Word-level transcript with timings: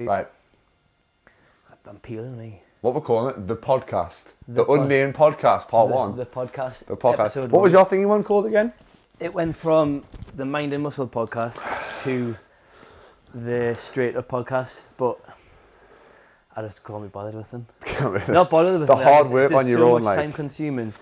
Right. 0.00 0.28
I'm 1.88 1.98
peeling 1.98 2.38
me. 2.38 2.62
What 2.82 2.94
we're 2.94 3.00
calling 3.00 3.34
it? 3.34 3.48
The 3.48 3.56
podcast. 3.56 4.26
The, 4.46 4.54
The 4.62 4.64
pod- 4.64 4.80
unnamed 4.82 5.14
podcast, 5.14 5.66
part 5.66 5.88
the, 5.88 5.94
one. 5.96 6.16
The 6.16 6.24
podcast. 6.26 6.84
The 6.84 6.96
podcast. 6.96 7.18
episode 7.20 7.50
What 7.50 7.62
was 7.62 7.72
one. 7.72 7.80
your 7.80 7.84
thing 7.86 8.00
you 8.02 8.08
one 8.08 8.22
called 8.22 8.46
again? 8.46 8.72
It 9.18 9.34
went 9.34 9.56
from 9.56 10.04
the 10.36 10.44
Mind 10.44 10.72
and 10.72 10.84
Muscle 10.84 11.08
podcast 11.08 11.56
to 12.04 12.36
the 13.34 13.74
Straight 13.76 14.14
Up 14.14 14.28
podcast, 14.28 14.82
but 14.96 15.18
I 16.54 16.62
just 16.62 16.84
can't 16.84 17.02
be 17.02 17.08
bothered 17.08 17.34
with 17.34 17.50
them. 17.50 17.66
Not 18.32 18.50
bothered 18.50 18.78
with 18.78 18.86
The 18.88 18.94
them. 18.94 19.02
hard 19.04 19.24
just- 19.24 19.32
work 19.32 19.44
it's 19.46 19.52
just 19.52 19.58
on 19.64 19.68
your 19.68 19.78
so 19.80 19.86
own, 19.88 19.92
much 19.94 20.04
like- 20.04 20.16
time 20.18 20.32
consuming, 20.32 20.92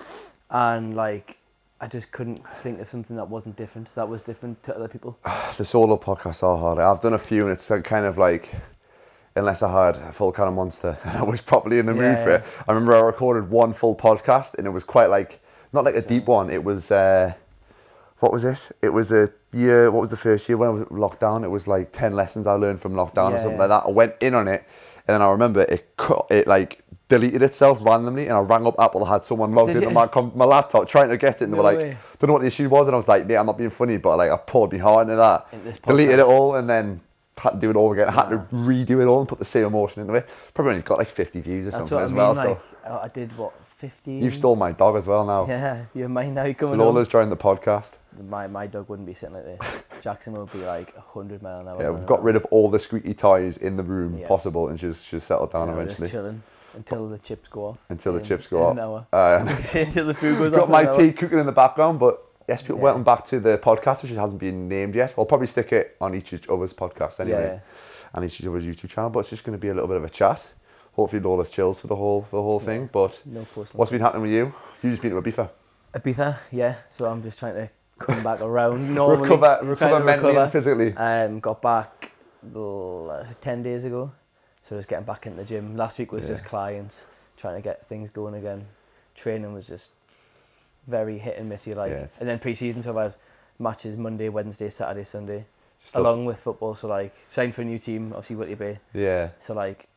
and 0.50 0.96
like 0.96 1.36
I 1.82 1.86
just 1.88 2.10
couldn't 2.12 2.48
think 2.60 2.80
of 2.80 2.88
something 2.88 3.16
that 3.16 3.28
wasn't 3.28 3.56
different. 3.56 3.88
That 3.94 4.08
was 4.08 4.22
different 4.22 4.62
to 4.62 4.74
other 4.74 4.88
people. 4.88 5.18
the 5.58 5.66
solo 5.66 5.98
podcasts 5.98 6.42
are 6.42 6.56
hard. 6.56 6.78
I've 6.78 7.02
done 7.02 7.12
a 7.12 7.18
few 7.18 7.42
and 7.42 7.52
it's 7.52 7.68
like 7.68 7.84
kind 7.84 8.06
of 8.06 8.16
like, 8.16 8.54
unless 9.36 9.62
I 9.62 9.86
had 9.86 9.96
a 9.96 10.12
full 10.12 10.32
kind 10.32 10.48
of 10.48 10.54
monster 10.54 10.98
and 11.04 11.16
I 11.16 11.22
was 11.22 11.40
properly 11.40 11.78
in 11.78 11.86
the 11.86 11.94
mood 11.94 12.18
Yeah, 12.18 12.24
for 12.24 12.30
it. 12.30 12.44
I 12.66 12.72
remember 12.72 12.94
I 12.94 13.00
recorded 13.00 13.50
one 13.50 13.72
full 13.72 13.94
podcast 13.94 14.54
and 14.54 14.66
it 14.66 14.70
was 14.70 14.84
quite 14.84 15.06
like, 15.06 15.40
not 15.72 15.84
like 15.84 15.94
a 15.94 16.02
deep 16.02 16.26
one. 16.26 16.50
It 16.50 16.64
was, 16.64 16.90
uh, 16.90 17.34
what 18.18 18.32
was 18.32 18.44
it? 18.44 18.68
It 18.82 18.90
was 18.90 19.12
a 19.12 19.30
year, 19.52 19.90
what 19.90 20.00
was 20.00 20.10
the 20.10 20.16
first 20.16 20.48
year 20.48 20.56
when 20.56 20.68
I 20.68 20.72
was 20.72 20.84
lockdown? 20.84 21.44
It 21.44 21.48
was 21.48 21.68
like 21.68 21.92
10 21.92 22.14
lessons 22.14 22.46
I 22.46 22.52
learned 22.52 22.80
from 22.80 22.94
lockdown 22.94 23.32
or 23.32 23.38
something 23.38 23.52
yeah. 23.52 23.66
like 23.66 23.68
that. 23.68 23.84
I 23.86 23.90
went 23.90 24.14
in 24.22 24.34
on 24.34 24.48
it 24.48 24.64
and 25.06 25.14
then 25.14 25.22
I 25.22 25.30
remember 25.30 25.62
it 25.62 25.96
cut, 25.96 26.26
it 26.30 26.46
like 26.46 26.82
deleted 27.08 27.42
itself 27.42 27.78
randomly 27.82 28.26
and 28.26 28.32
I 28.36 28.40
rang 28.40 28.66
up 28.66 28.74
Apple, 28.78 29.04
I 29.04 29.12
had 29.12 29.24
someone 29.24 29.52
logged 29.52 29.74
Did 29.74 29.82
in 29.82 29.88
on 29.88 29.94
my, 29.94 30.06
com- 30.06 30.32
my 30.34 30.44
laptop 30.44 30.88
trying 30.88 31.10
to 31.10 31.16
get 31.16 31.36
it 31.36 31.42
and 31.42 31.52
they 31.52 31.56
were 31.56 31.62
like, 31.62 31.78
way. 31.78 31.96
don't 32.18 32.28
know 32.28 32.32
what 32.32 32.42
the 32.42 32.48
issue 32.48 32.68
was 32.68 32.88
and 32.88 32.94
I 32.94 32.96
was 32.96 33.06
like, 33.06 33.26
mate, 33.26 33.36
I'm 33.36 33.46
not 33.46 33.58
being 33.58 33.70
funny, 33.70 33.98
but 33.98 34.16
like 34.16 34.30
I 34.30 34.36
poured 34.36 34.72
my 34.72 34.78
heart 34.78 35.02
into 35.02 35.16
that, 35.16 35.46
In 35.52 35.74
deleted 35.86 36.18
it 36.18 36.24
all 36.24 36.56
and 36.56 36.68
then 36.68 37.00
had 37.38 37.50
to 37.50 37.58
do 37.58 37.70
it 37.70 37.76
all 37.76 37.92
again. 37.92 38.08
I 38.08 38.12
had 38.12 38.28
to 38.30 38.38
redo 38.52 39.00
it 39.02 39.06
all 39.06 39.20
and 39.20 39.28
put 39.28 39.38
the 39.38 39.44
same 39.44 39.64
emotion 39.66 40.02
into 40.02 40.14
it. 40.14 40.28
Probably 40.54 40.70
only 40.72 40.82
got 40.82 40.98
like 40.98 41.10
50 41.10 41.40
views 41.40 41.66
or 41.66 41.70
That's 41.70 41.76
something 41.76 41.98
as 41.98 42.10
mean. 42.10 42.18
well. 42.18 42.34
like 42.34 42.46
so 42.46 42.60
I 42.90 43.04
I 43.04 43.08
did 43.08 43.36
what 43.36 43.52
15. 43.78 44.22
you've 44.24 44.34
stole 44.34 44.56
my 44.56 44.72
dog 44.72 44.96
as 44.96 45.06
well 45.06 45.24
now. 45.26 45.46
Yeah, 45.48 45.84
you're 45.94 46.08
mine 46.08 46.34
now. 46.34 46.50
Coming. 46.52 46.78
Lola's 46.78 47.08
joined 47.08 47.30
the 47.30 47.36
podcast. 47.36 47.94
My 48.30 48.46
my 48.46 48.66
dog 48.66 48.88
wouldn't 48.88 49.06
be 49.06 49.12
sitting 49.14 49.34
like 49.34 49.44
this. 49.44 49.60
Jackson 50.00 50.32
would 50.34 50.50
be 50.52 50.60
like 50.60 50.96
hundred 50.96 51.42
mile 51.42 51.60
an 51.60 51.68
hour. 51.68 51.82
Yeah, 51.82 51.90
we've 51.90 52.06
got 52.06 52.22
rid 52.22 52.36
of 52.36 52.44
all 52.46 52.70
the 52.70 52.78
squeaky 52.78 53.12
toys 53.12 53.58
in 53.58 53.76
the 53.76 53.82
room 53.82 54.16
Yeah. 54.18 54.26
possible 54.28 54.68
and 54.68 54.80
she's, 54.80 55.02
she's 55.02 55.24
settled 55.24 55.52
down 55.52 55.66
know, 55.68 55.74
eventually 55.74 56.06
Just 56.06 56.12
chilling 56.12 56.42
until 56.74 57.08
the 57.08 57.18
chips 57.18 57.48
go 57.48 57.66
off. 57.66 57.78
until 57.90 58.12
the 58.14 58.20
chips 58.20 58.46
go 58.46 58.62
hour. 58.78 59.06
Uh, 59.12 59.44
until 59.74 60.06
the 60.06 60.14
food 60.14 60.38
goes 60.38 60.52
We've 60.52 60.60
off. 60.60 60.68
got 60.68 60.70
my 60.70 60.96
tea 60.96 61.12
cooking 61.12 61.38
in 61.38 61.46
the 61.46 61.52
background, 61.52 61.98
but 61.98 62.22
yes, 62.48 62.62
people, 62.62 62.76
Yeah. 62.78 62.82
welcome 62.84 63.04
back 63.04 63.24
to 63.26 63.40
the 63.40 63.58
podcast, 63.58 64.02
which 64.02 64.12
hasn't 64.12 64.40
been 64.40 64.68
named 64.68 64.94
yet. 64.94 65.16
We'll 65.16 65.26
probably 65.26 65.46
stick 65.46 65.72
it 65.72 65.96
on 66.00 66.14
each 66.14 66.32
other's 66.48 66.72
podcast 66.72 67.20
anyway, 67.20 67.60
and 68.12 68.24
each 68.24 68.44
other's 68.44 68.64
YouTube 68.64 68.90
channel. 68.90 69.10
But 69.10 69.20
it's 69.20 69.30
just 69.30 69.44
going 69.44 69.56
to 69.56 69.60
be 69.60 69.68
a 69.68 69.74
little 69.74 69.88
bit 69.88 69.96
of 69.96 70.04
a 70.04 70.10
chat. 70.10 70.48
Hopefully, 70.92 71.20
Lola's 71.20 71.50
chills 71.50 71.78
for 71.80 71.86
the 71.88 71.96
whole 71.96 72.22
for 72.22 72.36
the 72.36 72.42
whole 72.42 72.60
thing. 72.60 72.88
But 72.92 73.18
No 73.26 73.42
what's 73.72 73.90
been 73.90 74.00
happening 74.00 74.22
with 74.22 74.32
you? 74.32 74.54
You 74.82 74.90
just 74.90 75.02
been 75.02 75.10
to 75.12 75.20
Ibiza. 75.20 75.50
Ibiza, 75.94 76.38
yeah. 76.52 76.76
So 76.96 77.06
I'm 77.10 77.22
just 77.22 77.38
trying 77.38 77.54
to 77.54 77.68
come 77.98 78.22
back 78.22 78.40
around. 78.40 78.94
Normally, 78.94 79.28
recover, 79.28 79.58
recover 79.62 80.04
mentally 80.04 80.28
recover. 80.28 80.44
and 80.44 80.52
physically. 80.52 80.96
Um, 80.96 81.40
got 81.40 81.60
back 81.60 82.12
uh, 82.54 83.24
ten 83.40 83.62
days 83.62 83.84
ago, 83.84 84.10
so 84.62 84.76
just 84.76 84.88
getting 84.88 85.04
back 85.04 85.26
into 85.26 85.38
the 85.38 85.44
gym. 85.44 85.76
Last 85.76 85.98
week 85.98 86.12
was 86.12 86.22
Yeah. 86.22 86.28
just 86.30 86.44
clients 86.44 87.04
trying 87.36 87.56
to 87.56 87.60
get 87.62 87.86
things 87.88 88.08
going 88.10 88.34
again. 88.34 88.66
Training 89.14 89.52
was 89.52 89.66
just 89.66 89.90
very 90.86 91.18
hit 91.18 91.38
and 91.38 91.48
missy, 91.48 91.74
like. 91.74 91.90
Yeah, 91.90 91.96
it's- 91.98 92.20
and 92.20 92.28
then 92.28 92.38
pre-season, 92.38 92.82
so 92.82 92.90
I've 92.90 93.02
had 93.12 93.14
matches 93.58 93.96
Monday, 93.96 94.28
Wednesday, 94.28 94.70
Saturday, 94.70 95.04
Sunday, 95.04 95.44
Just 95.80 95.94
look- 95.94 96.04
along 96.04 96.24
with 96.26 96.38
football. 96.38 96.74
So 96.74 96.88
like, 96.88 97.14
signed 97.26 97.54
for 97.54 97.62
a 97.62 97.64
new 97.64 97.78
team, 97.78 98.12
obviously 98.12 98.36
Whitley 98.36 98.54
Bay. 98.54 98.78
yeah, 98.94 99.30
So 99.40 99.54
like, 99.54 99.88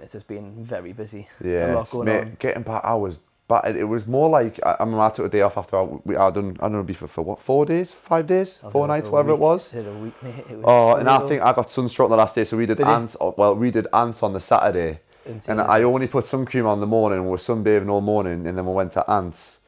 it's 0.00 0.12
just 0.12 0.26
been 0.26 0.64
very 0.64 0.92
busy. 0.92 1.28
yeah. 1.42 1.66
a 1.66 1.68
lot 1.68 1.72
it's- 1.72 1.92
going 1.92 2.06
mate, 2.06 2.20
on. 2.20 2.36
Getting 2.38 2.62
back, 2.62 2.84
I 2.84 2.94
was. 2.94 3.20
But 3.46 3.76
it 3.76 3.84
was 3.84 4.06
more 4.06 4.30
like 4.30 4.58
I, 4.64 4.76
I, 4.80 4.84
mean, 4.86 4.98
I 4.98 5.10
took 5.10 5.26
a 5.26 5.28
day 5.28 5.42
off 5.42 5.58
after 5.58 5.76
I, 5.76 5.82
we, 5.82 6.16
I 6.16 6.30
done 6.30 6.56
I 6.60 6.62
don't 6.68 6.72
know 6.72 6.82
Ibiza 6.82 7.06
for 7.10 7.20
what 7.22 7.38
four 7.38 7.66
days, 7.66 7.92
five 7.92 8.26
days, 8.26 8.58
I 8.62 8.66
was 8.66 8.72
four 8.72 8.86
there 8.86 8.96
nights, 8.96 9.08
for 9.08 9.10
a 9.10 9.12
whatever 9.16 9.30
it 9.32 9.34
week. 9.34 9.40
was. 9.42 9.68
Did 9.68 9.86
a 9.86 9.92
week, 9.92 10.22
mate. 10.22 10.34
It 10.50 10.56
was 10.56 10.64
Oh, 10.66 10.94
and 10.96 11.06
I 11.08 11.18
brutal. 11.18 11.28
think 11.28 11.42
I 11.42 11.52
got 11.52 11.70
sunstroke 11.70 12.06
on 12.06 12.10
the 12.12 12.16
last 12.16 12.34
day, 12.34 12.44
so 12.44 12.56
we 12.56 12.64
did, 12.64 12.78
Did 12.78 12.86
you? 12.86 12.92
ants. 12.92 13.18
oh, 13.20 13.34
Well, 13.36 13.54
we 13.54 13.70
did 13.70 13.86
ants 13.92 14.22
on 14.22 14.32
the 14.32 14.40
Saturday, 14.40 14.98
Insane. 15.26 15.58
and 15.58 15.68
I 15.70 15.82
only 15.82 16.06
put 16.08 16.24
sun 16.24 16.46
cream 16.46 16.66
on 16.66 16.80
the 16.80 16.86
morning. 16.86 17.22
We 17.22 17.30
were 17.30 17.36
sunbathing 17.36 17.90
all 17.90 18.00
morning, 18.00 18.46
and 18.46 18.56
then 18.56 18.64
we 18.64 18.72
went 18.72 18.92
to 18.92 19.08
ants, 19.10 19.58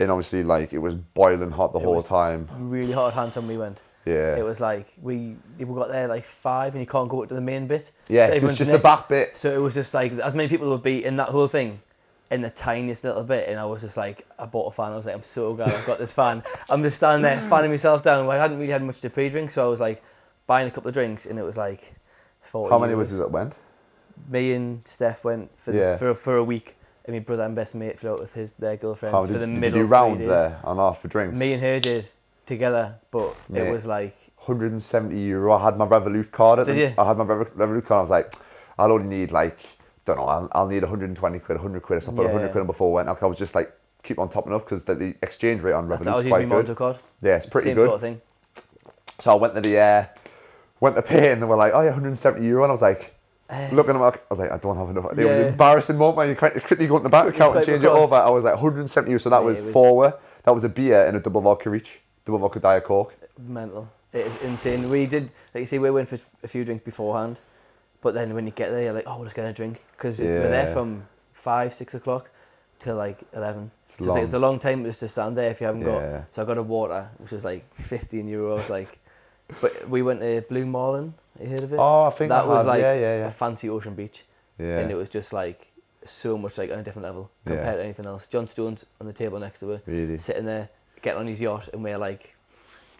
and 0.00 0.10
obviously 0.10 0.42
like 0.44 0.72
it 0.72 0.78
was 0.78 0.94
boiling 0.94 1.50
hot 1.50 1.72
the 1.72 1.78
It 1.80 1.84
whole 1.84 2.02
time. 2.02 2.48
really 2.58 2.92
hard 2.92 3.14
hand 3.14 3.34
when 3.34 3.46
we 3.48 3.56
went. 3.58 3.78
Yeah, 4.06 4.36
It 4.36 4.44
was 4.44 4.60
like 4.60 4.92
we 5.00 5.36
we 5.58 5.64
got 5.64 5.90
there 5.90 6.08
like 6.08 6.26
five, 6.26 6.74
and 6.74 6.80
you 6.82 6.86
can't 6.86 7.08
go 7.08 7.22
up 7.22 7.28
to 7.30 7.34
the 7.34 7.40
main 7.40 7.66
bit. 7.66 7.90
yeah. 8.08 8.26
so 8.28 8.34
it 8.34 8.42
was 8.42 8.58
just 8.58 8.70
the 8.70 8.78
back 8.78 9.08
bit. 9.08 9.36
So 9.36 9.50
it 9.52 9.58
was 9.58 9.72
just 9.74 9.94
like 9.94 10.12
as 10.18 10.34
many 10.34 10.48
people 10.48 10.68
would 10.70 10.82
be 10.82 11.02
in 11.04 11.16
that 11.16 11.30
whole 11.30 11.48
thing, 11.48 11.80
in 12.30 12.42
the 12.42 12.50
tiniest 12.50 13.04
little 13.04 13.24
bit, 13.24 13.48
and 13.48 13.58
I 13.58 13.64
was 13.64 13.80
just 13.80 13.96
like, 13.96 14.26
I 14.38 14.44
bought 14.44 14.72
a 14.72 14.76
fan. 14.76 14.92
I 14.92 14.96
was 14.96 15.06
like, 15.06 15.14
I'm 15.14 15.22
so 15.22 15.54
glad 15.54 15.70
I've 15.72 15.86
got 15.86 15.98
this 15.98 16.12
fan. 16.12 16.42
I'm 16.68 16.82
just 16.82 16.98
standing 16.98 17.22
there 17.22 17.38
fanning 17.50 17.70
myself 17.70 18.02
down. 18.02 18.26
Well, 18.26 18.36
I 18.36 18.40
hadn't 18.42 18.58
really 18.58 18.72
had 18.72 18.82
much 18.82 19.00
to 19.00 19.08
pre-drink, 19.08 19.50
so 19.52 19.64
I 19.64 19.68
was 19.68 19.80
like 19.80 20.02
buying 20.46 20.68
a 20.68 20.70
couple 20.70 20.88
of 20.88 20.94
drinks, 20.94 21.24
and 21.26 21.38
it 21.38 21.42
was 21.42 21.56
like. 21.56 21.94
40 22.52 22.70
How 22.72 22.78
many 22.78 22.92
euros. 22.92 22.98
was 22.98 23.12
it 23.12 23.16
that 23.16 23.30
went? 23.32 23.54
Me 24.28 24.52
and 24.52 24.86
Steph 24.86 25.24
went 25.24 25.50
for 25.58 25.72
the, 25.72 25.96
for 25.98 26.14
for 26.14 26.36
a 26.36 26.44
week, 26.44 26.76
and 27.04 27.14
my 27.14 27.20
brother 27.20 27.42
and 27.42 27.54
best 27.54 27.74
mate 27.74 27.98
flew 27.98 28.12
out 28.12 28.20
with 28.20 28.34
his 28.34 28.52
their 28.52 28.76
girlfriends 28.76 29.12
How 29.14 29.24
for 29.24 29.32
did, 29.32 29.40
the 29.42 29.46
did 29.46 29.54
you 29.54 29.60
middle 29.60 29.78
do 29.80 29.86
three 29.86 29.90
rounds 29.90 30.26
there 30.26 30.60
on 30.64 30.78
off 30.78 31.02
for 31.02 31.08
drinks? 31.08 31.38
Me 31.38 31.52
and 31.52 31.62
her 31.62 31.80
did 31.80 32.06
together, 32.46 32.96
but 33.10 33.34
Mate. 33.50 33.68
it 33.68 33.72
was 33.72 33.86
like 33.86 34.16
170 34.36 35.18
euro. 35.18 35.52
I 35.54 35.64
had 35.64 35.76
my 35.78 35.86
Revolut 35.86 36.30
card 36.30 36.60
at 36.60 36.66
Did 36.66 36.76
the, 36.76 36.80
you? 36.80 36.94
I 36.98 37.06
had 37.06 37.16
my 37.16 37.24
Revo- 37.24 37.50
Revolut 37.52 37.86
card. 37.86 37.98
I 37.98 38.02
was 38.02 38.10
like, 38.10 38.34
I'll 38.78 38.92
only 38.92 39.06
need 39.06 39.32
like, 39.32 39.58
don't 40.04 40.18
know, 40.18 40.26
I'll, 40.26 40.48
I'll 40.52 40.66
need 40.66 40.82
120 40.82 41.38
quid, 41.38 41.56
100 41.56 41.80
quid 41.82 41.98
or 41.98 42.00
something. 42.00 42.22
Yeah, 42.22 42.32
100 42.32 42.46
yeah. 42.46 42.52
quid 42.52 42.60
in 42.62 42.66
before 42.66 42.90
I 42.90 43.04
went. 43.04 43.22
I 43.22 43.26
was 43.26 43.38
just 43.38 43.54
like, 43.54 43.72
keep 44.02 44.18
on 44.18 44.28
topping 44.28 44.52
up 44.52 44.64
because 44.64 44.84
the, 44.84 44.94
the 44.94 45.14
exchange 45.22 45.62
rate 45.62 45.72
on 45.72 45.86
I 45.86 45.88
was 45.88 46.00
Revolut's 46.00 46.24
using 46.24 46.30
quite 46.30 46.48
my 46.48 46.56
good. 46.56 46.66
Monzo 46.66 46.76
card. 46.76 46.96
Yeah, 47.22 47.36
it's 47.36 47.46
pretty 47.46 47.70
Same 47.70 47.76
good. 47.76 47.86
sort 47.86 47.94
of 47.94 48.00
thing. 48.02 48.20
So 49.20 49.32
I 49.32 49.34
went 49.36 49.54
to 49.54 49.60
the, 49.62 49.78
uh, 49.78 50.06
went 50.80 50.96
to 50.96 51.02
pay 51.02 51.32
and 51.32 51.40
they 51.40 51.46
were 51.46 51.56
like, 51.56 51.72
oh 51.74 51.80
yeah, 51.80 51.86
170 51.86 52.44
euro. 52.44 52.64
And 52.64 52.70
I 52.70 52.74
was 52.74 52.82
like, 52.82 53.13
Eh. 53.50 53.68
looking 53.72 53.90
at 53.90 53.92
them, 53.94 54.02
I 54.02 54.12
was 54.30 54.38
like, 54.38 54.50
I 54.50 54.56
don't 54.58 54.76
have 54.76 54.88
enough. 54.90 55.12
It 55.18 55.24
was 55.26 55.38
an 55.38 55.48
embarrassing 55.48 55.98
moment 55.98 56.16
when 56.16 56.28
you 56.30 56.34
quickly 56.36 56.86
go 56.86 56.96
into 56.96 57.04
the 57.04 57.08
bank 57.10 57.24
Quickly 57.26 57.40
account 57.40 57.56
and 57.58 57.66
change 57.66 57.84
it 57.84 57.90
over. 57.90 58.14
I 58.14 58.30
was 58.30 58.44
like, 58.44 58.54
170 58.54 59.10
euro. 59.10 59.18
So 59.20 59.28
that 59.30 59.40
Yeah, 59.40 59.44
was 59.44 59.62
was- 59.62 59.72
four. 59.72 60.14
That 60.44 60.52
was 60.54 60.64
a 60.64 60.68
beer 60.68 61.06
and 61.06 61.16
a 61.16 61.20
double 61.20 61.40
vodka 61.42 61.72
each. 61.74 62.00
Double 62.24 62.38
vodka 62.38 62.60
Diet 62.60 62.84
Coke. 62.84 63.14
mental. 63.38 63.88
It 64.12 64.26
is 64.26 64.44
insane. 64.44 64.88
We 64.90 65.06
did, 65.06 65.24
like 65.54 65.60
you 65.62 65.66
say, 65.66 65.78
we 65.78 65.90
went 65.90 66.08
for 66.08 66.18
a 66.42 66.48
few 66.48 66.64
drinks 66.64 66.84
beforehand, 66.84 67.40
but 68.00 68.14
then 68.14 68.32
when 68.34 68.46
you 68.46 68.52
get 68.52 68.70
there, 68.70 68.82
you're 68.84 68.92
like, 68.92 69.04
oh, 69.06 69.18
we're 69.18 69.24
just 69.24 69.34
gonna 69.36 69.52
drink 69.52 69.82
because 69.92 70.18
we're 70.18 70.48
there 70.48 70.72
from 70.72 71.06
five, 71.32 71.74
six 71.74 71.94
o'clock 71.94 72.30
till 72.78 72.96
like 72.96 73.18
eleven. 73.32 73.70
It's 73.84 73.96
So 73.98 74.04
it's, 74.04 74.14
like, 74.14 74.22
it's 74.24 74.32
a 74.34 74.38
long. 74.38 74.58
time 74.58 74.84
just 74.84 75.00
to 75.00 75.08
stand 75.08 75.36
there 75.36 75.50
if 75.50 75.60
you 75.60 75.66
haven't 75.66 75.82
Yeah. 75.82 76.00
got. 76.18 76.24
So 76.34 76.42
I 76.42 76.44
got 76.44 76.58
a 76.58 76.62
water, 76.62 77.08
which 77.18 77.32
was 77.32 77.44
like 77.44 77.64
fifteen 77.82 78.28
euros. 78.28 78.68
Like, 78.68 78.98
but 79.60 79.88
we 79.88 80.00
went 80.02 80.20
to 80.20 80.42
Blue 80.48 80.64
Marlin. 80.66 81.14
You 81.40 81.48
heard 81.48 81.62
of 81.62 81.72
it? 81.72 81.76
Oh, 81.78 82.04
I 82.04 82.10
think 82.10 82.28
that 82.28 82.44
I 82.44 82.46
was 82.46 82.58
had. 82.58 82.66
like 82.66 82.80
yeah, 82.80 82.94
yeah, 82.94 83.18
yeah. 83.18 83.26
a 83.26 83.30
fancy 83.30 83.68
ocean 83.68 83.94
beach, 83.94 84.24
yeah. 84.58 84.78
and 84.80 84.90
it 84.90 84.94
was 84.94 85.08
just 85.08 85.32
like 85.32 85.66
so 86.06 86.36
much 86.38 86.58
like 86.58 86.70
on 86.70 86.78
a 86.78 86.82
different 86.82 87.04
level 87.06 87.30
Yeah. 87.46 87.54
compared 87.56 87.76
to 87.78 87.84
anything 87.84 88.06
else. 88.06 88.26
John 88.28 88.46
Stone's 88.46 88.84
on 89.00 89.06
the 89.06 89.12
table 89.12 89.38
next 89.38 89.60
to 89.60 89.68
her, 89.70 89.82
really. 89.86 90.18
sitting 90.18 90.44
there 90.44 90.68
getting 91.02 91.20
on 91.20 91.26
his 91.26 91.40
yacht, 91.40 91.68
and 91.72 91.82
we're 91.82 91.98
like 91.98 92.34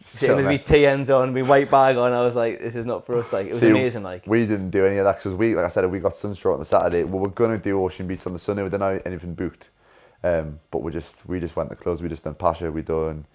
sitting 0.06 0.36
with 0.36 0.46
me 0.46 0.58
TNs 0.58 1.08
on, 1.14 1.32
me 1.32 1.42
white 1.42 1.70
bag 1.70 1.96
on. 1.96 2.12
I 2.12 2.22
was 2.22 2.34
like, 2.34 2.60
this 2.60 2.74
is 2.76 2.84
not 2.84 3.06
for 3.06 3.16
us. 3.16 3.32
Like, 3.32 3.46
it 3.46 3.52
was 3.52 3.60
See, 3.60 3.70
amazing. 3.70 4.02
Like, 4.02 4.26
We 4.26 4.46
didn't 4.46 4.70
do 4.70 4.84
any 4.84 4.98
of 4.98 5.04
that 5.04 5.16
because 5.16 5.34
we, 5.34 5.54
like 5.54 5.64
I 5.64 5.68
said, 5.68 5.88
we 5.90 6.00
got 6.00 6.16
sunstroke 6.16 6.54
on 6.54 6.58
the 6.58 6.64
Saturday. 6.66 7.04
We 7.04 7.18
were 7.18 7.28
gonna 7.28 7.58
do 7.58 7.82
Ocean 7.82 8.06
Beach 8.06 8.26
on 8.26 8.32
the 8.32 8.38
Sunday. 8.38 8.62
We 8.62 8.68
didn't 8.70 8.82
have 8.82 9.02
anything 9.06 9.34
booked, 9.34 9.70
um, 10.24 10.58
but 10.70 10.82
we 10.82 10.90
just 10.92 11.26
we 11.28 11.38
just 11.40 11.54
went 11.56 11.70
to 11.70 11.76
close. 11.76 12.02
We 12.02 12.08
just 12.08 12.24
done 12.24 12.34
Pacha. 12.34 12.70
We 12.72 12.82
done 12.82 13.26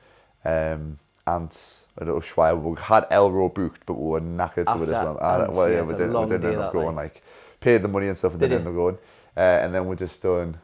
um, 0.45 0.97
Ants, 1.27 1.83
a 1.97 2.05
little 2.05 2.21
Schweier. 2.21 2.59
We 2.59 2.75
had 2.81 3.09
Elrow 3.09 3.53
booked, 3.53 3.85
but 3.85 3.93
we 3.95 4.09
were 4.09 4.21
knackered, 4.21 4.69
so 4.71 4.77
we 4.77 4.85
just 4.85 4.95
After 4.95 5.07
went. 5.07 5.19
ah, 5.21 5.41
Ants, 5.43 5.57
well, 5.57 5.69
yeah, 5.69 5.75
yeah, 5.75 5.81
it's 5.83 5.89
we 5.89 5.95
a 5.95 5.97
didn't, 5.97 6.09
we 6.09 6.13
long 6.15 6.29
didn't 6.29 6.41
day 6.41 6.47
end 6.49 6.57
up 6.59 6.73
that, 6.73 6.79
going. 6.79 6.95
like. 6.95 7.03
Like, 7.15 7.23
paid 7.61 7.81
the 7.81 7.87
money 7.89 8.07
and 8.07 8.17
stuff, 8.17 8.31
and 8.31 8.39
Did 8.39 8.49
didn't 8.49 8.63
you? 8.63 8.69
end 8.69 8.77
up 8.77 8.81
going. 8.81 8.97
Uh, 9.35 9.39
and 9.65 9.75
then 9.75 9.85
we're 9.85 9.95
just 9.95 10.21
done. 10.21 10.57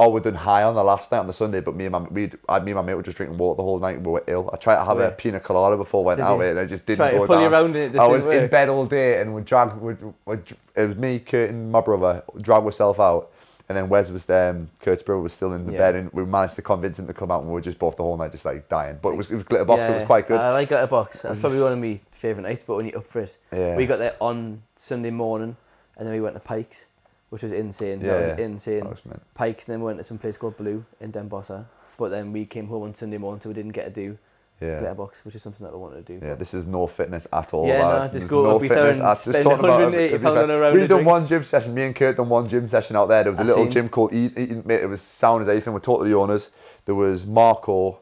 Oh, 0.00 0.10
we 0.10 0.20
done 0.20 0.34
high 0.34 0.62
on 0.62 0.74
the 0.76 0.84
last 0.84 1.10
night 1.10 1.18
on 1.18 1.26
the 1.26 1.32
Sunday, 1.32 1.60
but 1.60 1.74
me 1.74 1.86
and 1.86 1.92
my 1.92 1.98
we 2.00 2.30
I 2.48 2.60
me 2.60 2.70
and 2.70 2.76
my 2.76 2.82
mate 2.82 2.94
were 2.94 3.02
just 3.02 3.16
drinking 3.16 3.36
water 3.38 3.56
the 3.56 3.62
whole 3.64 3.80
night. 3.80 4.00
We 4.00 4.12
were 4.12 4.22
ill. 4.28 4.48
I 4.52 4.56
tried 4.56 4.76
to 4.76 4.84
have 4.84 4.98
Yeah. 4.98 5.06
a 5.06 5.10
pina 5.10 5.40
colada 5.40 5.76
before 5.76 6.04
I 6.04 6.06
went 6.06 6.18
Did 6.18 6.24
out, 6.26 6.36
you? 6.38 6.42
and 6.44 6.58
I 6.60 6.66
just 6.66 6.86
didn't 6.86 6.98
Try 6.98 7.10
to 7.12 7.18
go 7.18 7.26
pull 7.26 7.42
you 7.42 7.48
down. 7.50 7.64
and 7.66 7.76
it 7.76 7.92
just 7.92 7.98
I 7.98 8.02
didn't 8.04 8.12
was 8.12 8.26
in 8.26 8.42
work. 8.42 8.50
bed 8.52 8.68
all 8.68 8.86
day, 8.86 9.20
and 9.20 9.34
we 9.34 9.42
dragged. 9.42 9.80
We, 9.80 9.94
we, 10.26 10.36
it 10.76 10.86
was 10.86 10.96
me, 10.96 11.18
Kurt, 11.18 11.50
and 11.50 11.72
my 11.72 11.80
brother 11.80 12.22
dragged 12.40 12.64
myself 12.64 13.00
out, 13.00 13.32
and 13.68 13.76
then 13.76 13.88
Wes 13.88 14.10
was 14.10 14.28
um, 14.30 14.70
Kurt's 14.80 15.02
brother 15.02 15.20
was 15.20 15.32
still 15.32 15.52
in 15.52 15.66
the 15.66 15.72
Yeah. 15.72 15.78
bed, 15.78 15.94
and 15.96 16.12
we 16.12 16.24
managed 16.24 16.56
to 16.56 16.62
convince 16.62 16.98
him 16.98 17.06
to 17.06 17.12
come 17.14 17.30
out, 17.30 17.40
and 17.40 17.48
we 17.48 17.54
were 17.54 17.60
just 17.60 17.78
both 17.78 17.96
the 17.96 18.02
whole 18.02 18.16
night 18.16 18.32
just 18.32 18.44
like 18.44 18.68
dying. 18.68 18.98
But 19.02 19.10
it 19.10 19.16
was 19.16 19.30
it 19.30 19.36
was 19.36 19.44
glitterbox, 19.44 19.84
so 19.84 19.92
it 19.92 19.94
was 19.96 20.04
quite 20.06 20.26
good. 20.28 20.40
I 20.40 20.52
like 20.52 20.70
Glitterbox. 20.70 21.22
That's 21.22 21.40
probably 21.40 21.60
one 21.60 21.72
of 21.72 21.78
my 21.78 22.00
favourite 22.12 22.48
nights, 22.48 22.64
but 22.66 22.76
when 22.76 22.86
you're 22.86 22.98
up 22.98 23.06
for 23.06 23.20
it. 23.20 23.36
Yeah. 23.52 23.76
We 23.76 23.86
got 23.86 23.98
there 23.98 24.16
on 24.20 24.62
Sunday 24.76 25.10
morning, 25.10 25.56
and 25.96 26.06
then 26.06 26.14
we 26.14 26.20
went 26.20 26.34
to 26.36 26.40
Pikes, 26.40 26.86
which 27.30 27.42
was 27.42 27.52
insane. 27.52 28.00
Yeah, 28.00 28.18
that 28.20 28.30
was 28.30 28.38
insane. 28.38 28.80
That 28.80 28.90
was. 28.90 29.02
Pikes, 29.34 29.66
and 29.66 29.74
then 29.74 29.80
we 29.80 29.86
went 29.86 29.98
to 29.98 30.04
some 30.04 30.18
place 30.18 30.36
called 30.38 30.56
Blue 30.56 30.84
in 31.00 31.12
Denbossa. 31.12 31.66
But 31.98 32.08
then 32.10 32.32
we 32.32 32.46
came 32.46 32.68
home 32.68 32.84
on 32.84 32.94
Sunday 32.94 33.18
morning, 33.18 33.40
so 33.42 33.48
we 33.50 33.54
didn't 33.54 33.72
get 33.72 33.84
to 33.84 33.90
do 33.90 34.18
Yeah. 34.60 34.80
letterbox, 34.80 35.24
which 35.24 35.36
is 35.36 35.42
something 35.42 35.64
that 35.64 35.72
I 35.72 35.76
wanted 35.76 36.04
to 36.06 36.18
do. 36.18 36.26
Yeah, 36.26 36.34
this 36.34 36.52
is 36.52 36.66
no 36.66 36.86
fitness 36.88 37.28
at 37.32 37.54
all. 37.54 37.66
Yeah, 37.68 38.08
no, 38.12 38.18
just 38.18 38.28
go 38.28 38.42
no 38.42 38.58
fitness. 38.58 38.98
at- 38.98 39.22
just 39.22 39.42
talking 39.42 39.58
about 39.60 39.80
180 39.80 40.18
Ibiza. 40.18 40.22
pound 40.22 40.38
on 40.38 40.50
a 40.50 40.58
round 40.58 40.74
We 40.74 40.82
of 40.82 40.88
done 40.88 41.04
one 41.04 41.26
gym 41.28 41.44
session. 41.44 41.74
Me 41.74 41.84
and 41.84 41.94
Kurt 41.94 42.16
done 42.16 42.28
one 42.28 42.48
gym 42.48 42.66
session 42.66 42.96
out 42.96 43.06
there. 43.08 43.22
There 43.22 43.30
was 43.32 43.38
a 43.38 43.42
I 43.44 43.46
little 43.46 43.64
seen. 43.64 43.72
gym 43.72 43.88
called 43.88 44.12
Eat, 44.12 44.36
Eat, 44.36 44.66
Mate. 44.66 44.82
It 44.82 44.86
was 44.88 45.00
sound 45.00 45.42
as 45.42 45.48
anything. 45.48 45.72
We 45.74 45.80
talked 45.80 46.02
to 46.02 46.08
the 46.08 46.16
owners. 46.16 46.50
There 46.86 46.94
was 46.96 47.24
Marco. 47.26 48.00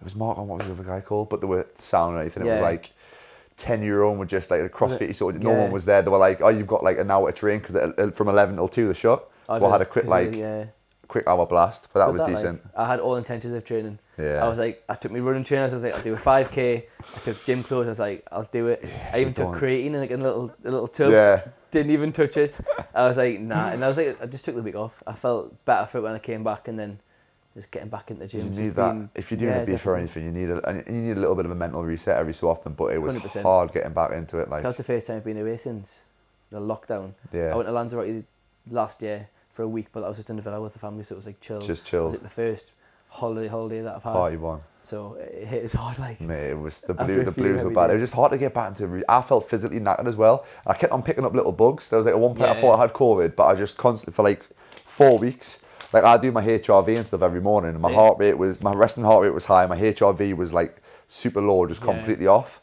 It 0.00 0.04
was 0.04 0.16
Marco. 0.16 0.42
What 0.42 0.58
was 0.58 0.66
the 0.66 0.72
other 0.72 0.82
guy 0.82 1.00
called? 1.00 1.28
But 1.28 1.40
they 1.40 1.46
were 1.46 1.66
sound 1.76 2.14
and 2.14 2.20
anything. 2.22 2.46
It 2.46 2.50
was 2.50 2.60
like. 2.60 2.92
10 3.58 3.82
year 3.82 4.02
old 4.02 4.18
we're 4.18 4.24
just 4.24 4.50
like 4.50 4.62
the 4.62 4.68
CrossFit, 4.68 5.14
so 5.14 5.28
no 5.30 5.50
Yeah. 5.52 5.58
one 5.64 5.70
was 5.70 5.84
there. 5.84 6.00
They 6.00 6.10
were 6.10 6.16
like, 6.18 6.40
"Oh, 6.40 6.48
you've 6.48 6.66
got 6.66 6.82
like 6.82 6.98
an 6.98 7.10
hour 7.10 7.30
to 7.30 7.36
train 7.38 7.60
because 7.60 8.14
from 8.16 8.28
11 8.28 8.56
till 8.56 8.66
2 8.66 8.88
the 8.88 8.94
shot." 8.94 9.24
So 9.46 9.52
I, 9.52 9.58
did, 9.58 9.70
had 9.70 9.80
a 9.82 9.84
quick, 9.84 10.06
like 10.06 10.34
yeah. 10.34 10.64
quick 11.06 11.28
hour 11.28 11.44
blast, 11.46 11.88
but 11.92 12.00
that 12.00 12.06
But 12.06 12.12
was 12.14 12.22
like, 12.22 12.34
decent. 12.34 12.62
I 12.74 12.86
had 12.86 12.98
all 12.98 13.14
intentions 13.16 13.52
of 13.54 13.62
training. 13.64 13.98
Yeah. 14.22 14.44
I 14.44 14.48
was 14.48 14.58
like, 14.58 14.82
I 14.88 14.94
took 14.94 15.12
my 15.12 15.18
running 15.18 15.44
trainers. 15.44 15.72
I 15.72 15.76
was 15.76 15.84
like, 15.84 15.94
I'll 15.94 16.02
do 16.02 16.14
a 16.14 16.18
5k. 16.18 16.84
I 17.14 17.18
took 17.20 17.44
gym 17.44 17.62
clothes. 17.62 17.86
I 17.86 17.90
was 17.90 17.98
like, 17.98 18.26
I'll 18.30 18.48
do 18.52 18.68
it. 18.68 18.84
I 19.12 19.20
even 19.20 19.34
took 19.34 19.48
creatine 19.48 19.86
in 19.86 20.00
like 20.00 20.10
a 20.10 20.16
little, 20.16 20.52
a 20.64 20.70
little 20.70 20.88
tub. 20.88 21.12
yeah, 21.12 21.42
Didn't 21.70 21.92
even 21.92 22.12
touch 22.12 22.36
it. 22.36 22.56
I 22.94 23.06
was 23.06 23.16
like, 23.16 23.40
nah. 23.40 23.68
And 23.70 23.84
I 23.84 23.88
was 23.88 23.96
like, 23.96 24.20
I 24.22 24.26
just 24.26 24.44
took 24.44 24.54
the 24.54 24.62
week 24.62 24.76
off. 24.76 25.02
I 25.06 25.12
felt 25.14 25.64
better 25.64 25.86
for 25.86 25.98
it 25.98 26.02
when 26.02 26.12
I 26.14 26.18
came 26.18 26.44
back, 26.44 26.68
and 26.68 26.78
then 26.78 27.00
just 27.54 27.70
getting 27.70 27.88
back 27.90 28.10
into 28.10 28.22
the 28.22 28.28
gym. 28.28 28.52
you 28.52 28.62
need 28.62 28.74
that. 28.76 28.92
being- 28.92 29.10
If 29.14 29.30
you're 29.30 29.38
doing 29.40 29.52
yeah, 29.52 29.60
a 29.62 29.66
beef 29.66 29.86
or 29.86 29.96
anything, 29.96 30.24
you 30.24 30.30
need 30.32 30.50
a 30.50 30.66
and 30.68 30.84
you 30.86 30.92
need 31.08 31.16
a 31.16 31.20
little 31.20 31.34
bit 31.34 31.44
of 31.44 31.50
a 31.50 31.54
mental 31.54 31.82
reset 31.84 32.16
every 32.18 32.32
so 32.32 32.48
often. 32.48 32.72
But 32.72 32.92
it 32.94 32.98
was 32.98 33.14
100%. 33.14 33.42
hard 33.42 33.72
getting 33.72 33.92
back 33.92 34.12
into 34.12 34.38
it. 34.38 34.48
Like, 34.48 34.62
That 34.62 34.68
was 34.68 34.76
the 34.78 34.84
first 34.84 35.06
time 35.06 35.16
I've 35.16 35.24
been 35.24 35.36
away 35.38 35.56
since 35.58 36.02
the 36.50 36.60
lockdown. 36.60 37.12
yeah, 37.32 37.52
I 37.52 37.56
went 37.56 37.66
to 37.68 37.72
Lanzarote 37.72 38.24
last 38.70 39.02
year 39.02 39.28
for 39.50 39.62
a 39.62 39.68
week, 39.68 39.88
but 39.92 40.02
I 40.04 40.08
was 40.08 40.16
just 40.18 40.30
in 40.30 40.36
the 40.36 40.42
villa 40.42 40.60
with 40.62 40.72
the 40.72 40.78
family, 40.78 41.04
so 41.04 41.14
it 41.14 41.16
was 41.16 41.26
like 41.26 41.40
chill. 41.40 41.60
just 41.60 41.84
chill. 41.84 42.04
was 42.04 42.12
chilled, 42.12 42.14
it 42.14 42.22
the 42.22 42.30
first 42.30 42.72
holiday 43.12 43.48
holiday 43.48 43.82
that 43.82 43.96
I've 43.96 44.02
had? 44.02 44.12
party 44.12 44.36
one. 44.36 44.60
So 44.84 45.14
it 45.20 45.46
hit 45.46 45.64
us 45.64 45.74
hard, 45.74 45.98
like. 45.98 46.20
Mate, 46.20 46.50
it 46.50 46.58
was 46.58 46.80
the 46.80 46.94
blue, 46.94 47.22
the 47.24 47.30
blues 47.30 47.62
were 47.62 47.70
bad. 47.70 47.90
It 47.90 47.94
was 47.94 48.02
just 48.02 48.14
hard 48.14 48.32
to 48.32 48.38
get 48.38 48.52
back 48.52 48.68
into. 48.70 48.86
Re- 48.88 49.04
I 49.08 49.22
felt 49.22 49.48
physically 49.48 49.78
knackered 49.78 50.06
as 50.08 50.16
well. 50.16 50.44
I 50.66 50.74
kept 50.74 50.92
on 50.92 51.02
picking 51.02 51.24
up 51.24 51.34
little 51.34 51.52
bugs. 51.52 51.88
There 51.88 51.98
was 51.98 52.06
like 52.06 52.14
at 52.14 52.20
one 52.20 52.34
point 52.34 52.50
I 52.50 52.54
Yeah. 52.54 52.60
thought 52.60 52.78
I 52.78 52.80
had 52.82 52.92
COVID, 52.92 53.36
but 53.36 53.44
I 53.46 53.54
just 53.54 53.76
constantly 53.76 54.14
for 54.14 54.22
like 54.24 54.44
four 54.86 55.18
weeks. 55.18 55.60
Like 55.92 56.04
I 56.04 56.16
do 56.16 56.32
my 56.32 56.42
HRV 56.44 56.96
and 56.96 57.06
stuff 57.06 57.22
every 57.22 57.40
morning. 57.40 57.70
And 57.70 57.80
my 57.80 57.90
Yeah. 57.90 57.94
heart 57.96 58.18
rate 58.18 58.38
was 58.38 58.60
my 58.60 58.72
resting 58.72 59.04
heart 59.04 59.22
rate 59.22 59.34
was 59.34 59.44
high. 59.44 59.66
My 59.66 59.76
HRV 59.78 60.34
was 60.36 60.52
like 60.52 60.82
super 61.06 61.40
low, 61.40 61.64
just 61.66 61.80
Yeah. 61.80 61.86
completely 61.92 62.26
off. 62.26 62.60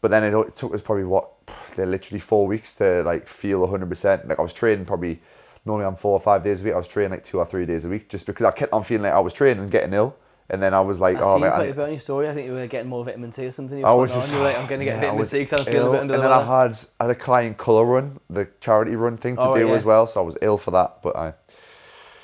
But 0.00 0.12
then 0.12 0.22
it, 0.22 0.32
it 0.38 0.54
took 0.54 0.72
us 0.74 0.80
probably 0.80 1.04
what, 1.04 1.28
literally 1.76 2.20
four 2.20 2.46
weeks 2.46 2.74
to 2.76 3.02
like 3.02 3.26
feel 3.26 3.66
100%. 3.66 4.28
Like 4.28 4.38
I 4.38 4.42
was 4.42 4.52
training 4.52 4.84
probably, 4.84 5.20
normally 5.68 5.86
I'm 5.86 5.94
four 5.96 6.12
or 6.12 6.20
five 6.20 6.42
days 6.42 6.60
a 6.60 6.64
week. 6.64 6.74
I 6.74 6.78
was 6.78 6.88
training 6.88 7.12
like 7.12 7.22
two 7.22 7.38
or 7.38 7.46
three 7.46 7.64
days 7.66 7.84
a 7.84 7.88
week 7.88 8.08
just 8.08 8.26
because 8.26 8.44
I 8.46 8.50
kept 8.50 8.72
on 8.72 8.82
feeling 8.82 9.04
like 9.04 9.12
I 9.12 9.20
was 9.20 9.32
training 9.32 9.62
and 9.62 9.70
getting 9.70 9.92
ill. 9.92 10.16
And 10.50 10.62
then 10.62 10.72
I 10.72 10.80
was 10.80 10.98
like, 10.98 11.18
I 11.18 11.20
oh, 11.20 11.38
mate, 11.38 11.48
I 11.48 11.66
need- 11.66 11.78
on 11.78 11.90
your 11.90 12.00
story. 12.00 12.26
I 12.26 12.32
think 12.34 12.46
you 12.46 12.54
were 12.54 12.66
getting 12.66 12.88
more 12.88 13.04
vitamin 13.04 13.30
C 13.32 13.44
or 13.44 13.52
something. 13.52 13.78
You 13.78 13.84
I 13.84 13.92
was 13.92 14.14
just 14.14 14.30
on. 14.32 14.38
You 14.38 14.42
were 14.42 14.48
like, 14.48 14.58
I'm 14.58 14.66
going 14.66 14.78
to 14.80 14.86
get 14.86 14.94
yeah, 15.02 15.08
vitamin 15.10 15.26
C 15.26 15.38
because 15.40 15.60
I'm 15.60 15.66
feeling 15.72 15.88
a 15.88 15.90
bit 15.92 16.00
under 16.00 16.14
and 16.14 16.22
the 16.24 16.28
then 16.28 16.38
weather. 16.38 16.50
I 16.50 16.62
had 16.62 16.78
I 16.98 17.04
had 17.04 17.10
a 17.10 17.14
client 17.14 17.58
colour 17.58 17.84
run, 17.84 18.18
the 18.30 18.48
charity 18.60 18.96
run 18.96 19.18
thing 19.18 19.36
to 19.36 19.42
Oh, 19.42 19.54
do 19.54 19.68
yeah. 19.68 19.74
as 19.74 19.84
well. 19.84 20.06
So 20.06 20.20
I 20.22 20.24
was 20.24 20.38
ill 20.40 20.56
for 20.56 20.70
that. 20.70 21.02
But 21.02 21.16
I 21.16 21.34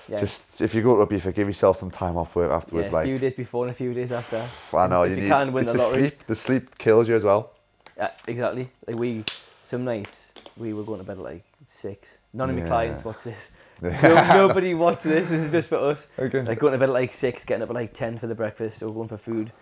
yeah. 0.09 0.19
just 0.21 0.63
if 0.63 0.75
you 0.75 0.81
go 0.83 0.97
to 0.97 1.03
a 1.03 1.07
beef, 1.07 1.25
give 1.35 1.47
yourself 1.47 1.77
some 1.77 1.91
time 1.91 2.17
off 2.17 2.35
work 2.35 2.51
afterwards. 2.51 2.91
yeah, 2.91 3.01
a 3.03 3.05
few 3.05 3.19
days 3.19 3.35
before 3.35 3.65
and 3.67 3.71
a 3.73 3.75
few 3.75 3.93
days 3.93 4.11
after. 4.11 4.43
I 4.75 4.87
know 4.87 5.03
if 5.03 5.11
you 5.11 5.17
you 5.17 5.23
need. 5.25 5.29
can 5.29 5.53
win 5.53 5.67
the 5.67 5.73
the 5.73 5.79
lottery. 5.79 6.01
sleep. 6.01 6.27
The 6.27 6.35
sleep 6.35 6.79
kills 6.79 7.09
you 7.11 7.17
as 7.17 7.25
well. 7.25 7.51
Yeah, 7.99 8.11
exactly. 8.27 8.71
Like 8.87 8.97
we, 8.97 9.25
some 9.65 9.85
nights 9.85 10.33
we 10.57 10.73
were 10.73 10.83
going 10.83 11.01
to 11.01 11.05
bed 11.05 11.19
at 11.19 11.23
like 11.23 11.45
six. 11.67 12.09
None 12.35 12.51
of 12.51 12.57
my 12.57 12.63
Yeah. 12.63 12.69
clients 12.69 13.05
watch 13.05 13.23
this. 13.25 13.39
No, 13.83 13.91
nobody 14.35 14.73
watch 14.75 15.03
this. 15.03 15.29
This 15.29 15.43
is 15.43 15.53
just 15.53 15.69
for 15.69 15.77
us. 15.77 16.07
Okay. 16.19 16.43
Like 16.43 16.59
going 16.59 16.73
to 16.73 16.79
bed 16.79 16.89
at 16.91 16.93
like 16.93 17.13
six, 17.13 17.45
getting 17.45 17.63
up 17.63 17.71
at 17.71 17.75
like 17.75 17.93
ten 17.93 18.19
for 18.19 18.27
the 18.27 18.35
breakfast, 18.35 18.83
or 18.83 18.93
going 18.95 19.09
for 19.09 19.17
food, 19.19 19.53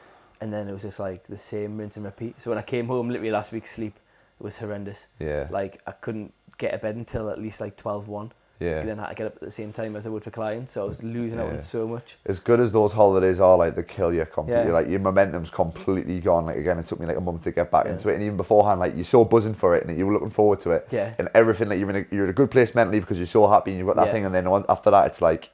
and 0.40 0.52
then 0.52 0.68
it 0.68 0.72
was 0.72 0.82
just 0.82 0.98
like 1.00 1.26
the 1.28 1.38
same 1.38 1.78
rinse 1.78 1.96
and 1.96 2.04
repeat. 2.04 2.40
So 2.40 2.50
when 2.50 2.58
I 2.58 2.62
came 2.62 2.86
home, 2.88 3.08
literally 3.08 3.30
last 3.32 3.52
week's 3.52 3.72
sleep, 3.74 3.98
was 4.38 4.56
horrendous. 4.58 5.06
Yeah. 5.18 5.48
Like 5.50 5.80
I 5.86 5.92
couldn't 5.92 6.34
get 6.58 6.74
a 6.74 6.78
bed 6.78 6.94
until 6.96 7.30
at 7.30 7.38
least 7.40 7.60
like 7.60 7.76
12, 7.76 8.06
1. 8.08 8.32
Yeah. 8.62 8.82
Then 8.82 8.98
had 8.98 9.08
to 9.08 9.14
get 9.14 9.26
up 9.26 9.34
at 9.36 9.40
the 9.40 9.50
same 9.50 9.72
time 9.72 9.96
as 9.96 10.06
I 10.06 10.10
would 10.10 10.24
for 10.24 10.30
clients, 10.30 10.72
so 10.72 10.84
I 10.84 10.88
was 10.88 11.02
losing 11.02 11.40
out 11.40 11.48
on 11.48 11.60
so 11.60 11.86
much. 11.86 12.16
As 12.26 12.38
good 12.38 12.60
as 12.60 12.72
those 12.72 12.92
holidays 12.92 13.40
are, 13.40 13.56
like 13.56 13.74
they 13.74 13.82
kill 13.82 14.12
you 14.12 14.24
completely. 14.24 14.66
Yeah. 14.66 14.72
Like 14.72 14.88
your 14.88 15.00
momentum's 15.00 15.50
completely 15.50 16.20
gone. 16.20 16.46
Like 16.46 16.56
again, 16.56 16.78
it 16.78 16.86
took 16.86 17.00
me 17.00 17.06
like 17.06 17.16
a 17.16 17.20
month 17.20 17.44
to 17.44 17.52
get 17.52 17.70
back 17.70 17.86
Yeah. 17.86 17.92
into 17.92 18.08
it, 18.08 18.14
and 18.14 18.22
even 18.22 18.36
beforehand, 18.36 18.80
like 18.80 18.94
you're 18.94 19.04
so 19.04 19.24
buzzing 19.24 19.54
for 19.54 19.74
it, 19.76 19.86
and 19.86 19.98
you 19.98 20.06
were 20.06 20.12
looking 20.12 20.30
forward 20.30 20.60
to 20.60 20.70
it, 20.70 20.88
Yeah. 20.90 21.14
and 21.18 21.28
everything. 21.34 21.68
Like 21.68 21.78
you're 21.78 21.90
in 21.90 21.96
a, 21.96 22.14
you're 22.14 22.24
in 22.24 22.30
a 22.30 22.34
good 22.34 22.50
place 22.50 22.74
mentally 22.74 23.00
because 23.00 23.18
you're 23.18 23.26
so 23.26 23.48
happy 23.48 23.70
and 23.72 23.78
you've 23.78 23.86
got 23.88 23.96
that 23.96 24.06
Yeah. 24.06 24.12
thing, 24.12 24.26
and 24.26 24.34
then 24.34 24.46
after 24.68 24.90
that, 24.90 25.06
it's 25.06 25.20
like 25.20 25.50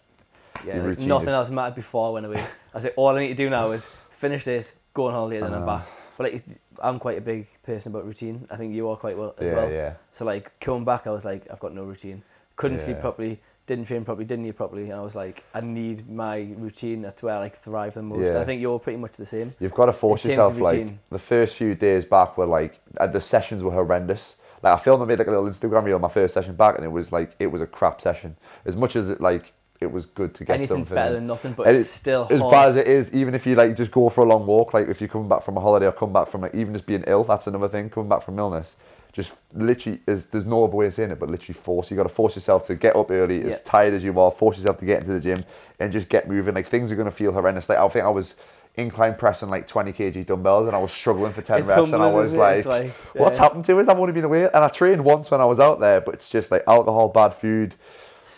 Yeah, 0.65 0.75
Your 0.75 0.83
like, 0.83 0.89
routine, 0.91 1.09
nothing 1.09 1.29
else 1.29 1.51
mattered 1.51 1.77
before 1.77 2.09
I 2.09 2.13
went 2.13 2.27
away. 2.27 2.45
I 2.75 2.81
said, 2.81 2.93
all 2.97 3.09
I 3.17 3.21
need 3.21 3.29
to 3.29 3.35
do 3.35 3.49
now 3.49 3.71
is 3.71 3.87
finish 4.19 4.45
this, 4.45 4.73
go 4.93 5.07
on 5.07 5.13
holiday, 5.15 5.37
and 5.37 5.47
then 5.47 5.55
I'm 5.55 5.69
uh-huh. 5.69 5.79
back. 5.79 5.89
But 6.17 6.33
like, 6.33 6.45
I'm 6.81 6.99
quite 6.99 7.19
a 7.19 7.21
big 7.21 7.47
person 7.63 7.93
about 7.93 8.05
routine. 8.07 8.47
I 8.51 8.57
think 8.57 8.75
you 8.75 8.89
are 8.89 8.97
quite 8.97 9.17
well 9.17 9.35
as 9.39 9.47
yeah, 9.47 9.55
well. 9.55 9.71
yeah. 9.71 9.93
So 10.11 10.25
like 10.25 10.59
coming 10.61 10.85
back, 10.85 11.07
I 11.07 11.11
was 11.11 11.25
like, 11.25 11.47
I've 11.51 11.61
got 11.61 11.75
no 11.75 11.85
routine. 11.85 12.23
Couldn't 12.59 12.81
sleep 12.81 13.01
properly. 13.01 13.41
Didn't 13.67 13.87
train 13.87 14.05
properly. 14.05 14.25
Didn't 14.25 14.47
eat 14.47 14.57
properly. 14.57 14.85
And 14.85 14.95
I 14.95 15.01
was 15.03 15.15
like, 15.15 15.45
I 15.55 15.61
need 15.61 16.09
my 16.09 16.49
routine. 16.57 17.03
That's 17.03 17.23
where 17.23 17.35
I 17.35 17.39
like 17.39 17.63
thrive 17.63 17.95
the 17.95 18.03
most. 18.03 18.21
Yeah. 18.21 18.41
I 18.41 18.45
think 18.45 18.61
you're 18.61 18.79
pretty 18.79 18.99
much 18.99 19.13
the 19.13 19.27
same. 19.27 19.55
You've 19.61 19.75
got 19.75 19.87
to 19.87 19.93
force 19.93 20.25
yourself. 20.25 20.59
Like 20.59 20.89
the 21.11 21.19
first 21.19 21.55
few 21.57 21.75
days 21.75 22.05
back 22.05 22.37
were 22.39 22.47
like 22.47 22.81
uh, 22.99 23.07
the 23.07 23.21
sessions 23.21 23.63
were 23.63 23.73
horrendous. 23.73 24.37
Like 24.63 24.75
I 24.75 24.83
filmed, 24.83 25.03
I 25.03 25.07
made 25.07 25.19
like 25.19 25.29
a 25.29 25.31
little 25.31 25.47
Instagram 25.47 25.85
reel 25.85 25.97
on 25.97 26.01
my 26.01 26.09
first 26.09 26.35
session 26.35 26.57
back, 26.57 26.77
and 26.77 26.85
it 26.85 26.89
was 26.89 27.13
like 27.13 27.37
it 27.39 27.47
was 27.49 27.61
a 27.61 27.67
crap 27.67 28.01
session. 28.01 28.37
As 28.65 28.75
much 28.75 28.97
as 28.97 29.09
it 29.11 29.21
like 29.21 29.53
it 29.81 29.93
was 29.93 30.07
good 30.07 30.35
to 30.35 30.45
get 30.45 30.55
Anything's 30.55 30.89
something. 30.89 30.95
better 30.95 31.15
than 31.15 31.27
nothing, 31.27 31.53
but 31.53 31.69
And 31.69 31.77
it's 31.77 31.91
still 31.91 32.27
as 32.31 32.41
hard. 32.41 32.51
bad 32.51 32.69
as 32.71 32.77
it 32.77 32.87
is, 32.89 33.13
even 33.13 33.35
if 33.35 33.47
you 33.47 33.55
like 33.55 33.77
just 33.77 33.93
go 33.93 34.09
for 34.09 34.25
a 34.25 34.29
long 34.29 34.45
walk, 34.47 34.75
like 34.75 34.89
if 34.89 35.01
you're 35.01 35.09
coming 35.09 35.29
back 35.29 35.43
from 35.43 35.57
a 35.57 35.61
holiday 35.61 35.87
or 35.87 35.93
come 35.93 36.13
back 36.13 36.29
from 36.29 36.41
like 36.41 36.55
even 36.55 36.73
just 36.73 36.87
being 36.87 37.05
ill, 37.07 37.23
that's 37.23 37.47
another 37.47 37.69
thing. 37.69 37.89
Coming 37.89 38.09
back 38.09 38.23
from 38.25 38.39
illness, 38.39 38.75
just 39.19 39.35
literally 39.53 39.99
is 40.07 40.27
there's 40.27 40.47
no 40.47 40.63
other 40.65 40.77
way 40.77 40.87
of 40.87 40.95
saying 40.95 41.11
it, 41.11 41.19
but 41.19 41.29
literally 41.29 41.59
force. 41.59 41.91
You 41.91 41.97
got 41.97 42.05
to 42.05 42.09
force 42.09 42.37
yourself 42.37 42.65
to 42.69 42.77
get 42.77 42.95
up 42.95 43.11
early, 43.11 43.43
as 43.43 43.51
Yeah. 43.51 43.59
tired 43.65 43.93
as 43.93 44.05
you 44.05 44.19
are. 44.21 44.31
Force 44.31 44.57
yourself 44.59 44.79
to 44.79 44.85
get 44.85 45.01
into 45.01 45.13
the 45.13 45.19
gym 45.19 45.45
and 45.81 45.93
just 45.93 46.09
get 46.09 46.29
moving. 46.29 46.55
Like 46.55 46.69
things 46.69 46.93
are 46.93 46.95
gonna 46.95 47.11
feel 47.11 47.33
horrendous. 47.33 47.69
Like 47.69 47.79
I 47.79 47.89
think 47.89 48.05
I 48.05 48.11
was 48.11 48.37
incline 48.77 49.17
pressing 49.17 49.51
like 49.51 49.67
20 49.67 49.93
kg 49.93 50.25
dumbbells 50.25 50.69
and 50.69 50.77
I 50.77 50.79
was 50.79 50.93
struggling 50.93 51.33
for 51.33 51.43
10 51.43 51.59
It's 51.59 51.69
reps 51.69 51.93
and 51.93 52.01
I 52.01 52.07
was 52.07 52.27
isn't 52.33 52.41
it? 52.41 52.59
It's 52.59 52.67
like, 52.67 52.85
like, 52.85 52.95
what's 53.17 53.39
happened 53.39 53.65
to 53.65 53.81
us? 53.81 53.89
I've 53.89 53.99
only 53.99 54.13
been 54.13 54.23
away 54.23 54.45
and 54.45 54.55
I 54.63 54.69
trained 54.69 55.05
once 55.05 55.33
when 55.33 55.41
I 55.41 55.47
was 55.47 55.59
out 55.59 55.81
there, 55.81 56.01
but 56.01 56.15
it's 56.15 56.31
just 56.31 56.53
like 56.53 56.63
alcohol, 56.69 57.09
bad 57.09 57.35
food, 57.35 57.75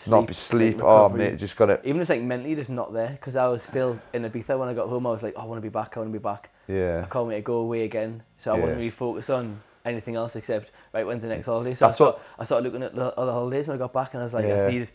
not 0.07 0.25
be 0.25 0.33
sleep. 0.33 0.81
oh 0.83 1.09
mate, 1.09 1.37
just 1.37 1.55
gotta 1.57 1.79
Even 1.87 2.01
just 2.01 2.09
like 2.09 2.23
mentally 2.23 2.55
just 2.55 2.71
not 2.71 2.91
there 2.91 3.09
because 3.09 3.35
I 3.35 3.47
was 3.49 3.61
still 3.61 3.99
in 4.13 4.23
Ibiza 4.23 4.57
when 4.57 4.67
I 4.67 4.73
got 4.73 4.89
home. 4.89 5.05
I 5.05 5.11
was 5.11 5.21
like, 5.21 5.37
I 5.37 5.45
want 5.45 5.57
to 5.57 5.61
be 5.61 5.69
back. 5.69 5.95
I 5.95 5.99
want 5.99 6.11
to 6.11 6.19
be 6.19 6.23
back. 6.23 6.49
yeah. 6.67 7.03
I 7.05 7.13
can't 7.13 7.27
wait 7.27 7.35
to 7.35 7.41
go 7.43 7.57
away 7.57 7.83
again. 7.83 8.23
So 8.39 8.51
I 8.55 8.57
wasn't 8.57 8.77
really 8.79 8.89
focused 8.89 9.29
on 9.29 9.61
anything 9.85 10.15
else 10.15 10.35
except 10.35 10.71
right 10.93 11.05
when's 11.05 11.21
the 11.23 11.27
next 11.29 11.45
holiday. 11.47 11.75
So 11.75 11.87
That's 11.87 11.99
I, 12.01 12.03
what- 12.05 12.21
I 12.39 12.45
started 12.45 12.65
looking 12.65 12.83
at 12.83 12.95
the 12.95 13.17
other 13.17 13.31
holidays 13.31 13.67
when 13.67 13.75
I 13.75 13.79
got 13.79 13.93
back 13.93 14.13
and 14.13 14.21
I 14.21 14.23
was 14.25 14.33
like, 14.33 14.45
I 14.45 14.49
Yeah. 14.49 14.55
just 14.57 14.71
need 14.73 14.89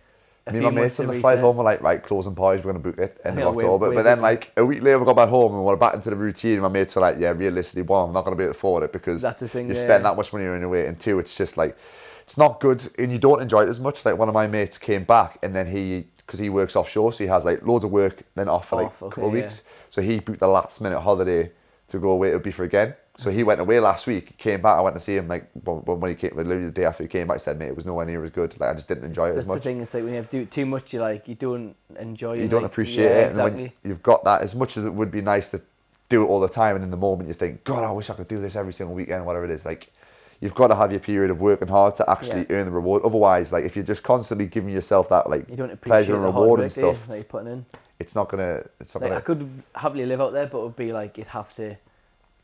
a 0.49 0.53
Me 0.53 0.59
few 0.61 0.67
and 0.69 0.77
my 0.77 0.83
mates 0.83 1.01
on 1.01 1.09
the 1.09 1.21
flight 1.21 1.41
home 1.41 1.57
were 1.57 1.65
like, 1.65 1.81
right, 1.83 2.01
closing 2.01 2.35
parties, 2.37 2.65
we're 2.65 2.73
going 2.73 2.83
to 2.83 2.91
book 2.93 2.99
it 3.01 3.21
end 3.25 3.37
of 3.41 3.57
October. 3.57 3.93
but 3.93 4.05
then, 4.05 4.21
like, 4.21 4.53
a 4.57 4.65
week 4.65 4.81
later, 4.81 4.99
we 5.01 5.05
got 5.05 5.17
back 5.17 5.29
home 5.29 5.51
and 5.53 5.61
we 5.61 5.67
we're 5.67 5.75
back 5.75 5.95
into 5.95 6.09
the 6.09 6.15
routine. 6.15 6.53
And 6.53 6.63
my 6.63 6.69
mates 6.69 6.95
were 6.95 7.03
like, 7.03 7.17
yeah, 7.19 7.31
realistically, 7.31 7.83
one, 7.83 8.07
I'm 8.09 8.13
not 8.15 8.25
going 8.25 8.37
to 8.37 8.39
be 8.39 8.45
able 8.45 8.53
to 8.55 8.59
afford 8.59 8.85
it 8.85 8.93
because 8.93 9.21
That's 9.21 9.41
the 9.41 9.49
thing, 9.49 9.67
you 9.69 9.75
yeah. 9.75 9.83
spend 9.83 10.05
that 10.05 10.15
much 10.17 10.33
money 10.33 10.47
on 10.47 10.61
your 10.61 10.69
way. 10.69 10.87
And 10.87 11.01
two, 11.01 11.19
it's 11.19 11.37
just 11.37 11.57
like, 11.57 11.77
it's 12.23 12.39
not 12.39 12.61
good 12.61 12.87
and 12.97 13.11
you 13.11 13.19
don't 13.19 13.43
enjoy 13.43 13.63
it 13.65 13.69
as 13.69 13.81
much. 13.81 14.05
Like, 14.05 14.19
one 14.19 14.29
of 14.29 14.35
my 14.35 14.47
mates 14.47 14.79
came 14.79 15.03
back 15.03 15.39
and 15.43 15.53
then 15.53 15.67
he, 15.67 16.07
because 16.19 16.39
he 16.39 16.49
works 16.49 16.77
offshore, 16.77 17.13
so 17.13 17.25
he 17.25 17.29
has 17.29 17.45
like 17.45 17.63
loads 17.67 17.85
of 17.85 17.91
work, 17.91 18.23
then 18.37 18.49
off 18.49 18.69
for 18.69 18.77
like 18.77 18.87
Off, 18.87 19.03
a 19.03 19.09
couple 19.11 19.29
of 19.31 19.35
yeah. 19.35 19.43
weeks. 19.45 19.63
So 19.91 20.01
he 20.01 20.21
booked 20.21 20.41
the 20.41 20.49
last 20.49 20.81
minute 20.81 21.01
holiday 21.01 21.51
to 21.89 21.99
go 21.99 22.11
away 22.11 22.31
to 22.33 22.39
Ibiza 22.41 22.61
again. 22.61 22.95
So 23.19 23.31
he 23.31 23.43
went 23.45 23.61
away 23.63 23.81
last 23.81 24.07
week, 24.07 24.37
came 24.37 24.61
back. 24.61 24.77
I 24.77 24.81
went 24.83 24.95
to 24.95 25.01
see 25.01 25.17
him 25.17 25.27
like 25.27 25.49
when 25.65 25.79
when 26.01 26.11
he 26.11 26.15
came, 26.17 26.33
literally 26.37 26.67
the 26.67 26.71
day 26.71 26.85
after 26.85 27.03
he 27.03 27.09
came 27.09 27.27
back. 27.27 27.39
He 27.39 27.43
said, 27.43 27.59
"Mate, 27.59 27.69
it 27.69 27.77
was 27.77 27.87
nowhere 27.87 28.05
near 28.05 28.23
as 28.25 28.31
good. 28.31 28.59
Like 28.61 28.71
I 28.71 28.75
just 28.75 28.89
didn't 28.89 29.05
enjoy 29.05 29.29
it 29.31 29.35
That's 29.37 29.49
as 29.49 29.55
the 29.55 29.61
thing. 29.61 29.81
It's 29.81 29.95
like 29.95 30.03
when 30.05 30.13
you 30.13 30.19
have 30.19 30.29
do 30.29 30.45
too 30.45 30.67
much, 30.67 30.93
you 30.93 31.01
like 31.01 31.27
you 31.27 31.35
don't 31.35 31.75
enjoy. 31.99 32.37
it, 32.37 32.43
you 32.43 32.49
don't 32.49 32.63
like- 32.63 32.71
appreciate 32.73 33.05
yeah, 33.05 33.11
it. 33.11 33.23
And 33.23 33.31
Exactly. 33.31 33.63
when 33.63 33.73
you've 33.85 34.03
got 34.03 34.25
that, 34.25 34.43
as 34.43 34.55
much 34.55 34.77
as 34.77 34.85
it 34.85 34.91
would 34.93 35.11
be 35.11 35.23
nice 35.23 35.49
to 35.51 35.63
do 36.11 36.23
it 36.23 36.27
all 36.27 36.41
the 36.41 36.49
time, 36.49 36.77
and 36.77 36.85
in 36.85 36.91
the 36.91 36.97
moment 36.97 37.29
you 37.29 37.35
think, 37.35 37.65
God, 37.65 37.85
I 37.85 37.91
wish 37.91 38.11
I 38.11 38.15
could 38.15 38.29
do 38.29 38.39
this 38.41 38.55
every 38.55 38.73
single 38.75 38.95
weekend, 38.95 39.25
whatever 39.25 39.45
it 39.47 39.51
is. 39.51 39.65
Like, 39.65 39.91
you've 40.41 40.55
got 40.55 40.69
to 40.69 40.75
have 40.77 40.91
your 40.93 41.01
period 41.01 41.31
of 41.31 41.41
working 41.41 41.69
hard 41.69 41.97
to 41.97 42.09
actually 42.11 42.41
Yeah. 42.51 42.57
earn 42.57 42.67
the 42.67 42.71
reward. 42.71 43.03
Otherwise, 43.03 43.51
like 43.51 43.65
if 43.65 43.75
you're 43.77 43.85
just 43.85 44.03
constantly 44.03 44.47
giving 44.47 44.75
yourself 44.75 45.09
that 45.09 45.31
like 45.31 45.49
you 45.49 45.57
don't 45.57 45.71
appreciate 45.71 45.89
pleasure 46.05 46.15
and 46.17 46.25
reward 46.25 46.61
and 46.61 46.71
stuff, 46.71 47.07
that 47.09 47.15
you're 47.15 47.25
putting 47.25 47.51
in. 47.51 47.67
it's 47.99 48.15
not 48.15 48.29
gonna. 48.29 48.63
It's 48.79 48.95
not 48.95 49.01
Like, 49.03 49.13
I 49.13 49.15
gonna. 49.15 49.23
could 49.23 49.63
happily 49.75 50.05
live 50.05 50.21
out 50.21 50.35
there, 50.35 50.47
but 50.47 50.59
it 50.59 50.63
would 50.65 50.77
be 50.77 50.93
like 50.93 51.17
you'd 51.17 51.29
have 51.29 51.55
to 51.57 51.77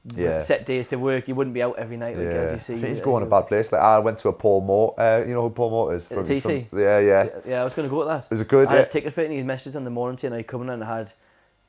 Yeah. 0.05 0.41
set 0.41 0.67
days 0.67 0.89
to 0.89 0.97
work. 0.97 1.29
You 1.29 1.35
wouldn't 1.35 1.55
be 1.55 1.63
out 1.63 1.79
every 1.79 1.97
night, 1.97 2.17
like 2.17 2.27
yeah, 2.27 2.33
as 2.33 2.53
you 2.53 2.59
see. 2.77 2.85
I 2.85 2.89
he's 2.89 3.01
going 3.01 3.23
a 3.23 3.27
bad 3.27 3.43
place. 3.43 3.71
Like 3.71 3.83
I 3.83 4.01
went 4.01 4.19
to 4.19 4.29
a 4.29 4.33
Paul 4.33 4.61
Moore. 4.63 4.99
Uh, 4.99 5.23
you 5.27 5.33
know 5.33 5.43
who 5.43 5.51
Paul 5.51 5.71
Moore 5.71 5.95
is? 5.95 6.07
From- 6.09 6.25
TC? 6.25 6.69
from- 6.69 6.81
yeah, 6.81 6.99
yeah. 6.99 7.25
Yeah, 7.25 7.31
yeah, 7.47 7.61
I 7.61 7.65
was 7.65 7.75
going 7.75 7.89
to 7.89 7.91
go 7.91 8.01
with 8.01 8.09
that. 8.09 8.29
Was 8.29 8.41
it 8.41 8.49
good? 8.49 8.67
I 8.69 8.77
had 8.77 8.87
a 8.87 8.89
ticket 8.89 9.13
for 9.13 9.21
it 9.21 9.27
and 9.27 9.35
he 9.35 9.43
messages 9.43 9.77
in 9.77 9.85
the 9.85 9.91
morning 9.91 10.19
saying, 10.19 10.35
are 10.35 10.39
you 10.39 10.45
coming? 10.45 10.71
And 10.71 10.83
I 10.83 10.99
had, 10.99 11.13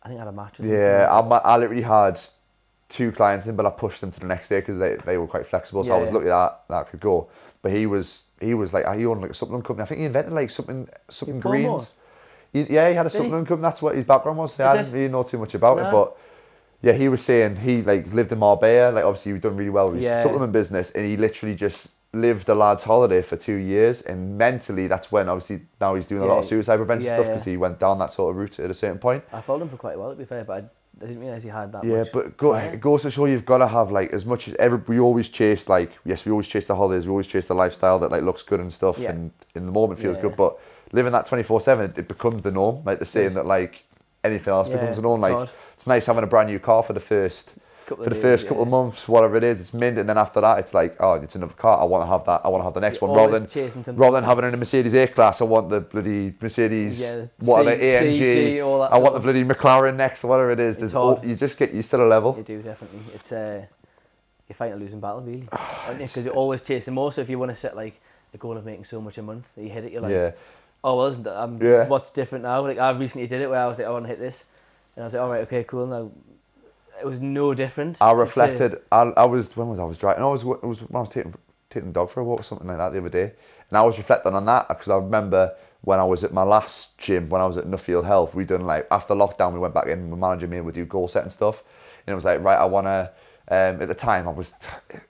I 0.01 0.07
think 0.07 0.19
I 0.19 0.23
had 0.23 0.29
a 0.29 0.35
match 0.35 0.59
or 0.59 0.63
something. 0.63 0.73
Yeah, 0.73 1.07
I, 1.11 1.19
I 1.19 1.57
literally 1.57 1.83
had 1.83 2.19
two 2.89 3.11
clients 3.11 3.45
in, 3.45 3.55
but 3.55 3.65
I 3.65 3.69
pushed 3.69 4.01
them 4.01 4.11
to 4.11 4.19
the 4.19 4.27
next 4.27 4.49
day 4.49 4.59
because 4.59 4.79
they, 4.79 4.95
they 5.05 5.17
were 5.17 5.27
quite 5.27 5.45
flexible. 5.45 5.83
So 5.83 5.93
I 5.93 5.97
was 5.97 6.09
yeah. 6.09 6.15
lucky 6.15 6.27
that 6.27 6.61
that 6.69 6.89
could 6.89 6.99
go. 6.99 7.27
But 7.61 7.71
he 7.71 7.85
was 7.85 8.25
he 8.41 8.53
was 8.53 8.73
like 8.73 8.85
he 8.97 9.05
owned 9.05 9.21
like 9.21 9.31
a 9.31 9.33
supplement 9.33 9.65
company. 9.65 9.83
I 9.83 9.87
think 9.87 9.99
he 9.99 10.05
invented 10.05 10.33
like 10.33 10.49
something 10.49 10.87
something 11.09 11.39
greens. 11.39 11.89
He, 12.51 12.63
yeah, 12.69 12.89
he 12.89 12.95
had 12.95 13.05
a 13.05 13.09
Did 13.09 13.17
he? 13.17 13.23
supplement 13.23 13.47
company. 13.47 13.63
That's 13.63 13.81
what 13.81 13.95
his 13.95 14.03
background 14.05 14.37
was. 14.37 14.59
I 14.59 14.71
Is 14.71 14.77
didn't 14.77 14.93
it? 14.93 14.97
really 14.97 15.11
know 15.11 15.23
too 15.23 15.37
much 15.37 15.55
about 15.55 15.79
it, 15.79 15.89
but 15.91 16.17
Yeah, 16.83 16.91
he 16.93 17.07
was 17.09 17.21
saying 17.23 17.55
he 17.55 17.81
like 17.81 18.13
lived 18.13 18.31
in 18.33 18.39
Marbella. 18.39 18.91
Like 18.93 19.05
obviously, 19.05 19.31
he'd 19.31 19.41
done 19.41 19.55
really 19.55 19.69
well 19.71 19.87
with 19.87 19.95
his 19.95 20.05
Yeah. 20.05 20.21
supplement 20.21 20.51
business, 20.51 20.91
and 20.91 21.05
he 21.05 21.15
literally 21.17 21.55
just 21.55 21.91
lived 22.11 22.45
the 22.45 22.53
lad's 22.53 22.83
holiday 22.83 23.21
for 23.23 23.37
two 23.37 23.55
years. 23.55 24.01
And 24.03 24.37
mentally, 24.37 24.87
that's 24.87 25.11
when 25.11 25.29
obviously 25.29 25.61
now 25.81 25.95
he's 25.95 26.05
doing 26.07 26.21
a 26.21 26.25
lot 26.25 26.37
of 26.39 26.43
Yeah. 26.43 26.49
suicide 26.49 26.75
prevention 26.77 27.05
Yeah, 27.07 27.13
stuff 27.15 27.25
yeah. 27.27 27.31
because 27.31 27.45
he 27.45 27.57
went 27.57 27.79
down 27.79 27.97
that 27.99 28.11
sort 28.11 28.31
of 28.31 28.35
route 28.37 28.59
at 28.59 28.69
a 28.69 28.73
certain 28.73 28.99
point. 28.99 29.23
I 29.31 29.41
followed 29.41 29.63
him 29.63 29.69
for 29.69 29.77
quite 29.77 29.95
a 29.95 29.99
while 29.99 30.09
to 30.11 30.15
be 30.17 30.25
fair, 30.25 30.43
but 30.43 30.53
I, 30.53 31.03
I 31.03 31.07
didn't 31.07 31.21
realise 31.21 31.41
he 31.41 31.49
had 31.49 31.71
that 31.71 31.85
Yeah, 31.85 31.99
much. 31.99 32.11
but 32.11 32.37
go, 32.37 32.53
it 32.53 32.79
goes 32.81 33.01
to 33.03 33.09
show 33.11 33.25
you've 33.25 33.45
got 33.45 33.59
to 33.59 33.67
have 33.67 33.89
like 33.89 34.11
as 34.13 34.25
much 34.25 34.47
as 34.49 34.53
every 34.55 34.79
we 34.85 34.99
always 34.99 35.29
chase 35.29 35.67
like 35.69 35.91
yes 36.05 36.23
we 36.25 36.31
always 36.31 36.47
chase 36.47 36.67
the 36.67 36.75
holidays 36.75 37.07
we 37.07 37.11
always 37.11 37.25
chase 37.27 37.47
the 37.47 37.55
lifestyle 37.55 37.97
that 37.99 38.11
like 38.11 38.21
looks 38.21 38.43
good 38.43 38.59
and 38.59 38.71
stuff 38.71 38.99
Yeah. 38.99 39.09
and 39.11 39.31
in 39.55 39.65
the 39.65 39.71
moment 39.71 39.99
feels 39.99 40.17
Yeah. 40.17 40.23
good 40.23 40.35
but 40.35 40.59
living 40.91 41.11
that 41.13 41.25
24 41.25 41.61
7 41.61 41.93
it 41.97 42.07
becomes 42.07 42.43
the 42.43 42.51
norm 42.51 42.83
like 42.85 42.99
the 42.99 43.05
saying 43.05 43.33
that 43.33 43.47
like 43.47 43.85
anything 44.23 44.53
else 44.53 44.67
Yeah, 44.67 44.75
becomes 44.75 44.97
the 44.97 45.01
norm 45.01 45.19
it's 45.21 45.23
like 45.29 45.33
hard. 45.33 45.49
It's 45.83 45.87
nice 45.89 46.05
having 46.05 46.23
a 46.23 46.27
brand 46.27 46.47
new 46.47 46.59
car 46.59 46.81
for 46.81 46.93
the 46.93 46.99
first 47.01 47.51
Couple 47.87 48.05
for 48.05 48.09
of 48.09 48.15
the 48.15 48.21
first 48.21 48.47
couple 48.47 48.63
of 48.63 48.69
months 48.69 49.05
whatever 49.09 49.35
it 49.35 49.43
is 49.43 49.59
it's 49.59 49.73
mint 49.73 49.97
and 49.97 50.07
then 50.07 50.17
after 50.17 50.39
that 50.39 50.59
it's 50.59 50.73
like 50.73 50.95
oh 51.01 51.15
it's 51.15 51.35
another 51.35 51.51
car 51.55 51.81
I 51.81 51.83
want 51.83 52.03
to 52.03 52.07
have 52.07 52.23
that 52.23 52.39
I 52.45 52.47
want 52.47 52.61
to 52.61 52.63
have 52.63 52.73
the 52.73 52.79
next 52.79 53.01
You're 53.01 53.09
one 53.09 53.17
rather 53.17 53.37
than 53.37 53.95
rather 53.97 54.15
than 54.15 54.23
having 54.23 54.45
a 54.45 54.55
Mercedes 54.55 54.93
A 54.95 55.07
class 55.07 55.41
I 55.41 55.43
want 55.43 55.69
the 55.69 55.81
bloody 55.81 56.33
Mercedes 56.39 57.01
Yeah, 57.01 57.25
whatever 57.39 57.75
C- 57.75 57.83
AMG 57.83 58.21
CG, 58.21 58.65
all 58.65 58.79
that 58.79 58.93
I 58.93 58.97
want 58.97 59.15
the 59.15 59.19
bloody 59.19 59.43
McLaren 59.43 59.97
next 59.97 60.23
whatever 60.23 60.51
it 60.51 60.61
is 60.61 60.77
There's 60.77 60.95
all, 60.95 61.19
you 61.21 61.35
just 61.35 61.59
get 61.59 61.73
used 61.73 61.91
to 61.91 61.97
the 61.97 62.05
level 62.05 62.33
You 62.37 62.43
do 62.43 62.61
definitely. 62.61 63.01
It's 63.13 63.33
uh, 63.33 63.65
you're 64.47 64.55
fighting 64.55 64.75
a 64.75 64.77
losing 64.77 65.01
battle 65.01 65.19
really, 65.19 65.49
because 65.97 66.23
you're 66.23 66.33
always 66.33 66.61
chasing 66.61 66.93
more. 66.93 67.11
So 67.11 67.19
if 67.19 67.29
you 67.29 67.37
want 67.37 67.51
to 67.51 67.57
set 67.57 67.75
like 67.75 67.99
a 68.33 68.37
goal 68.37 68.55
of 68.55 68.65
making 68.65 68.85
so 68.85 69.01
much 69.01 69.17
a 69.17 69.21
month, 69.21 69.45
that 69.55 69.63
you 69.63 69.69
hit 69.69 69.83
it, 69.83 69.91
you're 69.91 70.01
like, 70.01 70.11
yeah 70.13 70.31
oh 70.83 70.97
well, 70.97 71.07
isn't 71.07 71.23
that, 71.23 71.41
um, 71.41 71.61
Yeah. 71.61 71.87
what's 71.87 72.11
different 72.11 72.43
now? 72.43 72.61
Like 72.61 72.77
I 72.77 72.91
recently 72.91 73.27
did 73.27 73.41
it 73.41 73.49
where 73.49 73.59
I 73.59 73.67
was 73.67 73.77
like, 73.77 73.87
I 73.87 73.91
want 73.91 74.05
to 74.05 74.09
hit 74.09 74.19
this, 74.19 74.45
and 74.95 75.03
I 75.03 75.05
was 75.05 75.13
like, 75.13 75.21
all 75.21 75.29
right, 75.29 75.41
okay, 75.41 75.63
cool. 75.63 75.87
Now 75.87 76.11
it 77.01 77.05
was 77.05 77.19
no 77.19 77.53
different. 77.53 77.97
I 78.01 78.11
reflected. 78.11 78.81
I, 78.91 79.01
I 79.17 79.25
was 79.25 79.55
when 79.57 79.69
was 79.69 79.79
I 79.79 79.83
was 79.83 79.97
driving? 79.97 80.23
I 80.23 80.27
was 80.27 80.43
it 80.43 80.63
was 80.63 80.81
when 80.81 80.95
I 80.95 80.99
was 80.99 81.09
taking 81.09 81.33
taking 81.69 81.89
the 81.89 81.93
dog 81.93 82.09
for 82.09 82.19
a 82.19 82.23
walk 82.23 82.41
or 82.41 82.43
something 82.43 82.67
like 82.67 82.77
that 82.77 82.93
the 82.93 82.99
other 82.99 83.09
day, 83.09 83.33
and 83.69 83.77
I 83.77 83.81
was 83.81 83.97
reflecting 83.97 84.33
on 84.33 84.45
that 84.45 84.67
because 84.67 84.89
I 84.89 84.97
remember 84.97 85.55
when 85.81 85.99
I 85.99 86.03
was 86.03 86.23
at 86.23 86.31
my 86.31 86.43
last 86.43 86.97
gym 86.97 87.29
when 87.29 87.41
I 87.41 87.45
was 87.45 87.57
at 87.57 87.65
Nuffield 87.65 88.05
Health, 88.05 88.35
we 88.35 88.45
done 88.45 88.65
like 88.65 88.87
after 88.91 89.13
lockdown 89.13 89.53
we 89.53 89.59
went 89.59 89.73
back 89.73 89.87
in. 89.87 90.09
My 90.09 90.29
manager 90.29 90.47
made 90.47 90.61
we 90.61 90.71
do 90.71 90.85
goal 90.85 91.07
setting 91.07 91.29
stuff, 91.29 91.63
and 92.05 92.13
it 92.13 92.15
was 92.15 92.25
like 92.25 92.41
right, 92.41 92.57
I 92.57 92.65
want 92.65 92.87
to. 92.87 93.11
Um, 93.49 93.81
at 93.81 93.89
the 93.89 93.93
time, 93.93 94.25
I 94.25 94.31
was, 94.31 94.53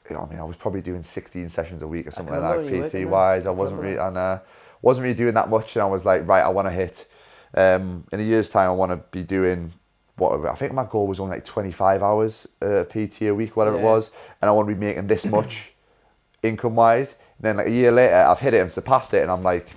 you 0.10 0.16
know, 0.16 0.24
I 0.28 0.30
mean, 0.30 0.40
I 0.40 0.44
was 0.44 0.56
probably 0.56 0.82
doing 0.82 1.04
16 1.04 1.50
sessions 1.50 1.84
a 1.84 1.88
week 1.88 2.08
or 2.08 2.12
something 2.12 2.34
like 2.34 2.42
remember 2.42 2.66
when 2.66 2.74
you 2.74 2.90
that, 2.90 3.06
PT 3.06 3.08
wise. 3.08 3.46
I 3.46 3.52
I 3.52 3.54
wasn't 3.54 3.80
really, 3.80 3.98
and 3.98 4.18
uh, 4.18 4.40
wasn't 4.82 5.04
really 5.04 5.16
doing 5.16 5.36
that 5.36 5.52
much, 5.52 5.76
and 5.76 5.84
I 5.84 5.86
was 5.86 6.04
like, 6.04 6.28
right, 6.28 6.42
I 6.44 6.50
want 6.50 6.68
to 6.68 6.72
hit. 6.72 7.08
Um, 7.56 8.06
in 8.12 8.20
a 8.20 8.24
year's 8.24 8.50
time, 8.50 8.70
I 8.70 8.74
want 8.74 8.92
to 8.92 8.98
be 9.12 9.24
doing 9.24 9.74
whatever. 10.18 10.50
I 10.50 10.56
think 10.56 10.74
my 10.74 10.86
goal 10.86 11.08
was 11.08 11.20
only 11.20 11.38
like 11.38 11.46
25 11.46 12.04
hours 12.04 12.48
uh, 12.62 12.84
PT 12.86 13.24
a 13.24 13.32
week, 13.32 13.56
whatever 13.58 13.78
it 13.78 13.82
was, 13.84 14.12
and 14.42 14.50
I 14.50 14.52
want 14.52 14.68
to 14.70 14.76
be 14.76 14.80
making 14.80 15.08
this 15.08 15.26
much 15.26 15.74
income 16.44 16.76
wise. 16.76 17.16
Then 17.40 17.58
like 17.58 17.68
a 17.68 17.72
year 17.72 17.92
later, 17.92 18.16
I've 18.16 18.40
hit 18.40 18.54
it 18.54 18.60
and 18.60 18.72
surpassed 18.72 19.14
it, 19.14 19.24
and 19.24 19.32
I'm 19.32 19.44
like, 19.44 19.76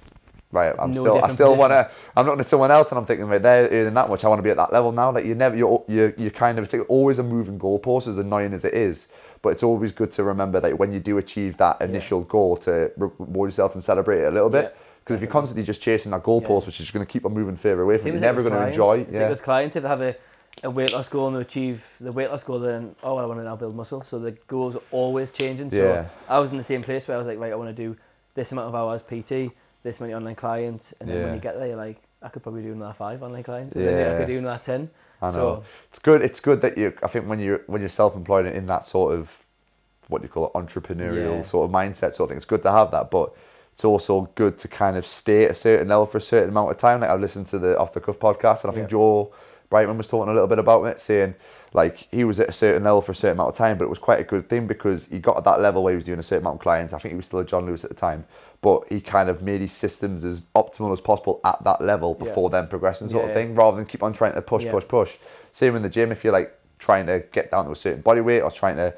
right, 0.52 0.75
I'm 0.78 0.92
No 0.92 1.02
still, 1.02 1.25
I 1.25 1.28
still 1.28 1.56
want 1.56 1.73
to. 1.73 1.90
I'm 2.16 2.26
looking 2.26 2.40
at 2.40 2.47
someone 2.47 2.71
else, 2.71 2.90
and 2.90 2.99
I'm 2.99 3.06
thinking, 3.06 3.26
right, 3.26 3.42
they're 3.42 3.68
earning 3.68 3.95
that 3.95 4.09
much. 4.09 4.25
I 4.25 4.28
want 4.28 4.38
to 4.38 4.42
be 4.42 4.50
at 4.50 4.56
that 4.56 4.73
level 4.73 4.92
now. 4.92 5.11
Like 5.12 5.25
you 5.25 5.35
never, 5.35 5.56
you're, 5.56 5.85
you're, 5.88 6.14
you're 6.16 6.30
kind 6.30 6.59
of, 6.59 6.73
it's 6.73 6.75
always 6.88 7.18
a 7.18 7.23
moving 7.23 7.59
goalpost, 7.59 8.09
as 8.09 8.18
annoying 8.18 8.52
as 8.52 8.64
it 8.64 8.75
is. 8.75 9.09
But 9.42 9.50
it's 9.50 9.62
always 9.62 9.92
good 9.92 10.11
to 10.12 10.25
remember 10.25 10.61
that 10.61 10.78
when 10.78 10.92
you 10.92 11.00
do 11.00 11.18
achieve 11.18 11.56
that 11.59 11.80
initial 11.80 12.23
goal, 12.23 12.56
to 12.59 12.90
reward 12.97 13.49
yourself 13.49 13.75
and 13.75 13.85
celebrate 13.85 14.21
it 14.21 14.26
a 14.26 14.30
little 14.30 14.50
bit. 14.50 14.75
Yeah, 14.76 14.83
Because 15.06 15.14
if 15.14 15.22
you're 15.22 15.30
constantly 15.30 15.62
just 15.62 15.80
chasing 15.80 16.10
that 16.10 16.25
goalpost, 16.25 16.62
Yeah. 16.62 16.66
which 16.66 16.80
is 16.80 16.90
going 16.90 17.06
to 17.06 17.10
keep 17.10 17.25
on 17.25 17.32
moving 17.32 17.56
further 17.56 17.82
away 17.82 17.96
from 17.96 18.08
you, 18.08 18.12
you're 18.14 18.20
never 18.20 18.42
going 18.42 18.54
to 18.54 18.66
enjoy. 18.66 18.98
It's 19.02 19.12
Yeah. 19.12 19.20
like 19.20 19.30
with 19.30 19.42
clients, 19.44 19.76
if 19.76 19.84
they 19.84 19.88
have 19.88 20.00
a, 20.00 20.16
a 20.64 20.70
weight 20.70 20.92
loss 20.92 21.08
goal 21.08 21.28
and 21.28 21.36
they 21.36 21.42
achieve 21.42 21.86
the 22.00 22.10
weight 22.10 22.28
loss 22.28 22.42
goal, 22.42 22.58
then 22.58 22.96
oh, 23.04 23.16
I 23.16 23.25
want 23.25 23.38
to 23.38 23.44
now 23.44 23.54
build 23.54 23.76
muscle. 23.76 24.02
So 24.02 24.18
the 24.18 24.32
goals 24.48 24.75
are 24.75 24.82
always 24.90 25.30
changing. 25.30 25.70
So 25.70 25.76
Yeah. 25.76 26.06
I 26.28 26.40
was 26.40 26.50
in 26.50 26.58
the 26.58 26.64
same 26.64 26.82
place 26.82 27.06
where 27.06 27.16
I 27.16 27.18
was 27.18 27.26
like, 27.28 27.38
right, 27.38 27.52
I 27.52 27.54
want 27.54 27.68
to 27.75 27.82
do 27.82 27.96
this 28.34 28.50
amount 28.50 28.66
of 28.66 28.75
hours 28.75 29.02
PT, 29.02 29.52
this 29.84 30.00
many 30.00 30.12
online 30.12 30.34
clients, 30.34 30.92
and 31.00 31.08
then 31.08 31.18
Yeah. 31.18 31.25
when 31.26 31.34
you 31.34 31.40
get 31.40 31.56
there, 31.56 31.68
you're 31.68 31.76
like, 31.76 32.02
I 32.20 32.28
could 32.28 32.42
probably 32.42 32.62
do 32.62 32.72
another 32.72 32.94
five 32.94 33.22
online 33.22 33.44
clients, 33.44 33.76
and 33.76 33.86
then 33.86 34.12
I 34.12 34.18
could 34.18 34.26
do 34.26 34.38
another 34.38 34.60
ten. 34.64 34.90
I 35.22 35.26
know. 35.28 35.32
So 35.32 35.64
it's 35.88 36.00
good. 36.00 36.20
It's 36.20 36.40
good 36.40 36.62
that 36.62 36.76
you. 36.76 36.92
I 37.04 37.06
think 37.06 37.28
when 37.28 37.38
you're 37.38 37.60
when 37.68 37.80
you're 37.80 37.88
self-employed 37.88 38.46
and 38.46 38.56
in 38.56 38.66
that 38.66 38.84
sort 38.84 39.14
of 39.14 39.44
what 40.08 40.20
do 40.20 40.26
you 40.26 40.28
call 40.32 40.46
it, 40.46 40.52
entrepreneurial 40.54 41.36
Yeah. 41.36 41.42
sort 41.42 41.64
of 41.64 41.70
mindset 41.70 42.14
sort 42.14 42.20
of 42.20 42.28
thing. 42.30 42.36
It's 42.38 42.44
good 42.44 42.62
to 42.62 42.72
have 42.72 42.90
that, 42.90 43.10
but 43.10 43.32
it's 43.76 43.85
also 43.85 44.30
good 44.37 44.56
to 44.56 44.68
kind 44.68 44.97
of 44.97 45.06
stay 45.06 45.45
at 45.45 45.50
a 45.50 45.54
certain 45.54 45.88
level 45.88 46.06
for 46.06 46.16
a 46.16 46.21
certain 46.23 46.49
amount 46.49 46.71
of 46.71 46.78
time. 46.78 47.02
Like 47.02 47.11
I've 47.11 47.21
listened 47.21 47.45
to 47.49 47.59
the 47.59 47.78
Off 47.78 47.92
the 47.92 48.00
Cuff 48.00 48.18
podcast, 48.18 48.62
and 48.64 48.71
I 48.71 48.75
think 48.75 48.85
Yeah. 48.87 48.92
Joe 48.97 49.33
Brightman 49.68 49.99
was 49.99 50.09
talking 50.09 50.30
a 50.30 50.33
little 50.33 50.49
bit 50.49 50.59
about 50.59 50.83
it, 50.85 50.99
saying 50.99 51.35
like 51.75 52.09
he 52.11 52.25
was 52.25 52.40
at 52.40 52.49
a 52.49 52.52
certain 52.52 52.85
level 52.85 53.02
for 53.02 53.12
a 53.12 53.14
certain 53.14 53.37
amount 53.37 53.50
of 53.50 53.54
time, 53.54 53.76
but 53.76 53.85
it 53.85 53.90
was 53.90 53.99
quite 53.99 54.18
a 54.18 54.25
good 54.25 54.49
thing 54.49 54.66
because 54.66 55.04
he 55.09 55.18
got 55.18 55.37
at 55.37 55.45
that 55.45 55.61
level 55.61 55.83
where 55.83 55.92
he 55.92 55.97
was 55.97 56.04
doing 56.06 56.18
a 56.18 56.23
certain 56.23 56.42
amount 56.45 56.54
of 56.54 56.62
clients. 56.62 56.95
I 56.95 56.99
think 56.99 57.12
he 57.12 57.16
was 57.16 57.26
still 57.26 57.40
a 57.40 57.45
John 57.45 57.66
Lewis 57.66 57.85
at 57.85 57.90
the 57.90 57.97
time, 57.97 58.25
but 58.62 58.85
he 58.88 58.99
kind 59.02 59.28
of 59.28 59.42
made 59.42 59.61
his 59.61 59.73
systems 59.73 60.25
as 60.25 60.40
optimal 60.54 60.95
as 60.95 61.02
possible 61.02 61.38
at 61.45 61.62
that 61.64 61.83
level 61.83 62.16
Yeah. 62.18 62.28
before 62.28 62.49
then 62.49 62.68
progressing, 62.68 63.09
sort 63.11 63.26
of 63.28 63.35
thing, 63.35 63.54
rather 63.54 63.76
than 63.76 63.85
keep 63.85 64.02
on 64.02 64.14
trying 64.14 64.33
to 64.33 64.40
push, 64.40 64.64
Yeah. 64.64 64.71
push, 64.71 64.88
push. 64.88 65.16
Same 65.52 65.76
in 65.76 65.83
the 65.83 65.90
gym 65.90 66.11
if 66.12 66.25
you're 66.25 66.33
like 66.33 66.54
trying 66.78 67.04
to 67.09 67.23
get 67.30 67.50
down 67.50 67.66
to 67.66 67.73
a 67.73 67.76
certain 67.76 68.00
body 68.00 68.23
weight 68.23 68.40
or 68.40 68.50
trying 68.50 68.76
to 68.76 68.95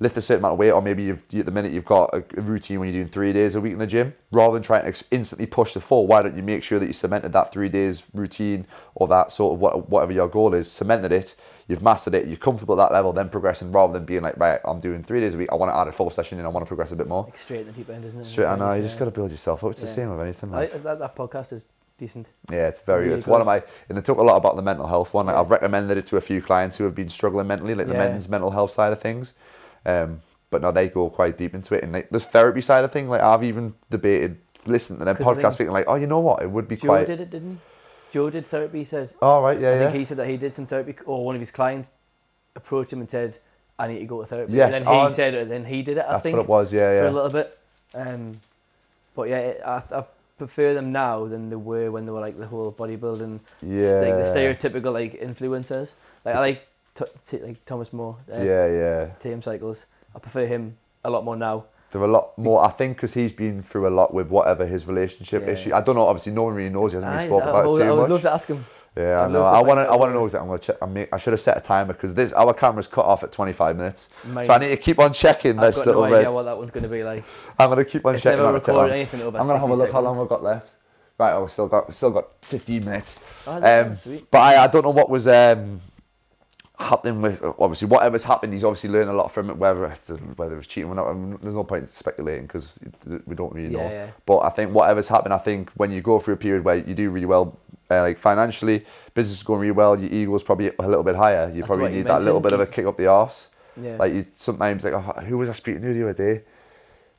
lift 0.00 0.16
a 0.16 0.20
certain 0.22 0.40
amount 0.40 0.54
of 0.54 0.58
weight, 0.58 0.70
or 0.72 0.80
maybe 0.82 1.02
you've 1.04 1.22
you, 1.30 1.40
at 1.40 1.46
the 1.46 1.52
minute 1.52 1.72
you've 1.72 1.84
got 1.84 2.10
a, 2.14 2.24
routine 2.40 2.80
when 2.80 2.88
you're 2.88 3.02
doing 3.02 3.08
three 3.08 3.32
days 3.32 3.54
a 3.54 3.60
week 3.60 3.74
in 3.74 3.78
the 3.78 3.86
gym, 3.86 4.12
rather 4.32 4.54
than 4.54 4.62
trying 4.62 4.90
to 4.90 5.04
instantly 5.10 5.46
push 5.46 5.74
the 5.74 5.80
four, 5.80 6.06
why 6.06 6.22
don't 6.22 6.36
you 6.36 6.42
make 6.42 6.62
sure 6.64 6.78
that 6.78 6.86
you 6.86 6.92
cemented 6.92 7.32
that 7.32 7.52
three 7.52 7.68
days 7.68 8.04
routine 8.14 8.66
or 8.94 9.06
that 9.08 9.30
sort 9.30 9.54
of 9.54 9.60
what, 9.60 9.88
whatever 9.90 10.12
your 10.12 10.28
goal 10.28 10.54
is, 10.54 10.70
cemented 10.70 11.12
it, 11.12 11.34
you've 11.68 11.82
mastered 11.82 12.14
it, 12.14 12.26
you're 12.26 12.36
comfortable 12.38 12.80
at 12.80 12.88
that 12.88 12.94
level, 12.94 13.12
then 13.12 13.28
progressing 13.28 13.70
rather 13.70 13.92
than 13.92 14.04
being 14.04 14.22
like, 14.22 14.36
right, 14.38 14.58
I'm 14.64 14.80
doing 14.80 15.02
three 15.04 15.20
days 15.20 15.34
a 15.34 15.38
week, 15.38 15.50
I 15.52 15.54
want 15.54 15.70
to 15.70 15.76
add 15.76 15.86
a 15.86 15.92
fourth 15.92 16.14
session 16.14 16.38
in, 16.38 16.44
I 16.46 16.48
want 16.48 16.64
to 16.64 16.68
progress 16.68 16.92
a 16.92 16.96
bit 16.96 17.06
more. 17.06 17.24
like 17.24 17.38
straight 17.38 17.60
in 17.60 17.66
the 17.66 17.72
deep 17.72 17.90
end, 17.90 18.04
isn't 18.06 18.20
it? 18.20 18.24
Straight, 18.24 18.46
I 18.46 18.56
know, 18.56 18.72
you 18.72 18.82
just 18.82 18.98
got 18.98 19.04
to 19.04 19.10
build 19.10 19.30
yourself 19.30 19.62
up. 19.62 19.72
It's 19.72 19.82
the 19.82 19.86
same 19.86 20.10
with 20.10 20.20
anything. 20.20 20.52
I, 20.54 20.60
Like. 20.60 20.82
that, 20.82 20.98
that 20.98 21.14
podcast 21.14 21.52
is 21.52 21.64
decent. 21.98 22.26
Yeah, 22.50 22.68
it's 22.68 22.80
very. 22.80 23.04
Really 23.04 23.16
it's 23.16 23.26
one 23.26 23.40
of 23.42 23.46
my, 23.46 23.62
and 23.88 23.98
they 23.98 24.00
talk 24.02 24.16
a 24.18 24.22
lot 24.22 24.36
about 24.36 24.56
the 24.56 24.62
mental 24.62 24.86
health 24.86 25.12
one. 25.12 25.26
Like 25.26 25.34
Yeah. 25.34 25.40
I've 25.40 25.50
recommended 25.50 25.98
it 25.98 26.06
to 26.06 26.16
a 26.16 26.20
few 26.20 26.40
clients 26.40 26.78
who 26.78 26.84
have 26.84 26.94
been 26.94 27.10
struggling 27.10 27.46
mentally, 27.46 27.74
like 27.74 27.86
the 27.86 27.92
Yeah. 27.92 28.08
men's 28.08 28.28
mental 28.28 28.50
health 28.50 28.70
side 28.70 28.92
of 28.92 29.00
things. 29.00 29.34
Um, 29.86 30.22
but 30.50 30.62
no, 30.62 30.72
they 30.72 30.88
go 30.88 31.08
quite 31.10 31.38
deep 31.38 31.54
into 31.54 31.74
it, 31.74 31.82
and 31.84 31.92
like 31.92 32.10
the 32.10 32.20
therapy 32.20 32.60
side 32.60 32.84
of 32.84 32.92
thing. 32.92 33.08
Like 33.08 33.20
I've 33.22 33.44
even 33.44 33.74
debated 33.90 34.38
listening 34.66 35.00
to 35.04 35.10
I 35.10 35.14
podcasts, 35.14 35.56
thinking 35.56 35.72
like, 35.72 35.86
oh, 35.88 35.94
you 35.94 36.06
know 36.06 36.18
what, 36.20 36.42
it 36.42 36.50
would 36.50 36.68
be 36.68 36.76
Joe 36.76 36.88
quite. 36.88 37.06
did 37.06 37.20
it, 37.20 37.30
didn't 37.30 37.52
he? 37.52 37.58
Joe 38.12 38.30
did 38.30 38.48
therapy. 38.48 38.80
He 38.80 38.84
said. 38.84 39.10
Oh 39.22 39.40
right, 39.42 39.58
yeah, 39.60 39.68
I 39.68 39.72
yeah. 39.74 39.78
think 39.86 39.98
he 39.98 40.04
said 40.04 40.16
that 40.18 40.28
he 40.28 40.36
did 40.36 40.56
some 40.56 40.66
therapy, 40.66 40.96
or 41.06 41.24
one 41.24 41.34
of 41.36 41.40
his 41.40 41.50
clients 41.50 41.90
approached 42.56 42.92
him 42.92 43.00
and 43.00 43.08
said, 43.10 43.38
"I 43.78 43.86
need 43.86 44.00
to 44.00 44.06
go 44.06 44.20
to 44.20 44.26
therapy." 44.26 44.52
Yes, 44.52 44.66
And 44.66 44.74
then 44.74 44.92
he 44.92 45.00
oh, 45.00 45.08
said 45.10 45.34
it, 45.34 45.48
then 45.48 45.64
he 45.64 45.82
did 45.82 45.98
it. 45.98 46.04
I 46.06 46.12
That's 46.12 46.22
think 46.24 46.36
what 46.36 46.44
it 46.44 46.48
was. 46.48 46.72
Yeah, 46.72 47.00
for 47.02 47.06
a 47.06 47.10
little 47.12 47.30
bit. 47.30 47.58
Um, 47.94 48.32
but 49.14 49.28
yeah, 49.28 49.38
it, 49.38 49.62
I, 49.64 49.82
I 49.92 50.04
prefer 50.38 50.74
them 50.74 50.90
now 50.90 51.26
than 51.26 51.50
they 51.50 51.56
were 51.56 51.90
when 51.90 52.06
they 52.06 52.12
were 52.12 52.20
like 52.20 52.38
the 52.38 52.46
whole 52.46 52.72
bodybuilding, 52.72 53.40
Yeah. 53.62 54.00
like 54.00 54.24
the 54.24 54.32
stereotypical 54.34 54.92
like 54.92 55.20
influencers. 55.20 55.90
Like 56.24 56.34
I 56.34 56.38
like 56.40 56.68
t- 56.94 57.04
t- 57.26 57.38
like 57.44 57.64
Thomas 57.64 57.92
More, 57.92 58.16
uh, 58.32 58.40
Yeah, 58.40 58.66
yeah. 58.66 59.06
TM 59.22 59.42
Cycles. 59.42 59.86
I 60.14 60.18
prefer 60.18 60.46
him 60.46 60.76
a 61.04 61.10
lot 61.10 61.24
more 61.24 61.36
now. 61.36 61.64
They're 61.92 62.02
a 62.02 62.06
lot 62.06 62.36
more. 62.38 62.64
I 62.64 62.70
think 62.70 62.96
because 62.96 63.14
he's 63.14 63.32
been 63.32 63.62
through 63.62 63.88
a 63.88 63.90
lot 63.90 64.14
with 64.14 64.30
whatever 64.30 64.64
his 64.66 64.86
relationship 64.86 65.42
Yeah. 65.46 65.52
issue. 65.54 65.74
I 65.74 65.80
don't 65.80 65.96
know. 65.96 66.06
Obviously, 66.06 66.32
no 66.32 66.44
one 66.44 66.54
really 66.54 66.70
knows. 66.70 66.92
He 66.92 66.96
hasn't 66.96 67.12
really 67.12 67.26
spoken 67.26 67.48
I, 67.48 67.50
about 67.50 67.68
would, 67.70 67.80
it 67.80 67.84
I 67.84 67.86
too 67.88 67.94
would 67.94 68.00
much. 68.02 68.10
love 68.10 68.22
to 68.22 68.32
ask 68.32 68.48
him. 68.48 68.64
Yeah, 68.96 69.20
I 69.20 69.24
I'd 69.24 69.30
know. 69.32 69.42
I 69.44 69.60
want 69.62 69.78
to. 69.78 69.92
I 69.92 69.96
want 69.96 70.10
to 70.10 70.14
know 70.14 70.24
exactly. 70.24 70.42
I'm 70.44 70.48
gonna 70.48 70.58
check. 70.58 70.76
I, 70.82 70.86
mean, 70.86 71.06
I 71.12 71.18
should 71.18 71.32
have 71.32 71.40
set 71.40 71.56
a 71.56 71.60
timer 71.60 71.92
because 71.92 72.12
this 72.14 72.32
our 72.32 72.52
camera's 72.52 72.88
cut 72.88 73.06
off 73.06 73.22
at 73.22 73.30
25 73.32 73.76
minutes, 73.76 74.10
Mine- 74.24 74.44
so 74.44 74.52
I 74.52 74.58
need 74.58 74.68
to 74.68 74.76
keep 74.76 74.98
on 74.98 75.12
checking 75.12 75.58
I've 75.58 75.66
this 75.66 75.76
got 75.76 75.86
little 75.86 76.02
no 76.06 76.14
idea 76.14 76.32
what 76.32 76.42
that 76.44 76.58
one's 76.58 76.70
going 76.72 76.82
to 76.82 76.88
be 76.88 77.04
like. 77.04 77.22
I'm 77.58 77.70
gonna 77.70 77.84
keep 77.84 78.04
on 78.04 78.14
It's 78.14 78.22
checking. 78.24 78.38
never 78.42 78.58
that 78.58 78.66
recorded 78.66 78.92
anything 78.94 79.22
over 79.22 79.38
I'm 79.38 79.46
gonna 79.46 79.58
have 79.60 79.68
a 79.70 79.72
60 79.74 79.78
look 79.84 79.92
how 79.92 80.00
long 80.00 80.18
we've 80.18 80.28
got 80.28 80.42
left. 80.42 80.72
Right, 81.18 81.32
oh, 81.34 81.42
we 81.42 81.48
still 81.48 81.68
got 81.68 81.92
still 81.94 82.10
got 82.10 82.32
15 82.42 82.84
minutes. 82.84 83.18
Oh, 83.46 83.52
Um, 83.56 83.96
but 84.30 84.38
I, 84.38 84.64
I 84.64 84.66
don't 84.68 84.82
know 84.84 84.90
what 84.90 85.08
was 85.10 85.28
um, 85.28 85.80
happening 86.80 87.20
with 87.20 87.42
obviously 87.58 87.88
whatever's 87.88 88.24
happened. 88.24 88.52
He's 88.52 88.64
obviously 88.64 88.90
learned 88.90 89.10
a 89.10 89.12
lot 89.12 89.30
from 89.30 89.50
it. 89.50 89.56
Whether 89.56 89.88
whether 90.36 90.54
it 90.54 90.56
was 90.56 90.66
cheating 90.66 90.90
or 90.90 90.94
not, 90.94 91.08
um, 91.08 91.38
there's 91.42 91.54
no 91.54 91.64
point 91.64 91.82
in 91.82 91.86
speculating 91.86 92.46
because 92.46 92.74
we 93.26 93.34
don't 93.34 93.52
really 93.52 93.68
know. 93.68 93.80
Yeah, 93.80 93.90
yeah. 93.90 94.10
But 94.26 94.38
I 94.40 94.50
think 94.50 94.72
whatever's 94.72 95.08
happened, 95.08 95.34
I 95.34 95.38
think 95.38 95.70
when 95.72 95.90
you 95.90 96.00
go 96.00 96.18
through 96.18 96.34
a 96.34 96.38
period 96.38 96.64
where 96.64 96.76
you 96.76 96.94
do 96.94 97.10
really 97.10 97.26
well, 97.26 97.58
uh, 97.90 98.02
like 98.02 98.18
financially, 98.18 98.84
business 99.14 99.38
is 99.38 99.42
going 99.42 99.60
really 99.60 99.72
well, 99.72 99.98
your 99.98 100.10
ego's 100.10 100.42
probably 100.42 100.72
a 100.78 100.88
little 100.88 101.04
bit 101.04 101.16
higher. 101.16 101.48
You 101.48 101.60
That's 101.60 101.66
probably 101.66 101.82
what 101.84 101.92
you 101.92 101.98
need 101.98 102.06
that 102.06 102.22
little 102.22 102.40
bit 102.40 102.52
of 102.52 102.60
a 102.60 102.66
kick 102.66 102.86
up 102.86 102.96
the 102.96 103.06
arse. 103.06 103.48
Yeah. 103.80 103.96
Like 103.96 104.12
you 104.12 104.26
sometimes 104.32 104.84
like 104.84 104.94
oh, 104.94 105.20
who 105.22 105.38
was 105.38 105.48
I 105.48 105.52
speaking 105.52 105.82
to 105.82 105.92
the 105.92 106.02
other 106.02 106.12
day? 106.12 106.44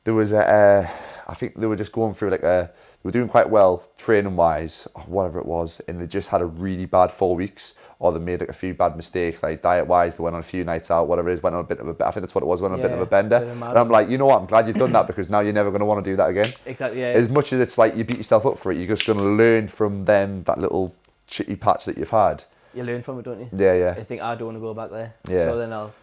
There 0.04 0.14
was 0.14 0.32
a, 0.32 0.44
uh, 0.44 0.90
I 1.28 1.34
think 1.34 1.54
they 1.56 1.66
were 1.66 1.76
just 1.76 1.92
going 1.92 2.14
through 2.14 2.30
like 2.30 2.42
a, 2.42 2.70
they 3.02 3.08
were 3.08 3.12
doing 3.12 3.28
quite 3.28 3.48
well 3.48 3.84
training 3.96 4.36
wise, 4.36 4.88
whatever 5.06 5.38
it 5.38 5.46
was, 5.46 5.80
and 5.88 6.00
they 6.00 6.06
just 6.06 6.28
had 6.28 6.40
a 6.40 6.46
really 6.46 6.86
bad 6.86 7.12
four 7.12 7.36
weeks, 7.36 7.74
or 8.02 8.12
they 8.12 8.18
made 8.18 8.40
like 8.40 8.48
a 8.48 8.52
few 8.52 8.74
bad 8.74 8.96
mistakes, 8.96 9.44
like 9.44 9.62
diet 9.62 9.86
wise, 9.86 10.16
they 10.16 10.24
went 10.24 10.34
on 10.34 10.40
a 10.40 10.42
few 10.42 10.64
nights 10.64 10.90
out, 10.90 11.06
whatever 11.06 11.30
it 11.30 11.34
is, 11.34 11.42
went 11.42 11.54
on 11.54 11.60
a 11.60 11.64
bit 11.64 11.78
of 11.78 11.86
a, 11.86 12.04
I 12.04 12.10
think 12.10 12.22
that's 12.22 12.34
what 12.34 12.42
it 12.42 12.48
was, 12.48 12.60
went 12.60 12.74
on 12.74 12.80
a 12.80 12.82
bit 12.82 12.90
of 12.90 13.00
a 13.00 13.06
bender, 13.06 13.36
and 13.36 13.78
I'm 13.78 13.88
like, 13.88 14.10
you 14.10 14.18
know 14.18 14.26
what, 14.26 14.40
I'm 14.40 14.46
glad 14.46 14.66
you've 14.66 14.76
done 14.76 14.90
that 14.92 15.06
because 15.06 15.30
now 15.30 15.38
you're 15.38 15.52
never 15.52 15.70
going 15.70 15.78
to 15.80 15.86
want 15.86 16.04
to 16.04 16.10
do 16.10 16.16
that 16.16 16.28
again. 16.30 16.52
exactly. 16.66 17.00
Yeah. 17.00 17.10
As 17.10 17.28
much 17.28 17.52
as 17.52 17.60
it's 17.60 17.78
like 17.78 17.96
you 17.96 18.02
beat 18.02 18.16
yourself 18.16 18.44
up 18.44 18.58
for 18.58 18.72
it, 18.72 18.78
you're 18.78 18.88
just 18.88 19.06
going 19.06 19.20
to 19.20 19.24
learn 19.24 19.68
from 19.68 20.04
them 20.04 20.42
that 20.44 20.58
little 20.58 20.96
shitty 21.30 21.60
patch 21.60 21.84
that 21.84 21.96
you've 21.96 22.10
had. 22.10 22.42
you 22.74 22.82
learn 22.82 23.02
from 23.02 23.20
it, 23.20 23.22
don't 23.22 23.38
you? 23.38 23.48
Yeah, 23.52 23.74
yeah. 23.74 23.94
I 23.96 24.02
think 24.02 24.20
I 24.20 24.34
don't 24.34 24.46
want 24.46 24.56
to 24.56 24.60
go 24.60 24.74
back 24.74 24.90
there. 24.90 25.14
Yeah. 25.28 25.44
So 25.44 25.58
then 25.58 25.72
I'll 25.72 25.94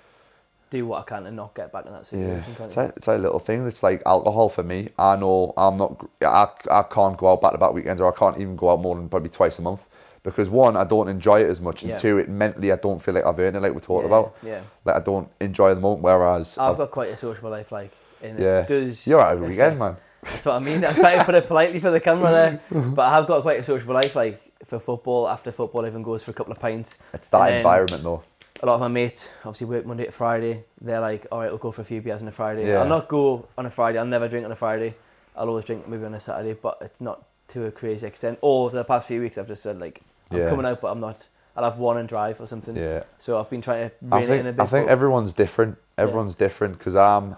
do 0.72 0.86
what 0.86 1.02
I 1.02 1.04
can 1.04 1.26
to 1.26 1.32
not 1.32 1.54
get 1.54 1.74
back 1.74 1.86
in 1.86 1.92
that 1.92 2.08
situation. 2.08 2.46
Yeah, 2.48 2.64
it's 2.66 2.78
like, 2.78 2.94
it's 2.96 3.08
like 3.10 3.20
little 3.20 3.40
things. 3.40 3.68
It's 3.68 3.84
like 3.84 4.02
alcohol 4.06 4.48
for 4.48 4.64
me. 4.64 4.88
I 4.98 5.18
know 5.18 5.54
I'm 5.58 5.76
not. 5.76 6.10
I, 6.22 6.48
I 6.72 6.84
can't 6.84 7.18
go 7.18 7.34
out 7.34 7.42
back 7.42 7.52
to 7.52 7.58
back 7.58 7.74
weekends, 7.74 8.02
or 8.02 8.14
I 8.14 8.18
can't 8.18 8.38
even 8.38 8.56
go 8.56 8.70
out 8.70 8.80
more 8.80 8.96
than 8.96 9.10
probably 9.10 9.30
twice 9.30 9.60
a 9.60 9.62
month 9.62 9.84
because 10.24 10.50
one, 10.50 10.76
I 10.78 10.84
don't 10.84 11.08
enjoy 11.08 11.42
it 11.42 11.50
as 11.50 11.62
much, 11.62 11.84
and 11.84 11.92
Yeah. 11.92 11.98
two, 11.98 12.18
it 12.18 12.30
mentally 12.30 12.72
I 12.72 12.76
don't 12.76 13.00
feel 13.02 13.14
like 13.14 13.26
I've 13.26 13.40
earned 13.40 13.56
it, 13.56 13.62
like 13.62 13.74
we 13.74 13.80
talked 13.80 14.04
Yeah, 14.04 14.08
about. 14.08 14.36
Yeah. 14.44 14.62
Like 14.86 14.96
I 14.98 15.00
don't 15.00 15.30
enjoy 15.40 15.74
the 15.74 15.82
moment. 15.82 16.02
Whereas 16.04 16.58
I've 16.58 16.72
I've- 16.72 16.78
got 16.78 16.92
quite 16.92 17.10
a 17.12 17.18
sociable 17.18 17.52
life, 17.52 17.72
like. 17.72 17.92
Yeah, 18.22 18.60
It 18.62 18.68
does. 18.68 19.08
you're 19.08 19.22
out 19.22 19.32
every 19.34 19.50
weekend, 19.50 19.80
like- 19.80 19.92
man. 19.94 19.98
That's 20.24 20.44
what 20.44 20.56
I 20.56 20.60
mean. 20.60 20.84
I'm 20.84 20.94
trying 20.96 21.20
to 21.20 21.24
put 21.26 21.36
it 21.36 21.48
politely 21.48 21.80
for 21.80 21.92
the 21.92 22.00
camera 22.02 22.30
there, 22.32 22.62
uh-huh. 22.78 22.90
but 22.94 23.04
I 23.04 23.12
have 23.16 23.28
got 23.28 23.42
quite 23.42 23.62
a 23.62 23.64
sociable 23.64 23.94
life. 23.94 24.14
Like 24.16 24.42
for 24.68 24.78
football, 24.78 25.30
after 25.30 25.52
football, 25.54 25.86
even 25.88 26.02
goes 26.04 26.24
for 26.24 26.32
a 26.32 26.34
couple 26.34 26.52
of 26.52 26.60
pints. 26.60 26.98
It's 27.14 27.30
that 27.30 27.54
environment 27.54 28.04
though. 28.04 28.24
A 28.62 28.66
lot 28.66 28.74
of 28.76 28.82
my 28.82 28.90
mates 28.90 29.30
obviously 29.46 29.68
work 29.68 29.86
Monday 29.86 30.04
to 30.06 30.12
Friday. 30.12 30.66
They're 30.82 31.00
like, 31.00 31.26
all 31.32 31.40
right, 31.40 31.50
we'll 31.50 31.58
go 31.60 31.72
for 31.72 31.82
a 31.82 31.86
few 31.86 32.02
beers 32.02 32.22
on 32.22 32.28
a 32.28 32.32
Friday. 32.34 32.68
Yeah. 32.68 32.80
I'll 32.82 32.90
not 32.90 33.08
go 33.08 33.48
on 33.58 33.66
a 33.66 33.70
Friday. 33.72 33.98
I'll 33.98 34.06
never 34.06 34.28
drink 34.28 34.44
on 34.46 34.52
a 34.52 34.56
Friday. 34.58 34.96
I'll 35.38 35.48
always 35.48 35.64
drink 35.64 35.88
maybe 35.88 36.04
on 36.04 36.14
a 36.14 36.20
Saturday, 36.20 36.52
but 36.62 36.78
it's 36.82 37.00
not 37.00 37.24
to 37.50 37.68
a 37.68 37.72
crazy 37.72 38.06
extent. 38.06 38.38
Or 38.42 38.70
for 38.70 38.76
the 38.76 38.84
past 38.84 39.08
few 39.08 39.22
weeks, 39.22 39.38
I've 39.38 39.48
just 39.48 39.64
said 39.64 39.80
like, 39.80 40.02
I'm 40.32 40.38
Yeah. 40.38 40.50
coming 40.50 40.66
out, 40.66 40.82
but 40.82 40.90
I'm 40.92 41.00
not. 41.00 41.22
I'll 41.56 41.64
have 41.64 41.80
one 41.80 41.98
and 41.98 42.08
drive 42.08 42.40
or 42.40 42.48
something. 42.48 42.76
Yeah. 42.76 43.04
So 43.20 43.40
I've 43.40 43.50
been 43.50 43.62
trying 43.62 43.90
to 43.90 43.96
I 44.12 44.20
rein 44.20 44.30
it 44.30 44.34
in 44.34 44.40
a 44.40 44.44
think 44.44 44.58
bit. 44.58 44.64
I 44.64 44.68
think 44.68 44.90
everyone's 44.90 45.34
different. 45.34 45.78
Everyone's 45.98 46.36
different 46.36 46.78
because 46.78 46.96
I'm. 46.96 47.36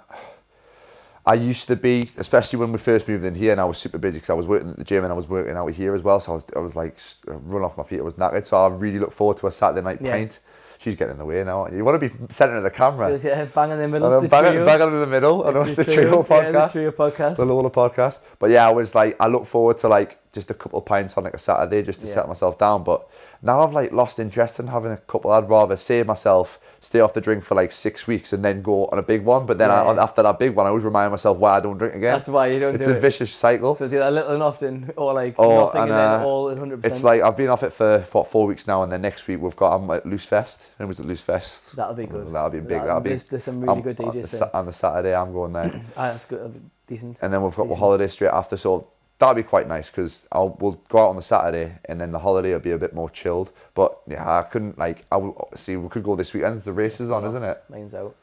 I 1.24 1.36
used 1.36 1.68
to 1.68 1.76
be, 1.76 2.10
especially 2.18 2.58
when 2.58 2.72
we 2.72 2.80
first 2.80 3.08
moved 3.08 3.24
in 3.24 3.36
here, 3.36 3.52
and 3.52 3.62
I 3.62 3.66
was 3.66 3.78
super 3.78 4.00
busy 4.00 4.18
because 4.18 4.32
I 4.32 4.34
was 4.34 4.48
working 4.48 4.72
at 4.72 4.78
the 4.78 4.84
gym 4.84 5.04
and 5.04 5.14
I 5.14 5.16
was 5.16 5.30
working 5.30 5.56
out 5.56 5.68
here 5.72 5.94
as 5.94 6.02
well. 6.02 6.20
So 6.20 6.32
I 6.32 6.36
was, 6.36 6.46
I 6.56 6.60
was 6.60 6.76
like 6.76 6.98
run 7.26 7.64
off 7.64 7.78
my 7.78 7.84
feet. 7.84 8.00
I 8.00 8.04
was 8.04 8.16
knackered. 8.16 8.46
So 8.48 8.58
I 8.58 8.68
really 8.70 8.98
look 9.00 9.12
forward 9.12 9.38
to 9.38 9.48
a 9.48 9.52
Saturday 9.52 9.84
night 9.84 10.00
Yeah. 10.02 10.14
pint. 10.14 10.40
She's 10.82 10.96
getting 10.96 11.12
in 11.12 11.18
the 11.20 11.26
way 11.26 11.44
now. 11.44 11.68
You 11.68 11.86
want 11.86 12.02
to 12.02 12.10
be 12.10 12.16
centering 12.34 12.58
of 12.58 12.64
the 12.64 12.72
camera. 12.72 13.16
Yeah, 13.16 13.46
bang 13.46 13.70
in 13.70 13.78
the 13.78 13.88
middle. 13.88 14.12
And 14.12 14.26
the 14.26 14.30
bang, 14.30 14.52
trio. 14.52 14.66
bang 14.66 14.82
in 14.82 15.00
the 15.00 15.06
middle. 15.06 15.48
I 15.48 15.52
know 15.52 15.62
it's 15.62 15.76
the 15.76 15.84
trio 15.86 15.98
Yeah, 15.98 16.10
the 16.10 16.24
podcast. 16.58 16.72
trio 16.72 16.92
podcast. 16.92 17.36
The 17.36 17.46
Lola 17.46 17.70
podcast. 17.70 18.20
But 18.40 18.50
yeah, 18.50 18.68
I 18.68 18.72
was 18.72 18.96
like, 18.96 19.16
I 19.20 19.28
look 19.28 19.46
forward 19.46 19.78
to 19.80 19.88
like 19.88 20.18
just 20.34 20.50
a 20.50 20.56
couple 20.56 20.80
of 20.80 20.86
pints 20.86 21.16
on 21.18 21.24
like 21.24 21.36
a 21.36 21.38
Saturday 21.38 21.84
just 21.84 22.02
to 22.02 22.08
Yeah. 22.08 22.14
set 22.16 22.28
myself 22.28 22.58
down. 22.58 22.84
But 22.84 23.08
now 23.44 23.62
I've 23.62 23.74
like 23.74 23.92
lost 23.92 24.18
interest 24.18 24.60
in 24.60 24.68
having 24.68 24.92
a 24.92 24.98
couple. 24.98 25.32
I'd 25.32 25.48
rather 25.48 25.78
save 25.78 26.08
myself, 26.08 26.60
stay 26.84 27.00
off 27.00 27.14
the 27.14 27.22
drink 27.22 27.44
for 27.44 27.54
like 27.54 27.72
six 27.72 28.08
weeks 28.08 28.34
and 28.34 28.44
then 28.44 28.62
go 28.64 28.86
on 28.88 28.98
a 28.98 29.04
big 29.04 29.24
one. 29.24 29.46
But 29.46 29.60
then 29.60 29.70
I, 29.70 29.84
after 30.02 30.24
that 30.24 30.40
big 30.40 30.56
one, 30.56 30.66
I 30.66 30.70
always 30.70 30.84
remind 30.84 31.12
myself 31.12 31.38
why 31.38 31.58
I 31.58 31.60
don't 31.60 31.78
drink 31.78 31.94
again. 31.94 32.14
That's 32.14 32.28
why 32.28 32.48
you 32.48 32.60
don't 32.60 32.74
it's 32.76 32.86
do 32.88 32.92
a 32.92 32.96
it. 32.96 33.02
vicious 33.02 33.32
cycle. 33.32 33.76
So 33.76 33.88
do 33.88 34.00
that 34.00 34.12
little 34.12 34.34
and 34.34 34.42
often, 34.44 34.92
or 34.98 35.14
like 35.14 35.36
Oh, 35.38 35.66
nothing 35.66 35.82
and, 35.84 35.92
and, 35.92 36.00
then 36.00 36.20
uh, 36.22 36.24
all 36.26 36.50
at 36.50 36.58
100%. 36.58 36.84
It's 36.86 37.04
like 37.04 37.22
I've 37.22 37.38
been 37.38 37.50
off 37.50 37.62
it 37.62 37.72
for 37.72 38.00
what, 38.12 38.32
four 38.32 38.48
weeks 38.48 38.66
now, 38.66 38.82
and 38.82 38.92
then 38.92 39.02
next 39.04 39.28
week 39.28 39.40
we've 39.40 39.56
got 39.56 39.76
I'm 39.76 39.90
at 39.92 40.06
Loose 40.08 40.26
Fest. 40.26 40.70
And 40.80 40.86
it 40.86 40.88
was 40.88 41.00
at 41.00 41.06
Loose 41.06 41.22
Fest. 41.22 41.76
That'll 41.76 41.94
be 41.94 42.08
good. 42.08 42.34
That'll 42.34 42.50
be 42.50 42.60
big. 42.60 42.70
That- 42.70 42.86
That'll 42.88 43.02
be. 43.02 43.10
There's, 43.10 43.26
there's 43.26 43.44
some 43.44 43.62
really 43.62 43.74
I'm- 43.74 43.82
good 43.84 44.00
on 44.02 44.14
DJs 44.16 44.30
the, 44.32 44.38
there. 44.38 44.56
On 44.56 44.66
the 44.66 44.74
Saturday, 44.74 45.16
I'm 45.16 45.32
going 45.34 45.54
there. 45.54 45.82
Ah, 45.96 46.12
that's 46.14 46.26
good. 46.26 46.40
that'll 46.40 46.52
be 46.52 46.62
decent. 46.88 47.18
and 47.22 47.32
then 47.32 47.44
we've 47.44 47.56
got 47.56 47.70
the 47.70 47.76
holiday 47.76 48.08
straight 48.08 48.32
after. 48.32 48.58
So 48.58 48.88
that'll 49.22 49.36
be 49.36 49.44
quite 49.44 49.68
nice 49.68 49.90
because 49.90 50.28
I'll 50.32 50.58
we'll 50.60 50.82
go 50.90 50.98
out 50.98 51.10
on 51.10 51.16
the 51.16 51.22
Saturday 51.22 51.78
and 51.86 52.02
then 52.02 52.12
the 52.12 52.20
holiday 52.20 52.54
will 52.54 52.60
be 52.60 52.72
a 52.72 52.78
bit 52.78 52.94
more 52.94 53.10
chilled. 53.10 53.52
But 53.76 54.00
yeah, 54.08 54.40
I 54.40 54.42
couldn't 54.42 54.80
like 54.80 55.06
I 55.12 55.18
will 55.18 55.50
see 55.56 55.78
we 55.78 55.88
could 55.90 56.04
go 56.04 56.16
this 56.16 56.34
weekend. 56.34 56.60
The 56.60 56.74
race 56.74 57.00
is 57.00 57.12
on, 57.12 57.24
isn't 57.26 57.44
it? 57.44 57.64
Mine's 57.70 57.94
out. 57.94 58.16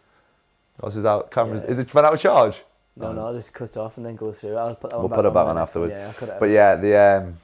This 0.82 0.96
is 0.96 1.04
out. 1.04 1.30
Cameras. 1.30 1.62
Yeah. 1.62 1.70
Is 1.70 1.78
it 1.78 1.94
run 1.94 2.04
out 2.04 2.14
of 2.14 2.20
charge? 2.20 2.58
No, 2.96 3.12
no, 3.12 3.32
just 3.32 3.54
cut 3.54 3.76
off 3.76 3.96
and 3.96 4.04
then 4.04 4.16
go 4.16 4.32
through. 4.32 4.56
I'll 4.56 4.74
put 4.74 4.90
that 4.90 4.98
We'll 4.98 5.08
put 5.08 5.24
it 5.24 5.32
back 5.32 5.44
my 5.44 5.50
on 5.50 5.58
afterwards. 5.58 5.92
Yeah, 5.92 6.08
I'll 6.08 6.12
cut 6.14 6.30
it. 6.30 6.36
But 6.40 6.46
yeah, 6.46 6.74
the 6.74 6.96
um, 6.96 7.36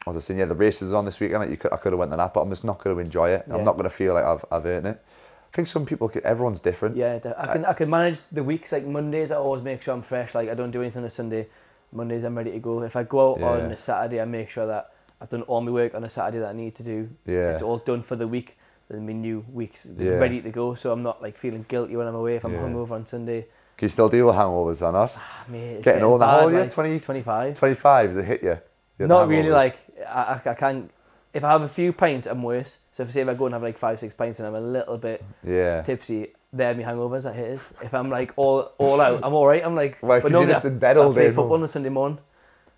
as 0.00 0.08
I 0.08 0.10
was 0.10 0.24
saying, 0.24 0.40
yeah, 0.40 0.46
the 0.46 0.54
race 0.56 0.82
is 0.82 0.92
on 0.92 1.04
this 1.04 1.20
weekend. 1.20 1.42
Like 1.42 1.50
you 1.50 1.56
could, 1.56 1.72
I 1.72 1.76
could 1.76 1.92
have 1.92 2.00
went 2.00 2.10
on 2.10 2.18
that, 2.18 2.34
but 2.34 2.40
I'm 2.40 2.50
just 2.50 2.64
not 2.64 2.82
going 2.82 2.96
to 2.96 3.00
enjoy 3.00 3.30
it. 3.30 3.44
Yeah. 3.46 3.54
I'm 3.54 3.64
not 3.64 3.72
going 3.72 3.84
to 3.84 3.90
feel 3.90 4.14
like 4.14 4.24
I've 4.24 4.44
I've 4.50 4.66
earned 4.66 4.86
it. 4.86 5.04
I 5.52 5.56
think 5.56 5.68
some 5.68 5.86
people, 5.86 6.08
could, 6.08 6.24
everyone's 6.24 6.60
different. 6.60 6.96
Yeah, 6.96 7.20
I 7.38 7.46
can 7.52 7.64
I 7.64 7.72
can 7.72 7.88
manage 7.88 8.18
the 8.32 8.42
weeks. 8.42 8.72
Like 8.72 8.84
Mondays, 8.84 9.30
I 9.30 9.36
always 9.36 9.62
make 9.62 9.80
sure 9.82 9.94
I'm 9.94 10.02
fresh. 10.02 10.34
Like 10.34 10.48
I 10.48 10.54
don't 10.54 10.72
do 10.72 10.82
anything 10.82 11.02
on 11.02 11.06
a 11.06 11.10
Sunday. 11.10 11.46
Mondays, 11.92 12.24
I'm 12.24 12.36
ready 12.36 12.52
to 12.52 12.58
go. 12.58 12.82
If 12.82 12.96
I 12.96 13.02
go 13.04 13.34
out 13.34 13.42
on 13.42 13.70
a 13.72 13.76
Saturday, 13.76 14.20
I 14.20 14.24
make 14.24 14.50
sure 14.50 14.66
that 14.66 14.92
I've 15.20 15.28
done 15.28 15.42
all 15.42 15.60
my 15.60 15.70
work 15.70 15.94
on 15.94 16.04
a 16.04 16.08
Saturday 16.08 16.38
that 16.40 16.50
I 16.50 16.52
need 16.52 16.74
to 16.76 16.82
do. 16.82 17.08
Yeah. 17.26 17.50
It's 17.52 17.62
all 17.62 17.78
done 17.78 18.02
for 18.02 18.16
the 18.16 18.28
week. 18.28 18.56
Then 18.88 19.06
my 19.06 19.12
new 19.12 19.44
week's 19.52 19.86
Yeah. 19.86 20.10
ready 20.18 20.40
to 20.42 20.50
go. 20.50 20.74
So 20.74 20.92
I'm 20.92 21.02
not 21.02 21.22
like 21.22 21.36
feeling 21.36 21.64
guilty 21.68 21.96
when 21.96 22.06
I'm 22.06 22.14
away. 22.14 22.36
If 22.36 22.44
I'm 22.44 22.52
Yeah. 22.52 22.60
hungover 22.60 22.92
on 22.92 23.06
Sunday, 23.06 23.46
Can 23.76 23.86
you 23.86 23.90
still 23.90 24.08
deal 24.08 24.26
with 24.26 24.36
hangovers 24.36 24.80
or 24.86 24.92
not? 24.92 25.12
ah, 25.16 25.44
mate, 25.48 25.58
it's 25.76 25.84
Getting 25.84 26.02
old 26.02 26.20
now, 26.20 26.46
are 26.46 26.50
you? 26.50 26.58
like, 26.60 26.70
20 26.70 27.00
25. 27.00 27.58
25, 27.58 28.08
does 28.10 28.16
it 28.16 28.24
hit 28.24 28.42
you? 28.42 28.58
You 28.98 29.06
Not 29.06 29.28
really. 29.28 29.50
Like 29.50 29.76
I, 30.08 30.40
I, 30.46 30.50
I 30.50 30.54
can't. 30.54 30.90
If 31.34 31.44
I 31.44 31.50
have 31.50 31.60
a 31.62 31.68
few 31.68 31.92
pints, 31.92 32.26
I'm 32.26 32.42
worse. 32.42 32.78
So 32.92 33.02
if 33.02 33.12
say 33.12 33.20
if 33.20 33.28
I 33.28 33.34
go 33.34 33.44
and 33.46 33.52
have 33.54 33.62
like 33.62 33.76
five, 33.76 33.98
six 34.00 34.14
pints 34.14 34.38
and 34.38 34.46
I'm 34.48 34.54
a 34.54 34.60
little 34.60 34.96
bit 34.96 35.22
Yeah. 35.44 35.82
tipsy, 35.82 36.32
they're 36.56 36.74
my 36.74 36.82
hangovers. 36.82 37.22
That 37.24 37.34
his. 37.34 37.60
If 37.82 37.94
I'm 37.94 38.10
like 38.10 38.32
all 38.36 38.72
all 38.78 39.00
out, 39.00 39.20
I'm 39.22 39.34
all 39.34 39.46
right. 39.46 39.64
I'm 39.64 39.74
like, 39.74 39.98
Right, 40.02 40.22
you're 40.22 40.30
normally 40.30 40.52
just 40.52 40.64
I- 40.64 40.68
in 40.68 40.78
bed 40.78 40.96
I 40.96 41.00
all 41.00 41.12
play 41.12 41.28
day, 41.28 41.34
football 41.34 41.54
on 41.54 41.62
a 41.64 41.68
Sunday 41.68 41.88
morning, 41.90 42.18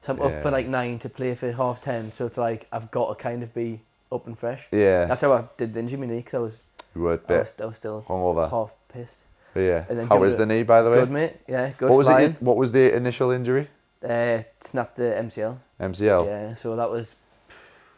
so 0.03 0.13
I'm 0.13 0.21
up 0.23 0.43
for 0.43 0.51
like 0.51 0.67
nine 0.67 0.99
to 1.01 1.09
play 1.09 1.35
for 1.35 1.51
half 1.53 1.83
ten. 1.83 2.13
So 2.13 2.27
it's 2.27 2.39
like 2.39 2.67
I've 2.73 2.91
got 2.91 3.09
to 3.17 3.23
kind 3.23 3.43
of 3.43 3.55
be 3.55 3.81
up 4.13 4.27
and 4.27 4.39
fresh. 4.39 4.67
Yeah. 4.73 5.07
That's 5.07 5.21
how 5.23 5.33
I 5.33 5.45
did 5.57 5.75
the 5.75 5.81
injury 5.81 5.99
my 5.99 6.07
knee 6.07 6.17
because 6.19 6.35
I 6.35 6.39
was, 6.39 6.61
You 6.95 7.03
were 7.03 7.21
I 7.29 7.33
was 7.39 7.53
I 7.61 7.65
was 7.67 7.77
still 7.77 8.05
hungover. 8.09 8.51
half 8.51 8.71
pissed. 8.93 9.19
Yeah. 9.55 9.85
And 9.89 9.99
then 9.99 10.07
How 10.07 10.15
jumped 10.17 10.27
is 10.29 10.35
it- 10.35 10.39
the 10.39 10.47
knee, 10.47 10.63
by 10.63 10.83
the 10.83 10.91
way? 10.91 10.99
Good 11.01 11.11
mate, 11.11 11.37
yeah, 11.49 11.71
good 11.77 11.91
what 11.91 11.99
was 11.99 12.07
flying. 12.07 12.31
it? 12.33 12.43
What 12.43 12.57
was 12.57 12.73
the 12.73 12.95
initial 12.97 13.31
injury? 13.31 13.69
Uh, 14.03 14.43
snapped 14.61 14.97
the 14.97 15.03
MCL. 15.27 15.59
MCL. 15.81 16.27
Yeah, 16.27 16.55
so 16.55 16.77
that 16.77 16.91
was 16.91 17.17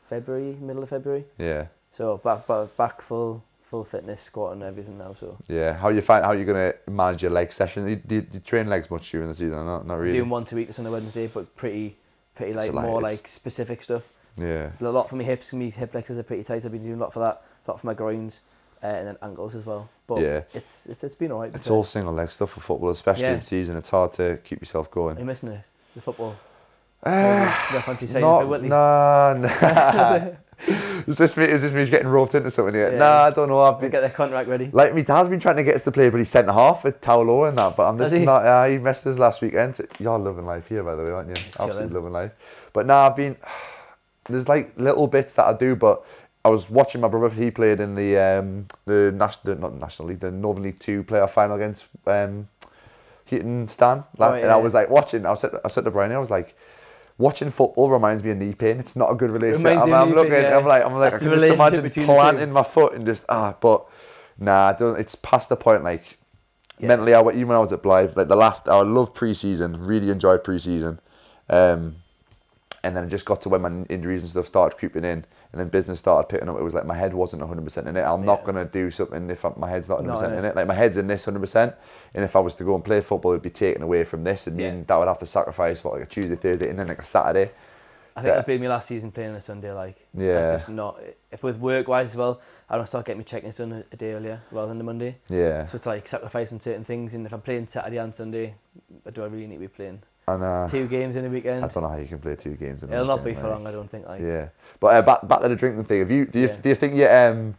February, 0.09 0.57
middle 0.61 0.83
of 0.83 0.89
February. 0.89 1.25
Yeah. 1.39 1.67
So 1.93 2.17
back 2.19 2.47
back, 2.47 2.77
back 2.77 3.03
full 3.03 3.43
full 3.71 3.85
fitness, 3.85 4.21
squat 4.21 4.53
and 4.55 4.65
everything 4.65 4.99
now. 4.99 5.15
So 5.19 5.39
Yeah. 5.47 5.75
How 5.75 5.91
you 5.91 6.01
find? 6.03 6.25
How 6.25 6.33
you 6.33 6.45
gonna 6.45 6.75
manage 6.89 7.23
your 7.23 7.31
leg 7.31 7.53
session? 7.53 7.89
You, 7.89 7.97
do, 7.97 8.17
you, 8.17 8.21
do 8.23 8.29
you 8.35 8.41
train 8.41 8.67
legs 8.67 8.91
much 8.91 9.09
during 9.13 9.29
the 9.29 9.35
season? 9.35 9.65
Not, 9.65 9.87
not 9.87 9.99
really. 9.99 10.15
doing 10.19 10.29
once 10.29 10.51
a 10.51 10.57
week 10.57 10.77
on 10.77 10.87
a 10.87 10.91
Wednesday, 10.91 11.29
but 11.29 11.55
pretty 11.55 11.97
pretty 12.35 12.53
So, 12.55 12.59
like 12.59 12.73
like, 12.73 12.87
more 12.87 13.01
like 13.01 13.29
specific 13.29 13.83
stuff. 13.83 14.13
Yeah. 14.37 14.73
A 14.81 14.85
lot 14.89 15.09
for 15.09 15.15
my 15.17 15.23
hips, 15.23 15.53
my 15.53 15.67
hip 15.67 15.93
flexors 15.93 16.19
are 16.19 16.25
pretty 16.25 16.43
tight. 16.43 16.65
I've 16.65 16.73
been 16.73 16.83
doing 16.83 16.95
a 16.95 17.03
lot 17.05 17.13
for 17.13 17.21
that, 17.21 17.43
a 17.67 17.71
lot 17.71 17.81
for 17.81 17.87
my 17.87 17.95
groins, 17.95 18.41
uh, 18.83 18.87
and 18.87 19.07
then 19.09 19.17
ankles 19.23 19.55
as 19.55 19.65
well. 19.65 19.89
But 20.09 20.21
Yeah. 20.21 20.43
it's 20.53 20.87
it's, 20.87 21.05
it's 21.05 21.15
been 21.15 21.31
alright. 21.31 21.55
It's 21.55 21.71
all 21.71 21.85
single 21.85 22.13
leg 22.13 22.33
stuff 22.33 22.51
for 22.51 22.61
football, 22.61 22.91
especially 22.91 23.25
Yeah. 23.25 23.35
in 23.35 23.41
season. 23.41 23.77
It's 23.77 23.91
hard 23.91 24.11
to 24.15 24.39
keep 24.43 24.61
yourself 24.61 24.89
Are 24.89 24.95
going. 24.95 25.19
you 25.19 25.25
missing 25.25 25.51
it? 25.51 25.61
The 25.95 26.01
football. 26.03 26.35
Uh, 27.03 27.51
no 28.13 28.21
not, 28.21 28.63
nah, 28.63 29.35
nah. 29.35 30.29
is 30.67 31.17
this 31.17 31.37
me? 31.37 31.45
Is 31.45 31.63
this 31.63 31.73
me 31.73 31.89
getting 31.89 32.09
roped 32.09 32.35
into 32.35 32.51
something 32.51 32.75
here? 32.75 32.93
Yeah. 32.93 32.99
Nah, 32.99 33.23
I 33.25 33.31
don't 33.31 33.49
know. 33.49 33.61
I've 33.61 33.81
been, 33.81 33.91
get 33.91 34.01
their 34.01 34.11
contract 34.11 34.49
ready. 34.49 34.71
like 34.73 34.95
me 34.95 35.03
dad's 35.03 35.29
been 35.29 35.41
trying 35.41 35.57
to 35.57 35.65
get 35.65 35.75
us 35.75 35.85
to 35.85 35.93
play, 35.93 36.11
but 36.11 36.19
he's 36.19 36.29
centre 36.29 36.53
half 36.53 36.85
at 36.85 37.01
Tow 37.03 37.23
Law 37.23 37.45
and 37.45 37.59
that. 37.59 37.77
But 37.77 37.89
I'm 37.89 37.99
just 37.99 38.15
not. 38.15 38.45
Uh, 38.45 38.67
he 38.67 38.79
messed 38.79 39.07
us 39.07 39.19
last 39.19 39.41
weekend. 39.41 39.81
You're 39.99 40.19
loving 40.19 40.47
life 40.47 40.69
here, 40.69 40.83
by 40.83 40.95
the 40.95 41.05
way, 41.05 41.11
aren't 41.11 41.29
you? 41.29 41.45
Absolutely 41.59 41.75
chilling. 41.75 41.95
loving 41.95 42.13
life. 42.13 42.33
But 42.73 42.87
now 42.87 43.01
I've 43.01 43.17
been. 43.17 43.37
There's 44.29 44.49
like 44.49 44.73
little 44.77 45.07
bits 45.07 45.35
that 45.35 45.47
I 45.47 45.57
do, 45.57 45.75
but 45.75 46.05
I 46.45 46.49
was 46.51 46.71
watching 46.71 47.01
my 47.01 47.09
brother. 47.09 47.35
He 47.35 47.51
played 47.51 47.81
in 47.81 47.95
the 47.95 48.19
um 48.19 48.67
the 48.85 49.13
national, 49.15 49.57
not 49.57 49.75
national 49.75 50.09
league, 50.09 50.21
the 50.21 50.31
Northern 50.31 50.65
League 50.65 50.79
Two 50.79 51.05
playoff 51.05 51.31
final 51.31 51.57
against 51.57 51.87
um 52.07 52.49
Heaton 53.25 53.67
Stan. 53.69 54.05
Oh, 54.19 54.33
and 54.33 54.43
yeah. 54.43 54.55
I 54.55 54.57
was 54.57 54.75
like 54.75 54.91
watching. 54.91 55.27
I 55.27 55.35
said 55.35 55.53
I 55.65 55.69
said 55.69 55.85
to 55.85 55.91
Brian, 55.91 56.13
I 56.13 56.19
was 56.19 56.31
like. 56.31 56.57
Watching 57.21 57.51
football 57.51 57.91
reminds 57.91 58.25
me 58.25 58.31
of 58.31 58.39
knee 58.39 58.55
pain. 58.55 58.81
It's 58.81 58.97
not 58.97 59.13
a 59.13 59.15
good 59.15 59.31
relationship. 59.31 59.79
I'm, 59.83 59.93
I'm 59.93 60.11
looking. 60.15 60.33
pain, 60.33 60.43
yeah. 60.45 60.57
I'm 60.57 60.65
like, 60.65 60.83
I'm 60.85 60.95
like, 60.95 61.13
That's 61.13 61.23
I 61.23 61.27
can 61.27 61.35
just 61.39 61.45
imagine 61.45 61.91
planting 62.07 62.51
my 62.51 62.63
foot 62.63 62.95
and 62.95 63.05
just 63.05 63.25
ah. 63.29 63.55
But 63.61 63.87
nah, 64.39 64.75
it's 64.81 65.15
past 65.17 65.51
the 65.51 65.57
point. 65.57 65.85
Like 65.85 66.19
Yeah. 66.79 66.89
mentally, 66.89 67.13
I, 67.13 67.21
even 67.21 67.49
when 67.49 67.57
I 67.59 67.61
was 67.61 67.73
at 67.75 67.83
Blyth, 67.83 68.17
like 68.17 68.29
the 68.29 68.37
last, 68.37 68.67
I 68.69 68.81
loved 68.81 69.15
pre-season. 69.15 69.85
Really 69.85 70.09
enjoyed 70.11 70.43
pre-season. 70.43 70.99
Um, 71.51 71.97
and 72.83 72.97
then 72.97 73.05
it 73.05 73.09
just 73.09 73.27
got 73.27 73.43
to 73.43 73.51
when 73.51 73.61
my 73.61 73.85
injuries 73.91 74.23
and 74.23 74.31
stuff 74.31 74.47
started 74.47 74.79
creeping 74.79 75.05
in, 75.05 75.27
and 75.53 75.61
then 75.61 75.69
business 75.69 75.99
started 75.99 76.29
picking 76.29 76.49
up. 76.49 76.59
It 76.59 76.63
was 76.63 76.75
like 76.75 76.87
my 76.87 76.95
head 76.95 77.13
wasn't 77.15 77.43
100% 77.43 77.87
in 77.87 77.97
it. 77.97 78.03
I'm 78.03 78.25
not 78.25 78.45
gonna 78.45 78.65
do 78.65 78.91
something 78.91 79.29
if 79.31 79.45
I- 79.45 79.53
my 79.57 79.69
head's 79.69 79.89
not 79.89 79.99
100% 80.01 80.33
No, 80.33 80.39
in 80.39 80.45
it. 80.45 80.55
Like 80.57 80.67
my 80.67 80.75
head's 80.75 80.97
in 80.97 81.07
this 81.09 81.27
100%, 81.27 81.75
and 82.15 82.25
if 82.25 82.37
I 82.37 82.41
was 82.41 82.55
to 82.57 82.65
go 82.65 82.75
and 82.75 82.85
play 82.85 83.01
football, 83.01 83.33
it'd 83.33 83.43
be 83.43 83.51
taken 83.51 83.83
away 83.83 84.05
from 84.05 84.25
this, 84.25 84.47
and 84.47 84.59
Yeah. 84.59 84.71
mean 84.71 84.85
that 84.87 84.97
would 84.97 85.09
have 85.09 85.19
to 85.19 85.27
sacrifice 85.27 85.81
for 85.81 85.93
like 85.93 86.03
a 86.03 86.07
Tuesday, 86.07 86.37
Thursday, 86.37 86.69
and 86.71 86.79
then 86.79 86.87
like 86.87 87.01
a 87.01 87.05
Saturday. 87.05 87.51
I 88.17 88.23
think 88.23 88.31
Yeah. 88.33 88.35
that'd 88.41 88.47
be 88.47 88.59
me 88.59 88.69
last 88.69 88.89
season 88.89 89.13
playing 89.13 89.31
on 89.31 89.37
a 89.37 89.41
Sunday. 89.41 89.71
Like, 89.73 90.07
Yeah. 90.15 90.53
just 90.57 90.69
not. 90.69 91.01
If 91.31 91.43
with 91.45 91.59
work 91.59 91.87
wise 91.89 92.11
as 92.11 92.17
well, 92.17 92.41
I 92.69 92.77
don't 92.77 92.87
start 92.87 93.07
getting 93.07 93.19
my 93.21 93.25
check-ins 93.25 93.57
done 93.57 93.85
a 93.91 93.97
day 93.97 94.13
earlier 94.13 94.41
rather 94.51 94.69
than 94.69 94.79
the 94.79 94.85
Monday. 94.85 95.17
Yeah, 95.29 95.67
So 95.67 95.77
it's 95.77 95.87
like 95.87 96.07
sacrificing 96.09 96.61
certain 96.61 96.85
things. 96.85 97.15
And 97.15 97.25
if 97.25 97.33
I'm 97.33 97.41
playing 97.41 97.69
Saturday 97.69 97.99
and 97.99 98.15
Sunday, 98.15 98.55
do 99.13 99.23
I 99.23 99.27
really 99.27 99.47
need 99.47 99.57
to 99.57 99.61
be 99.61 99.69
playing 99.69 100.03
and 100.35 100.43
uh, 100.43 100.69
two 100.69 100.87
games 100.89 101.17
in 101.17 101.25
a 101.25 101.29
weekend? 101.29 101.65
I 101.65 101.69
don't 101.69 101.83
know 101.83 101.89
how 101.89 101.97
you 101.97 102.07
can 102.07 102.19
play 102.19 102.37
two 102.37 102.55
games. 102.55 102.83
In 102.83 102.89
a 102.89 102.93
weekend. 102.93 102.93
It'll 102.95 103.07
not 103.17 103.25
be 103.25 103.35
for 103.35 103.49
long, 103.49 103.67
I 103.67 103.73
don't 103.73 103.91
think. 103.91 104.07
Like, 104.07 104.21
Yeah, 104.21 104.49
but 104.81 104.89
uh, 104.95 105.03
back 105.03 105.27
back 105.29 105.43
to 105.43 105.49
the 105.49 105.57
drinking 105.57 105.85
thing. 105.85 106.01
Have 106.01 106.11
you 106.11 106.27
do 106.27 106.39
you 106.41 106.47
Yeah. 106.49 106.57
do 106.57 106.69
you 106.69 106.75
think 106.75 106.95
your 106.95 107.11
um 107.31 107.57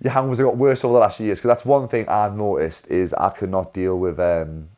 your 0.00 0.12
hangovers 0.12 0.36
have 0.38 0.46
got 0.46 0.56
worse 0.56 0.84
over 0.84 0.94
the 0.94 1.00
last 1.00 1.16
few 1.18 1.26
years? 1.26 1.38
Because 1.38 1.48
that's 1.48 1.64
one 1.64 1.88
thing 1.88 2.08
I've 2.08 2.36
noticed 2.36 2.88
is 2.88 3.14
I 3.14 3.30
could 3.30 3.50
not 3.50 3.72
deal 3.72 3.98
with 3.98 4.18
um 4.20 4.68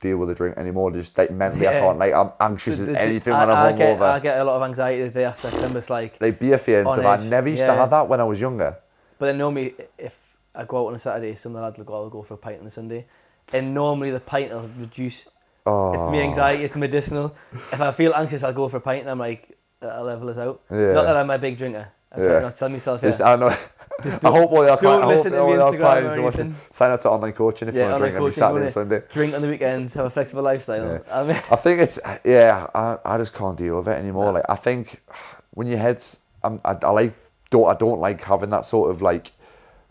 deal 0.00 0.16
with 0.16 0.30
a 0.30 0.34
drink 0.34 0.56
anymore. 0.56 0.90
Just 0.92 1.18
like 1.18 1.30
mentally, 1.30 1.68
I 1.68 1.72
can't. 1.72 1.98
Like 1.98 2.14
I'm 2.14 2.30
anxious 2.40 2.76
The- 2.78 2.82
as 2.82 2.86
the- 2.86 2.92
the- 2.94 3.02
anything 3.02 3.32
I, 3.34 3.40
when 3.46 3.50
I 3.56 3.68
I'm 3.68 3.76
get, 3.76 4.00
I 4.00 4.18
get 4.20 4.40
a 4.40 4.44
lot 4.44 4.56
of 4.56 4.62
anxiety 4.62 5.02
the 5.04 5.10
day 5.10 5.24
after 5.24 5.50
September. 5.50 5.78
It's 5.78 5.90
like, 5.90 6.16
Like 6.20 6.38
beer 6.38 6.56
fear 6.58 6.80
and 6.80 6.88
stuff. 6.90 7.04
I 7.04 7.16
never 7.18 7.48
used 7.48 7.62
to 7.64 7.74
have 7.74 7.90
that 7.90 8.08
when 8.08 8.20
I 8.20 8.24
was 8.24 8.40
younger. 8.40 8.76
but 9.18 9.26
then 9.26 9.36
normally 9.38 9.74
if 9.98 10.14
I 10.54 10.64
go 10.64 10.84
out 10.84 10.88
on 10.88 10.94
a 10.94 10.98
Saturday, 10.98 11.34
some 11.36 11.52
of 11.52 11.56
the 11.56 11.62
lads 11.62 11.76
will 11.78 11.84
go, 11.84 11.94
I'll 11.94 12.08
go 12.10 12.22
for 12.22 12.34
a 12.34 12.36
pint 12.38 12.60
on 12.60 12.66
a 12.66 12.70
Sunday. 12.70 13.04
And 13.52 13.74
normally 13.74 14.10
the 14.10 14.20
pint 14.20 14.50
will 14.52 14.70
reduce. 14.78 15.26
Oh, 15.70 15.92
It's 15.94 16.10
me 16.12 16.20
anxiety, 16.20 16.64
it's 16.64 16.76
medicinal. 16.76 17.34
if 17.52 17.80
I 17.80 17.92
feel 17.92 18.12
anxious, 18.14 18.42
I'll 18.42 18.52
go 18.52 18.68
for 18.68 18.78
a 18.78 18.80
pint 18.80 19.02
and 19.02 19.10
I'm 19.10 19.18
like, 19.18 19.56
that'll 19.80 20.04
level 20.04 20.28
us 20.30 20.38
out. 20.38 20.60
Yeah. 20.70 20.92
Not 20.92 21.04
that 21.04 21.16
I'm 21.16 21.30
a 21.30 21.38
big 21.38 21.56
drinker. 21.58 21.88
I'm 22.12 22.22
Yeah. 22.24 22.38
not 22.40 22.52
to 22.54 22.58
tell 22.58 22.68
myself. 22.68 23.00
Just- 23.00 23.20
I 23.20 23.36
know. 23.36 23.54
Just 24.02 24.24
I 24.24 24.30
hope 24.30 24.50
all 24.50 24.64
your 24.64 24.78
clients, 24.78 25.26
I 25.26 25.28
hope 25.28 25.42
all 25.44 25.52
your 25.54 25.76
clients 25.78 26.16
are 26.16 26.22
watching. 26.22 26.54
Sign 26.70 26.90
up 26.90 27.00
to 27.00 27.10
online 27.10 27.34
coaching 27.34 27.68
if 27.68 27.74
you 27.74 27.82
Yeah, 27.82 27.88
want 27.90 27.96
to 27.98 28.04
drink 28.04 28.16
every 28.16 28.32
Saturday 28.32 28.64
and 28.64 28.72
Sunday. 28.72 29.02
drink 29.12 29.34
on 29.34 29.42
the 29.42 29.48
weekends, 29.48 29.92
have 29.92 30.06
a 30.06 30.10
flexible 30.10 30.42
lifestyle. 30.42 30.86
Yeah. 31.06 31.14
I 31.14 31.22
mean, 31.22 31.36
I 31.50 31.56
think 31.56 31.80
it's 31.80 32.00
yeah. 32.24 32.66
I, 32.74 32.96
I 33.04 33.18
just 33.18 33.34
can't 33.34 33.58
deal 33.58 33.76
with 33.76 33.88
it 33.88 33.98
anymore. 33.98 34.24
No. 34.26 34.32
Like 34.32 34.44
I 34.48 34.56
think 34.56 35.02
when 35.50 35.66
your 35.66 35.76
head's, 35.76 36.20
I'm, 36.42 36.60
I, 36.64 36.76
I 36.82 36.90
like 36.90 37.12
don't 37.50 37.68
I 37.68 37.74
don't 37.74 38.00
like 38.00 38.22
having 38.22 38.48
that 38.50 38.64
sort 38.64 38.90
of 38.90 39.02
like 39.02 39.32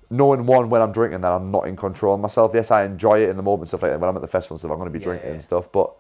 knowing 0.10 0.46
one 0.46 0.70
when 0.70 0.82
I'm 0.82 0.92
drinking 0.92 1.22
that 1.22 1.32
I'm 1.32 1.52
not 1.52 1.68
in 1.68 1.76
control 1.76 2.16
of 2.16 2.22
myself. 2.22 2.52
Yes, 2.54 2.72
I 2.72 2.84
enjoy 2.84 3.24
it 3.24 3.30
in 3.30 3.38
the 3.38 3.44
moment 3.44 3.68
stuff 3.70 3.84
like 3.84 3.92
that. 3.92 4.00
When 4.00 4.10
I'm 4.10 4.16
at 4.16 4.22
the 4.22 4.28
festival 4.28 4.56
and 4.56 4.60
stuff, 4.60 4.72
I'm 4.72 4.78
going 4.78 4.92
to 4.92 4.98
be 4.98 5.00
Yeah, 5.00 5.04
drinking 5.04 5.28
yeah. 5.28 5.34
and 5.34 5.42
stuff. 5.42 5.72
But 5.72 5.94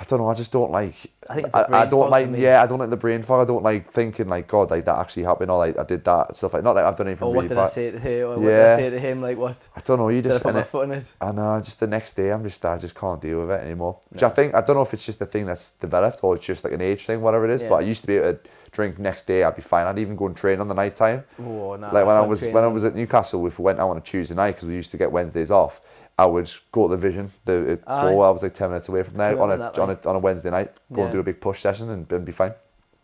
I 0.00 0.04
don't 0.04 0.20
know. 0.20 0.28
I 0.28 0.34
just 0.34 0.52
don't 0.52 0.70
like. 0.70 0.94
I 1.28 1.34
think 1.34 1.48
it's 1.48 1.56
a 1.56 1.68
I, 1.70 1.82
I 1.82 1.86
don't 1.86 2.08
like. 2.08 2.28
Yeah, 2.36 2.62
I 2.62 2.66
don't 2.68 2.78
like 2.78 2.90
the 2.90 2.96
brain 2.96 3.22
fog. 3.22 3.40
I 3.40 3.48
don't 3.52 3.64
like 3.64 3.90
thinking 3.90 4.28
like 4.28 4.46
God, 4.46 4.70
like 4.70 4.84
that 4.84 4.96
actually 4.96 5.24
happened 5.24 5.50
or 5.50 5.58
like 5.58 5.76
I 5.76 5.82
did 5.82 6.04
that 6.04 6.36
stuff 6.36 6.54
like. 6.54 6.62
Not 6.62 6.74
that 6.74 6.84
I've 6.84 6.96
done 6.96 7.08
anything 7.08 7.26
or 7.26 7.32
what 7.32 7.42
really 7.42 7.48
did 7.48 7.58
I 7.58 7.64
bad. 7.64 7.72
say 7.72 7.90
to 7.90 7.98
her? 7.98 8.22
Or 8.22 8.38
what 8.38 8.44
did. 8.44 8.60
I 8.60 8.76
say 8.76 8.90
to 8.90 9.00
him? 9.00 9.20
Like 9.22 9.38
what? 9.38 9.56
I 9.74 9.80
don't 9.80 9.98
know. 9.98 10.08
You 10.08 10.22
Did 10.22 10.30
I 10.30 10.34
just 10.34 10.44
put 10.44 10.54
my 10.54 10.60
it, 10.60 10.66
foot 10.68 10.84
in 10.84 10.92
it? 10.92 11.04
I 11.20 11.32
know, 11.32 11.60
just 11.60 11.80
the 11.80 11.88
next 11.88 12.12
day, 12.12 12.30
I'm 12.30 12.44
just, 12.44 12.64
I 12.64 12.78
just 12.78 12.94
can't 12.94 13.20
deal 13.20 13.40
with 13.40 13.50
it 13.50 13.60
anymore. 13.60 13.98
Which 14.10 14.22
No. 14.22 14.28
I 14.28 14.30
think, 14.30 14.54
I 14.54 14.60
don't 14.60 14.76
know 14.76 14.82
if 14.82 14.94
it's 14.94 15.04
just 15.04 15.20
a 15.20 15.26
thing 15.26 15.46
that's 15.46 15.72
developed 15.72 16.20
or 16.22 16.36
it's 16.36 16.46
just 16.46 16.62
like 16.62 16.72
an 16.72 16.80
age 16.80 17.04
thing, 17.04 17.20
whatever 17.20 17.44
it 17.44 17.50
is. 17.50 17.62
Yeah. 17.62 17.70
But 17.70 17.74
I 17.76 17.80
used 17.80 18.02
to 18.02 18.06
be 18.06 18.16
able 18.18 18.34
to 18.34 18.40
drink 18.70 18.98
next 18.98 19.26
day, 19.26 19.42
I'd 19.42 19.56
be 19.56 19.62
fine. 19.62 19.86
I'd 19.86 19.98
even 19.98 20.14
go 20.14 20.26
and 20.26 20.36
train 20.36 20.60
on 20.60 20.68
the 20.68 20.74
night 20.74 20.94
time. 20.94 21.24
Oh, 21.40 21.74
nah, 21.76 21.90
like 21.90 22.06
when 22.06 22.14
I 22.16 22.20
can't 22.20 22.28
was 22.28 22.44
when 22.44 22.64
I 22.64 22.68
was 22.68 22.84
at 22.84 22.94
Newcastle, 22.94 23.44
if 23.46 23.58
we 23.58 23.64
went 23.64 23.80
out 23.80 23.90
on 23.90 23.96
a 23.96 24.00
Tuesday 24.00 24.34
night 24.34 24.54
because 24.54 24.68
we 24.68 24.74
used 24.74 24.92
to 24.92 24.96
get 24.96 25.10
Wednesdays 25.10 25.50
off, 25.50 25.80
I 26.18 26.26
would 26.26 26.50
go 26.72 26.88
to 26.88 26.96
the 26.96 26.96
Vision. 26.96 27.30
The 27.44 27.72
it's 27.72 27.84
Aye. 27.86 28.08
all 28.12 28.22
I 28.22 28.30
was 28.30 28.42
like 28.42 28.54
ten 28.54 28.70
minutes 28.70 28.88
away 28.88 29.04
from 29.04 29.14
there 29.14 29.40
on 29.40 29.52
a, 29.52 29.56
that 29.56 29.78
on 29.78 29.88
way. 29.88 29.96
a 30.02 30.08
on 30.08 30.16
a 30.16 30.18
Wednesday 30.18 30.50
night. 30.50 30.72
Go 30.92 31.04
and 31.04 31.12
do 31.12 31.20
a 31.20 31.22
big 31.22 31.40
push 31.40 31.60
session 31.60 31.90
and, 31.90 32.10
and 32.10 32.24
be 32.24 32.32
fine. 32.32 32.52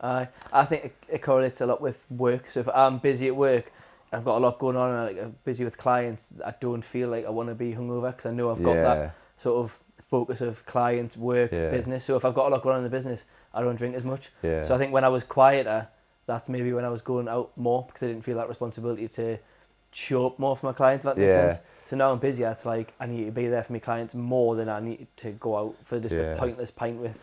Aye, 0.01 0.29
I 0.53 0.65
think 0.65 0.85
it, 0.87 0.95
it 1.09 1.23
correlates 1.23 1.61
a 1.61 1.67
lot 1.67 1.81
with 1.81 2.03
work. 2.11 2.51
So 2.51 2.61
if 2.61 2.69
I'm 2.69 2.99
busy 2.99 3.29
at 3.29 3.37
work, 3.37 3.73
I've 4.13 4.25
got 4.25 4.39
a 4.39 4.41
lot 4.41 4.59
going 4.59 4.77
on, 4.77 4.91
and 4.91 5.17
like, 5.17 5.25
I'm 5.25 5.37
busy 5.45 5.65
with 5.65 5.79
clients, 5.79 6.29
I 6.45 6.55
don't 6.61 6.83
feel 6.83 7.09
like 7.09 7.25
I 7.25 7.31
want 7.31 7.49
to 7.49 7.55
be 7.55 7.73
hungover 7.73 8.11
because 8.11 8.27
I 8.27 8.33
know 8.33 8.51
I've 8.51 8.63
got 8.63 8.75
that 8.83 9.15
sort 9.39 9.65
of 9.65 9.79
focus 10.11 10.41
of 10.41 10.67
client, 10.67 11.17
work, 11.17 11.53
Yeah. 11.53 11.71
business. 11.71 12.05
So 12.05 12.17
if 12.17 12.25
I've 12.25 12.35
got 12.35 12.49
a 12.49 12.51
lot 12.51 12.63
going 12.63 12.75
on 12.77 12.85
in 12.85 12.91
the 12.91 12.95
business, 12.97 13.25
I 13.55 13.63
don't 13.63 13.77
drink 13.77 13.95
as 13.95 14.05
much. 14.05 14.31
yeah, 14.43 14.67
So 14.67 14.75
I 14.75 14.79
think 14.79 14.93
when 14.93 15.05
I 15.05 15.09
was 15.09 15.25
quieter, 15.25 15.89
that's 16.27 16.49
maybe 16.49 16.73
when 16.73 16.85
I 16.85 16.91
was 16.91 17.01
going 17.03 17.29
out 17.29 17.53
more 17.57 17.85
because 17.87 18.03
I 18.03 18.07
didn't 18.09 18.25
feel 18.25 18.37
that 18.37 18.49
responsibility 18.49 19.09
to 19.09 19.39
show 19.93 20.27
up 20.27 20.39
more 20.39 20.57
for 20.57 20.67
my 20.67 20.73
clients. 20.73 21.05
If 21.05 21.15
that 21.15 21.19
makes 21.21 21.35
Yeah. 21.35 21.55
sense. 21.55 21.63
So 21.89 21.97
now 21.97 22.13
I'm 22.13 22.19
busier. 22.19 22.51
It's 22.51 22.65
like 22.65 22.93
I 22.99 23.07
need 23.07 23.27
to 23.27 23.31
be 23.31 23.47
there 23.49 23.63
for 23.63 23.73
my 23.73 23.79
clients 23.79 24.15
more 24.15 24.57
than 24.57 24.69
I 24.69 24.81
need 24.81 25.07
to 25.19 25.31
go 25.33 25.57
out 25.57 25.75
for 25.85 26.01
just 26.01 26.15
Yeah. 26.15 26.35
a 26.35 26.39
pointless 26.39 26.71
pint 26.71 27.01
with 27.01 27.19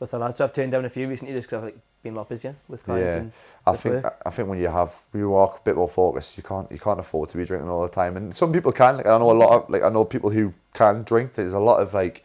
with 0.00 0.10
the 0.10 0.18
lads. 0.18 0.38
So 0.38 0.44
I've 0.44 0.52
turned 0.52 0.72
down 0.72 0.84
a 0.84 0.90
few 0.90 1.08
recently 1.08 1.34
just 1.34 1.48
because 1.48 1.58
I've 1.58 1.64
like 1.64 1.78
been 2.02 2.14
a 2.14 2.16
lot 2.16 2.28
busier 2.28 2.54
with 2.68 2.84
clients. 2.84 3.14
Yeah. 3.14 3.20
And 3.20 3.32
I 3.66 3.76
think 3.76 4.04
work. 4.04 4.22
I 4.26 4.30
think 4.30 4.48
when 4.48 4.58
you 4.58 4.68
have 4.68 4.94
when 5.10 5.22
you 5.22 5.34
are 5.34 5.48
a 5.48 5.60
bit 5.64 5.76
more 5.76 5.88
focused, 5.88 6.36
you 6.36 6.42
can't 6.42 6.70
you 6.72 6.78
can't 6.78 7.00
afford 7.00 7.28
to 7.30 7.36
be 7.36 7.44
drinking 7.44 7.68
all 7.68 7.82
the 7.82 7.88
time. 7.88 8.16
And 8.16 8.34
some 8.34 8.52
people 8.52 8.72
can. 8.72 8.98
Like 8.98 9.06
I 9.06 9.18
know 9.18 9.30
a 9.30 9.32
lot 9.32 9.52
of 9.64 9.70
like 9.70 9.82
I 9.82 9.88
know 9.90 10.04
people 10.04 10.30
who 10.30 10.52
can 10.74 11.02
drink. 11.02 11.34
There's 11.34 11.52
a 11.52 11.58
lot 11.60 11.80
of 11.80 11.92
like 11.94 12.24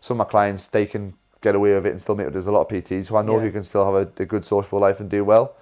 some 0.00 0.20
of 0.20 0.26
my 0.26 0.30
clients 0.30 0.68
they 0.68 0.86
can 0.86 1.14
get 1.42 1.54
away 1.54 1.74
with 1.74 1.86
it 1.86 1.90
and 1.90 2.00
still 2.00 2.14
make. 2.14 2.26
it. 2.28 2.32
There's 2.32 2.46
a 2.46 2.52
lot 2.52 2.62
of 2.62 2.68
PTs 2.68 3.08
who 3.08 3.16
I 3.16 3.22
know 3.22 3.36
Yeah. 3.36 3.42
who 3.44 3.52
can 3.52 3.62
still 3.62 3.84
have 3.84 3.94
a, 3.94 4.22
a 4.22 4.26
good 4.26 4.44
sociable 4.44 4.78
life 4.80 5.00
and 5.00 5.10
do 5.10 5.22
well. 5.24 5.54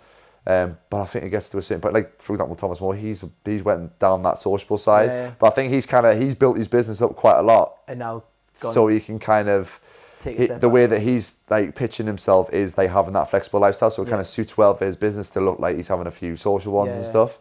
Um, 0.46 0.76
but 0.90 1.00
I 1.00 1.07
think 1.07 1.24
it 1.24 1.30
gets 1.30 1.48
to 1.50 1.59
a 1.59 1.62
certain 1.62 1.80
point. 1.80 1.94
Like 1.94 2.20
for 2.20 2.35
example, 2.35 2.54
Thomas 2.57 2.80
Moore, 2.80 2.94
he's 2.94 3.24
he's 3.44 3.62
went 3.62 3.98
down 3.98 4.22
that 4.24 4.38
sociable 4.38 4.76
side. 4.78 5.09
Yeah, 5.09 5.22
yeah. 5.24 5.30
But 5.38 5.46
I 5.46 5.50
think 5.50 5.72
he's 5.72 5.87
kind 5.87 6.04
of 6.04 6.18
he's 6.20 6.35
built 6.35 6.59
his 6.59 6.68
business 6.68 7.00
up 7.00 7.16
quite 7.16 7.38
a 7.38 7.42
lot, 7.42 7.76
and 7.88 7.98
now 7.98 8.24
so 8.54 8.87
he 8.88 9.00
can 9.00 9.18
kind 9.18 9.48
of 9.48 9.80
he, 10.22 10.46
the 10.61 10.68
way 10.68 10.87
that 10.87 11.00
he's 11.00 11.38
like 11.50 11.74
pitching 11.74 12.07
himself 12.07 12.52
is 12.52 12.76
like 12.78 12.90
having 12.90 13.14
that 13.14 13.30
flexible 13.30 13.61
lifestyle, 13.61 13.90
so 13.90 14.02
it 14.02 14.07
Yeah. 14.07 14.11
kind 14.11 14.20
of 14.20 14.26
suits 14.26 14.57
well 14.59 14.74
for 14.74 14.85
his 14.87 14.96
business 14.96 15.30
to 15.30 15.40
look 15.40 15.59
like 15.59 15.76
he's 15.76 15.88
having 15.88 16.07
a 16.07 16.11
few 16.11 16.37
social 16.37 16.72
ones 16.72 16.94
and 16.96 17.04
stuff. 17.07 17.38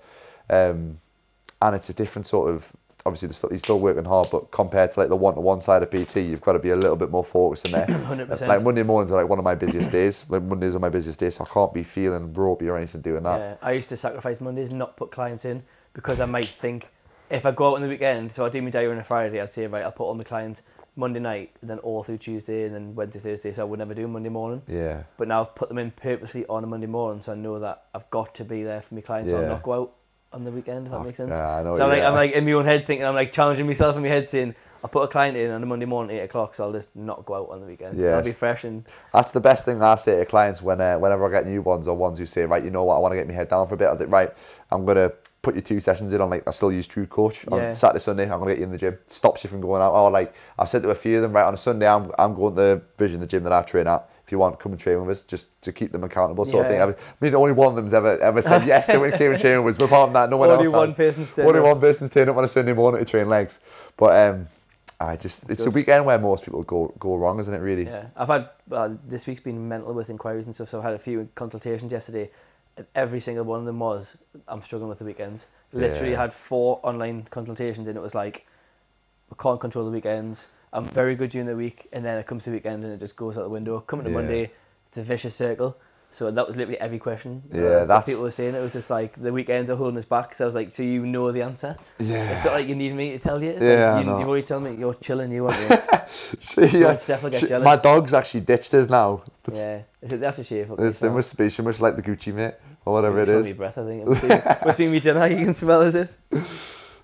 Um, 0.50 1.00
and 1.62 1.76
it's 1.76 1.90
a 1.90 1.94
different 1.94 2.26
sort 2.26 2.50
of 2.54 2.72
obviously 3.06 3.28
the 3.28 3.48
he's 3.54 3.62
still 3.62 3.80
working 3.80 4.06
hard, 4.06 4.28
but 4.32 4.52
compared 4.52 4.92
to 4.92 5.00
like 5.00 5.10
the 5.10 5.16
one 5.16 5.36
to 5.36 5.42
one 5.42 5.62
side 5.62 5.84
of 5.84 5.92
PT, 5.92 6.18
you've 6.18 6.42
got 6.42 6.54
to 6.54 6.60
be 6.60 6.70
a 6.70 6.76
little 6.76 6.96
bit 6.96 7.10
more 7.10 7.24
focused 7.24 7.66
in 7.68 7.72
there. 7.74 7.88
Uh, 8.04 8.16
100%. 8.16 8.48
like 8.48 8.62
Monday 8.62 8.84
mornings 8.84 9.12
are 9.12 9.16
like 9.22 9.30
one 9.30 9.40
of 9.40 9.46
my 9.46 9.56
busiest 9.56 9.92
days. 9.92 10.26
Like 10.30 10.44
Mondays 10.44 10.76
are 10.76 10.80
my 10.80 10.90
busiest 10.90 11.20
days, 11.20 11.36
so 11.36 11.46
I 11.46 11.48
can't 11.48 11.74
be 11.74 11.84
feeling 11.84 12.34
ropey 12.34 12.68
or 12.70 12.78
anything 12.78 13.02
doing 13.02 13.24
that. 13.24 13.40
Yeah, 13.40 13.56
I 13.62 13.72
used 13.72 13.90
to 13.90 13.98
sacrifice 13.98 14.40
Mondays, 14.40 14.70
and 14.70 14.80
not 14.80 14.98
put 14.98 15.12
clients 15.12 15.46
in 15.46 15.64
because 15.94 16.20
I 16.20 16.26
might 16.26 16.48
think 16.48 16.88
if 17.30 17.46
I 17.46 17.52
go 17.52 17.70
out 17.72 17.76
on 17.76 17.82
the 17.82 17.88
weekend, 17.88 18.34
so 18.34 18.46
I 18.46 18.50
do 18.50 18.62
my 18.62 18.70
day 18.70 18.86
on 18.88 18.98
a 18.98 19.04
Friday, 19.04 19.42
I'd 19.42 19.50
say 19.50 19.68
right, 19.68 19.84
I'll 19.84 19.92
put 19.92 20.10
on 20.10 20.18
the 20.18 20.24
clients 20.24 20.62
Monday 20.96 21.20
night, 21.20 21.52
and 21.62 21.70
then 21.70 21.80
all 21.80 22.04
through 22.04 22.20
Tuesday, 22.20 22.66
and 22.66 22.76
then 22.76 22.96
Wednesday, 22.96 23.20
Thursday. 23.20 23.54
So 23.54 23.62
I 23.64 23.66
would 23.66 23.80
never 23.80 23.94
do 23.94 24.08
Monday 24.08 24.30
morning. 24.30 24.62
Yeah, 24.68 25.04
But 25.18 25.28
now 25.28 25.42
I've 25.42 25.56
put 25.56 25.70
them 25.70 25.80
in 25.80 25.92
purposely 25.92 26.46
on 26.48 26.64
a 26.64 26.68
Monday 26.68 26.88
morning, 26.88 27.22
so 27.24 27.32
I 27.32 27.36
know 27.36 27.60
that 27.60 27.86
I've 27.96 28.10
got 28.12 28.36
to 28.36 28.46
be 28.46 28.64
there 28.64 28.82
for 28.82 28.96
my 28.96 29.02
clients. 29.02 29.32
So 29.32 29.38
Yeah. 29.38 29.44
I'll 29.44 29.50
not 29.50 29.64
go 29.64 29.74
out 29.74 29.94
on 30.34 30.44
the 30.44 30.52
weekend. 30.52 30.88
If 30.88 30.92
that 30.92 31.00
Oh, 31.00 31.04
makes 31.04 31.18
sense. 31.18 31.32
yeah, 31.32 31.58
I 31.58 31.64
know. 31.64 31.78
So 31.78 31.84
I'm 31.84 31.90
like. 31.90 32.04
I'm 32.04 32.14
like 32.14 32.32
in 32.32 32.46
my 32.46 32.52
own 32.54 32.66
head 32.66 32.86
thinking, 32.88 33.06
I'm 33.06 33.16
like 33.16 33.32
challenging 33.32 33.68
myself 33.68 33.96
in 33.96 34.02
my 34.02 34.08
head 34.10 34.30
saying, 34.30 34.56
I'll 34.84 34.90
put 34.90 35.04
a 35.04 35.08
client 35.08 35.38
in 35.38 35.50
on 35.52 35.64
a 35.64 35.66
Monday 35.66 35.86
morning, 35.86 36.18
eight 36.18 36.24
o'clock, 36.24 36.56
so 36.56 36.66
I'll 36.66 36.74
just 36.74 36.90
not 36.96 37.26
go 37.26 37.36
out 37.36 37.50
on 37.52 37.62
the 37.62 37.66
weekend. 37.68 37.98
Yeah, 37.98 38.18
I'll 38.18 38.24
be 38.24 38.34
fresh 38.34 38.64
and 38.66 38.84
That's 39.14 39.32
the 39.32 39.40
best 39.40 39.64
thing 39.64 39.82
I 39.82 39.96
say 39.96 40.18
to 40.20 40.26
clients 40.26 40.62
when 40.62 40.82
uh, 40.82 40.98
whenever 40.98 41.26
I 41.26 41.32
get 41.32 41.48
new 41.48 41.62
ones 41.62 41.88
or 41.88 41.96
ones 41.96 42.18
who 42.20 42.26
say, 42.26 42.46
right, 42.46 42.64
you 42.64 42.70
know 42.72 42.84
what, 42.84 42.96
I 42.96 43.00
want 43.00 43.14
to 43.14 43.16
get 43.18 43.28
my 43.28 43.34
head 43.34 43.50
down 43.50 43.66
for 43.68 43.76
a 43.76 43.78
bit. 43.78 43.88
I 43.88 43.96
think, 43.96 44.12
right, 44.12 44.30
I'm 44.72 44.86
gonna 44.86 45.12
put 45.42 45.56
your 45.56 45.62
two 45.62 45.80
sessions 45.80 46.12
in 46.14 46.20
on 46.22 46.30
like 46.30 46.46
I 46.48 46.52
still 46.52 46.72
use 46.72 46.88
True 46.88 47.06
Coach 47.06 47.46
on 47.50 47.60
Yeah. 47.60 47.72
Saturday, 47.74 48.00
Sunday. 48.00 48.24
I'm 48.24 48.40
gonna 48.40 48.52
get 48.52 48.58
you 48.58 48.66
in 48.66 48.72
the 48.72 48.78
gym. 48.78 48.98
Stops 49.08 49.44
you 49.44 49.50
from 49.50 49.62
going 49.62 49.82
out. 49.82 49.94
Or 49.94 50.10
like 50.12 50.34
I've 50.60 50.70
said 50.70 50.84
to 50.84 50.90
a 50.90 50.96
few 50.96 51.16
of 51.18 51.22
them, 51.22 51.34
right, 51.34 51.44
on 51.46 51.54
a 51.54 51.58
Sunday, 51.58 51.88
I'm 51.88 52.12
I'm 52.20 52.34
going 52.36 52.54
to 52.56 52.62
the 52.62 52.82
Vision, 52.98 53.20
the 53.22 53.28
gym 53.28 53.44
that 53.44 53.54
I 53.54 53.62
train 53.62 53.88
at. 53.88 54.10
If 54.26 54.32
you 54.32 54.38
want, 54.40 54.58
come 54.60 54.72
and 54.72 54.80
train 54.80 55.02
with 55.06 55.18
us, 55.18 55.24
just 55.24 55.62
to 55.64 55.74
keep 55.74 55.92
them 55.92 56.04
accountable, 56.04 56.46
sort 56.46 56.66
Yeah. 56.66 56.84
of 56.84 56.96
thing. 56.96 56.96
I 57.22 57.26
mean, 57.26 57.36
only 57.36 57.52
one 57.52 57.68
of 57.70 57.76
them's 57.76 57.94
ever 57.94 58.18
ever 58.20 58.42
said 58.42 58.66
yes. 58.74 58.88
They 58.88 58.98
went 58.98 59.16
came 59.16 59.32
and 59.34 59.42
trained 59.42 59.66
with 59.66 59.76
us. 59.82 59.86
Apart 59.86 60.08
from 60.08 60.14
that, 60.14 60.30
no 60.30 60.38
one 60.38 60.50
only 60.50 60.66
else. 60.66 60.74
one 60.74 60.88
has. 60.90 60.96
person's 60.96 61.30
turned 61.32 61.48
Only 61.50 61.60
one 61.60 61.80
person's 61.80 62.10
turning 62.12 62.30
up 62.30 62.38
on 62.38 62.44
a 62.46 62.48
Sunday 62.48 62.74
morning 62.74 63.00
to 63.04 63.06
train 63.06 63.28
legs. 63.28 63.60
But 63.98 64.16
um, 64.34 64.48
I 65.00 65.18
just 65.18 65.50
it's 65.50 65.66
a 65.66 65.72
weekend 65.72 66.06
where 66.06 66.18
most 66.18 66.46
people 66.46 66.64
go 66.64 66.94
go 67.00 67.18
wrong, 67.18 67.40
isn't 67.40 67.54
it? 67.54 67.58
Really? 67.60 67.84
Yeah, 67.86 68.06
I've 68.16 68.30
had 68.30 68.50
uh, 68.72 68.92
this 69.06 69.28
week's 69.28 69.42
been 69.42 69.68
mental 69.68 69.94
with 69.94 70.10
inquiries 70.10 70.46
and 70.46 70.56
stuff. 70.56 70.70
So 70.70 70.78
I've 70.78 70.86
had 70.86 70.94
a 70.94 71.00
few 71.00 71.28
consultations 71.36 71.92
yesterday, 71.92 72.32
and 72.78 72.88
every 72.96 73.20
single 73.20 73.44
one 73.44 73.60
of 73.60 73.66
them 73.66 73.80
was 73.80 74.16
I'm 74.48 74.64
struggling 74.64 74.88
with 74.88 75.00
the 75.00 75.06
weekends. 75.06 75.48
Literally 75.74 76.12
Yeah. 76.12 76.22
had 76.22 76.34
four 76.34 76.80
online 76.84 77.28
consultations, 77.30 77.90
and 77.90 77.98
it 77.98 78.02
was 78.02 78.16
like 78.16 78.46
I 79.32 79.36
can't 79.42 79.60
control 79.60 79.84
the 79.84 79.92
weekends. 79.92 80.48
I'm 80.74 80.86
very 80.86 81.16
good 81.16 81.30
during 81.30 81.48
the 81.48 81.56
week, 81.56 81.88
and 81.94 82.04
then 82.04 82.18
it 82.18 82.26
comes 82.28 82.44
to 82.46 82.50
the 82.50 82.56
weekend 82.58 82.84
and 82.84 82.92
it 82.94 83.00
just 83.00 83.16
goes 83.16 83.38
out 83.38 83.44
the 83.44 83.50
window. 83.50 83.80
Coming 83.82 84.06
to 84.06 84.12
Yeah. 84.12 84.18
Monday, 84.18 84.52
it's 84.90 84.98
a 84.98 85.04
vicious 85.04 85.36
circle. 85.36 85.78
So 86.12 86.30
that 86.30 86.48
was 86.48 86.56
literally 86.56 86.80
every 86.80 87.00
question. 87.00 87.42
uh, 87.52 87.58
Yeah, 87.58 87.64
that 87.64 87.88
that's- 87.88 88.06
people 88.06 88.24
were 88.24 88.32
saying. 88.32 88.54
It 88.54 88.60
was 88.62 88.74
just 88.74 88.90
like 88.92 89.20
the 89.20 89.32
weekends 89.34 89.70
are 89.72 89.76
holding 89.76 89.98
us 89.98 90.06
back. 90.06 90.36
So 90.36 90.46
I 90.46 90.48
was 90.48 90.54
like, 90.54 90.72
so 90.72 90.84
you 90.84 91.06
know 91.08 91.32
the 91.32 91.42
answer. 91.42 91.76
Yeah. 91.98 92.36
It's 92.36 92.46
not 92.46 92.54
like 92.54 92.68
you 92.68 92.76
need 92.76 92.94
me 92.96 93.12
to 93.14 93.20
tell 93.20 93.42
you. 93.42 93.54
Like, 93.54 93.62
Yeah, 93.62 93.96
I 93.96 94.00
you, 94.00 94.06
know. 94.06 94.20
you've 94.20 94.28
already 94.30 94.46
told 94.46 94.64
me 94.64 94.76
you're 94.76 94.94
chilling. 94.96 95.32
You 95.32 95.46
want. 95.46 95.58
See, 96.40 96.68
Go 96.70 96.78
yeah. 96.78 96.90
and 96.92 97.00
Steph 97.00 97.24
will 97.24 97.32
get 97.32 97.42
She- 97.42 97.48
jealous. 97.48 97.66
my 97.66 97.76
dog's 97.78 98.14
actually 98.14 98.42
ditched 98.42 98.74
us 98.76 98.90
now. 98.90 99.24
It's, 99.48 99.60
Yeah, 99.60 99.82
is 100.04 100.12
it 100.12 100.22
after 100.24 100.44
shave? 100.44 100.72
it's, 100.78 101.00
there 101.00 101.10
must 101.12 101.36
be. 101.38 101.50
She 101.50 101.62
must 101.64 101.82
like 101.82 101.96
the 101.96 102.04
Gucci 102.04 102.32
mate 102.32 102.54
or 102.86 102.94
whatever 102.94 103.20
it 103.22 103.30
is. 103.30 103.52
breath, 103.58 103.78
I 103.80 103.84
think. 103.84 104.04
It 104.04 104.08
must 104.10 104.22
be, 104.22 104.66
must 104.68 104.78
be 104.78 104.88
me 104.88 105.00
dinner. 105.00 105.26
You 105.28 105.46
can 105.46 105.54
smell 105.56 105.82
is 105.82 105.96
it? 105.96 106.10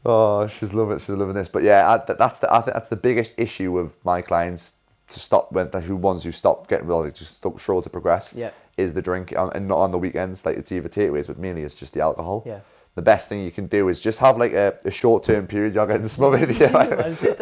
Oh, 0.06 0.48
she's 0.48 0.74
loving 0.74 0.96
it. 0.96 1.00
She's 1.00 1.10
loving 1.10 1.36
this. 1.36 1.48
But 1.50 1.64
yeah, 1.64 1.90
I, 2.08 2.14
that's 2.14 2.40
the 2.40 2.54
I 2.54 2.62
think 2.62 2.74
that's 2.74 2.90
the 2.90 2.96
biggest 2.96 3.34
issue 3.38 3.72
with 3.72 3.92
my 4.06 4.22
clients 4.22 4.74
to 5.10 5.20
stop 5.20 5.52
when 5.52 5.70
the 5.72 5.80
who 5.82 5.96
ones 5.96 6.24
who 6.24 6.32
stop 6.32 6.68
getting 6.68 6.88
really 6.88 7.12
just 7.12 7.34
stop 7.34 7.60
struggle 7.60 7.82
to 7.82 7.90
progress 7.90 8.32
Yeah, 8.34 8.52
is 8.78 8.94
the 8.94 9.02
drink 9.02 9.34
on, 9.36 9.52
and 9.54 9.68
not 9.68 9.78
on 9.80 9.92
the 9.92 9.98
weekends. 9.98 10.46
Like 10.46 10.58
it's 10.58 10.72
either 10.72 10.88
takeaways, 10.90 11.28
but 11.28 11.38
mainly 11.38 11.64
it's 11.64 11.74
just 11.74 11.94
the 11.94 12.02
alcohol. 12.02 12.44
yeah. 12.46 12.60
The 12.96 13.04
best 13.04 13.30
thing 13.30 13.44
you 13.44 13.52
can 13.52 13.68
do 13.68 13.88
is 13.88 14.00
just 14.00 14.20
have 14.20 14.38
like 14.38 14.52
a, 14.54 14.78
a 14.84 14.92
short 14.92 15.24
term 15.24 15.48
period. 15.48 15.74
You're 15.76 15.88
getting 15.88 16.08
smothered. 16.08 16.50
Yeah, 16.60 16.72
like, 16.72 16.90
Man, 16.90 17.16
sit 17.16 17.40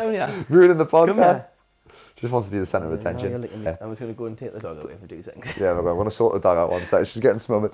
ruining 0.50 0.78
the 0.78 0.86
podcast. 0.86 1.46
Just 2.16 2.34
wants 2.34 2.48
to 2.48 2.54
be 2.54 2.60
the 2.60 2.66
centre 2.66 2.88
of 2.92 3.00
attention. 3.00 3.42
me. 3.42 3.50
Yeah. 3.64 3.78
I'm 3.80 3.92
just 3.92 4.02
going 4.02 4.14
to 4.14 4.18
go 4.18 4.26
and 4.26 4.38
take 4.38 4.52
the 4.54 4.60
dog 4.60 4.84
away 4.84 4.96
for 5.00 5.08
two 5.08 5.22
seconds. 5.22 5.48
Yeah, 5.60 5.74
we're 5.74 5.84
going 5.94 6.06
to 6.06 6.12
sort 6.12 6.34
the 6.34 6.40
dog 6.40 6.58
out 6.58 6.70
one 6.72 6.84
sec. 6.84 7.06
She's 7.08 7.22
getting 7.22 7.40
smothered. 7.40 7.74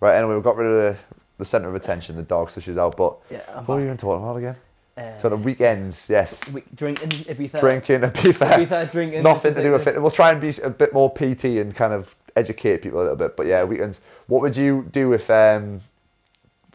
Right, 0.00 0.16
anyway, 0.16 0.34
we've 0.34 0.42
got 0.44 0.56
rid 0.56 0.66
of 0.68 0.72
the, 0.74 0.96
the 1.40 1.44
centre 1.44 1.68
of 1.68 1.74
attention, 1.74 2.14
the 2.16 2.22
dog, 2.22 2.50
so 2.50 2.60
she's 2.60 2.78
out. 2.78 2.96
But 2.96 3.16
Yeah, 3.30 3.40
what 3.64 3.68
were 3.68 3.78
you 3.80 3.86
even 3.86 3.96
talking 3.96 4.22
about 4.22 4.36
again? 4.36 4.56
Uh, 4.96 5.18
So 5.18 5.28
the 5.30 5.36
weekends, 5.36 6.08
yes. 6.08 6.48
we, 6.52 6.62
drinking, 6.74 7.08
Ibiza. 7.10 7.58
Drinking, 7.58 8.00
be 8.22 8.32
fair. 8.32 8.58
Ibiza, 8.66 8.90
drinking. 8.92 9.22
Nothing 9.22 9.54
to 9.54 9.62
do 9.62 9.72
with 9.72 9.80
it. 9.80 9.84
fitness. 9.84 10.02
We'll 10.02 10.10
try 10.10 10.30
and 10.30 10.40
be 10.40 10.52
a 10.62 10.70
bit 10.70 10.92
more 10.92 11.10
PT 11.10 11.44
and 11.60 11.74
kind 11.74 11.92
of 11.92 12.14
educate 12.36 12.82
people 12.82 13.00
a 13.00 13.02
little 13.02 13.16
bit. 13.16 13.36
But 13.36 13.46
yeah, 13.46 13.64
weekends. 13.64 14.00
What 14.28 14.42
would 14.42 14.56
you 14.56 14.86
do 14.92 15.12
if, 15.12 15.28
um, 15.30 15.80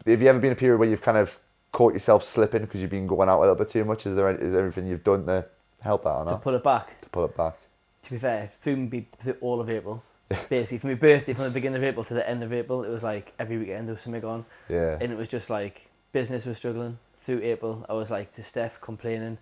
have 0.06 0.20
you 0.20 0.28
ever 0.28 0.38
been 0.38 0.52
a 0.52 0.56
period 0.56 0.78
where 0.78 0.88
you've 0.88 1.02
kind 1.02 1.16
of 1.18 1.38
caught 1.72 1.92
yourself 1.92 2.24
slipping 2.24 2.62
because 2.62 2.80
you've 2.80 2.90
been 2.90 3.06
going 3.06 3.28
out 3.28 3.38
a 3.38 3.40
little 3.40 3.54
bit 3.54 3.68
too 3.70 3.84
much? 3.84 4.06
Is 4.06 4.16
there, 4.16 4.28
any- 4.28 4.38
is 4.42 4.52
there 4.52 4.62
anything 4.62 4.86
you've 4.86 5.04
done 5.04 5.24
to 5.26 5.44
help 5.80 6.04
that 6.04 6.10
or 6.10 6.24
not? 6.24 6.30
To 6.32 6.36
pull 6.38 6.54
it 6.54 6.64
back. 6.64 7.00
To 7.02 7.08
pull 7.10 7.24
it 7.26 7.36
back. 7.36 7.54
to 8.04 8.10
be 8.10 8.18
fair, 8.18 8.50
through 8.62 8.76
me 8.76 9.06
through 9.20 9.36
all 9.40 9.60
of 9.60 9.68
April. 9.70 10.02
Basically, 10.48 10.78
from 10.78 10.90
my 10.90 10.94
birthday, 10.94 11.34
from 11.34 11.44
the 11.44 11.50
beginning 11.50 11.76
of 11.76 11.84
April 11.84 12.04
to 12.04 12.14
the 12.14 12.28
end 12.28 12.42
of 12.42 12.52
April, 12.52 12.82
it 12.84 12.88
was 12.88 13.02
like 13.02 13.32
every 13.38 13.58
weekend 13.58 13.86
there 13.86 13.94
was 13.94 14.02
something 14.02 14.24
on, 14.24 14.44
Yeah. 14.68 14.98
and 15.00 15.12
it 15.12 15.16
was 15.18 15.28
just 15.28 15.50
like 15.50 15.82
business 16.12 16.44
was 16.44 16.56
struggling. 16.56 16.98
Through 17.22 17.42
April, 17.42 17.84
I 17.88 17.92
was 17.92 18.10
like 18.10 18.32
to 18.36 18.42
Steph 18.44 18.80
complaining, 18.80 19.38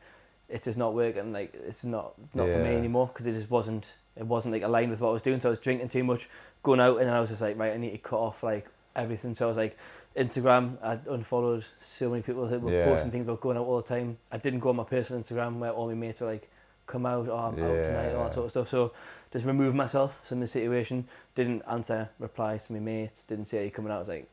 it's 0.49 0.65
just 0.67 0.77
not 0.79 0.95
working. 0.95 1.33
Like 1.33 1.55
it's 1.67 1.85
not 1.85 2.13
not 2.35 2.49
for 2.49 2.59
me 2.59 2.75
anymore 2.75 3.09
because 3.13 3.27
it 3.27 3.33
just 3.33 3.51
wasn't 3.51 3.95
it 4.17 4.27
wasn't 4.27 4.53
like 4.53 4.63
aligned 4.63 4.91
with 4.91 5.01
what 5.01 5.09
I 5.09 5.13
was 5.13 5.23
doing. 5.23 5.41
So 5.41 5.49
I 5.49 5.51
was 5.51 5.59
drinking 5.59 5.89
too 5.89 6.05
much, 6.05 6.29
going 6.63 6.81
out, 6.81 6.99
and 6.99 7.09
then 7.09 7.15
I 7.15 7.21
was 7.21 7.31
just 7.31 7.41
like, 7.43 7.59
right, 7.59 7.73
I 7.73 7.77
need 7.79 7.91
to 7.93 7.99
cut 7.99 8.19
off 8.19 8.43
like 8.43 8.67
everything. 8.95 9.35
So 9.35 9.47
I 9.47 9.49
was 9.49 9.57
like, 9.57 9.77
Instagram, 10.17 10.77
I 10.83 10.99
unfollowed 11.11 11.65
so 11.83 12.09
many 12.11 12.23
people 12.23 12.47
that 12.47 12.61
were 12.61 12.71
Yeah. 12.73 12.85
posting 12.85 13.11
things 13.11 13.27
about 13.27 13.41
going 13.41 13.57
out 13.57 13.65
all 13.67 13.79
the 13.83 13.89
time. 13.89 14.19
I 14.31 14.37
didn't 14.39 14.61
go 14.61 14.69
on 14.69 14.77
my 14.77 14.85
personal 14.85 15.23
Instagram 15.23 15.59
where 15.59 15.71
all 15.73 15.89
my 15.89 15.95
mates 15.95 16.21
were 16.21 16.29
like, 16.29 16.49
come 16.87 17.05
out, 17.07 17.29
or 17.29 17.39
I'm 17.39 17.55
out 17.55 17.57
tonight, 17.57 18.05
and 18.09 18.17
all 18.19 18.25
that 18.25 18.35
sort 18.35 18.45
of 18.47 18.51
stuff. 18.53 18.69
So 18.71 18.93
just 19.35 19.45
removed 19.45 19.75
myself 19.77 20.15
from 20.23 20.39
the 20.41 20.47
situation. 20.47 21.09
Didn't 21.35 21.63
answer 21.69 22.09
replies 22.21 22.67
to 22.69 22.73
my 22.73 22.79
mates. 22.79 23.25
Didn't 23.25 23.47
say, 23.47 23.63
are 23.63 23.65
you 23.65 23.71
coming 23.73 23.91
out? 23.91 23.97
I 23.97 23.99
was 23.99 24.09
like, 24.09 24.29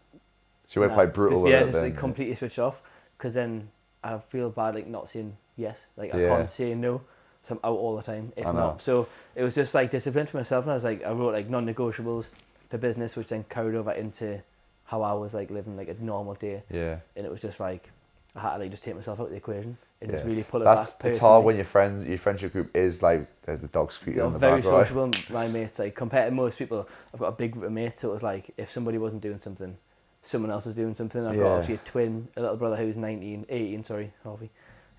So 0.67 0.79
you 0.79 0.81
went 0.81 0.91
nah. 0.91 0.95
quite 0.95 1.13
brutal 1.13 1.41
Just, 1.41 1.49
yeah, 1.51 1.59
just 1.63 1.73
then. 1.73 1.83
like 1.83 1.97
completely 1.97 2.35
switched 2.35 2.59
off. 2.59 2.79
Because 3.17 3.33
then 3.33 3.69
I 4.03 4.19
feel 4.29 4.51
bad 4.51 4.75
like 4.75 4.85
not 4.87 5.09
saying 5.09 5.35
yes. 5.57 5.85
Like 5.97 6.13
I 6.13 6.21
Yeah. 6.21 6.37
can't 6.37 6.51
say 6.51 6.75
no. 6.75 7.01
So 7.47 7.55
I'm 7.55 7.59
out 7.63 7.77
all 7.77 7.95
the 7.95 8.03
time. 8.03 8.31
If 8.37 8.45
not, 8.45 8.83
so 8.83 9.07
it 9.33 9.43
was 9.43 9.55
just 9.55 9.73
like 9.73 9.89
discipline 9.89 10.27
for 10.27 10.37
myself. 10.37 10.65
And 10.65 10.71
I 10.71 10.75
was 10.75 10.83
like, 10.83 11.03
I 11.03 11.11
wrote 11.11 11.33
like 11.33 11.49
non-negotiables 11.49 12.27
for 12.69 12.77
business, 12.77 13.15
which 13.15 13.29
then 13.29 13.43
carried 13.49 13.73
over 13.73 13.91
into 13.91 14.41
how 14.85 15.01
I 15.01 15.13
was 15.13 15.33
like 15.33 15.49
living 15.49 15.75
like 15.75 15.87
a 15.89 15.95
normal 15.95 16.35
day. 16.35 16.61
Yeah. 16.69 16.97
And 17.15 17.25
it 17.25 17.31
was 17.31 17.41
just 17.41 17.59
like 17.59 17.89
I 18.35 18.41
had 18.41 18.53
to 18.53 18.59
like 18.59 18.69
just 18.69 18.83
take 18.83 18.95
myself 18.95 19.19
out 19.19 19.23
of 19.25 19.29
the 19.31 19.37
equation 19.37 19.77
and 20.01 20.11
just 20.11 20.25
really 20.25 20.43
pull 20.43 20.61
it 20.61 20.65
That's 20.65 20.93
back. 20.93 21.07
it's 21.09 21.19
hard 21.19 21.45
when 21.45 21.55
your 21.55 21.65
friends, 21.65 22.03
your 22.03 22.17
friendship 22.17 22.53
group 22.53 22.75
is 22.75 23.01
like 23.03 23.27
there's 23.43 23.61
the 23.61 23.67
dog 23.67 23.91
squeaking 23.91 24.21
on 24.21 24.33
the 24.33 24.39
very 24.39 24.61
back, 24.61 24.71
right? 24.71 24.87
sociable, 24.87 25.11
my 25.31 25.47
mates. 25.47 25.79
Like 25.79 25.95
compared 25.95 26.29
to 26.31 26.35
most 26.35 26.57
people, 26.57 26.87
I've 27.13 27.19
got 27.19 27.27
a 27.27 27.31
big 27.33 27.51
group 27.51 27.65
of 27.65 27.71
mates. 27.71 28.01
So 28.01 28.09
it 28.09 28.13
was 28.13 28.23
like 28.23 28.51
if 28.57 28.71
somebody 28.71 28.97
wasn't 28.97 29.21
doing 29.21 29.39
something, 29.39 29.77
someone 30.23 30.51
else 30.51 30.65
was 30.65 30.75
doing 30.75 30.95
something. 30.95 31.25
I've 31.25 31.37
got 31.37 31.43
Yeah. 31.45 31.49
obviously 31.51 31.75
a 31.75 31.77
twin, 31.79 32.27
a 32.35 32.41
little 32.41 32.57
brother 32.57 32.77
who's 32.77 32.95
19, 32.95 33.45
18, 33.47 33.83
sorry, 33.83 34.11
Harvey. 34.23 34.49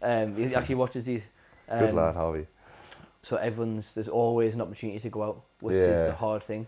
Um, 0.01 0.37
he 0.37 0.55
actually 0.55 0.77
watches 0.77 1.05
these. 1.05 1.23
Um, 1.69 1.79
Good 1.87 1.95
lad, 1.95 2.15
Harvey. 2.15 2.47
So 3.23 3.37
everyone's 3.37 3.95
there's 3.95 4.09
always 4.09 4.55
an 4.55 4.61
opportunity 4.61 4.99
to 5.01 5.09
go 5.11 5.23
out, 5.23 5.43
which 5.61 5.75
Yeah. 5.77 5.95
is 5.95 6.07
the 6.07 6.15
hard 6.15 6.43
thing. 6.45 6.67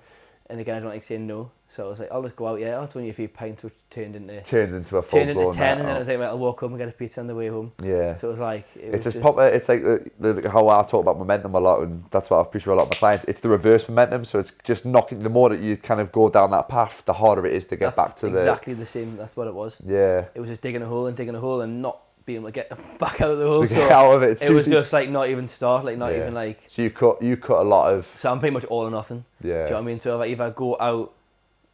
And 0.50 0.60
again, 0.60 0.76
I 0.76 0.80
don't 0.80 0.88
like 0.90 1.04
saying 1.04 1.26
no. 1.26 1.50
So 1.74 1.86
I 1.86 1.88
was 1.90 1.98
like, 1.98 2.08
I'll 2.12 2.22
just 2.22 2.36
go 2.36 2.46
out. 2.46 2.60
Yeah, 2.60 2.78
I'll 2.78 2.88
only 2.94 3.10
a 3.10 3.12
few 3.12 3.26
pints, 3.26 3.64
which 3.64 3.74
turned 3.90 4.14
into 4.14 4.40
Turned 4.42 4.74
into 4.74 4.96
a 4.96 5.02
full 5.02 5.18
turned 5.18 5.30
into 5.30 5.52
ten, 5.52 5.78
and 5.78 5.88
then 5.88 5.96
I 5.96 5.98
was 5.98 6.06
like, 6.06 6.18
right, 6.18 6.26
I'll 6.28 6.38
walk 6.38 6.60
home 6.60 6.72
and 6.72 6.78
get 6.78 6.88
a 6.88 6.92
pizza 6.92 7.18
on 7.20 7.26
the 7.26 7.34
way 7.34 7.48
home. 7.48 7.72
Yeah. 7.82 8.16
So 8.16 8.28
it 8.28 8.30
was 8.32 8.40
like 8.40 8.66
it 8.76 8.94
It's 8.94 9.04
was 9.06 9.14
just 9.14 9.22
proper. 9.22 9.42
It's 9.48 9.68
like 9.68 9.82
the, 9.82 10.08
the 10.20 10.50
how 10.50 10.68
I 10.68 10.82
talk 10.84 11.02
about 11.02 11.18
momentum 11.18 11.52
a 11.54 11.58
lot, 11.60 11.80
and 11.82 12.04
that's 12.12 12.30
what 12.30 12.38
I 12.38 12.42
appreciate 12.42 12.72
a 12.72 12.76
lot 12.76 12.84
of 12.84 12.90
my 12.90 12.96
clients. 12.96 13.24
It's 13.24 13.40
the 13.40 13.48
reverse 13.48 13.88
momentum, 13.88 14.24
so 14.24 14.38
it's 14.38 14.52
just 14.62 14.86
knocking. 14.86 15.24
The 15.24 15.28
more 15.30 15.48
that 15.48 15.58
you 15.60 15.76
kind 15.76 16.00
of 16.00 16.12
go 16.12 16.28
down 16.30 16.52
that 16.52 16.68
path, 16.68 17.02
the 17.06 17.14
harder 17.14 17.44
it 17.44 17.52
is 17.54 17.66
to 17.66 17.76
get 17.76 17.96
that's 17.96 17.96
back 17.96 18.16
to 18.20 18.28
the 18.30 18.38
exactly 18.38 18.74
the 18.74 18.86
same. 18.86 19.16
That's 19.16 19.36
what 19.36 19.48
it 19.48 19.54
was. 19.54 19.76
yeah. 19.84 20.26
It 20.34 20.40
was 20.40 20.48
just 20.50 20.62
digging 20.62 20.82
a 20.82 20.86
hole 20.86 21.06
and 21.08 21.16
digging 21.16 21.34
a 21.34 21.40
hole 21.40 21.60
and 21.60 21.82
not 21.82 21.98
being 22.24 22.38
able 22.38 22.48
to 22.48 22.52
get 22.52 22.70
back 23.00 23.20
out 23.20 23.32
of 23.32 23.38
the 23.38 23.46
hole. 23.48 23.62
To 23.62 23.68
So 23.68 23.74
get 23.74 23.90
out 23.90 24.12
of 24.12 24.22
it, 24.22 24.30
it's 24.30 24.42
it 24.42 24.50
was 24.52 24.64
deep. 24.66 24.74
just 24.74 24.92
like 24.92 25.10
not 25.10 25.28
even 25.28 25.48
start, 25.48 25.84
like 25.84 25.98
not 25.98 26.12
Yeah. 26.12 26.18
even 26.20 26.34
like. 26.34 26.62
So 26.68 26.82
you 26.82 26.90
cut 26.90 27.20
you 27.20 27.36
cut 27.36 27.58
a 27.62 27.68
lot 27.68 27.92
of 27.92 28.06
So 28.16 28.30
I'm 28.30 28.38
pretty 28.38 28.54
much 28.54 28.64
all 28.66 28.86
or 28.86 28.90
nothing. 28.92 29.24
yeah. 29.42 29.48
Do 29.50 29.50
you 29.58 29.64
know 29.70 29.72
what 29.72 29.78
I 29.80 29.82
mean? 29.82 30.00
So 30.00 30.20
if 30.22 30.28
I, 30.28 30.32
if 30.32 30.40
I 30.40 30.50
go 30.50 30.76
out, 30.78 31.12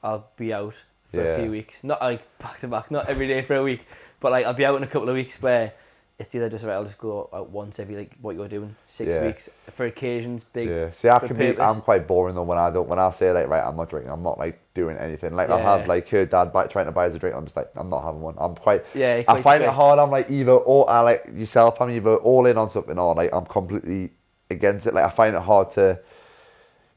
I'll 0.03 0.29
be 0.37 0.53
out 0.53 0.75
for 1.11 1.17
Yeah. 1.19 1.23
a 1.31 1.43
few 1.43 1.51
weeks. 1.51 1.83
Not 1.85 2.01
like 2.01 2.23
back 2.39 2.61
to 2.61 2.69
back, 2.69 2.91
not 2.91 3.09
every 3.09 3.29
day 3.29 3.43
for 3.43 3.57
a 3.57 3.63
week, 3.63 3.81
but 4.21 4.33
like 4.33 4.47
I'll 4.47 4.55
be 4.55 4.65
out 4.65 4.77
in 4.77 4.83
a 4.83 4.87
couple 4.87 5.09
of 5.09 5.15
weeks 5.15 5.41
where 5.43 5.73
it's 6.19 6.35
either 6.35 6.51
just 6.51 6.65
right. 6.65 6.75
I'll 6.75 6.85
just 6.85 6.99
go 6.99 7.31
out 7.33 7.49
once 7.49 7.79
every 7.79 7.97
like 7.97 8.13
what 8.21 8.37
you're 8.37 8.47
doing 8.47 8.77
six 8.87 9.15
Yeah. 9.15 9.25
weeks 9.25 9.49
for 9.73 9.87
occasions, 9.87 10.45
big. 10.45 10.69
yeah. 10.69 10.91
See, 10.91 11.09
I 11.09 11.19
can 11.19 11.35
be. 11.37 11.59
I'm 11.59 11.81
quite 11.81 12.07
boring 12.07 12.35
though 12.35 12.43
when 12.43 12.59
I 12.59 12.71
don't. 12.71 12.87
When 12.89 12.99
I 12.99 13.09
say 13.11 13.33
like, 13.33 13.49
right, 13.49 13.65
I'm 13.67 13.75
not 13.77 13.89
drinking. 13.89 14.13
I'm 14.13 14.23
not 14.23 14.39
like 14.39 14.61
doing 14.75 14.99
anything. 14.99 15.35
Like 15.35 15.49
I'll 15.49 15.59
have 15.59 15.89
like 15.89 16.09
her 16.11 16.27
dad 16.27 16.53
buy, 16.53 16.67
trying 16.67 16.85
to 16.87 16.93
buy 16.93 17.07
us 17.07 17.15
a 17.15 17.19
drink. 17.19 17.35
I'm 17.35 17.45
just 17.45 17.57
like, 17.57 17.71
I'm 17.75 17.89
not 17.89 18.05
having 18.05 18.21
one. 18.21 18.35
I'm 18.39 18.55
quite. 18.55 18.85
Yeah, 18.95 19.17
I 19.17 19.23
quite 19.25 19.43
find 19.43 19.63
it 19.63 19.71
hard. 19.71 19.99
I'm 19.99 20.11
like 20.11 20.31
either 20.31 20.53
or 20.53 20.89
I 20.91 21.01
like 21.01 21.25
yourself. 21.35 21.81
I'm 21.81 21.91
either 21.91 22.17
all 22.17 22.45
in 22.47 22.59
on 22.59 22.69
something 22.69 22.99
or 22.99 23.15
like 23.15 23.31
I'm 23.33 23.47
completely 23.47 24.11
against 24.51 24.87
it. 24.87 24.93
Like 24.93 25.05
I 25.05 25.11
find 25.11 25.35
it 25.35 25.41
hard 25.43 25.71
to 25.73 25.99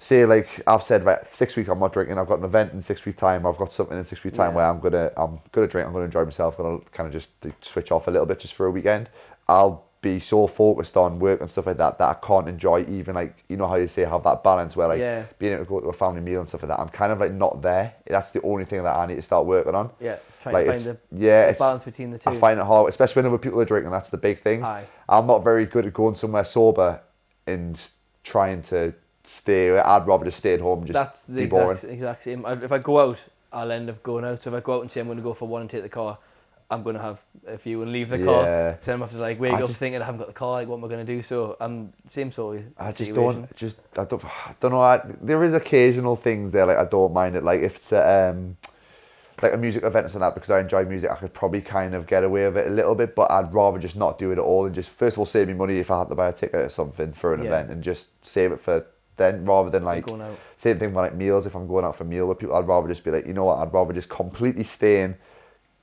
say 0.03 0.25
like 0.25 0.61
I've 0.67 0.83
said 0.83 1.05
right 1.05 1.19
six 1.33 1.55
weeks 1.55 1.69
I'm 1.69 1.79
not 1.79 1.93
drinking. 1.93 2.17
I've 2.19 2.27
got 2.27 2.39
an 2.39 2.45
event 2.45 2.73
in 2.73 2.81
six 2.81 3.05
weeks 3.05 3.17
time. 3.17 3.45
I've 3.45 3.57
got 3.57 3.71
something 3.71 3.97
in 3.97 4.03
six 4.03 4.23
weeks 4.23 4.35
time 4.37 4.51
Yeah. 4.51 4.55
where 4.57 4.65
I'm 4.65 4.79
gonna 4.79 5.11
I'm 5.15 5.39
gonna 5.51 5.67
drink. 5.67 5.87
I'm 5.87 5.93
gonna 5.93 6.05
enjoy 6.05 6.25
myself. 6.25 6.59
I'm 6.59 6.65
gonna 6.65 6.79
kind 6.91 7.07
of 7.07 7.13
just 7.13 7.29
switch 7.61 7.91
off 7.91 8.07
a 8.07 8.11
little 8.11 8.25
bit 8.25 8.39
just 8.39 8.53
for 8.53 8.65
a 8.65 8.71
weekend. 8.71 9.09
I'll 9.47 9.85
be 10.01 10.19
so 10.19 10.47
focused 10.47 10.97
on 10.97 11.17
work 11.17 11.39
and 11.39 11.49
stuff 11.49 11.65
like 11.65 11.77
that 11.77 11.97
that 11.97 12.09
I 12.09 12.13
can't 12.27 12.49
enjoy 12.49 12.83
even 12.89 13.15
like 13.15 13.45
you 13.47 13.55
know 13.55 13.67
how 13.67 13.75
you 13.75 13.87
say 13.87 14.03
have 14.03 14.23
that 14.25 14.43
balance 14.43 14.75
where 14.75 14.89
like 14.89 14.99
Yeah. 14.99 15.23
being 15.39 15.53
able 15.53 15.63
to 15.63 15.69
go 15.69 15.79
to 15.79 15.87
a 15.87 15.93
family 15.93 16.19
meal 16.19 16.41
and 16.41 16.49
stuff 16.49 16.63
like 16.63 16.67
that. 16.69 16.79
I'm 16.81 16.89
kind 16.89 17.13
of 17.13 17.21
like 17.21 17.31
not 17.31 17.61
there. 17.61 17.93
That's 18.05 18.31
the 18.31 18.41
only 18.41 18.65
thing 18.65 18.83
that 18.83 18.93
I 18.93 19.05
need 19.05 19.15
to 19.15 19.21
start 19.21 19.45
working 19.45 19.73
on. 19.73 19.89
Yeah, 20.01 20.17
trying 20.41 20.53
Like 20.55 20.65
to 20.65 20.71
it's 20.73 20.85
find 20.87 20.97
yeah, 21.13 21.43
the, 21.45 21.49
it's 21.51 21.59
balance 21.59 21.83
between 21.83 22.11
the 22.11 22.19
two. 22.19 22.29
I 22.29 22.35
find 22.37 22.59
it 22.59 22.65
hard, 22.65 22.89
especially 22.89 23.21
when 23.21 23.27
other 23.31 23.37
people 23.37 23.61
are 23.61 23.65
drinking. 23.65 23.91
That's 23.91 24.09
the 24.09 24.17
big 24.17 24.41
thing. 24.41 24.65
Aye. 24.65 24.85
I'm 25.07 25.25
not 25.27 25.45
very 25.45 25.65
good 25.65 25.85
at 25.85 25.93
going 25.93 26.15
somewhere 26.15 26.43
sober 26.43 26.99
and 27.47 27.81
trying 28.25 28.61
to 28.63 28.93
stay. 29.33 29.77
I'd 29.77 30.07
rather 30.07 30.25
just 30.25 30.37
stay 30.37 30.53
at 30.55 30.61
home 30.61 30.79
and 30.79 30.87
just 30.87 30.93
That's 30.93 31.23
the 31.23 31.33
be 31.41 31.45
boring. 31.45 31.71
exact, 31.71 31.93
exact 31.93 32.23
same. 32.23 32.45
If 32.45 32.71
I 32.71 32.77
go 32.79 32.99
out, 32.99 33.19
I'll 33.51 33.71
end 33.71 33.89
up 33.89 34.01
going 34.03 34.25
out. 34.25 34.41
So 34.43 34.49
if 34.49 34.55
I 34.55 34.59
go 34.65 34.75
out 34.77 34.81
and 34.81 34.91
say 34.91 34.99
I'm 34.99 35.07
going 35.07 35.17
to 35.17 35.23
go 35.23 35.33
for 35.33 35.47
one 35.47 35.61
and 35.61 35.69
take 35.69 35.83
the 35.83 35.89
car, 35.89 36.17
I'm 36.71 36.81
going 36.81 36.95
to 36.95 37.01
have 37.01 37.21
a 37.45 37.57
few 37.57 37.81
and 37.83 37.91
leave 37.91 38.09
the 38.09 38.17
car. 38.17 38.43
Yeah. 38.43 38.75
So 38.83 38.93
I'm 38.93 39.01
have 39.01 39.11
to 39.11 39.17
like 39.17 39.39
wake 39.39 39.53
I 39.53 39.61
up 39.61 39.67
just- 39.67 39.79
thinking 39.79 40.01
I 40.01 40.05
haven't 40.05 40.19
got 40.19 40.27
the 40.27 40.33
car. 40.33 40.53
Like 40.53 40.67
what 40.67 40.77
am 40.77 40.85
I 40.85 40.87
going 40.87 41.05
to 41.05 41.15
do? 41.15 41.21
So 41.21 41.55
I'm 41.59 41.93
same 42.07 42.31
sort 42.31 42.57
of 42.57 42.63
I 42.77 42.87
just 42.87 42.97
situation. 42.99 43.41
don't. 43.41 43.55
Just 43.55 43.79
I 43.97 44.05
don't. 44.05 44.25
I 44.25 44.55
don't 44.59 44.71
know. 44.71 44.81
I, 44.81 45.01
there 45.21 45.43
is 45.43 45.53
occasional 45.53 46.15
things 46.15 46.51
there 46.51 46.65
like 46.65 46.77
I 46.77 46.85
don't 46.85 47.13
mind 47.13 47.35
it. 47.35 47.43
Like 47.43 47.61
if 47.61 47.75
it's 47.75 47.91
a, 47.91 48.29
um, 48.31 48.57
like 49.41 49.53
a 49.53 49.57
music 49.57 49.83
event 49.83 50.11
and 50.13 50.23
that 50.23 50.33
because 50.33 50.49
I 50.49 50.61
enjoy 50.61 50.85
music, 50.85 51.11
I 51.11 51.15
could 51.15 51.33
probably 51.33 51.61
kind 51.61 51.93
of 51.93 52.07
get 52.07 52.23
away 52.23 52.45
with 52.45 52.57
it 52.57 52.67
a 52.67 52.71
little 52.71 52.95
bit. 52.95 53.13
But 53.13 53.29
I'd 53.29 53.53
rather 53.53 53.77
just 53.77 53.95
not 53.95 54.17
do 54.17 54.29
it 54.31 54.39
at 54.39 54.39
all 54.39 54.65
and 54.65 54.73
just 54.73 54.89
first 54.89 55.15
of 55.15 55.19
all 55.19 55.25
save 55.27 55.49
me 55.49 55.53
money 55.53 55.77
if 55.77 55.91
I 55.91 55.99
had 55.99 56.09
to 56.09 56.15
buy 56.15 56.29
a 56.29 56.33
ticket 56.33 56.55
or 56.55 56.69
something 56.69 57.13
for 57.13 57.35
an 57.35 57.41
Yeah. 57.41 57.47
event 57.49 57.69
and 57.69 57.83
just 57.83 58.25
save 58.25 58.51
it 58.51 58.61
for 58.61 58.85
then 59.17 59.45
rather 59.45 59.69
than 59.69 59.83
like. 59.83 60.07
Same 60.55 60.77
thing 60.79 60.89
with 60.89 60.95
like 60.97 61.15
meals. 61.15 61.45
If 61.45 61.55
I'm 61.55 61.67
going 61.67 61.85
out 61.85 61.95
for 61.95 62.03
a 62.03 62.07
meal 62.07 62.27
with 62.27 62.39
people, 62.39 62.55
I'd 62.55 62.67
rather 62.67 62.87
just 62.87 63.03
be 63.03 63.11
like, 63.11 63.25
you 63.27 63.33
know 63.33 63.45
what? 63.45 63.59
I'd 63.59 63.73
rather 63.73 63.93
just 63.93 64.09
completely 64.09 64.63
stay 64.63 65.01
in. 65.01 65.15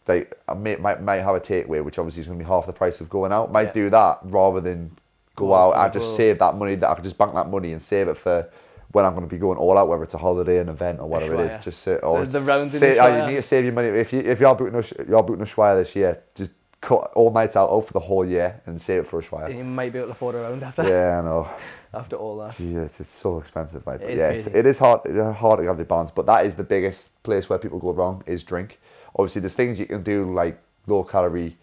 Like 0.08 0.36
I 0.48 0.54
may, 0.54 0.76
might 0.76 1.02
might 1.02 1.18
have 1.20 1.34
a 1.36 1.40
takeaway, 1.40 1.84
which 1.84 1.98
obviously 1.98 2.22
is 2.22 2.26
going 2.26 2.38
to 2.38 2.44
be 2.44 2.48
half 2.48 2.66
the 2.66 2.72
price 2.72 3.00
of 3.00 3.08
going 3.08 3.32
out. 3.32 3.52
Might 3.52 3.68
Yeah. 3.68 3.72
do 3.72 3.90
that 3.90 4.18
rather 4.24 4.60
than 4.60 4.96
go, 5.36 5.46
Go 5.48 5.54
out. 5.54 5.76
I 5.76 5.88
just 5.88 6.06
whole- 6.06 6.16
save 6.16 6.38
that 6.40 6.56
money. 6.56 6.74
That 6.74 6.90
I 6.90 6.94
could 6.94 7.04
just 7.04 7.18
bank 7.18 7.34
that 7.34 7.48
money 7.48 7.72
and 7.72 7.80
save 7.80 8.08
it 8.08 8.16
for 8.16 8.48
when 8.92 9.04
I'm 9.04 9.14
going 9.14 9.28
to 9.28 9.32
be 9.32 9.38
going 9.38 9.56
all 9.58 9.78
out, 9.78 9.86
whether 9.88 10.02
it's 10.02 10.14
a 10.14 10.18
holiday, 10.18 10.58
an 10.58 10.68
event, 10.68 10.98
or 10.98 11.06
whatever 11.08 11.34
it 11.36 11.52
is. 11.52 11.64
Just 11.64 11.82
sit 11.82 12.02
or 12.02 12.24
The- 12.24 12.32
the 12.32 12.40
round 12.40 12.72
in 12.74 12.80
say, 12.80 12.94
the 12.94 12.98
oh, 12.98 13.20
you 13.20 13.26
need 13.28 13.36
to 13.36 13.42
save 13.42 13.64
your 13.64 13.72
money. 13.72 13.88
If 13.88 14.12
you 14.12 14.20
if 14.20 14.40
you're 14.40 14.54
booking 14.56 14.74
a 14.74 15.08
you're 15.08 15.22
booking 15.22 15.42
a 15.42 15.46
Schweier 15.46 15.76
this 15.76 15.94
year, 15.94 16.18
just 16.34 16.50
cut 16.80 17.12
all 17.14 17.30
nights 17.30 17.54
out 17.56 17.68
for 17.86 17.92
the 17.92 18.00
whole 18.00 18.24
year 18.24 18.60
and 18.66 18.80
save 18.80 19.02
it 19.02 19.06
for 19.06 19.18
a 19.18 19.22
And 19.22 19.28
Schweier. 19.30 19.56
you 19.58 19.64
might 19.64 19.92
be 19.92 19.98
able 19.98 20.08
to 20.08 20.12
afford 20.12 20.34
a 20.34 20.38
round 20.40 20.62
after 20.64 20.88
yeah, 20.88 21.20
I 21.20 21.22
know. 21.22 21.46
after 21.92 22.16
all 22.16 22.38
that. 22.38 22.54
Gee, 22.56 22.74
it's, 22.74 23.06
so 23.06 23.38
expensive, 23.38 23.86
mate. 23.86 24.00
But 24.00 24.10
It 24.10 24.18
yeah, 24.18 24.30
it's, 24.30 24.46
it 24.46 24.66
is 24.66 24.78
hard. 24.78 25.00
It's 25.04 25.38
hard 25.38 25.60
to 25.60 25.66
have 25.66 25.78
the 25.78 25.84
balance, 25.84 26.10
but 26.10 26.26
that 26.26 26.46
is 26.46 26.54
the 26.54 26.64
biggest 26.64 27.22
place 27.22 27.48
where 27.48 27.58
people 27.58 27.78
go 27.78 27.92
wrong 27.92 28.22
is 28.26 28.42
drink. 28.42 28.80
Obviously, 29.16 29.40
there's 29.40 29.54
things 29.54 29.78
you 29.78 29.86
can 29.86 30.02
do 30.02 30.32
like 30.32 30.60
low 30.86 31.02
calorie 31.04 31.56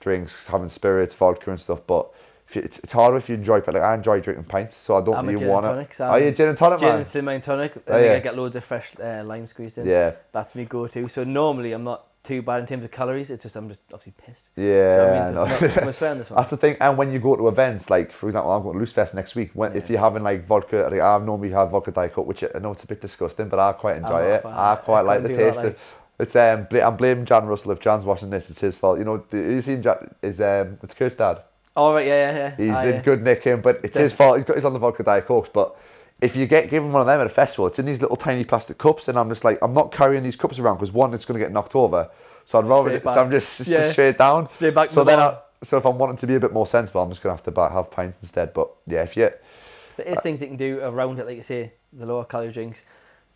drinks, 0.00 0.46
having 0.46 0.68
spirits, 0.68 1.14
vodka 1.14 1.50
and 1.50 1.60
stuff. 1.60 1.80
But 1.86 2.10
if 2.48 2.56
you, 2.56 2.62
it's, 2.62 2.78
it's 2.78 2.92
harder 2.92 3.16
if 3.16 3.28
you 3.28 3.34
enjoy. 3.34 3.60
But 3.60 3.74
like 3.74 3.82
I 3.82 3.94
enjoy 3.94 4.20
drinking 4.20 4.44
pints, 4.44 4.76
so 4.76 4.96
I 4.96 5.04
don't 5.04 5.16
I'm 5.16 5.26
really 5.26 5.46
want 5.46 5.64
to. 5.64 6.04
Are 6.04 6.20
you 6.20 6.32
gin 6.32 6.48
and 6.48 6.58
tonic 6.58 6.80
Gin 6.80 6.88
man? 6.88 6.98
and 6.98 7.08
cinnamon 7.08 7.40
tonic. 7.40 7.72
I 7.86 7.90
Oh, 7.90 7.98
yeah. 7.98 8.12
I 8.14 8.20
get 8.20 8.36
loads 8.36 8.56
of 8.56 8.64
fresh 8.64 8.92
uh, 9.02 9.22
lime 9.24 9.46
squeezed 9.46 9.78
in. 9.78 9.86
Yeah, 9.86 10.12
That's 10.32 10.54
me 10.54 10.64
go-to. 10.64 11.08
So 11.08 11.24
normally 11.24 11.72
I'm 11.72 11.84
not 11.84 12.06
too 12.24 12.42
bad 12.42 12.60
in 12.60 12.66
terms 12.66 12.84
of 12.84 12.90
calories. 12.90 13.30
It's 13.30 13.42
just 13.44 13.54
I'm 13.54 13.68
just 13.68 13.80
obviously 13.92 14.14
pissed. 14.26 14.48
yeah. 14.56 14.96
So 14.96 15.04
I 15.04 15.06
I 15.06 15.12
mean, 15.12 15.34
so 15.60 15.66
it's 15.66 15.74
not, 15.76 15.84
I'm 15.86 15.92
swearing 16.00 16.18
this 16.18 16.30
one. 16.30 16.36
That's 16.38 16.50
the 16.50 16.56
thing. 16.56 16.76
And 16.80 16.98
when 16.98 17.12
you 17.12 17.18
go 17.20 17.36
to 17.36 17.46
events, 17.48 17.90
like 17.90 18.10
for 18.12 18.26
example, 18.28 18.50
I'm 18.52 18.62
going 18.62 18.74
to 18.74 18.78
Loose 18.80 18.92
Fest 18.92 19.14
next 19.14 19.34
week. 19.34 19.50
When 19.54 19.76
if 19.76 19.88
you're 19.90 20.00
having 20.00 20.22
like 20.22 20.46
vodka, 20.46 20.88
like 20.90 21.00
I 21.00 21.18
normally 21.18 21.50
have 21.50 21.70
vodka 21.70 21.90
diet 21.92 22.12
coke, 22.14 22.26
which 22.26 22.42
I 22.42 22.58
know 22.58 22.72
it's 22.72 22.82
a 22.82 22.86
bit 22.86 23.00
disgusting, 23.00 23.48
but 23.48 23.58
I 23.58 23.72
quite 23.72 23.98
enjoy 23.98 24.22
it. 24.22 24.44
I 24.44 24.72
I 24.72 24.76
quite 24.76 25.02
like 25.02 25.22
the 25.22 25.28
couldn't 25.28 25.44
that, 25.44 25.52
taste 25.52 25.58
of. 25.60 25.64
like- 25.64 25.78
It's 26.20 26.36
um, 26.36 26.66
I'm 26.82 26.96
blaming 26.96 27.24
Jan 27.24 27.44
Russell. 27.46 27.72
If 27.72 27.80
Jan's 27.80 28.04
watching 28.04 28.30
this, 28.30 28.48
it's 28.50 28.60
his 28.60 28.76
fault. 28.76 28.98
You 28.98 29.04
know, 29.04 29.24
the, 29.30 29.36
you 29.36 29.60
seen 29.60 29.82
Jan, 29.82 30.14
is 30.22 30.40
um, 30.40 30.78
it's 30.82 30.94
Kurt's 30.94 31.16
dad. 31.16 31.42
Oh 31.76 31.92
right, 31.92 32.06
yeah, 32.06 32.30
yeah, 32.30 32.36
yeah. 32.36 32.56
He's 32.56 32.76
Ah, 32.76 32.82
in 32.84 32.94
yeah. 32.94 33.00
good 33.02 33.22
nick 33.22 33.42
him, 33.42 33.60
but 33.60 33.80
it's 33.82 33.96
his 33.98 34.12
fault. 34.12 34.36
He's 34.36 34.44
got 34.44 34.54
he's 34.56 34.64
on 34.64 34.72
the 34.74 34.78
vodka 34.78 35.02
diet 35.02 35.26
cokes, 35.26 35.50
but. 35.52 35.76
If 36.24 36.34
you 36.36 36.46
get 36.46 36.70
given 36.70 36.90
one 36.90 37.02
of 37.02 37.06
them 37.06 37.20
at 37.20 37.26
a 37.26 37.30
festival, 37.42 37.66
it's 37.66 37.78
in 37.78 37.86
these 37.86 38.00
little 38.00 38.16
tiny 38.16 38.44
plastic 38.44 38.78
cups, 38.78 39.08
and 39.08 39.18
I'm 39.18 39.28
just 39.28 39.44
like, 39.44 39.58
I'm 39.62 39.74
not 39.74 39.92
carrying 39.92 40.22
these 40.22 40.36
cups 40.36 40.58
around 40.58 40.76
because 40.76 40.92
one, 40.92 41.12
it's 41.14 41.26
going 41.26 41.38
to 41.38 41.44
get 41.44 41.52
knocked 41.52 41.74
over. 41.74 42.10
So 42.46 42.58
I'd 42.58 42.68
rather, 42.68 43.00
so 43.00 43.22
I'm 43.22 43.30
just, 43.30 43.58
just 43.58 43.70
Yeah. 43.70 43.92
straight 43.92 44.18
down. 44.18 44.46
Straight 44.46 44.74
back 44.74 44.90
So 44.90 45.04
then. 45.04 45.18
I, 45.20 45.38
so 45.62 45.78
if 45.78 45.86
I'm 45.86 45.98
wanting 45.98 46.18
to 46.18 46.26
be 46.26 46.34
a 46.34 46.40
bit 46.40 46.52
more 46.52 46.66
sensible, 46.66 47.02
I'm 47.02 47.10
just 47.10 47.22
gonna 47.22 47.34
have 47.34 47.42
to 47.44 47.50
buy, 47.50 47.70
have 47.70 47.90
pints 47.90 48.18
instead. 48.20 48.52
But 48.52 48.68
yeah, 48.86 49.02
if 49.02 49.16
you, 49.16 49.30
There 49.96 50.06
is 50.06 50.20
things 50.20 50.40
you 50.40 50.46
can 50.46 50.56
do 50.56 50.80
around 50.82 51.18
it, 51.18 51.26
like 51.26 51.36
you 51.36 51.42
say, 51.42 51.72
the 51.92 52.04
lower 52.04 52.24
calorie 52.24 52.52
drinks, 52.52 52.82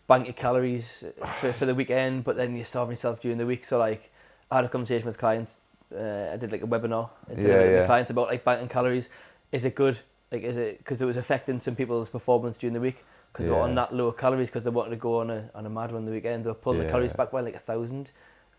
bank 0.07 0.25
your 0.25 0.33
calories 0.33 1.03
for, 1.39 1.53
for 1.53 1.65
the 1.65 1.73
weekend, 1.73 2.23
but 2.23 2.35
then 2.37 2.55
you're 2.55 2.65
starving 2.65 2.91
yourself 2.91 3.19
during 3.21 3.39
the 3.39 3.45
week. 3.47 3.65
So 3.65 3.79
like, 3.79 4.11
I 4.51 4.57
had 4.57 4.65
a 4.65 4.69
conversation 4.69 5.07
with 5.07 5.17
clients. 5.17 5.57
Uh, 5.91 6.29
I 6.33 6.37
did 6.37 6.51
like 6.51 6.61
a 6.61 6.67
webinar. 6.67 7.09
I 7.29 7.33
did 7.33 7.45
Yeah, 7.47 7.57
with 7.61 7.75
yeah. 7.77 7.85
clients 7.87 8.11
about 8.11 8.27
like 8.27 8.43
banking 8.43 8.69
calories. 8.69 9.09
Is 9.51 9.65
it 9.65 9.73
good 9.73 9.97
Like, 10.31 10.43
is 10.43 10.57
it 10.57 10.77
because 10.79 11.01
it 11.01 11.05
was 11.05 11.17
affecting 11.17 11.59
some 11.59 11.75
people's 11.75 12.09
performance 12.09 12.57
during 12.57 12.73
the 12.73 12.79
week 12.79 13.03
because 13.31 13.47
they 13.47 13.51
were 13.51 13.61
on 13.61 13.75
that 13.75 13.93
lower 13.93 14.11
calories 14.11 14.47
because 14.49 14.63
they 14.63 14.69
wanted 14.69 14.91
to 14.91 14.95
go 14.95 15.19
on 15.19 15.29
a 15.29 15.49
on 15.55 15.65
a 15.65 15.69
mad 15.69 15.91
one 15.91 16.05
the 16.05 16.11
weekend. 16.11 16.43
They 16.45 16.49
were 16.49 16.53
pulling 16.55 16.79
the 16.83 16.89
calories 16.89 17.13
back 17.13 17.31
by 17.31 17.41
like 17.41 17.55
a 17.55 17.59
thousand, 17.59 18.09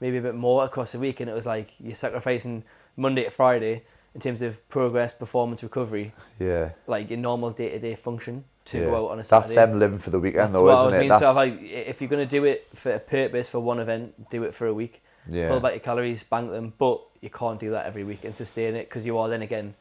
maybe 0.01 0.17
a 0.19 0.23
bit 0.23 0.35
more 0.35 0.65
across 0.65 0.93
the 0.93 0.99
week, 0.99 1.21
and 1.21 1.31
it 1.31 1.35
was 1.35 1.47
like 1.47 1.71
you're 1.79 1.95
sacrificing 1.95 2.65
Monday 2.97 3.25
to 3.25 3.31
Friday 3.31 3.83
in 4.15 4.21
terms 4.21 4.43
of 4.43 4.69
progress, 4.69 5.15
performance, 5.15 5.63
recovery, 5.63 6.13
Yeah. 6.41 6.71
like 6.89 7.11
your 7.11 7.19
normal 7.21 7.51
day 7.51 7.69
to 7.71 7.79
day 7.79 7.95
function 7.95 8.45
to 8.65 8.79
yeah. 8.79 8.85
go 8.87 9.07
out 9.07 9.13
on 9.13 9.21
a 9.21 9.23
That's 9.23 9.53
them 9.55 9.79
living 9.79 9.99
for 10.01 10.11
the 10.11 10.19
weekend, 10.19 10.53
That's 10.53 10.53
though, 10.55 10.69
I 10.69 10.75
isn't 10.75 10.93
was 10.95 11.03
it? 11.05 11.09
That's, 11.09 11.23
So 11.23 11.31
if, 11.31 11.37
like, 11.37 11.63
if 11.63 12.01
you're 12.01 12.11
gonna 12.11 12.27
do 12.27 12.45
it 12.45 12.67
for 12.75 12.93
a 12.93 12.99
purpose 12.99 13.49
for 13.49 13.61
one 13.61 13.79
event, 13.79 14.29
do 14.31 14.43
it 14.43 14.53
for 14.55 14.67
a 14.67 14.75
week. 14.75 15.01
yeah. 15.29 15.49
Pull 15.49 15.61
back 15.61 15.73
your 15.75 15.81
calories, 15.81 16.25
bank 16.25 16.51
them, 16.51 16.73
but 16.77 17.01
you 17.21 17.31
can't 17.31 17.61
do 17.61 17.71
that 17.71 17.87
every 17.87 18.03
week 18.03 18.25
and 18.25 18.37
sustain 18.37 18.75
it 18.75 18.89
because 18.89 19.07
you 19.07 19.17
are 19.17 19.29
then 19.29 19.43
again 19.43 19.75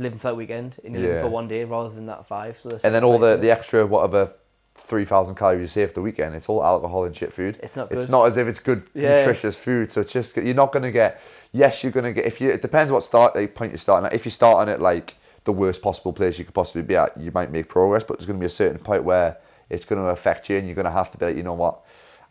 living 0.00 0.18
for 0.18 0.28
that 0.28 0.36
weekend 0.36 0.78
and 0.84 0.94
you're 0.94 1.02
living 1.02 1.16
Yeah. 1.16 1.22
for 1.22 1.28
one 1.28 1.46
day 1.48 1.64
rather 1.64 1.90
than 1.90 2.06
that 2.06 2.26
five. 2.26 2.58
So 2.58 2.70
and 2.82 2.94
then 2.94 3.04
all 3.04 3.18
the, 3.18 3.36
the 3.36 3.48
it. 3.48 3.52
extra 3.58 3.86
whatever 3.86 4.32
three 4.74 5.04
thousand 5.04 5.34
calories 5.36 5.60
you 5.60 5.66
save 5.68 5.88
for 5.90 5.94
the 5.94 6.02
weekend, 6.02 6.34
it's 6.34 6.48
all 6.48 6.64
alcohol 6.64 7.04
and 7.04 7.16
shit 7.16 7.32
food. 7.32 7.58
It's 7.62 7.76
not 7.76 7.92
It's 7.92 8.06
good. 8.06 8.10
not 8.10 8.26
as 8.26 8.36
if 8.36 8.48
it's 8.48 8.60
good 8.60 8.82
Yeah. 8.94 9.16
nutritious 9.16 9.56
food. 9.56 9.92
So 9.92 10.00
it's 10.00 10.12
just 10.12 10.36
you're 10.36 10.54
not 10.54 10.72
gonna 10.72 10.90
get. 10.90 11.20
Yes, 11.52 11.82
you're 11.82 11.92
gonna 11.92 12.12
get. 12.12 12.26
If 12.26 12.40
you 12.40 12.50
it 12.50 12.62
depends 12.62 12.90
what 12.90 13.02
start 13.04 13.34
like, 13.36 13.54
point 13.54 13.72
you're 13.72 13.78
starting 13.78 14.06
at. 14.06 14.12
If 14.14 14.24
you're 14.24 14.30
starting 14.32 14.72
at 14.72 14.80
like 14.80 15.16
the 15.44 15.52
worst 15.52 15.82
possible 15.82 16.12
place 16.12 16.38
you 16.38 16.44
could 16.44 16.54
possibly 16.54 16.82
be 16.82 16.96
at, 16.96 17.16
you 17.16 17.30
might 17.32 17.50
make 17.50 17.68
progress. 17.68 18.02
But 18.04 18.18
there's 18.18 18.26
gonna 18.26 18.38
be 18.38 18.46
a 18.46 18.50
certain 18.50 18.78
point 18.78 19.04
where 19.04 19.36
it's 19.68 19.84
gonna 19.84 20.04
affect 20.06 20.48
you, 20.50 20.56
and 20.56 20.66
you're 20.66 20.76
gonna 20.76 20.90
have 20.90 21.10
to 21.12 21.18
be 21.18 21.26
like, 21.26 21.36
you 21.36 21.42
know 21.42 21.54
what, 21.54 21.80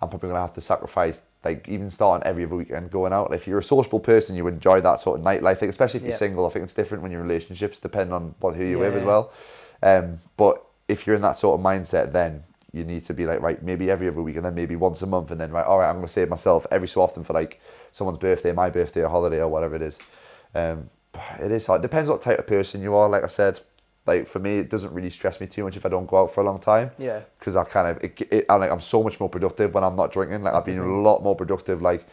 I'm 0.01 0.09
probably 0.09 0.29
gonna 0.29 0.41
have 0.41 0.53
to 0.53 0.61
sacrifice. 0.61 1.21
Like 1.43 1.69
even 1.69 1.89
starting 1.89 2.27
every 2.27 2.43
other 2.43 2.55
weekend, 2.55 2.91
going 2.91 3.13
out. 3.13 3.33
If 3.33 3.47
you're 3.47 3.59
a 3.59 3.63
sociable 3.63 4.01
person, 4.01 4.35
you 4.35 4.47
enjoy 4.47 4.81
that 4.81 4.99
sort 4.99 5.19
of 5.19 5.25
nightlife. 5.25 5.61
Like, 5.61 5.69
especially 5.69 5.99
if 5.99 6.03
you're 6.03 6.11
Yeah. 6.11 6.17
single, 6.17 6.45
I 6.45 6.49
think 6.49 6.63
it's 6.63 6.73
different 6.73 7.01
when 7.01 7.11
you're 7.11 7.21
in 7.21 7.27
relationships, 7.27 7.79
depending 7.79 8.13
on 8.13 8.35
what 8.39 8.55
who 8.55 8.63
you're 8.63 8.81
Yeah, 8.83 8.89
with 8.89 8.97
as 8.97 9.03
well. 9.03 9.31
Um, 9.81 10.19
but 10.35 10.63
if 10.89 11.07
you're 11.07 11.15
in 11.15 11.21
that 11.21 11.37
sort 11.37 11.57
of 11.59 11.65
mindset, 11.65 12.11
then 12.11 12.43
you 12.73 12.83
need 12.83 13.03
to 13.05 13.13
be 13.13 13.25
like, 13.25 13.41
right, 13.41 13.63
maybe 13.63 13.89
every 13.89 14.07
other 14.07 14.21
week 14.21 14.35
and 14.35 14.45
then 14.45 14.53
maybe 14.53 14.75
once 14.75 15.01
a 15.01 15.07
month 15.07 15.31
and 15.31 15.39
then, 15.39 15.51
right, 15.51 15.65
all 15.65 15.79
right, 15.79 15.89
I'm 15.89 15.95
going 15.95 16.07
to 16.07 16.11
save 16.11 16.29
myself 16.29 16.67
every 16.71 16.87
so 16.87 17.01
often 17.01 17.23
for 17.23 17.33
like 17.33 17.59
someone's 17.91 18.19
birthday, 18.19 18.51
my 18.51 18.69
birthday, 18.69 19.01
a 19.01 19.09
holiday 19.09 19.39
or 19.39 19.47
whatever 19.47 19.75
it 19.75 19.81
is. 19.81 19.97
Um, 20.53 20.89
it 21.39 21.51
is 21.51 21.65
hard. 21.65 21.81
Depends 21.81 22.09
what 22.09 22.21
type 22.21 22.37
of 22.37 22.47
person 22.47 22.81
you 22.81 22.93
are. 22.95 23.09
Like 23.09 23.23
I 23.23 23.27
said, 23.27 23.61
like 24.09 24.27
for 24.27 24.39
me, 24.39 24.51
it 24.63 24.69
doesn't 24.69 24.91
really 24.97 25.09
stress 25.09 25.39
me 25.41 25.47
too 25.47 25.63
much 25.63 25.75
if 25.77 25.85
I 25.85 25.89
don't 25.89 26.07
go 26.07 26.17
out 26.21 26.33
for 26.33 26.41
a 26.41 26.43
long 26.49 26.59
time 26.59 26.91
Yeah. 26.97 27.19
because 27.37 27.55
I 27.55 27.63
kind 27.75 27.87
of 27.89 28.03
it, 28.03 28.21
it, 28.31 28.45
I'm 28.49 28.59
like 28.59 28.71
I'm 28.75 28.81
so 28.81 29.01
much 29.03 29.19
more 29.21 29.29
productive 29.29 29.73
when 29.73 29.83
I'm 29.83 29.95
not 29.95 30.11
drinking. 30.11 30.43
Like 30.43 30.53
I've 30.55 30.65
been 30.65 30.79
a 30.79 30.85
lot 31.09 31.23
more 31.23 31.35
productive. 31.35 31.81
Like 31.81 32.05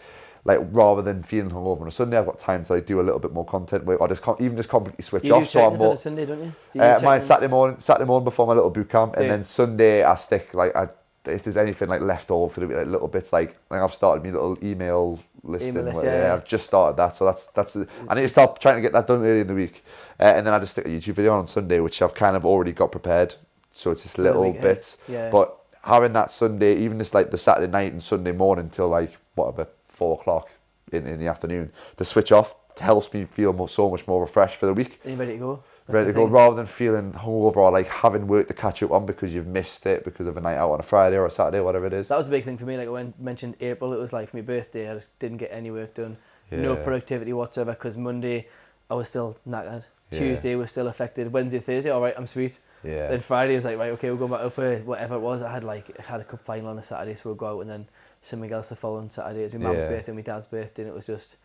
like 0.45 0.61
rather 0.71 1.03
than 1.03 1.23
feeling 1.25 1.51
hungover 1.51 1.81
on 1.81 1.89
a 1.89 1.91
Sunday, 1.91 2.17
I've 2.19 2.27
got 2.27 2.39
time 2.39 2.63
to 2.67 2.75
like 2.75 2.87
do 2.87 3.01
a 3.01 3.07
little 3.09 3.19
bit 3.19 3.33
more 3.33 3.45
content 3.45 3.85
work 3.85 4.01
or 4.01 4.07
just 4.09 4.23
com- 4.23 4.37
even 4.39 4.57
just 4.57 4.69
completely 4.69 5.03
switch 5.03 5.25
You 5.25 5.35
off. 5.37 5.49
So 5.49 5.65
I'm 5.67 5.77
more 5.79 5.97
Sunday, 5.97 6.25
don't 6.27 6.39
you? 6.45 6.53
Do 6.73 6.79
you 6.79 6.83
uh, 6.83 7.01
mine? 7.03 7.21
Saturday 7.23 7.51
morning, 7.51 7.81
Saturday 7.81 8.07
morning 8.07 8.25
before 8.25 8.47
my 8.47 8.53
little 8.55 8.71
boot 8.71 8.89
camp, 8.89 9.17
and 9.17 9.25
Yeah. 9.25 9.33
then 9.33 9.43
Sunday 9.45 10.05
I 10.05 10.15
stick 10.15 10.55
like 10.55 10.77
I 10.77 10.89
if 11.35 11.43
there's 11.43 11.57
anything 11.57 11.89
like 11.89 12.01
left 12.01 12.31
over 12.31 12.53
for 12.53 12.61
the 12.61 12.67
like 12.75 12.87
little 12.87 13.09
bits 13.09 13.33
like 13.33 13.57
like 13.71 13.81
I've 13.81 13.95
started 13.95 14.25
my 14.25 14.31
little 14.31 14.57
email 14.63 15.21
listing. 15.43 15.71
Email 15.71 15.85
list, 15.85 15.97
where- 16.03 16.05
yeah, 16.05 16.27
yeah. 16.29 16.35
I've 16.35 16.45
just 16.45 16.67
started 16.67 16.97
that, 16.97 17.15
so 17.15 17.25
that's 17.25 17.47
that's 17.47 17.77
I 18.09 18.15
need 18.15 18.23
to 18.23 18.29
stop 18.29 18.59
trying 18.59 18.77
to 18.77 18.81
get 18.81 18.93
that 18.93 19.07
done 19.07 19.25
early 19.25 19.41
in 19.41 19.47
the 19.47 19.55
week, 19.55 19.85
uh, 20.21 20.25
and 20.25 20.47
then 20.47 20.55
I 20.55 20.59
just 20.59 20.73
stick 20.73 20.87
a 20.87 20.89
YouTube 20.89 21.15
video 21.15 21.33
on 21.39 21.47
Sunday, 21.47 21.81
which 21.81 22.01
I've 22.03 22.15
kind 22.15 22.37
of 22.37 22.45
already 22.47 22.73
got 22.73 22.93
prepared, 22.93 23.35
so 23.73 23.91
it's 23.91 24.03
just 24.03 24.19
little 24.19 24.43
week, 24.53 24.61
bits. 24.61 24.99
Yeah. 25.09 25.31
But 25.31 25.57
having 25.85 26.13
that 26.15 26.31
Sunday, 26.31 26.77
even 26.79 26.99
just 26.99 27.15
like 27.15 27.31
the 27.31 27.39
Saturday 27.39 27.71
night 27.71 27.93
and 27.93 28.03
Sunday 28.03 28.33
morning 28.33 28.69
till 28.71 28.89
like 28.89 29.13
whatever 29.37 29.69
four 29.89 30.19
o'clock 30.21 30.51
in, 30.93 31.07
in 31.07 31.19
the 31.21 31.29
afternoon, 31.29 31.71
the 31.97 32.05
switch 32.05 32.33
off 32.33 32.55
helps 32.81 33.13
me 33.15 33.25
feel 33.25 33.53
more, 33.53 33.69
so 33.69 33.89
much 33.91 34.07
more 34.07 34.21
refreshed 34.21 34.57
for 34.57 34.67
the 34.67 34.75
week 34.75 35.01
Are 35.05 35.11
you 35.11 35.17
ready 35.17 35.33
to 35.33 35.39
go? 35.39 35.63
Ready 35.89 36.09
to 36.09 36.13
go 36.13 36.27
rather 36.27 36.57
than 36.57 36.67
feeling 36.67 37.13
hungover 37.13 37.59
or 37.59 37.71
like 37.71 37.87
having 37.87 38.27
work 38.27 38.49
to 38.49 38.55
catch 38.55 38.83
up 38.83 38.91
on 38.91 39.07
because 39.07 39.33
you've 39.33 39.47
missed 39.47 39.87
it 39.87 40.05
because 40.05 40.27
of 40.27 40.37
a 40.37 40.41
night 40.41 40.57
out 40.57 40.73
on 40.73 40.81
a 40.81 40.83
Friday 40.83 41.17
or 41.17 41.27
a 41.27 41.31
Saturday, 41.31 41.61
whatever 41.61 41.87
it 41.87 41.93
is. 41.93 42.09
That 42.09 42.19
was 42.19 42.27
a 42.27 42.31
big 42.31 42.45
thing 42.45 42.59
for 42.59 42.65
me. 42.65 42.77
Like 42.77 42.91
when 42.91 43.15
I 43.19 43.23
mentioned 43.23 43.57
April, 43.61 43.93
it 43.93 43.99
was 43.99 44.13
like 44.13 44.31
for 44.31 44.37
my 44.37 44.43
birthday, 44.43 44.91
I 44.91 44.95
just 44.95 45.17
didn't 45.21 45.37
get 45.37 45.51
any 45.53 45.71
work 45.71 45.95
done. 45.95 46.17
No 46.51 46.77
productivity 46.77 47.33
whatsoever 47.33 47.73
because 47.73 47.97
Monday 47.97 48.49
I 48.91 48.95
was 48.95 49.09
still 49.09 49.37
knackered. 49.49 49.85
Yeah. 50.11 50.19
Tuesday 50.21 50.55
was 50.55 50.71
still 50.71 50.87
affected. 50.89 51.33
Wednesday, 51.33 51.59
Thursday, 51.59 51.91
all 51.91 52.01
right, 52.01 52.15
I'm 52.17 52.27
sweet. 52.29 52.59
Yeah. 52.85 53.09
Then 53.09 53.21
Friday 53.21 53.57
was 53.57 53.65
like, 53.65 53.79
right, 53.79 53.91
okay, 53.93 54.09
we'll 54.11 54.19
go 54.19 54.29
back 54.29 54.45
up 54.45 54.53
for 54.53 54.79
whatever 54.79 55.17
it 55.17 55.21
was. 55.21 55.43
I 55.43 55.51
had 55.51 55.65
like 55.65 55.97
had 55.99 56.21
a 56.21 56.25
cup 56.25 56.45
final 56.45 56.69
on 56.69 56.79
a 56.79 56.83
Saturday, 56.85 57.15
so 57.17 57.23
we'll 57.25 57.35
go 57.35 57.47
out 57.47 57.61
and 57.63 57.71
then 57.71 57.89
something 58.23 58.53
else 58.53 58.69
the 58.69 58.77
following 58.77 59.11
Saturday. 59.11 59.41
It 59.41 59.45
was 59.45 59.53
my 59.55 59.59
mum's 59.61 59.79
Yeah. 59.79 59.89
birthday 59.89 60.13
and 60.13 60.17
my 60.17 60.23
dad's 60.23 60.47
birthday, 60.47 60.83
and 60.83 60.91
it 60.91 60.95
was 60.95 61.07
just 61.07 61.37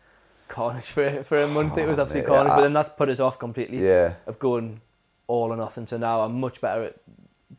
carnage 0.48 0.84
for 0.86 1.22
for 1.24 1.38
a 1.42 1.48
month. 1.48 1.76
it 1.78 1.86
was 1.88 1.98
Oh, 1.98 2.02
absolute 2.02 2.22
mate, 2.22 2.28
carnage, 2.28 2.52
I- 2.52 2.56
but 2.56 2.62
then 2.62 2.72
that's 2.72 2.90
put 2.96 3.08
us 3.08 3.20
off 3.20 3.38
completely 3.38 3.78
yeah. 3.86 4.14
of 4.26 4.38
going 4.38 4.80
all 5.28 5.52
or 5.52 5.56
nothing. 5.56 5.86
So 5.86 5.96
now 5.96 6.20
I'm 6.22 6.40
much 6.40 6.60
better 6.60 6.84
at 6.84 6.96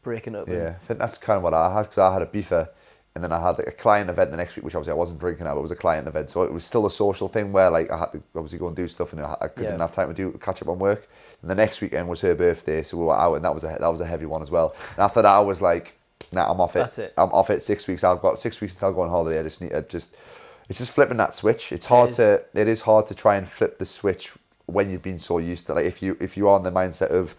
breaking 0.01 0.35
up. 0.35 0.47
Yeah. 0.47 0.75
I 0.81 0.85
think 0.85 0.99
that's 0.99 1.17
kind 1.17 1.37
of 1.37 1.43
what 1.43 1.53
I 1.53 1.73
had 1.73 1.83
because 1.83 1.97
I 1.97 2.13
had 2.13 2.31
Ibiza 2.31 2.69
and 3.15 3.23
then 3.23 3.31
I 3.31 3.39
had 3.39 3.57
like 3.57 3.67
a 3.67 3.71
client 3.71 4.09
event 4.09 4.31
the 4.31 4.37
next 4.37 4.55
week, 4.55 4.65
which 4.65 4.75
obviously 4.75 4.91
I 4.91 4.95
wasn't 4.95 5.19
drinking 5.19 5.45
at, 5.47 5.53
but 5.53 5.59
it 5.59 5.61
was 5.61 5.71
a 5.71 5.75
client 5.75 6.07
event. 6.07 6.29
So 6.29 6.43
it 6.43 6.51
was 6.51 6.65
still 6.65 6.85
a 6.85 6.91
social 6.91 7.27
thing 7.27 7.51
where 7.51 7.69
like 7.69 7.89
I 7.91 7.97
had 7.97 8.11
to 8.13 8.23
obviously 8.35 8.59
go 8.59 8.67
and 8.67 8.75
do 8.75 8.87
stuff 8.87 9.13
and 9.13 9.21
I, 9.21 9.37
I 9.41 9.47
couldn't 9.47 9.73
Yeah. 9.73 9.77
have 9.81 9.91
time 9.91 10.07
to 10.09 10.13
do 10.13 10.37
catch 10.39 10.61
up 10.61 10.67
on 10.67 10.79
work. 10.79 11.07
And 11.41 11.49
the 11.49 11.55
next 11.55 11.81
weekend 11.81 12.07
was 12.09 12.21
her 12.21 12.35
birthday, 12.35 12.83
so 12.83 12.97
we 12.97 13.05
were 13.05 13.15
out 13.15 13.35
and 13.35 13.43
that 13.45 13.53
was 13.53 13.63
a 13.63 13.77
that 13.79 13.87
was 13.89 13.99
a 14.01 14.05
heavy 14.05 14.25
one 14.25 14.41
as 14.41 14.49
well. 14.51 14.75
And 14.91 14.99
after 14.99 15.21
that, 15.21 15.31
I 15.35 15.39
was 15.41 15.61
like, 15.61 15.93
nah, 16.31 16.49
I'm 16.51 16.59
off 16.61 16.75
it. 16.75 16.79
That's 16.79 16.99
it. 16.99 17.13
I'm 17.17 17.29
off 17.31 17.49
it. 17.49 17.61
Six 17.63 17.85
weeks. 17.87 18.03
I've 18.03 18.21
got 18.21 18.39
six 18.39 18.59
weeks 18.61 18.73
until 18.73 18.89
I 18.89 18.91
go 18.93 19.01
on 19.01 19.09
holiday. 19.09 19.39
I 19.39 19.43
just 19.43 19.61
need. 19.61 19.73
I 19.73 19.81
just. 19.81 20.15
It's 20.73 20.79
just 20.79 20.93
flipping 20.93 21.17
that 21.17 21.35
switch. 21.35 21.71
It's 21.71 21.85
hard 21.85 22.09
is. 22.09 22.15
to. 22.15 22.43
It 22.55 22.67
is 22.67 22.81
hard 22.81 23.05
to 23.05 23.13
try 23.13 23.35
and 23.35 23.47
flip 23.47 23.77
the 23.77 23.85
switch 23.85 24.33
when 24.65 24.89
you've 24.89 25.03
been 25.03 25.19
so 25.19 25.37
used 25.37 25.67
to. 25.67 25.75
Like 25.75 25.85
if 25.85 26.01
you 26.01 26.17
if 26.19 26.35
you 26.35 26.47
are 26.47 26.57
in 26.57 26.63
the 26.63 26.71
mindset 26.71 27.11
of, 27.11 27.35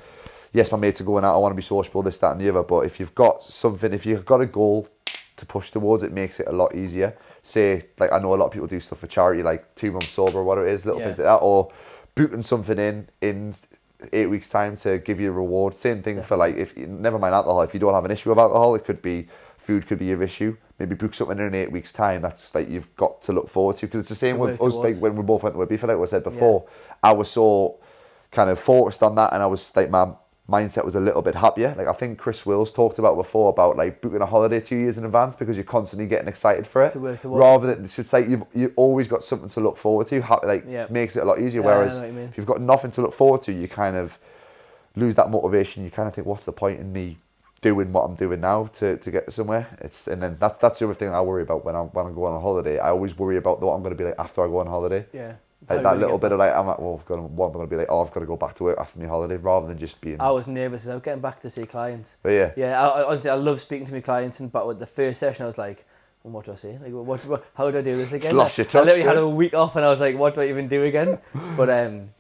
yes, 0.53 0.71
my 0.71 0.79
mates 0.79 1.01
are 1.01 1.05
going 1.05 1.25
out. 1.25 1.35
I 1.35 1.39
want 1.39 1.51
to 1.51 1.57
be 1.57 1.63
sociable. 1.63 2.05
This, 2.05 2.17
that, 2.19 2.31
and 2.31 2.41
the 2.41 2.49
other. 2.49 2.63
But 2.63 2.83
if 2.83 3.01
you've 3.01 3.13
got 3.17 3.43
something, 3.43 3.93
if 3.93 4.07
you've 4.07 4.25
got 4.25 4.41
a 4.41 4.47
goal 4.47 4.89
to 5.35 5.47
push 5.47 5.71
towards, 5.71 6.05
it 6.05 6.13
makes 6.13 6.39
it 6.39 6.47
a 6.47 6.53
lot 6.53 6.77
easier. 6.77 7.17
Say 7.43 7.87
like 7.99 8.13
I 8.13 8.21
know 8.21 8.35
a 8.35 8.37
lot 8.37 8.47
of 8.47 8.53
people 8.53 8.69
do 8.69 8.79
stuff 8.79 9.01
for 9.01 9.09
charity, 9.09 9.43
like 9.43 9.75
two 9.75 9.91
months 9.91 10.11
sober, 10.11 10.39
or 10.39 10.45
whatever 10.45 10.69
it 10.69 10.73
is, 10.73 10.87
little 10.87 11.01
Yeah. 11.01 11.07
things 11.07 11.19
like 11.19 11.27
that, 11.27 11.39
or 11.39 11.73
booting 12.15 12.43
something 12.43 12.79
in 12.79 13.09
in 13.21 13.53
eight 14.13 14.27
weeks 14.27 14.49
time 14.49 14.77
to 14.77 14.99
give 14.99 15.19
you 15.19 15.31
a 15.31 15.33
reward. 15.33 15.75
Same 15.75 16.05
thing 16.05 16.23
for 16.23 16.37
like 16.37 16.55
if 16.55 16.77
never 16.77 17.19
mind 17.19 17.35
alcohol. 17.35 17.63
If 17.63 17.75
you 17.75 17.81
don't 17.81 17.95
have 17.95 18.05
an 18.05 18.13
issue 18.13 18.29
with 18.31 18.39
alcohol, 18.39 18.77
it 18.77 18.85
could 18.85 19.03
be 19.03 19.27
food 19.59 19.89
could 19.89 19.99
be 19.99 20.05
your 20.05 20.23
issue. 20.23 20.57
Maybe 20.79 20.97
book 20.97 21.15
something 21.15 21.39
in 21.39 21.55
eight 21.55 21.71
weeks 21.71 21.93
time. 21.93 22.23
That's 22.23 22.55
like 22.55 22.69
you've 22.69 22.95
got 22.97 23.23
to 23.23 23.33
look 23.33 23.49
forward 23.49 23.77
to 23.77 23.87
because 23.87 24.01
it's 24.01 24.09
the 24.09 24.15
same 24.17 24.39
with 24.39 24.61
us. 24.61 24.75
Like 24.75 24.97
when 24.97 25.15
we 25.17 25.23
both 25.23 25.43
went 25.45 25.55
to 25.55 25.61
Ibiza, 25.65 25.89
like 25.89 25.99
I 25.99 26.05
said 26.05 26.25
before, 26.25 26.65
I 27.03 27.13
was 27.13 27.31
so 27.31 27.77
kind 28.33 28.51
of 28.51 28.59
focused 28.59 29.03
on 29.03 29.15
that, 29.15 29.33
and 29.33 29.43
I 29.43 29.47
was 29.47 29.75
like 29.77 29.89
my 29.91 30.13
mindset 30.51 30.85
was 30.85 30.95
a 30.95 31.01
little 31.01 31.23
bit 31.23 31.35
happier. 31.37 31.75
Like 31.79 31.87
I 31.87 31.93
think 31.93 32.19
Chris 32.19 32.45
Wills 32.45 32.71
talked 32.73 32.99
about 32.99 33.17
before 33.17 33.51
about 33.51 33.77
like 33.77 34.01
booking 34.01 34.21
a 34.21 34.27
holiday 34.27 34.61
two 34.61 34.77
years 34.77 34.99
in 34.99 35.05
advance 35.05 35.37
because 35.37 35.57
you're 35.57 35.65
constantly 35.65 36.07
getting 36.09 36.29
excited 36.29 36.67
for 36.67 36.85
it. 36.85 36.93
To 36.93 36.99
rather 37.29 37.73
than 37.73 37.85
it's 37.85 37.97
just 37.97 38.13
like 38.13 38.29
you've 38.29 38.45
you 38.53 38.73
always 38.77 39.07
got 39.09 39.25
something 39.25 39.49
to 39.51 39.61
look 39.61 39.79
forward 39.79 40.09
to. 40.09 40.21
Like 40.43 40.65
Yeah. 40.69 40.87
makes 40.91 41.17
it 41.17 41.21
a 41.21 41.25
lot 41.25 41.39
easier. 41.39 41.61
Yeah, 41.63 41.67
Whereas 41.67 41.99
you 41.99 42.19
if 42.31 42.37
you've 42.37 42.47
got 42.47 42.61
nothing 42.61 42.91
to 42.93 43.03
look 43.03 43.15
forward 43.15 43.43
to, 43.43 43.53
you 43.53 43.69
kind 43.69 43.97
of 43.97 44.19
lose 44.97 45.15
that 45.15 45.31
motivation. 45.31 45.85
You 45.85 45.91
kind 45.91 46.09
of 46.09 46.15
think, 46.15 46.27
what's 46.27 46.45
the 46.45 46.53
point 46.53 46.81
in 46.81 46.93
me 46.93 47.19
doing 47.65 47.93
what 47.93 48.03
I'm 48.03 48.15
doing 48.15 48.41
now 48.41 48.67
to, 48.79 48.99
to 48.99 49.11
get 49.11 49.33
somewhere? 49.33 49.67
It's 49.81 50.07
and 50.07 50.23
then 50.23 50.37
that's 50.39 50.59
that's 50.59 50.79
the 50.79 50.85
other 50.85 50.95
thing 50.95 51.09
I 51.09 51.21
worry 51.23 51.43
about 51.43 51.65
when 51.65 51.75
I 51.75 51.81
when 51.81 52.07
I 52.07 52.11
go 52.11 52.27
on 52.27 52.37
a 52.37 52.41
holiday. 52.41 52.79
I 52.79 52.91
always 52.91 53.17
worry 53.19 53.39
about 53.39 53.61
what 53.61 53.73
I'm 53.73 53.83
going 53.83 53.97
to 53.97 54.03
be 54.03 54.05
like 54.05 54.19
after 54.19 54.45
I 54.45 54.47
go 54.49 54.59
on 54.59 54.67
holiday. 54.67 55.07
Yeah. 55.13 55.33
Like 55.69 55.83
that 55.83 55.99
little 55.99 56.19
bit 56.19 56.31
of 56.31 56.39
like 56.39 56.55
I'm 56.55 56.67
like, 56.67 56.79
well, 56.79 56.99
I've 57.01 57.07
got 57.07 57.17
to, 57.17 57.23
what 57.23 57.47
I'm 57.47 57.53
going 57.55 57.67
to 57.67 57.71
be 57.71 57.77
like. 57.77 57.87
Oh, 57.89 58.05
I've 58.05 58.13
got 58.13 58.21
to 58.21 58.27
go 58.27 58.37
back 58.37 58.55
to 58.57 58.65
work 58.65 58.79
after 58.79 58.99
my 58.99 59.07
holiday, 59.07 59.37
rather 59.37 59.67
than 59.67 59.79
just 59.79 59.99
being. 59.99 60.21
I 60.21 60.31
was 60.31 60.47
nervous 60.47 60.83
as 60.83 60.89
I 60.91 60.95
was 60.95 61.03
getting 61.03 61.23
back 61.23 61.41
to 61.41 61.49
see 61.49 61.65
clients. 61.65 62.17
but 62.23 62.31
yeah, 62.31 62.51
Yeah, 62.55 62.83
I, 62.83 63.01
I, 63.01 63.07
honestly, 63.09 63.31
I 63.31 63.35
love 63.35 63.63
speaking 63.63 63.87
to 63.87 63.93
my 63.95 64.03
clients, 64.03 64.41
and 64.41 64.53
but 64.53 64.67
with 64.67 64.79
the 64.79 64.87
first 64.87 65.21
session, 65.21 65.45
I 65.45 65.47
was 65.47 65.57
like, 65.57 65.87
well, 66.23 66.35
"What 66.35 66.45
do 66.45 66.53
I 66.53 66.57
say? 66.57 66.79
Like, 66.83 66.93
what, 66.93 67.25
what? 67.25 67.47
How 67.55 67.71
do 67.71 67.79
I 67.79 67.81
do 67.81 67.97
this 67.97 68.13
again?" 68.13 68.37
lost 68.37 68.59
your 68.59 68.67
I 68.67 68.69
touch, 68.69 68.85
literally 68.85 69.09
had 69.09 69.17
a 69.17 69.27
week 69.27 69.55
off, 69.55 69.75
and 69.77 69.87
I 69.87 69.89
was 69.89 70.01
like, 70.01 70.19
"What 70.19 70.35
do 70.35 70.43
I 70.43 70.49
even 70.51 70.69
do 70.69 70.83
again?" 70.85 71.19
but 71.57 71.71
um, 71.71 72.11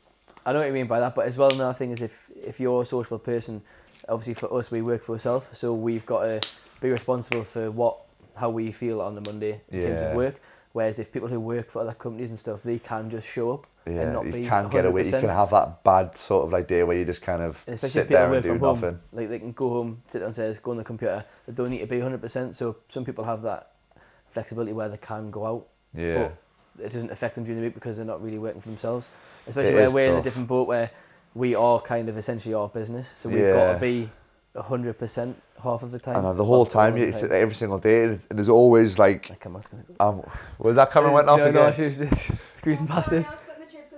I 0.46 0.54
know 0.54 0.60
what 0.60 0.68
you 0.68 0.72
mean 0.72 0.86
by 0.86 1.00
that. 1.00 1.14
But 1.14 1.26
as 1.26 1.36
well, 1.36 1.52
another 1.52 1.74
thing 1.74 1.90
is 1.90 2.00
if 2.00 2.30
if 2.34 2.58
you're 2.60 2.82
a 2.82 2.86
sociable 2.86 3.18
person, 3.18 3.62
obviously 4.08 4.34
for 4.34 4.52
us, 4.56 4.70
we 4.70 4.82
work 4.82 5.02
for 5.02 5.12
ourselves, 5.12 5.46
so 5.52 5.72
we've 5.74 6.06
got 6.06 6.22
to 6.22 6.48
be 6.80 6.90
responsible 6.90 7.44
for 7.44 7.70
what 7.70 7.98
how 8.36 8.50
we 8.50 8.72
feel 8.72 9.00
on 9.00 9.14
the 9.14 9.20
Monday 9.20 9.60
in 9.70 9.82
terms 9.82 10.10
of 10.10 10.16
work. 10.16 10.40
Whereas 10.72 10.98
if 10.98 11.12
people 11.12 11.28
who 11.28 11.38
work 11.38 11.70
for 11.70 11.82
other 11.82 11.92
companies 11.92 12.30
and 12.30 12.38
stuff, 12.38 12.64
they 12.64 12.80
can 12.80 13.08
just 13.08 13.28
show 13.28 13.52
up 13.52 13.66
and 13.86 13.94
yeah, 13.94 14.12
not 14.12 14.24
be 14.24 14.42
you 14.42 14.48
can't 14.48 14.70
get 14.70 14.84
away. 14.84 15.04
You 15.04 15.10
can 15.12 15.28
have 15.28 15.50
that 15.50 15.84
bad 15.84 16.18
sort 16.18 16.46
of 16.46 16.52
like 16.52 16.66
day 16.66 16.82
where 16.82 16.96
you 16.96 17.04
just 17.04 17.22
kind 17.22 17.42
of 17.42 17.62
sit 17.76 18.08
there 18.08 18.32
and 18.34 18.42
do 18.42 18.58
home, 18.58 18.80
nothing. 18.80 18.98
like 19.12 19.28
they 19.28 19.38
can 19.38 19.52
go 19.52 19.68
home, 19.68 20.02
sit 20.08 20.18
downstairs, 20.20 20.58
go 20.58 20.72
on 20.72 20.78
the 20.78 20.84
computer. 20.84 21.24
They 21.46 21.52
don't 21.52 21.70
need 21.70 21.78
to 21.78 21.86
be 21.86 21.98
100%. 21.98 22.56
So 22.56 22.76
some 22.88 23.04
people 23.04 23.22
have 23.24 23.42
that 23.42 23.72
flexibility 24.32 24.72
where 24.72 24.88
they 24.88 24.96
can 24.96 25.30
go 25.30 25.46
out, 25.46 25.68
Yeah, 25.96 26.30
but 26.76 26.86
it 26.86 26.92
doesn't 26.92 27.12
affect 27.12 27.36
them 27.36 27.44
during 27.44 27.60
the 27.60 27.66
week 27.66 27.74
because 27.74 27.96
they're 27.96 28.04
not 28.04 28.20
really 28.22 28.38
working 28.38 28.60
for 28.60 28.68
themselves. 28.68 29.06
Especially 29.46 29.70
It 29.72 29.74
where 29.76 29.90
we're 29.90 30.12
in 30.12 30.16
a 30.16 30.22
different 30.22 30.48
boat 30.48 30.66
where 30.66 30.90
we 31.34 31.54
are 31.54 31.80
kind 31.80 32.08
of 32.08 32.16
essentially 32.16 32.54
our 32.54 32.68
business. 32.68 33.08
So 33.16 33.28
we've 33.28 33.52
got 33.52 33.74
to 33.74 33.78
be 33.80 34.10
100% 34.54 35.34
half 35.62 35.82
of 35.82 35.90
the 35.90 35.98
time. 35.98 36.24
and 36.24 36.38
the 36.38 36.44
whole 36.44 36.66
time, 36.66 36.96
you 36.96 37.02
the 37.04 37.08
it's 37.08 37.22
every 37.24 37.54
single 37.54 37.78
day, 37.78 38.04
and 38.04 38.20
there's 38.30 38.48
always 38.48 38.98
like, 38.98 39.30
Like, 39.30 39.44
I'm 39.44 39.54
not 39.54 39.66
go. 39.70 39.78
um, 40.08 40.22
was 40.58 40.76
that 40.76 40.92
camera 40.92 41.12
went 41.12 41.28
off 41.28 41.38
no, 41.38 41.46
again? 41.46 41.54
No, 41.66 41.72
she 41.72 41.82
was 41.82 41.98
just 41.98 42.30
squeezing 42.58 42.86
past 42.86 43.12
it. 43.12 43.24
Someone 43.24 43.32
else 43.32 43.42
putting 43.46 43.66
the 43.66 43.72
chips 43.72 43.90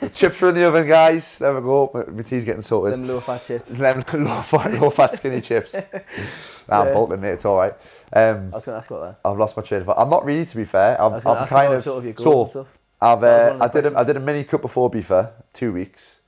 the 0.00 0.06
The 0.06 0.10
chips 0.14 0.42
are 0.42 0.48
in 0.50 0.54
the 0.56 0.64
oven, 0.66 0.86
guys. 0.86 1.38
There 1.38 1.54
we 1.54 1.60
go. 1.62 1.90
My, 1.94 2.04
my 2.12 2.22
tea's 2.22 2.44
getting 2.44 2.60
sorted. 2.60 2.92
Them 2.92 3.08
low 3.08 3.20
fat 3.20 3.46
chips. 3.46 3.70
Them 3.78 4.04
low 4.24 4.42
fat, 4.42 4.74
low 4.78 4.90
fat 4.90 5.14
skinny 5.14 5.40
chips. 5.40 5.74
Nah, 5.74 6.80
I'm 6.82 6.88
Yeah. 6.88 6.92
bolting, 6.92 7.20
mate. 7.20 7.32
It's 7.32 7.44
all 7.46 7.56
right. 7.56 7.74
Um, 8.12 8.50
I 8.52 8.56
was 8.56 8.66
going 8.66 8.74
to 8.74 8.78
ask 8.78 8.90
about 8.90 9.18
I've 9.24 9.38
lost 9.38 9.56
my 9.56 9.62
train 9.62 9.80
of 9.80 9.86
thought. 9.86 9.98
I'm 9.98 10.10
not 10.10 10.26
really, 10.26 10.44
to 10.44 10.56
be 10.56 10.66
fair. 10.66 10.92
that. 10.92 11.00
I 11.00 11.06
I'm, 11.06 11.12
was 11.12 11.24
I'm 11.24 11.36
ask 11.38 11.48
kind 11.50 11.66
about 11.68 11.76
of 11.78 11.82
sort 11.84 11.98
of 11.98 12.04
your 12.04 12.12
goals 12.12 12.52
so. 12.52 12.60
and 12.60 12.66
stuff. 12.68 12.78
I've 13.00 13.24
uh, 13.24 13.56
I 13.60 13.66
the 13.68 13.80
did 13.82 13.92
a, 13.94 13.98
I 13.98 14.04
did 14.04 14.16
a 14.16 14.20
mini 14.20 14.44
cut 14.44 14.60
before 14.60 14.88
Ibiza, 14.90 15.30
two 15.52 15.72
weeks 15.72 16.18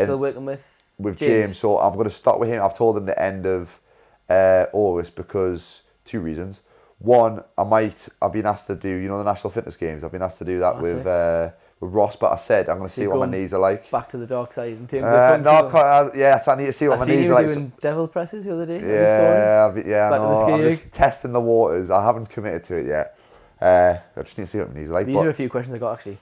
Are 0.00 0.04
still 0.04 0.18
working 0.18 0.44
with? 0.44 0.66
with 0.98 1.16
James. 1.16 1.46
James. 1.48 1.58
So 1.58 1.78
I'm 1.78 1.94
going 1.94 2.04
to 2.08 2.10
start 2.14 2.38
with 2.38 2.48
him. 2.48 2.62
I've 2.62 2.76
told 2.76 2.96
him 2.96 3.06
the 3.06 3.20
end 3.20 3.46
of 3.46 3.80
uh, 4.28 4.66
August 4.72 5.14
because 5.16 5.82
two 6.04 6.20
reasons. 6.20 6.60
One, 6.98 7.42
I 7.58 7.64
might. 7.64 8.08
I've 8.22 8.32
been 8.32 8.46
asked 8.46 8.68
to 8.68 8.76
do 8.76 8.88
you 8.88 9.08
know 9.08 9.18
the 9.18 9.24
national 9.24 9.50
fitness 9.50 9.76
games. 9.76 10.04
I've 10.04 10.12
been 10.12 10.22
asked 10.22 10.38
to 10.38 10.44
do 10.44 10.60
that 10.60 10.76
Oh, 10.76 10.80
with 10.80 11.06
uh, 11.06 11.50
with 11.80 11.92
Ross, 11.92 12.16
but 12.16 12.32
I 12.32 12.36
said 12.36 12.68
I'm 12.68 12.78
going 12.78 12.88
to 12.88 12.94
So 12.94 13.02
see 13.02 13.06
what 13.08 13.18
my 13.18 13.26
knees 13.26 13.52
are 13.52 13.58
like. 13.60 13.90
Back 13.90 14.08
to 14.10 14.16
the 14.16 14.26
dark 14.26 14.52
side 14.52 14.72
in 14.72 14.86
terms 14.86 15.04
Uh, 15.04 15.34
of 15.34 15.42
no, 15.42 15.50
I 15.50 15.70
can't, 15.70 16.16
yeah, 16.16 16.40
so 16.40 16.52
I 16.52 16.56
need 16.56 16.66
to 16.66 16.72
see 16.72 16.88
what 16.88 17.00
I 17.00 17.04
my 17.04 17.12
knees 17.12 17.28
are 17.30 17.34
like. 17.34 17.46
doing 17.48 17.72
devil 17.80 18.06
presses 18.08 18.44
the 18.46 18.54
other 18.54 18.64
day. 18.64 18.76
at 18.76 18.80
the 18.82 18.86
story. 18.86 18.96
Yeah, 18.96 19.66
I've, 19.68 19.86
yeah, 19.88 20.10
Back 20.10 20.20
to 20.20 20.26
the 20.26 20.32
no, 20.46 20.54
I'm 20.54 20.70
just 20.70 20.92
testing 20.92 21.32
the 21.32 21.40
waters. 21.40 21.90
I 21.90 22.02
haven't 22.04 22.30
committed 22.30 22.64
to 22.64 22.76
it 22.76 22.86
yet. 22.86 23.18
Uh, 23.60 23.96
I 24.16 24.22
just 24.22 24.38
need 24.38 24.44
to 24.44 24.50
see 24.50 24.58
what 24.58 24.70
my 24.70 24.76
knees 24.76 24.90
are 24.90 24.94
like. 24.94 25.06
These 25.06 25.16
are 25.16 25.28
a 25.28 25.34
few 25.34 25.50
questions 25.50 25.74
I 25.74 25.78
got 25.78 25.94
actually 25.94 26.18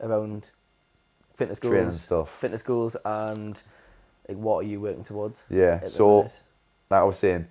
around 0.00 0.48
fitness 1.36 1.58
goals, 1.58 1.72
training 1.72 1.92
stuff. 1.92 2.30
fitness 2.38 2.62
goals, 2.62 2.96
and 3.04 3.60
like 4.28 4.38
what 4.38 4.64
are 4.64 4.68
you 4.68 4.80
working 4.80 5.04
towards? 5.04 5.42
Yeah, 5.48 5.84
so 5.86 6.18
minute? 6.18 6.40
like 6.90 7.00
I 7.00 7.04
was 7.04 7.18
saying, 7.18 7.46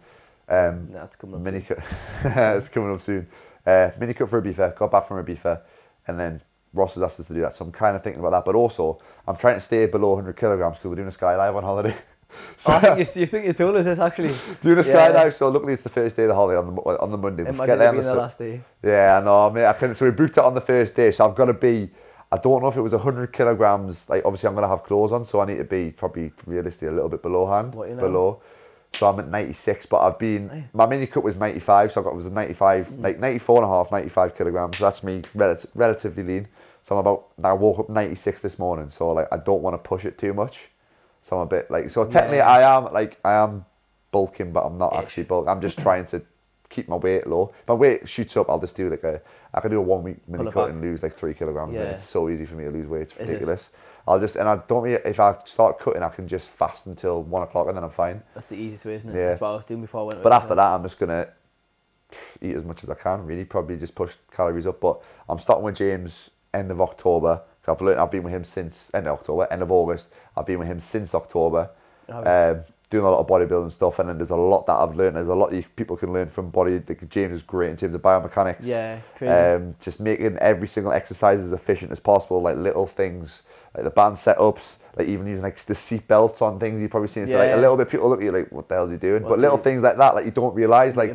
um, 0.50 0.90
that's 0.92 1.16
coming 1.16 1.36
up. 1.36 1.42
mini 1.42 1.62
cut. 1.62 1.80
it's 2.24 2.70
coming 2.70 2.94
up 2.94 3.02
soon. 3.02 3.28
Uh, 3.66 3.92
mini 4.00 4.14
cut 4.14 4.30
for 4.30 4.40
a. 4.40 4.74
Got 4.78 4.92
back 4.92 5.08
from 5.08 5.18
a 5.18 5.62
and 6.08 6.20
then 6.20 6.42
Ross 6.74 6.96
has 6.96 7.04
asked 7.04 7.20
us 7.20 7.28
to 7.28 7.34
do 7.34 7.42
that. 7.42 7.54
So 7.54 7.66
I'm 7.66 7.72
kind 7.72 7.96
of 7.96 8.04
thinking 8.04 8.20
about 8.20 8.32
that. 8.32 8.46
But 8.46 8.56
also, 8.56 9.00
I'm 9.28 9.38
trying 9.38 9.56
to 9.56 9.62
stay 9.62 9.86
below 9.86 10.10
100 10.10 10.36
kilograms 10.36 10.78
because 10.78 10.90
we're 10.90 10.96
doing 10.96 11.08
a 11.08 11.12
skydive 11.12 11.56
on 11.56 11.64
holiday. 11.64 11.96
Oh, 12.68 12.74
I 12.74 12.80
think 12.82 13.16
you, 13.16 13.22
you 13.22 13.28
think 13.28 13.46
you 13.46 13.54
told 13.54 13.78
us 13.78 13.86
this 13.86 13.98
actually. 13.98 14.36
doing 14.62 14.78
a 14.80 14.84
Yeah. 14.84 15.10
skydive. 15.10 15.32
So 15.32 15.48
luckily 15.48 15.72
it's 15.72 15.84
the 15.84 15.90
first 15.90 16.18
day 16.18 16.24
of 16.24 16.30
the 16.30 16.36
holiday 16.36 16.58
on 16.58 16.76
the 16.76 16.82
on 16.82 17.10
the 17.12 17.18
Monday. 17.18 17.44
We 17.44 17.50
Imagine 17.50 17.66
get 17.66 17.76
it 17.76 17.80
there 17.80 17.90
on 17.90 17.96
the 17.96 18.02
the 18.02 18.14
last 18.16 18.40
day. 18.40 18.62
Yeah, 18.84 19.18
I 19.18 19.24
know. 19.24 19.48
I 19.48 19.54
mean, 19.54 19.64
I 19.64 19.72
can. 19.72 19.96
So 19.96 20.04
we 20.04 20.12
booked 20.12 20.38
it 20.38 20.44
on 20.44 20.54
the 20.54 20.60
first 20.60 20.96
day. 20.96 21.12
So 21.12 21.30
I've 21.30 21.36
got 21.36 21.46
to 21.46 21.54
be. 21.54 21.90
I 22.36 22.42
don't 22.42 22.62
know 22.62 22.68
if 22.68 22.78
it 22.78 22.82
was 22.82 22.94
100 22.94 23.32
kilograms. 23.34 24.10
Like 24.10 24.24
obviously, 24.26 24.48
I'm 24.50 24.56
gonna 24.56 24.68
have 24.68 24.84
clothes 24.84 25.12
on, 25.12 25.24
so 25.26 25.40
I 25.40 25.46
need 25.46 25.58
to 25.58 25.64
be 25.64 25.92
probably 25.92 26.32
realistically 26.46 26.90
a 26.90 26.92
little 26.92 27.10
bit 27.10 27.22
below 27.22 27.48
hand. 27.48 27.74
What 27.76 27.90
you 27.90 27.96
know? 27.96 28.02
below. 28.02 28.42
So 28.94 29.10
I'm 29.10 29.20
at 29.20 29.28
96, 29.28 29.88
but 29.88 30.00
I've 30.02 30.18
been. 30.18 30.50
Aye. 30.50 30.66
My 30.74 30.86
mini 30.86 31.06
cut 31.08 31.24
was 31.24 31.36
95, 31.36 31.92
so 31.92 32.00
I 32.00 32.04
got 32.06 32.12
it 32.12 32.16
was 32.16 32.26
a 32.28 32.32
95, 32.32 32.88
Mm. 32.90 33.04
like 33.04 33.20
94 33.20 33.58
and 33.58 33.66
a 33.66 33.68
half, 33.76 33.92
95 33.92 34.36
kilograms. 34.38 34.78
So 34.78 34.86
that's 34.86 35.04
me 35.04 35.24
relative, 35.34 35.70
relatively 35.76 36.24
lean. 36.24 36.48
So 36.82 36.96
I'm 36.96 37.00
about. 37.00 37.26
I 37.44 37.54
woke 37.54 37.80
up 37.80 37.90
96 37.90 38.42
this 38.42 38.58
morning, 38.60 38.90
so 38.90 39.12
like 39.12 39.28
I 39.32 39.38
don't 39.38 39.62
want 39.62 39.74
to 39.74 39.88
push 39.90 40.06
it 40.06 40.18
too 40.18 40.34
much. 40.34 40.70
So 41.24 41.36
I'm 41.38 41.44
a 41.44 41.46
bit 41.46 41.70
like. 41.72 41.90
So 41.90 42.06
technically, 42.06 42.38
Yeah. 42.38 42.50
I 42.50 42.78
am 42.78 42.94
like 42.94 43.20
I 43.26 43.34
am 43.34 43.66
bulking, 44.12 44.52
but 44.54 44.62
I'm 44.66 44.78
not 44.78 44.94
Ish. 44.94 45.00
actually 45.00 45.24
bulking. 45.24 45.50
I'm 45.50 45.62
just 45.62 45.80
trying 45.80 46.06
to 46.06 46.22
keep 46.70 46.88
my 46.88 46.96
weight 46.96 47.28
low. 47.28 47.52
If 47.62 47.68
my 47.68 47.74
weight 47.74 48.08
shoots 48.08 48.38
up, 48.38 48.50
I'll 48.50 48.60
just 48.60 48.78
do 48.78 48.90
like 48.90 49.04
a. 49.04 49.22
I 49.56 49.62
can 49.62 49.72
do 49.72 49.78
a 49.80 49.82
one 49.82 50.04
week 50.04 50.18
mini 50.28 50.44
Pull 50.44 50.52
cut 50.52 50.70
and 50.70 50.82
lose 50.82 51.02
like 51.02 51.14
three 51.14 51.34
kilograms. 51.34 51.74
Yeah. 51.74 51.84
It's 51.84 52.04
so 52.04 52.30
easy 52.30 52.46
for 52.46 52.56
me 52.56 52.66
to 52.66 52.72
lose 52.72 52.88
weight. 52.88 53.04
It's 53.04 53.14
It 53.14 53.22
ridiculous. 53.22 53.72
I'll 54.08 54.20
just 54.20 54.36
and 54.36 54.48
I 54.50 54.58
don't. 54.68 54.84
really- 54.84 55.02
If 55.06 55.20
I 55.20 55.36
start 55.46 55.80
cutting, 55.80 56.04
I 56.04 56.10
can 56.10 56.28
just 56.28 56.52
fast 56.52 56.86
until 56.88 57.24
one 57.24 57.42
o'clock 57.42 57.68
and 57.70 57.78
then 57.78 57.84
I'm 57.86 57.90
fine. 57.90 58.22
That's 58.36 58.50
the 58.50 58.58
easiest 58.58 58.84
way, 58.86 58.96
isn't 58.96 59.10
it? 59.10 59.16
Yeah. 59.18 59.30
That's 59.30 59.42
what 59.42 59.48
I 59.48 59.56
was 59.56 59.66
doing 59.66 59.82
before 59.82 60.02
I 60.02 60.04
went. 60.04 60.22
But 60.24 60.34
after 60.34 60.56
that, 60.56 60.74
I'm 60.74 60.84
just 60.84 61.00
gonna 61.00 61.30
eat 62.42 62.56
as 62.56 62.66
much 62.66 62.84
as 62.84 62.90
I 62.90 62.96
can. 62.96 63.26
Really, 63.26 63.46
probably 63.46 63.78
just 63.78 63.96
push 63.96 64.16
calories 64.30 64.68
up. 64.68 64.80
But 64.82 65.02
I'm 65.30 65.40
starting 65.40 65.64
with 65.64 65.76
James 65.76 66.32
end 66.54 66.70
of 66.70 66.82
October. 66.82 67.42
So 67.66 67.72
I've 67.74 67.82
learned. 67.82 68.00
I've 68.00 68.12
been 68.12 68.24
with 68.24 68.34
him 68.34 68.44
since 68.44 68.94
end 68.94 69.08
of 69.08 69.14
October, 69.20 69.48
end 69.50 69.62
of 69.64 69.72
August. 69.72 70.10
I've 70.36 70.46
been 70.46 70.60
with 70.60 70.68
him 70.68 70.80
since 70.82 71.16
October. 71.16 71.70
Oh, 72.10 72.52
Um, 72.52 72.64
doing 72.96 73.06
a 73.06 73.10
lot 73.12 73.20
of 73.20 73.28
bodybuilding 73.28 73.72
stuff, 73.72 74.00
and 74.00 74.10
then 74.10 74.18
there's 74.18 74.30
a 74.32 74.36
lot 74.36 74.66
that 74.68 74.74
I've 74.74 74.96
learned. 74.96 75.16
There's 75.18 75.28
a 75.28 75.36
lot 75.36 75.54
you, 75.54 75.64
people 75.76 75.98
can 75.98 76.14
learn 76.14 76.30
from 76.30 76.50
body. 76.50 76.82
like, 76.88 77.10
James 77.10 77.34
is 77.34 77.44
great 77.44 77.72
in 77.72 77.78
terms 77.78 77.94
of 77.94 78.02
biomechanics. 78.02 78.66
Yeah, 78.68 79.00
crazy. 79.18 79.34
Um, 79.34 79.76
just 79.80 80.00
making 80.00 80.38
every 80.38 80.68
single 80.68 80.92
exercise 80.94 81.42
as 81.42 81.52
efficient 81.52 81.92
as 81.92 82.00
possible, 82.00 82.42
like 82.42 82.58
little 82.58 82.88
things, 82.88 83.44
like 83.76 83.84
the 83.84 83.90
band 83.90 84.16
setups, 84.16 84.80
like 84.96 85.08
even 85.08 85.28
using 85.28 85.44
like 85.44 85.58
the 85.58 85.76
seat 85.76 86.08
belts 86.08 86.42
on 86.42 86.60
things. 86.60 86.82
You've 86.82 86.92
probably 86.92 87.10
seen. 87.10 87.28
So 87.28 87.38
like 87.38 87.50
Yeah. 87.50 87.58
a 87.58 87.62
little 87.62 87.76
bit, 87.78 87.90
people 87.90 88.10
look 88.10 88.20
at 88.22 88.26
you 88.26 88.32
like, 88.32 88.52
"What 88.52 88.70
the 88.70 88.76
hell's 88.76 88.90
he 88.92 88.98
doing?" 88.98 89.24
What's 89.24 89.32
but 89.34 89.40
little 89.40 89.58
things 89.58 89.84
like 89.84 89.98
that, 89.98 90.16
like 90.16 90.26
you 90.26 90.32
don't 90.32 90.56
realize, 90.56 90.96
like 90.96 91.14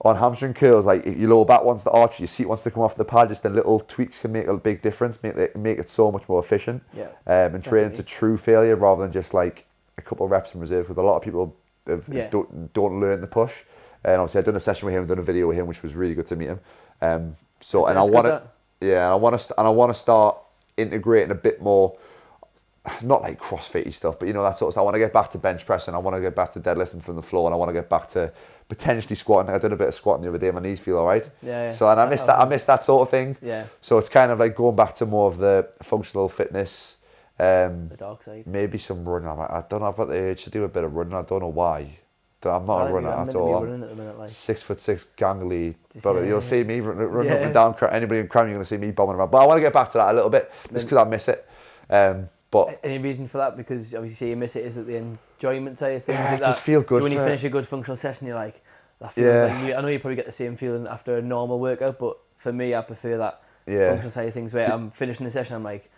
on 0.00 0.16
hamstring 0.16 0.54
curls, 0.54 0.86
like 0.86 1.06
if 1.06 1.16
your 1.16 1.30
lower 1.30 1.44
back 1.44 1.62
wants 1.64 1.84
to 1.84 1.90
arch, 1.90 2.20
your 2.20 2.26
seat 2.26 2.46
wants 2.46 2.62
to 2.64 2.70
come 2.70 2.82
off 2.82 2.94
the 2.96 3.04
pad. 3.04 3.28
Just 3.28 3.42
the 3.42 3.50
little 3.50 3.80
tweaks 3.80 4.18
can 4.18 4.32
make 4.32 4.46
a 4.46 4.56
big 4.56 4.82
difference. 4.82 5.22
Make 5.22 5.36
it 5.36 5.56
make 5.56 5.78
it 5.78 5.88
so 5.88 6.10
much 6.10 6.28
more 6.28 6.40
efficient. 6.40 6.82
Yeah. 6.94 7.08
Um, 7.26 7.54
and 7.54 7.62
training 7.64 7.92
to 7.94 8.02
true 8.02 8.36
failure 8.36 8.76
rather 8.76 9.02
than 9.02 9.12
just 9.12 9.34
like 9.34 9.66
a 9.98 10.02
couple 10.02 10.24
of 10.26 10.30
reps 10.32 10.54
in 10.54 10.60
reserve. 10.60 10.86
Because 10.86 10.96
a 10.96 11.02
lot 11.02 11.16
of 11.16 11.22
people 11.22 11.56
have, 11.86 12.08
Yeah. 12.08 12.28
don't 12.28 12.72
don't 12.72 13.00
learn 13.00 13.20
the 13.20 13.26
push. 13.26 13.54
And 14.04 14.16
obviously, 14.20 14.38
I've 14.40 14.44
done 14.44 14.56
a 14.56 14.60
session 14.60 14.86
with 14.86 14.94
him, 14.94 15.06
done 15.06 15.18
a 15.18 15.22
video 15.22 15.48
with 15.48 15.56
him, 15.56 15.66
which 15.66 15.82
was 15.82 15.94
really 15.94 16.14
good 16.14 16.26
to 16.26 16.36
meet 16.36 16.48
him. 16.48 16.60
Um, 17.00 17.36
so 17.60 17.86
and 17.86 17.98
I 17.98 18.02
want 18.02 18.26
to, 18.26 18.42
yeah, 18.80 19.10
I 19.10 19.14
want 19.14 19.38
to, 19.40 19.54
and 19.58 19.66
I 19.66 19.70
want 19.70 19.94
to 19.94 19.98
start 19.98 20.36
integrating 20.76 21.30
a 21.30 21.34
bit 21.34 21.62
more 21.62 21.96
not 23.00 23.22
like 23.22 23.40
CrossFit 23.40 23.92
stuff, 23.94 24.18
but 24.18 24.28
you 24.28 24.34
know 24.34 24.42
that 24.42 24.58
sort 24.58 24.68
of 24.68 24.74
stuff. 24.74 24.82
I 24.82 24.84
want 24.84 24.94
to 24.96 24.98
get 24.98 25.12
back 25.12 25.30
to 25.30 25.38
bench 25.38 25.64
pressing. 25.64 25.94
I 25.94 25.98
want 25.98 26.16
to 26.16 26.20
get 26.20 26.36
back 26.36 26.52
to 26.52 26.60
deadlifting 26.60 27.02
from 27.02 27.16
the 27.16 27.22
floor, 27.22 27.46
and 27.46 27.54
I 27.54 27.56
want 27.56 27.70
to 27.70 27.72
get 27.72 27.88
back 27.88 28.10
to 28.10 28.30
potentially 28.68 29.16
squatting. 29.16 29.54
I 29.54 29.58
did 29.58 29.72
a 29.72 29.76
bit 29.76 29.88
of 29.88 29.94
squatting 29.94 30.22
the 30.22 30.28
other 30.28 30.38
day. 30.38 30.50
My 30.50 30.60
knees 30.60 30.80
feel 30.80 30.98
all 30.98 31.06
right. 31.06 31.26
Yeah, 31.42 31.64
yeah. 31.64 31.70
So 31.70 31.88
and 31.88 31.98
I 31.98 32.06
miss 32.06 32.24
that. 32.24 32.38
I 32.38 32.44
miss 32.44 32.64
that 32.66 32.84
sort 32.84 33.02
of 33.02 33.10
thing. 33.10 33.36
Yeah, 33.40 33.64
So 33.80 33.96
it's 33.96 34.10
kind 34.10 34.30
of 34.30 34.38
like 34.38 34.54
going 34.54 34.76
back 34.76 34.94
to 34.96 35.06
more 35.06 35.28
of 35.30 35.38
the 35.38 35.68
functional 35.82 36.28
fitness. 36.28 36.96
Um, 37.38 37.88
the 37.88 37.96
dark 37.96 38.22
side. 38.22 38.46
maybe 38.46 38.78
some 38.78 39.08
running. 39.08 39.28
I'm, 39.28 39.40
I 39.40 39.64
don't 39.68 39.80
know. 39.80 39.86
I've 39.86 39.96
got 39.96 40.08
the 40.08 40.14
urge 40.16 40.44
to 40.44 40.50
do 40.50 40.64
a 40.64 40.68
bit 40.68 40.84
of 40.84 40.94
running. 40.94 41.14
I 41.14 41.22
don't 41.22 41.40
know 41.40 41.48
why. 41.48 41.98
I'm 42.46 42.66
not 42.66 42.82
I 42.82 42.90
a 42.90 42.92
runner 42.92 43.08
at 43.08 43.16
meant 43.20 43.30
to 43.30 43.36
be 43.36 43.40
all. 43.40 43.64
Running 43.64 43.82
at 43.90 43.96
minute, 43.96 44.18
like. 44.18 44.28
six 44.28 44.62
foot 44.62 44.78
six, 44.78 45.06
gangly. 45.16 45.76
Just- 45.94 46.04
But 46.04 46.16
yeah, 46.16 46.20
you'll 46.24 46.34
yeah. 46.34 46.40
see 46.40 46.62
me 46.62 46.80
running, 46.80 47.06
running 47.06 47.32
up 47.32 47.38
and 47.40 47.54
down. 47.54 47.74
Anybody 47.90 48.20
in 48.20 48.28
crime, 48.28 48.48
you're 48.48 48.54
going 48.56 48.64
to 48.64 48.68
see 48.68 48.76
me 48.76 48.90
bombing 48.90 49.16
around. 49.16 49.30
But 49.30 49.42
I 49.42 49.46
want 49.46 49.56
to 49.56 49.62
get 49.62 49.72
back 49.72 49.90
to 49.92 49.98
that 49.98 50.12
a 50.12 50.14
little 50.14 50.28
bit, 50.28 50.52
just 50.72 50.86
because 50.86 50.98
I 51.06 51.08
miss 51.08 51.26
it. 51.28 51.48
Um, 51.88 52.28
but 52.50 52.78
Any 52.84 52.98
reason 52.98 53.26
for 53.28 53.38
that? 53.38 53.56
Because 53.56 53.94
obviously 53.94 54.28
you 54.30 54.36
miss 54.36 54.54
it. 54.56 54.66
Is 54.66 54.76
it 54.76 54.86
the 54.86 54.96
enjoyment 54.96 55.78
side 55.78 55.94
of 55.96 56.04
things? 56.04 56.18
Yeah, 56.18 56.34
I 56.34 56.36
just 56.36 56.58
that- 56.60 56.64
feel 56.64 56.82
good 56.82 56.98
So 57.00 57.02
when 57.04 57.12
you 57.12 57.18
for 57.18 57.24
it. 57.24 57.28
finish 57.28 57.44
a 57.44 57.48
good 57.48 57.66
functional 57.66 57.96
session, 57.96 58.26
you're 58.26 58.36
like, 58.36 58.62
that 59.00 59.14
feels 59.14 59.24
Yeah. 59.26 59.44
like 59.44 59.66
you, 59.66 59.74
I 59.74 59.80
know 59.80 59.88
you 59.88 59.98
probably 59.98 60.16
get 60.16 60.26
the 60.26 60.32
same 60.32 60.56
feeling 60.58 60.86
after 60.86 61.16
a 61.16 61.22
normal 61.22 61.58
workout, 61.58 61.98
but 61.98 62.18
for 62.36 62.52
me, 62.52 62.74
I 62.74 62.82
prefer 62.82 63.16
that 63.16 63.42
yeah, 63.66 63.88
functional 63.88 64.10
side 64.10 64.28
of 64.28 64.34
things 64.34 64.52
where 64.52 64.70
I'm 64.70 64.90
finishing 64.90 65.24
the 65.24 65.32
session, 65.32 65.56
I'm 65.56 65.64
like, 65.64 65.90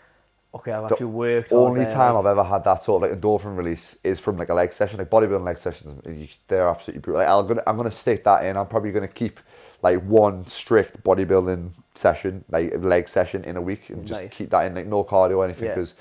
okay, 0.57 0.72
I've 0.72 0.88
The 0.88 0.94
actually 0.94 1.07
worked. 1.07 1.52
only 1.52 1.84
time 1.86 2.16
I've 2.16 2.26
ever 2.26 2.44
had 2.44 2.64
that 2.64 2.82
sort 2.84 3.02
of 3.02 3.11
like 3.11 3.20
endorphin 3.20 3.57
release 3.57 3.96
is 4.04 4.18
from 4.20 4.36
like 4.36 4.48
a 4.48 4.54
leg 4.54 4.72
session, 4.72 4.98
like 4.98 5.11
bodybuilding 5.11 5.44
leg 5.44 5.59
sessions. 5.59 6.00
you- 6.07 6.28
They're 6.48 6.68
absolutely 6.68 7.00
brutal. 7.00 7.20
Like, 7.22 7.28
I'm 7.30 7.46
gonna 7.46 7.62
I'm 7.66 7.76
gonna 7.76 7.90
stick 7.90 8.24
that 8.24 8.44
in. 8.44 8.57
I'm 8.57 8.66
probably 8.66 8.92
gonna 8.92 9.09
keep 9.09 9.40
like 9.82 10.02
one 10.02 10.46
strict 10.46 11.02
bodybuilding 11.04 11.70
session, 11.94 12.44
like 12.50 12.74
leg 12.82 13.09
session 13.09 13.44
in 13.44 13.57
a 13.57 13.61
week, 13.61 13.90
and 13.90 14.07
just 14.07 14.20
Nice. 14.22 14.32
keep 14.34 14.50
that 14.50 14.66
in. 14.66 14.74
Like 14.74 14.86
no 14.86 15.04
cardio 15.04 15.38
or 15.38 15.44
anything, 15.44 15.66
Yeah. 15.68 15.74
because 15.74 15.94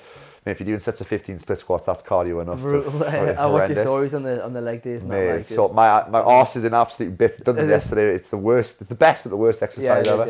if 0.46 0.60
you're 0.60 0.66
doing 0.66 0.78
sets 0.78 1.00
of 1.00 1.08
15 1.08 1.40
split 1.40 1.58
squats, 1.58 1.86
that's 1.86 2.02
cardio 2.04 2.40
enough. 2.40 2.60
brutal. 2.60 3.02
I 3.04 3.46
watch 3.46 3.68
your 3.70 3.82
stories 3.84 4.14
on 4.14 4.22
the 4.22 4.42
on 4.44 4.52
the 4.52 4.60
leg 4.60 4.80
days 4.82 5.04
Mate, 5.04 5.36
like, 5.36 5.44
so 5.44 5.68
my 5.68 6.08
my 6.08 6.20
arse 6.20 6.56
is 6.56 6.64
in 6.64 6.72
absolute 6.72 7.18
bits. 7.18 7.38
Done 7.38 7.56
yesterday. 7.68 8.14
It's 8.14 8.28
the 8.28 8.36
worst. 8.38 8.80
It's 8.80 8.88
the 8.88 8.94
best, 8.94 9.24
but 9.24 9.30
the 9.30 9.36
worst 9.36 9.60
yeah, 9.60 9.64
exercise 9.66 10.06
is, 10.06 10.08
ever. 10.08 10.26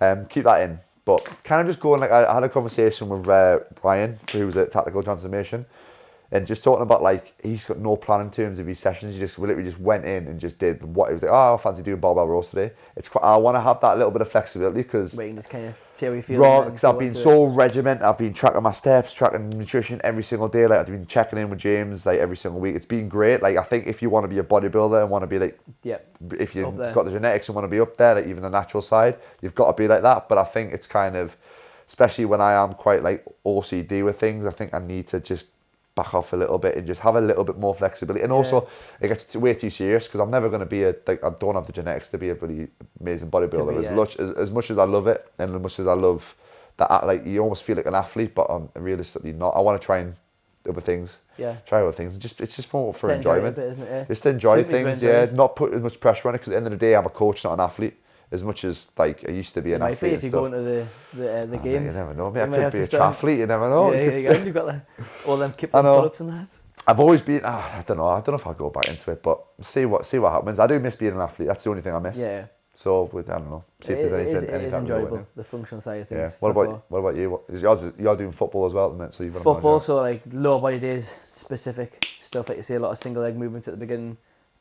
yeah. 0.00 0.10
Um, 0.12 0.26
keep 0.26 0.44
that 0.44 0.62
in. 0.62 0.80
But 1.04 1.24
kind 1.42 1.60
of 1.60 1.66
just 1.66 1.80
going 1.80 2.00
like 2.00 2.10
I 2.10 2.24
I 2.26 2.34
had 2.34 2.44
a 2.44 2.48
conversation 2.48 3.08
with 3.08 3.28
uh, 3.28 3.60
Brian, 3.80 4.18
who 4.32 4.46
was 4.46 4.56
at 4.56 4.70
Tactical 4.70 5.02
Transformation, 5.02 5.66
and 6.32 6.46
just 6.46 6.64
talking 6.64 6.82
about 6.82 7.02
like 7.02 7.34
he's 7.42 7.66
got 7.66 7.78
no 7.78 7.94
plan 7.94 8.22
in 8.22 8.30
terms 8.30 8.58
of 8.58 8.66
his 8.66 8.78
sessions. 8.78 9.14
He 9.14 9.20
just 9.20 9.38
literally 9.38 9.64
just 9.64 9.78
went 9.78 10.06
in 10.06 10.26
and 10.26 10.40
just 10.40 10.58
did 10.58 10.82
what 10.82 11.08
he 11.08 11.12
was 11.12 11.22
like. 11.22 11.30
Oh, 11.30 11.54
I 11.54 11.62
fancy 11.62 11.82
doing 11.82 12.00
barbell 12.00 12.26
rows 12.26 12.48
today. 12.48 12.72
It's 12.96 13.10
quite. 13.10 13.22
I 13.22 13.36
want 13.36 13.54
to 13.56 13.60
have 13.60 13.82
that 13.82 13.98
little 13.98 14.10
bit 14.10 14.22
of 14.22 14.30
flexibility 14.30 14.82
because 14.82 15.14
can 15.14 15.36
just 15.36 15.50
kind 15.50 15.66
of 15.66 15.82
see 15.92 16.06
how 16.06 16.12
you 16.12 16.22
feel. 16.22 16.40
Raw, 16.40 16.64
because 16.64 16.84
I've 16.84 16.98
been 16.98 17.14
so 17.14 17.44
regimented. 17.44 18.04
I've 18.04 18.16
been 18.16 18.32
tracking 18.32 18.62
my 18.62 18.70
steps, 18.70 19.12
tracking 19.12 19.50
nutrition 19.50 20.00
every 20.02 20.22
single 20.22 20.48
day. 20.48 20.66
Like 20.66 20.78
I've 20.78 20.86
been 20.86 21.06
checking 21.06 21.38
in 21.38 21.50
with 21.50 21.58
James 21.58 22.06
like 22.06 22.18
every 22.18 22.38
single 22.38 22.60
week. 22.62 22.76
It's 22.76 22.86
been 22.86 23.10
great. 23.10 23.42
Like 23.42 23.58
I 23.58 23.62
think 23.62 23.86
if 23.86 24.00
you 24.00 24.08
want 24.08 24.24
to 24.24 24.28
be 24.28 24.38
a 24.38 24.42
bodybuilder 24.42 25.02
and 25.02 25.10
want 25.10 25.24
to 25.24 25.26
be 25.26 25.38
like, 25.38 25.60
Yeah, 25.82 25.98
if 26.38 26.54
you've 26.54 26.74
got 26.78 27.04
the 27.04 27.10
genetics 27.10 27.48
and 27.50 27.56
want 27.56 27.66
to 27.66 27.70
be 27.70 27.78
up 27.78 27.98
there, 27.98 28.14
like 28.14 28.26
even 28.26 28.42
the 28.42 28.48
natural 28.48 28.82
side, 28.82 29.18
you've 29.42 29.54
got 29.54 29.66
to 29.66 29.74
be 29.74 29.86
like 29.86 30.00
that. 30.00 30.30
But 30.30 30.38
I 30.38 30.44
think 30.44 30.72
it's 30.72 30.86
kind 30.86 31.14
of, 31.14 31.36
especially 31.88 32.24
when 32.24 32.40
I 32.40 32.52
am 32.52 32.72
quite 32.72 33.02
like 33.02 33.22
OCD 33.44 34.02
with 34.02 34.18
things. 34.18 34.46
I 34.46 34.50
think 34.50 34.72
I 34.72 34.78
need 34.78 35.08
to 35.08 35.20
just 35.20 35.48
back 35.94 36.14
off 36.14 36.32
a 36.32 36.36
little 36.36 36.58
bit 36.58 36.76
and 36.76 36.86
just 36.86 37.00
have 37.02 37.16
a 37.16 37.20
little 37.20 37.44
bit 37.44 37.58
more 37.58 37.74
flexibility. 37.74 38.22
And 38.22 38.32
also, 38.32 38.68
it 39.00 39.08
gets 39.08 39.36
way 39.36 39.54
too 39.54 39.70
serious 39.70 40.06
because 40.06 40.20
I'm 40.20 40.30
never 40.30 40.48
going 40.48 40.60
to 40.60 40.66
be 40.66 40.84
a 40.84 40.94
like 41.06 41.22
I 41.22 41.30
don't 41.38 41.54
have 41.54 41.66
the 41.66 41.72
genetics 41.72 42.08
to 42.10 42.18
be 42.18 42.30
a 42.30 42.34
pretty 42.34 42.68
amazing 43.00 43.30
bodybuilder. 43.30 43.72
be, 43.72 43.76
as 43.76 43.86
yeah. 43.86 43.94
much 43.94 44.16
as, 44.16 44.30
as 44.32 44.50
much 44.50 44.70
as 44.70 44.78
I 44.78 44.84
love 44.84 45.06
it 45.06 45.30
and 45.38 45.54
as 45.54 45.60
much 45.60 45.78
as 45.78 45.86
I 45.86 45.94
love 45.94 46.34
that, 46.78 47.06
like 47.06 47.26
you 47.26 47.40
almost 47.40 47.62
feel 47.62 47.76
like 47.76 47.86
an 47.86 47.94
athlete, 47.94 48.34
but 48.34 48.46
I'm 48.48 48.70
realistically 48.74 49.32
not. 49.32 49.50
I 49.50 49.60
want 49.60 49.80
to 49.80 49.84
try 49.84 49.98
and 49.98 50.14
other 50.68 50.80
things, 50.80 51.18
yeah. 51.36 51.56
try 51.66 51.82
other 51.82 51.92
things. 51.92 52.16
Just 52.16 52.40
it's 52.40 52.56
just 52.56 52.72
more 52.72 52.94
for 52.94 53.08
To 53.08 53.14
enjoy 53.14 53.36
enjoyment. 53.36 53.56
bit, 53.56 53.78
it? 53.78 53.78
Yeah. 53.90 54.04
Just 54.04 54.22
to 54.22 54.30
enjoy 54.30 54.64
things, 54.64 55.02
enjoy 55.02 55.06
yeah. 55.08 55.22
it. 55.24 55.34
Not 55.34 55.56
put 55.56 55.74
as 55.74 55.82
much 55.82 56.00
pressure 56.00 56.28
on 56.28 56.34
it 56.34 56.38
because 56.38 56.48
at 56.48 56.52
the 56.52 56.56
end 56.58 56.66
of 56.66 56.72
the 56.72 56.78
day, 56.78 56.94
I'm 56.94 57.06
a 57.06 57.10
coach, 57.10 57.44
not 57.44 57.54
an 57.54 57.60
athlete. 57.60 57.94
As 58.32 58.42
much 58.42 58.64
as 58.64 58.90
like 58.98 59.28
I 59.28 59.32
used 59.32 59.52
to 59.54 59.62
be 59.62 59.74
an 59.74 59.80
might 59.80 60.00
be 60.00 60.06
athlete 60.06 60.12
if 60.14 60.22
you 60.24 60.26
and 60.28 60.32
go 60.32 60.44
into 60.46 60.58
the 60.62 60.86
the, 61.18 61.32
uh, 61.42 61.46
the 61.46 61.58
Ah, 61.58 61.62
games. 61.62 61.94
You 61.94 62.00
never 62.00 62.14
know. 62.14 62.30
Maybe 62.30 62.38
You 62.38 62.42
I 62.44 62.56
could 62.56 62.62
have 62.62 62.72
be 62.72 62.78
a 62.78 62.86
triathlete. 62.88 63.38
You 63.38 63.46
never 63.46 63.68
know. 63.68 63.92
yeah, 63.92 64.00
You 64.00 64.04
yeah, 64.04 64.10
could 64.10 64.18
you 64.22 64.28
go. 64.28 64.32
say- 64.34 64.44
You've 64.46 64.54
got 64.54 64.66
like, 64.66 64.80
all 65.26 65.36
them 65.36 65.52
kip 65.56 65.70
I 65.74 65.78
and 65.78 65.86
know. 65.86 65.96
pull-ups 65.98 66.20
and 66.20 66.28
that. 66.30 66.46
I've 66.88 66.98
always 66.98 67.22
been. 67.22 67.42
ah, 67.44 67.78
I 67.78 67.82
don't 67.82 67.98
know. 67.98 68.08
I 68.08 68.16
don't 68.22 68.28
know 68.28 68.34
if 68.34 68.46
I'll 68.46 68.54
go 68.54 68.70
back 68.70 68.88
into 68.88 69.10
it, 69.12 69.22
but 69.22 69.44
see 69.60 69.84
what 69.84 70.04
see 70.06 70.18
what 70.18 70.32
happens. 70.32 70.58
I 70.58 70.66
do 70.66 70.78
miss 70.80 70.96
being 70.96 71.12
an 71.12 71.20
athlete. 71.20 71.46
That's 71.48 71.62
the 71.62 71.70
only 71.70 71.82
thing 71.82 71.94
I 71.94 71.98
miss. 72.00 72.16
Yeah. 72.18 72.46
So 72.74 73.10
with, 73.12 73.28
I 73.28 73.34
don't 73.38 73.50
know. 73.50 73.64
See 73.82 73.92
if 73.92 73.98
there's 73.98 74.12
anything. 74.14 74.34
it 74.34 74.36
is, 74.38 74.42
it 74.44 74.48
is 74.48 74.54
anything 74.54 74.70
go 74.70 74.78
enjoyable, 74.96 75.26
the 75.36 75.44
functional 75.44 75.82
side 75.82 76.00
of 76.00 76.08
things. 76.08 76.30
Yeah. 76.32 76.36
What 76.40 76.50
about 76.50 76.84
what 76.88 76.98
about 77.00 77.16
you? 77.16 77.30
What, 77.32 77.42
is 77.50 77.60
yours? 77.60 77.84
You're 77.98 78.16
doing 78.16 78.32
football 78.32 78.64
as 78.64 78.72
well, 78.72 78.88
isn't 78.94 79.02
it? 79.08 79.14
So 79.14 79.24
you've 79.24 79.34
got 79.34 79.42
football? 79.44 79.78
So 79.80 79.96
like 79.96 80.22
lower 80.32 80.58
body 80.60 80.78
days, 80.80 81.06
specific 81.32 82.02
stuff 82.02 82.48
like 82.48 82.56
you 82.56 82.62
see 82.64 82.74
a 82.74 82.80
lot 82.80 82.92
of 82.92 82.98
single 82.98 83.22
leg 83.22 83.36
movements 83.36 83.68
at 83.68 83.74
the 83.74 83.78
beginning, 83.78 84.16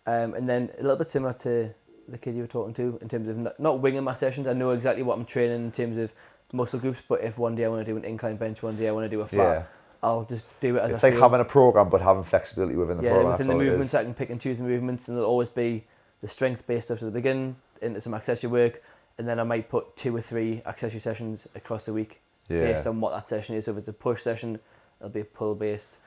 um, 0.05 0.33
and 0.33 0.47
then 0.47 0.69
a 0.77 0.81
little 0.81 0.97
bit 0.97 1.09
similar 1.09 1.33
to 1.33 1.73
the 2.11 2.17
kid 2.17 2.35
you 2.35 2.41
were 2.41 2.47
talking 2.47 2.73
to 2.75 2.97
in 3.01 3.09
terms 3.09 3.27
of 3.27 3.37
not, 3.37 3.59
not 3.59 3.79
winging 3.79 4.03
my 4.03 4.13
sessions. 4.13 4.47
I 4.47 4.53
know 4.53 4.71
exactly 4.71 5.03
what 5.03 5.17
I'm 5.17 5.25
training 5.25 5.63
in 5.65 5.71
terms 5.71 5.97
of 5.97 6.13
muscle 6.53 6.79
groups, 6.79 7.01
but 7.07 7.21
if 7.21 7.37
one 7.37 7.55
day 7.55 7.65
I 7.65 7.67
want 7.69 7.85
to 7.85 7.91
do 7.91 7.97
an 7.97 8.03
incline 8.05 8.35
bench, 8.37 8.61
one 8.61 8.75
day 8.75 8.87
I 8.87 8.91
want 8.91 9.05
to 9.05 9.09
do 9.09 9.21
a 9.21 9.27
flat, 9.27 9.39
Yeah. 9.59 9.63
I'll 10.03 10.23
just 10.25 10.45
do 10.59 10.77
it 10.77 10.79
as 10.81 10.91
It's 10.93 11.03
I 11.03 11.07
like 11.07 11.13
feel. 11.15 11.21
having 11.23 11.39
a 11.41 11.45
program, 11.45 11.89
but 11.89 12.01
having 12.01 12.23
flexibility 12.23 12.75
within 12.75 12.97
the 12.97 13.03
program. 13.03 13.17
yeah, 13.17 13.21
program. 13.21 13.31
within 13.31 13.47
the 13.47 13.63
movements. 13.71 13.93
I 13.93 14.03
can 14.03 14.13
pick 14.13 14.29
and 14.31 14.41
choose 14.41 14.57
the 14.57 14.63
movements, 14.63 15.07
and 15.07 15.15
there'll 15.17 15.29
always 15.29 15.49
be 15.49 15.85
the 16.21 16.27
strength-based 16.27 16.87
stuff 16.87 16.97
at 16.97 17.05
the 17.05 17.11
beginning 17.11 17.55
into 17.81 18.01
some 18.01 18.13
accessory 18.13 18.49
work, 18.49 18.81
and 19.17 19.27
then 19.27 19.39
I 19.39 19.43
might 19.43 19.69
put 19.69 19.95
two 19.95 20.15
or 20.15 20.21
three 20.21 20.61
accessory 20.65 20.99
sessions 20.99 21.47
across 21.55 21.85
the 21.85 21.93
week 21.93 22.19
based 22.47 22.85
on 22.87 22.99
what 22.99 23.11
that 23.13 23.29
session 23.29 23.55
is. 23.55 23.65
So 23.65 23.71
if 23.71 23.77
it's 23.77 23.87
a 23.87 23.93
push 23.93 24.21
session, 24.23 24.59
it'll 24.99 25.09
be 25.09 25.21
a 25.21 25.25
pull-based, 25.25 25.97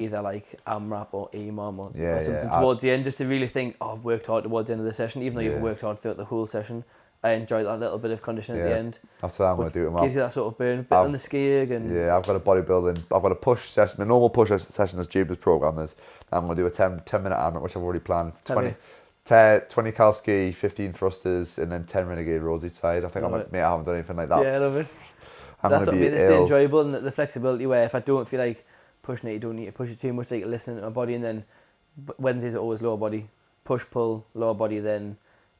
either 0.00 0.20
like 0.22 0.58
AMRAP 0.66 1.08
or 1.12 1.28
EMOM 1.32 1.78
or, 1.78 1.92
Yeah, 1.94 2.16
or 2.16 2.20
something 2.22 2.44
yeah, 2.48 2.56
I- 2.56 2.60
towards 2.60 2.80
the 2.80 2.90
end, 2.90 3.04
just 3.04 3.18
to 3.18 3.26
really 3.26 3.48
think, 3.48 3.76
oh, 3.80 3.92
I've 3.92 4.04
worked 4.04 4.26
hard 4.26 4.44
towards 4.44 4.66
the 4.68 4.72
end 4.72 4.80
of 4.80 4.86
the 4.86 4.94
session, 4.94 5.22
even 5.22 5.34
though 5.36 5.40
Yeah. 5.42 5.50
you've 5.52 5.62
worked 5.62 5.82
hard 5.82 6.00
throughout 6.00 6.16
the 6.16 6.24
whole 6.24 6.46
session. 6.46 6.84
I 7.22 7.32
enjoy 7.32 7.62
that 7.64 7.78
little 7.78 7.98
bit 7.98 8.12
of 8.12 8.22
conditioning 8.22 8.62
at 8.62 8.68
the 8.68 8.74
end. 8.78 8.98
That's 9.20 9.38
what 9.38 9.44
I'm 9.46 9.56
going 9.56 9.68
to 9.68 9.74
do 9.74 9.84
tomorrow. 9.84 10.04
Gives 10.04 10.14
you 10.14 10.22
that 10.22 10.32
sort 10.32 10.50
of 10.52 10.56
burn, 10.58 10.78
bit 10.82 10.92
I've- 10.92 11.04
on 11.04 11.12
the 11.12 11.18
skiing 11.18 11.70
and 11.70 11.94
Yeah, 11.94 12.16
I've 12.16 12.22
got 12.26 12.34
a 12.36 12.40
bodybuilding. 12.40 12.98
I've 13.14 13.22
got 13.22 13.30
a 13.32 13.34
push 13.34 13.60
session. 13.64 13.96
My 13.98 14.06
normal 14.06 14.30
push 14.30 14.48
session 14.62 14.98
is 14.98 15.06
Jubas 15.06 15.38
program. 15.38 15.76
There's. 15.76 15.94
I'm 16.32 16.46
going 16.46 16.56
to 16.56 16.62
do 16.62 16.66
a 16.66 16.70
10, 16.70 17.00
10 17.04 17.22
minute 17.22 17.36
AMRAP, 17.36 17.60
which 17.60 17.76
I've 17.76 17.82
already 17.82 17.98
planned. 18.00 18.32
Have 18.32 18.44
20, 18.44 18.74
10, 19.26 19.60
20 19.68 19.92
cal 19.92 20.12
ski, 20.14 20.50
15 20.52 20.92
thrusters, 20.94 21.58
and 21.58 21.70
then 21.70 21.84
10 21.84 22.08
renegade 22.08 22.40
rows 22.40 22.64
each 22.64 22.72
side. 22.74 23.04
I 23.04 23.08
think 23.08 23.24
Love 23.24 23.34
I'm, 23.34 23.40
it. 23.40 23.52
mate, 23.52 23.60
I 23.62 23.70
haven't 23.70 23.84
done 23.84 23.94
anything 23.96 24.16
like 24.16 24.28
that. 24.30 24.42
yeah, 24.42 24.54
I 24.54 24.58
love 24.58 24.76
it. 24.76 24.86
I'm 25.62 25.70
That's 25.72 25.72
going 25.72 25.80
what 25.80 25.84
to 25.84 25.90
I 25.90 25.94
be 25.94 26.00
mean. 26.00 26.08
It's 26.14 26.16
the 26.30 26.34
ill. 26.36 26.42
enjoyable 26.44 26.80
and 26.80 26.94
the, 26.94 27.00
the 27.00 27.12
flexibility 27.12 27.66
where 27.66 27.84
if 27.84 27.94
I 27.94 27.98
don't 28.00 28.26
feel 28.26 28.40
like 28.40 28.64
pushing 29.10 29.30
it, 29.30 29.32
you 29.34 29.38
don't 29.40 29.56
need 29.56 29.66
to 29.66 29.72
push 29.72 29.90
it 29.90 29.98
too 30.00 30.12
much. 30.12 30.30
Like 30.30 30.44
listening 30.46 30.76
to 30.76 30.82
my 30.82 30.88
body, 30.90 31.14
and 31.14 31.24
then 31.24 31.44
Wednesdays 32.18 32.54
are 32.54 32.58
always 32.58 32.80
lower 32.82 32.96
body, 32.96 33.28
push 33.64 33.84
pull, 33.90 34.24
lower 34.34 34.54
body, 34.54 34.78
then 34.78 35.16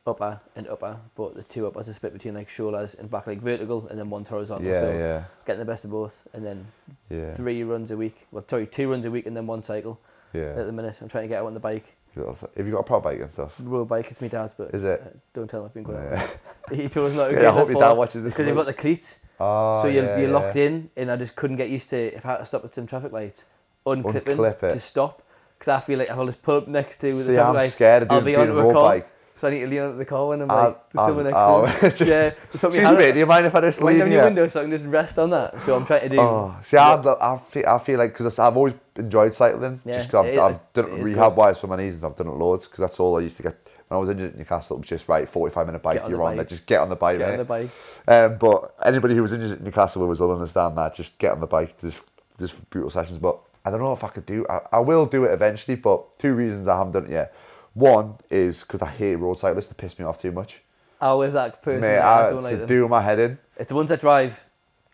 upper 0.06 0.40
and 0.56 0.68
upper. 0.68 0.96
But 1.16 1.34
the 1.34 1.42
two 1.42 1.66
uppers 1.66 1.88
are 1.88 1.92
split 1.92 2.12
between 2.12 2.34
like 2.34 2.48
shoulders 2.48 2.94
and 2.94 3.10
back 3.10 3.26
like 3.26 3.40
vertical, 3.40 3.88
and 3.88 3.98
then 3.98 4.08
one 4.10 4.24
horizontal. 4.24 4.66
Yeah, 4.66 4.80
so 4.80 4.90
yeah, 4.92 5.24
getting 5.46 5.58
the 5.60 5.64
best 5.64 5.84
of 5.84 5.90
both, 5.90 6.16
and 6.32 6.44
then 6.46 6.66
yeah, 7.10 7.34
three 7.34 7.62
runs 7.64 7.90
a 7.90 7.96
week. 7.96 8.26
Well, 8.30 8.44
sorry, 8.48 8.66
two 8.66 8.88
runs 8.90 9.04
a 9.04 9.10
week, 9.10 9.26
and 9.26 9.36
then 9.36 9.46
one 9.46 9.62
cycle. 9.62 9.98
Yeah. 10.32 10.54
At 10.60 10.66
the 10.66 10.72
minute, 10.72 10.94
I'm 11.00 11.08
trying 11.08 11.24
to 11.24 11.28
get 11.28 11.40
out 11.40 11.46
on 11.46 11.54
the 11.54 11.60
bike, 11.60 11.86
Have 12.14 12.66
you 12.66 12.70
got 12.70 12.78
a 12.78 12.82
prop 12.84 13.02
bike 13.02 13.18
and 13.20 13.28
stuff? 13.32 13.52
road 13.58 13.86
bike. 13.88 14.12
It's 14.12 14.20
my 14.20 14.28
dad's, 14.28 14.54
but 14.54 14.72
Is 14.72 14.84
it? 14.84 15.02
uh, 15.04 15.08
don't 15.34 15.50
tell 15.50 15.60
him 15.62 15.66
I've 15.66 15.74
been 15.74 15.82
going. 15.82 16.04
Yeah. 16.04 16.28
He 16.72 16.88
told 16.88 17.10
us 17.10 17.16
not 17.16 17.28
to 17.30 17.34
Yeah, 17.42 17.48
I 17.48 17.52
hope 17.52 17.68
your 17.68 17.80
dad 17.80 17.92
watches 17.94 18.22
this. 18.22 18.32
because 18.32 18.46
you've 18.46 18.54
got 18.56 18.66
the 18.66 18.72
cleats. 18.72 19.16
Oh, 19.40 19.82
so 19.82 19.88
you're, 19.88 20.04
yeah, 20.04 20.18
you're 20.18 20.28
yeah. 20.28 20.34
locked 20.34 20.56
in, 20.56 20.90
and 20.96 21.10
I 21.10 21.16
just 21.16 21.34
couldn't 21.36 21.56
get 21.56 21.70
used 21.70 21.88
to 21.90 21.96
if 22.14 22.24
I 22.26 22.32
had 22.32 22.38
to 22.38 22.46
stop 22.46 22.64
at 22.64 22.74
some 22.74 22.86
traffic 22.86 23.12
lights, 23.12 23.44
unclipping 23.86 24.36
Unclip 24.36 24.62
it. 24.62 24.72
to 24.74 24.80
stop, 24.80 25.22
because 25.58 25.68
I 25.68 25.80
feel 25.80 25.98
like 25.98 26.10
I'll 26.10 26.26
just 26.26 26.42
pull 26.42 26.56
up 26.58 26.68
next 26.68 26.98
to 26.98 27.06
with 27.06 27.18
the 27.18 27.22
See, 27.24 27.32
traffic 27.34 27.48
I'm 27.48 27.54
lights. 27.54 27.74
scared 27.74 28.02
of 28.04 28.10
I'll 28.10 28.20
doing 28.20 28.24
be 28.26 28.30
being 28.36 28.38
a 28.48 28.50
onto 28.50 28.58
a 28.58 28.62
road 28.64 28.74
car, 28.74 28.82
bike. 28.90 29.10
so 29.36 29.48
I 29.48 29.50
need 29.52 29.60
to 29.60 29.66
lean 29.68 29.80
onto 29.80 29.98
the 29.98 30.04
car 30.04 30.26
when 30.28 30.42
I'm 30.42 30.50
I'll- 30.50 30.64
like, 30.68 30.90
there's 30.92 31.06
someone 31.06 31.24
next 31.24 31.36
I'll- 31.36 31.62
to 31.62 31.68
oh, 31.68 31.82
me. 31.82 31.88
just- 31.96 32.00
yeah, 32.02 32.30
just 32.30 32.60
put 32.60 32.72
me 32.72 32.78
Excuse 32.78 32.82
hand 32.86 32.98
me, 32.98 33.12
do 33.12 33.18
you 33.18 33.26
mind 33.26 33.46
if 33.46 33.54
I 33.54 33.60
just 33.62 33.80
lean 33.82 33.98
down 33.98 34.08
your 34.10 34.16
here? 34.20 34.24
window 34.24 34.46
so 34.48 34.60
I 34.60 34.62
can 34.64 34.70
just 34.72 34.84
rest 34.86 35.18
on 35.18 35.30
that. 35.30 35.62
So 35.62 35.74
I'm 35.76 35.86
trying 35.86 36.00
to 36.02 36.08
do. 36.10 36.20
Oh, 36.20 36.56
see, 36.62 36.76
I'd, 36.76 37.04
lo- 37.04 37.18
I 37.20 37.36
feel, 37.38 37.66
I 37.66 37.78
feel 37.78 37.98
like 37.98 38.12
because 38.12 38.38
I've 38.38 38.56
always 38.56 38.74
enjoyed 38.96 39.32
cycling, 39.32 39.80
Yeah, 39.86 39.96
just 39.96 40.10
'cause 40.10 40.26
it- 40.26 40.38
I've, 40.38 40.54
I've 40.56 40.72
done 40.74 40.84
it 40.90 40.98
is 41.00 41.08
rehab 41.08 41.36
wise 41.36 41.58
for 41.58 41.66
my 41.68 41.76
knees 41.76 41.94
and 41.96 42.04
I've 42.04 42.16
done 42.16 42.26
it 42.28 42.32
loads 42.36 42.66
because 42.66 42.80
that's 42.80 43.00
all 43.00 43.16
I 43.16 43.20
used 43.22 43.38
to 43.38 43.42
get 43.44 43.56
when 43.90 43.96
I 43.96 44.00
was 44.00 44.08
injured 44.08 44.32
at 44.34 44.38
Newcastle. 44.38 44.76
It 44.76 44.80
was 44.80 44.88
just 44.88 45.08
right, 45.08 45.28
forty-five 45.28 45.66
minute 45.66 45.82
bike, 45.82 46.00
on 46.02 46.10
you're 46.10 46.18
the 46.18 46.24
on 46.24 46.36
there, 46.36 46.44
just 46.44 46.64
get 46.64 46.80
on 46.80 46.88
the 46.88 46.96
bike, 46.96 47.18
get 47.18 47.26
mate. 47.26 47.32
on 47.32 47.38
the 47.38 47.44
bike. 47.44 47.70
Um, 48.06 48.38
but 48.38 48.74
anybody 48.84 49.16
who 49.16 49.22
was 49.22 49.32
injured 49.32 49.50
at 49.50 49.62
Newcastle 49.62 50.06
will 50.06 50.14
will 50.14 50.32
understand 50.32 50.78
that. 50.78 50.94
Just 50.94 51.18
get 51.18 51.32
on 51.32 51.40
the 51.40 51.46
bike. 51.48 51.76
There's, 51.78 52.00
there's 52.38 52.52
brutal 52.52 52.90
sessions, 52.90 53.18
but 53.18 53.40
I 53.64 53.70
don't 53.70 53.80
know 53.80 53.92
if 53.92 54.04
I 54.04 54.08
could 54.08 54.26
do. 54.26 54.46
I, 54.48 54.60
I 54.72 54.78
will 54.78 55.06
do 55.06 55.24
it 55.24 55.32
eventually, 55.32 55.74
but 55.74 56.18
two 56.20 56.34
reasons 56.34 56.68
I 56.68 56.76
haven't 56.78 56.92
done 56.92 57.06
it 57.06 57.10
yet. 57.10 57.34
One 57.74 58.14
is 58.30 58.62
because 58.62 58.80
I 58.80 58.90
hate 58.90 59.16
road 59.16 59.38
cyclists; 59.40 59.66
they 59.66 59.74
piss 59.76 59.98
me 59.98 60.04
off 60.04 60.20
too 60.22 60.30
much. 60.30 60.60
I 61.00 61.12
was 61.14 61.32
that 61.32 61.60
person. 61.60 61.80
Mate, 61.80 61.88
that 61.96 62.04
I, 62.04 62.26
I 62.28 62.30
don't 62.30 62.42
like 62.44 62.52
to 62.54 62.58
them. 62.58 62.68
do 62.68 62.86
my 62.88 63.00
head 63.02 63.18
in. 63.18 63.38
It's 63.56 63.70
the 63.70 63.74
ones 63.74 63.88
that 63.88 64.00
drive 64.00 64.38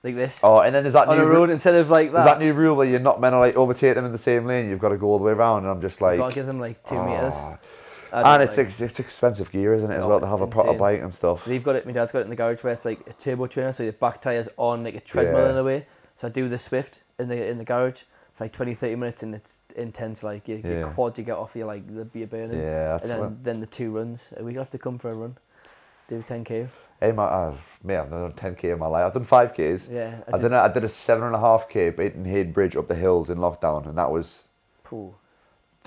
like 0.03 0.15
this 0.15 0.41
Oh, 0.43 0.61
and 0.61 0.75
then 0.75 0.85
there's 0.85 0.93
that 0.95 1.09
on 1.09 1.17
new 1.19 1.23
a 1.25 1.27
ru- 1.27 1.35
road 1.35 1.51
instead 1.51 1.75
of 1.75 1.91
like 1.91 2.13
There's 2.13 2.25
that. 2.25 2.39
that 2.39 2.45
new 2.45 2.53
rule 2.55 2.77
where 2.77 2.87
you're 2.87 3.01
not 3.01 3.21
meant 3.21 3.33
to 3.35 3.39
like 3.41 3.57
overtake 3.57 3.95
them 3.97 4.05
in 4.05 4.13
the 4.13 4.19
same 4.19 4.47
lane. 4.47 4.71
You've 4.71 4.79
got 4.79 4.91
to 4.91 4.97
go 4.99 5.09
all 5.09 5.19
the 5.19 5.25
way 5.25 5.33
around, 5.33 5.65
and 5.65 5.69
I'm 5.69 5.81
just 5.83 6.01
like, 6.01 6.21
I'll 6.21 6.31
give 6.31 6.47
them 6.47 6.61
like 6.61 6.83
two 6.89 6.95
meters. 7.03 7.35
I 8.13 8.35
and 8.35 8.43
it's 8.43 8.57
like- 8.57 8.69
it's 8.81 9.01
expensive 9.01 9.51
gear, 9.51 9.75
isn't 9.75 9.91
it, 9.91 9.97
as 9.97 10.05
Oh, 10.05 10.09
well, 10.09 10.21
to 10.21 10.27
have 10.27 10.41
a 10.41 10.47
proper 10.47 10.75
bike 10.75 11.01
and 11.03 11.13
stuff. 11.13 11.45
They've 11.45 11.63
got 11.63 11.77
it. 11.77 11.87
My 11.87 11.93
dad's 11.93 12.13
got 12.13 12.21
it 12.21 12.23
in 12.25 12.31
the 12.31 12.37
garage 12.37 12.63
where 12.63 12.73
it's 12.73 12.85
like 12.85 13.01
a 13.09 13.13
turbo 13.13 13.47
trainer, 13.47 13.73
so 13.73 13.83
your 13.83 13.93
back 13.93 14.21
tires 14.21 14.49
on 14.57 14.85
like 14.85 14.95
a 14.95 15.01
treadmill 15.01 15.45
Yeah. 15.45 15.51
in 15.51 15.57
a 15.59 15.65
way. 15.65 15.87
So 16.17 16.29
I 16.29 16.31
do 16.31 16.49
the 16.49 16.57
Zwift 16.57 17.01
in 17.19 17.29
the 17.29 17.47
in 17.47 17.59
the 17.59 17.65
garage 17.65 18.03
for 18.35 18.45
like 18.45 18.53
20, 18.53 18.75
30 18.75 18.97
minutes, 18.97 19.23
and 19.23 19.35
it's 19.35 19.59
intense. 19.77 20.23
Like 20.23 20.47
your, 20.49 20.59
your 20.59 20.73
Yeah. 20.81 20.93
quads 20.93 21.19
you 21.19 21.25
get 21.25 21.37
off, 21.37 21.55
you 21.55 21.65
like 21.65 21.87
the 21.87 22.07
you're 22.19 22.27
burning. 22.27 22.59
Yeah, 22.61 22.93
that's 22.97 23.03
and 23.05 23.11
then 23.11 23.21
what. 23.21 23.45
then 23.45 23.61
the 23.61 23.67
two 23.67 23.91
runs. 23.91 24.23
We 24.41 24.55
have 24.55 24.71
to 24.71 24.79
come 24.79 24.99
for 24.99 25.11
a 25.11 25.15
run. 25.15 25.37
Do 26.09 26.23
10k. 26.23 26.69
Hey, 27.01 27.13
my, 27.13 27.25
uh, 27.25 27.55
mate, 27.85 27.99
I've 27.99 28.09
done 28.11 28.33
10k 28.33 28.73
in 28.73 28.79
my 28.79 28.87
life. 28.87 29.05
I've 29.07 29.13
done 29.13 29.25
5ks. 29.25 29.91
Yeah. 29.93 30.15
I 30.33 30.39
did, 30.39 30.51
a, 30.53 30.57
I 30.61 30.69
did 30.69 30.85
a 30.85 30.89
seven 30.89 31.25
and 31.25 31.35
a 31.35 31.39
half 31.41 31.69
k 31.69 31.89
in 31.89 32.25
Haydon 32.25 32.53
Bridge 32.53 32.75
up 32.77 32.89
the 32.89 32.95
hills 32.95 33.29
in 33.29 33.37
lockdown, 33.39 33.87
and 33.87 33.99
that 33.99 34.11
was 34.11 34.49
Pooh. 34.85 35.15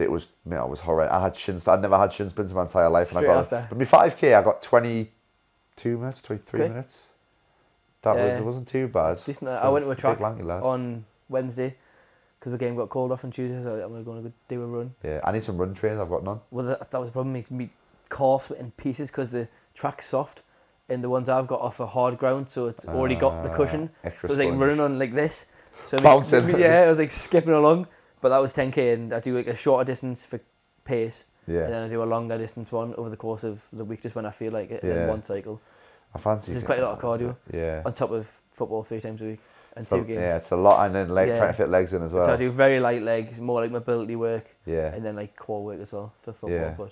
It 0.01 0.11
was 0.11 0.29
mate, 0.45 0.57
I 0.57 0.63
was 0.65 0.79
horrendous. 0.81 1.13
I 1.15 1.21
had 1.21 1.35
shin 1.35 1.59
splints. 1.59 1.77
I'd 1.77 1.81
never 1.81 1.97
had 1.97 2.11
shin 2.13 2.29
splints 2.29 2.51
in 2.51 2.55
my 2.57 2.63
entire 2.63 2.89
life, 2.89 3.09
Straight 3.09 3.19
and 3.25 3.31
I 3.31 3.33
got 3.35 3.39
after. 3.43 3.65
but 3.69 3.77
my 3.77 3.85
five 3.85 4.15
k 4.17 4.33
I 4.33 4.41
got 4.41 4.61
twenty 4.61 5.11
two 5.75 5.97
minutes, 5.97 6.21
twenty 6.21 6.41
three 6.41 6.61
Okay. 6.61 6.69
minutes. 6.69 7.07
That 8.01 8.15
was, 8.15 8.33
it 8.35 8.43
wasn't 8.45 8.67
too 8.67 8.87
bad. 8.87 9.23
Decent. 9.25 9.49
I 9.49 9.67
went 9.69 9.83
to 9.85 9.91
a 9.91 9.95
track 9.95 10.21
on 10.21 11.03
Wednesday 11.27 11.75
because 12.39 12.53
the 12.53 12.57
game 12.57 12.75
got 12.77 12.87
called 12.89 13.11
off 13.11 13.25
on 13.25 13.31
Tuesday, 13.31 13.61
so 13.61 13.71
I'm 13.71 14.05
going 14.05 14.23
to 14.23 14.29
go 14.29 14.33
do 14.47 14.63
a 14.63 14.65
run. 14.67 14.93
Yeah, 15.03 15.19
I 15.25 15.33
need 15.33 15.43
some 15.43 15.57
run 15.57 15.73
trains. 15.73 15.99
I've 15.99 16.07
got 16.09 16.23
none. 16.23 16.39
Well, 16.49 16.65
that, 16.67 16.89
that 16.91 16.97
was 16.97 17.09
the 17.09 17.11
problem. 17.11 17.33
Me 17.49 17.69
calf 18.09 18.51
in 18.57 18.71
pieces 18.71 19.09
because 19.09 19.31
the 19.31 19.49
track's 19.75 20.05
soft, 20.07 20.41
and 20.87 21.03
the 21.03 21.09
ones 21.09 21.27
I've 21.27 21.47
got 21.47 21.59
off 21.59 21.81
a 21.81 21.87
hard 21.87 22.17
ground, 22.17 22.49
so 22.49 22.67
it's 22.67 22.85
already 22.85 23.15
got 23.15 23.43
the 23.43 23.51
Uh, 23.51 23.55
cushion. 23.57 23.89
Extra 24.05 24.29
So 24.29 24.35
I 24.35 24.37
was 24.37 24.45
like 24.47 24.59
running 24.59 24.79
on 24.79 24.97
like 24.97 25.13
this. 25.13 25.45
So 25.87 25.97
Bouncing. 25.97 26.45
me- 26.47 26.57
yeah, 26.61 26.83
I 26.83 26.87
was 26.89 26.99
like 26.99 27.11
skipping 27.11 27.53
along. 27.53 27.87
But 28.21 28.29
that 28.29 28.39
was 28.39 28.53
10k, 28.53 28.93
and 28.93 29.13
I 29.13 29.19
do 29.19 29.35
like 29.35 29.47
a 29.47 29.55
shorter 29.55 29.85
distance 29.85 30.25
for 30.25 30.39
pace, 30.83 31.25
yeah. 31.47 31.61
and 31.61 31.73
then 31.73 31.83
I 31.83 31.87
do 31.89 32.03
a 32.03 32.05
longer 32.05 32.37
distance 32.37 32.71
one 32.71 32.93
over 32.95 33.09
the 33.09 33.17
course 33.17 33.43
of 33.43 33.65
the 33.71 33.85
week, 33.85 34.01
just 34.01 34.15
when 34.15 34.25
I 34.25 34.31
feel 34.31 34.51
like 34.51 34.71
it, 34.71 34.83
Yeah. 34.83 34.93
then 34.95 35.07
one 35.07 35.23
cycle 35.23 35.61
I 36.13 36.17
fancy. 36.17 36.51
There's 36.53 36.63
quite 36.65 36.79
a 36.79 36.83
lot 36.83 36.93
of 36.93 36.99
cardio. 36.99 37.35
Yeah. 37.53 37.83
on 37.85 37.93
top 37.93 38.11
of 38.11 38.27
football 38.51 38.83
three 38.83 38.99
times 38.99 39.21
a 39.21 39.25
week 39.25 39.39
and 39.75 39.85
So, 39.85 39.99
two 39.99 40.05
games. 40.05 40.19
yeah, 40.19 40.37
it's 40.37 40.51
a 40.51 40.55
lot, 40.57 40.85
and 40.85 40.95
then 40.95 41.09
leg, 41.09 41.29
Yeah. 41.29 41.35
trying 41.35 41.49
to 41.49 41.53
fit 41.53 41.69
legs 41.69 41.93
in 41.93 42.01
as 42.01 42.11
well. 42.13 42.25
So 42.25 42.33
I 42.33 42.37
do 42.37 42.49
very 42.51 42.79
light 42.79 43.03
legs, 43.03 43.39
more 43.39 43.61
like 43.61 43.71
mobility 43.71 44.15
work, 44.15 44.45
yeah, 44.65 44.93
and 44.93 45.05
then 45.05 45.15
like 45.15 45.35
core 45.35 45.63
work 45.63 45.79
as 45.79 45.93
well 45.93 46.11
for 46.21 46.33
football. 46.33 46.59
Yeah. 46.59 46.73
But 46.77 46.91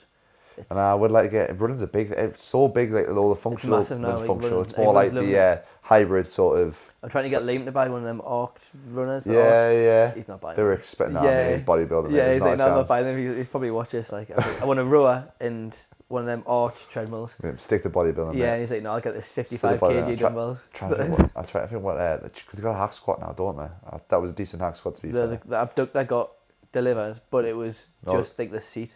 it's, 0.58 0.68
and 0.72 0.80
I 0.80 0.94
would 0.96 1.12
like 1.12 1.26
to 1.26 1.30
get 1.30 1.60
running's 1.62 1.82
a 1.82 1.88
big. 1.88 2.12
It's 2.12 2.44
so 2.44 2.68
big, 2.68 2.92
like 2.92 3.08
all 3.10 3.30
the 3.30 3.36
functional, 3.40 3.78
massive 3.80 4.00
now, 4.00 4.18
like, 4.18 4.28
functional. 4.28 4.58
running. 4.60 4.70
It's 4.70 4.78
more 4.78 4.94
like 4.94 5.12
the 5.14 5.38
uh, 5.40 5.58
hybrid 5.82 6.28
sort 6.28 6.60
of. 6.62 6.94
I'm 7.04 7.10
trying 7.10 7.26
to 7.26 7.30
get 7.30 7.44
Liam 7.44 7.66
to 7.66 7.72
buy 7.72 7.88
one 7.90 8.00
of 8.00 8.06
them 8.06 8.22
arced 8.26 8.58
runners. 8.90 9.26
the 9.26 9.34
Yeah, 9.34 9.40
arc. 9.40 9.74
yeah. 9.76 10.14
He's 10.16 10.28
not 10.28 10.42
buying. 10.42 10.58
They 10.58 10.64
were 10.64 10.72
them. 10.72 10.80
expecting 10.80 11.14
that. 11.16 11.24
Yeah. 11.24 11.56
He's 11.56 11.66
bodybuilding. 11.66 12.12
Yeah, 12.12 12.34
he's 12.34 12.42
like, 12.42 12.58
no, 12.58 12.66
not 12.66 12.72
I'm 12.72 12.78
not 12.80 12.88
buying 12.88 13.06
them. 13.06 13.18
He- 13.18 13.38
He's 13.38 13.48
probably 13.48 13.72
watched 13.72 13.92
this. 13.92 14.12
Like, 14.12 14.32
I 14.38 14.58
I 14.62 14.66
want 14.66 14.80
a 14.80 14.84
rower 14.96 15.32
and 15.40 15.76
one 16.10 16.22
of 16.22 16.28
them 16.28 16.44
arch 16.48 16.88
treadmills. 16.90 17.36
Stick 17.58 17.84
to 17.84 17.90
bodybuilding. 17.90 18.36
Yeah, 18.38 18.54
and 18.54 18.62
he's 18.62 18.72
like, 18.72 18.82
no, 18.82 18.94
I'll 18.94 19.02
get 19.02 19.14
this 19.14 19.30
55 19.30 19.80
body- 19.80 19.96
kg 19.96 20.06
try- 20.06 20.16
dumbbells. 20.16 20.60
To 20.76 20.96
think 20.96 21.10
what, 21.12 21.30
I'm 21.36 21.46
trying 21.46 21.64
to 21.66 21.68
think 21.68 21.84
what 21.84 22.24
because 22.24 22.44
they 22.54 22.62
got 22.62 22.72
a 22.72 22.78
hack 22.78 22.94
squat 22.94 23.20
now, 23.20 23.34
don't 23.34 23.58
they? 23.58 23.64
Uh, 23.64 23.98
That 24.10 24.22
was 24.22 24.32
a 24.32 24.34
decent 24.34 24.62
hack 24.62 24.76
squat 24.78 24.96
to 24.96 25.02
be 25.02 25.10
The, 25.10 25.28
fair. 25.28 25.28
the, 25.28 25.48
the 25.50 25.56
abductor 25.58 26.04
got 26.06 26.32
delivered, 26.72 27.22
but 27.30 27.46
it 27.46 27.56
was 27.56 27.88
Oh. 28.06 28.18
just 28.18 28.38
like 28.40 28.52
the 28.52 28.62
seat. 28.62 28.96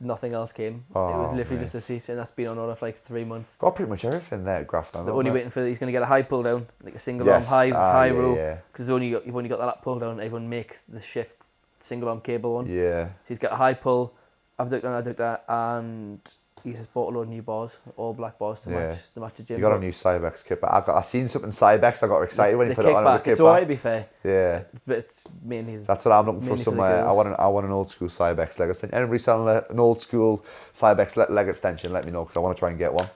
Nothing 0.00 0.32
else 0.32 0.52
came. 0.52 0.84
it 0.90 0.94
was 0.94 1.30
Oh, 1.32 1.34
literally 1.34 1.56
mate. 1.56 1.62
just 1.64 1.74
a 1.74 1.80
seat, 1.80 2.08
and 2.08 2.18
that's 2.18 2.30
been 2.30 2.46
on 2.46 2.56
order 2.58 2.76
for 2.76 2.86
like 2.86 3.04
three 3.04 3.24
months. 3.24 3.50
got 3.58 3.74
pretty 3.74 3.90
much 3.90 4.04
everything 4.04 4.44
there, 4.44 4.64
graphed 4.64 4.94
on. 4.94 5.04
They're 5.04 5.14
only 5.14 5.30
they? 5.30 5.34
waiting 5.34 5.50
for 5.50 5.66
he's 5.66 5.78
going 5.78 5.88
to 5.88 5.92
get 5.92 6.02
a 6.02 6.06
high 6.06 6.22
pull 6.22 6.44
down, 6.44 6.68
like 6.84 6.94
a 6.94 6.98
single 7.00 7.28
arm 7.28 7.42
high 7.42 7.70
Ah, 7.72 7.92
high 7.92 8.06
yeah, 8.06 8.12
row, 8.12 8.36
Yeah, 8.36 8.58
because 8.72 8.88
only 8.90 9.10
got, 9.10 9.26
you've 9.26 9.34
only 9.36 9.48
got 9.48 9.58
that 9.58 9.82
pull 9.82 9.98
down. 9.98 10.20
Everyone 10.20 10.48
makes 10.48 10.82
the 10.82 11.00
shift 11.00 11.32
single 11.80 12.08
arm 12.08 12.20
cable 12.20 12.54
one. 12.54 12.66
yeah. 12.66 13.06
So 13.06 13.10
he's 13.26 13.38
got 13.40 13.52
a 13.52 13.56
high 13.56 13.74
pull, 13.74 14.14
abductor 14.56 14.86
and 14.94 15.04
adductor, 15.04 15.40
and 15.48 16.20
he's 16.64 16.76
just 16.76 16.92
bought 16.92 17.12
a 17.12 17.16
load 17.16 17.22
of 17.22 17.28
new 17.28 17.42
bars, 17.42 17.72
all 17.96 18.12
black 18.14 18.38
bars 18.38 18.60
to 18.60 18.70
Yeah. 18.70 18.76
match 18.90 18.98
the 19.14 19.20
match 19.20 19.34
the 19.36 19.42
gym. 19.42 19.56
You 19.58 19.62
got 19.62 19.76
a 19.76 19.80
new 19.80 19.90
Cybex 19.92 20.44
kit, 20.44 20.60
but 20.60 20.72
I 20.72 20.80
got 20.80 20.96
I 20.96 21.00
seen 21.02 21.28
something 21.28 21.50
Cybex. 21.50 22.02
I 22.02 22.06
got 22.08 22.20
excited 22.22 22.56
when 22.56 22.68
the 22.68 22.72
you 22.72 22.76
put 22.76 22.84
it 22.86 22.94
on. 22.94 23.04
The 23.04 23.30
it's 23.30 23.40
alright 23.40 23.62
to 23.62 23.66
be 23.68 23.76
fair, 23.76 24.06
Yeah, 24.24 24.62
but 24.86 24.98
it's 24.98 25.24
mainly 25.42 25.78
that's 25.78 26.04
what 26.04 26.12
I'm 26.12 26.26
looking 26.26 26.40
for. 26.42 26.46
Mainly 26.48 26.58
for 26.64 26.70
Somewhere 26.70 27.06
I 27.08 27.12
want 27.12 27.28
an 27.28 27.34
I 27.38 27.46
want 27.48 27.66
an 27.66 27.72
old 27.72 27.88
school 27.88 28.08
Cybex 28.08 28.58
leg 28.58 28.70
extension. 28.70 28.94
Anybody 28.96 29.18
selling 29.18 29.48
a- 29.48 29.64
an 29.72 29.78
old 29.80 30.00
school 30.00 30.44
Cybex 30.72 31.16
le- 31.16 31.32
leg 31.32 31.48
extension? 31.48 31.92
Let 31.92 32.04
me 32.04 32.10
know 32.12 32.24
because 32.24 32.36
I 32.36 32.40
want 32.40 32.56
to 32.56 32.58
try 32.60 32.70
and 32.70 32.78
get 32.78 32.92
one. 32.92 33.08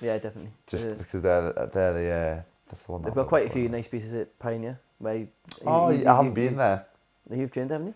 Yeah, 0.00 0.18
definitely. 0.18 0.50
just 0.66 0.88
Uh, 0.88 0.94
because 0.94 1.22
they're 1.22 1.52
they're 1.72 1.92
the 1.94 2.10
uh, 2.10 2.42
that's 2.68 2.82
the 2.82 2.92
one. 2.92 3.02
they've 3.02 3.14
got 3.14 3.28
quite 3.28 3.46
a 3.46 3.50
few 3.50 3.68
nice 3.68 3.88
pieces 3.88 4.12
at 4.14 4.38
Pioneer. 4.38 4.78
Where 4.98 5.16
you, 5.16 5.28
Oh, 5.66 5.90
you- 5.90 6.06
I 6.06 6.12
haven't 6.16 6.26
you- 6.26 6.32
been 6.32 6.50
you- 6.52 6.56
there. 6.58 6.86
You've 7.30 7.50
trained, 7.50 7.70
haven't 7.70 7.88
you? 7.88 7.94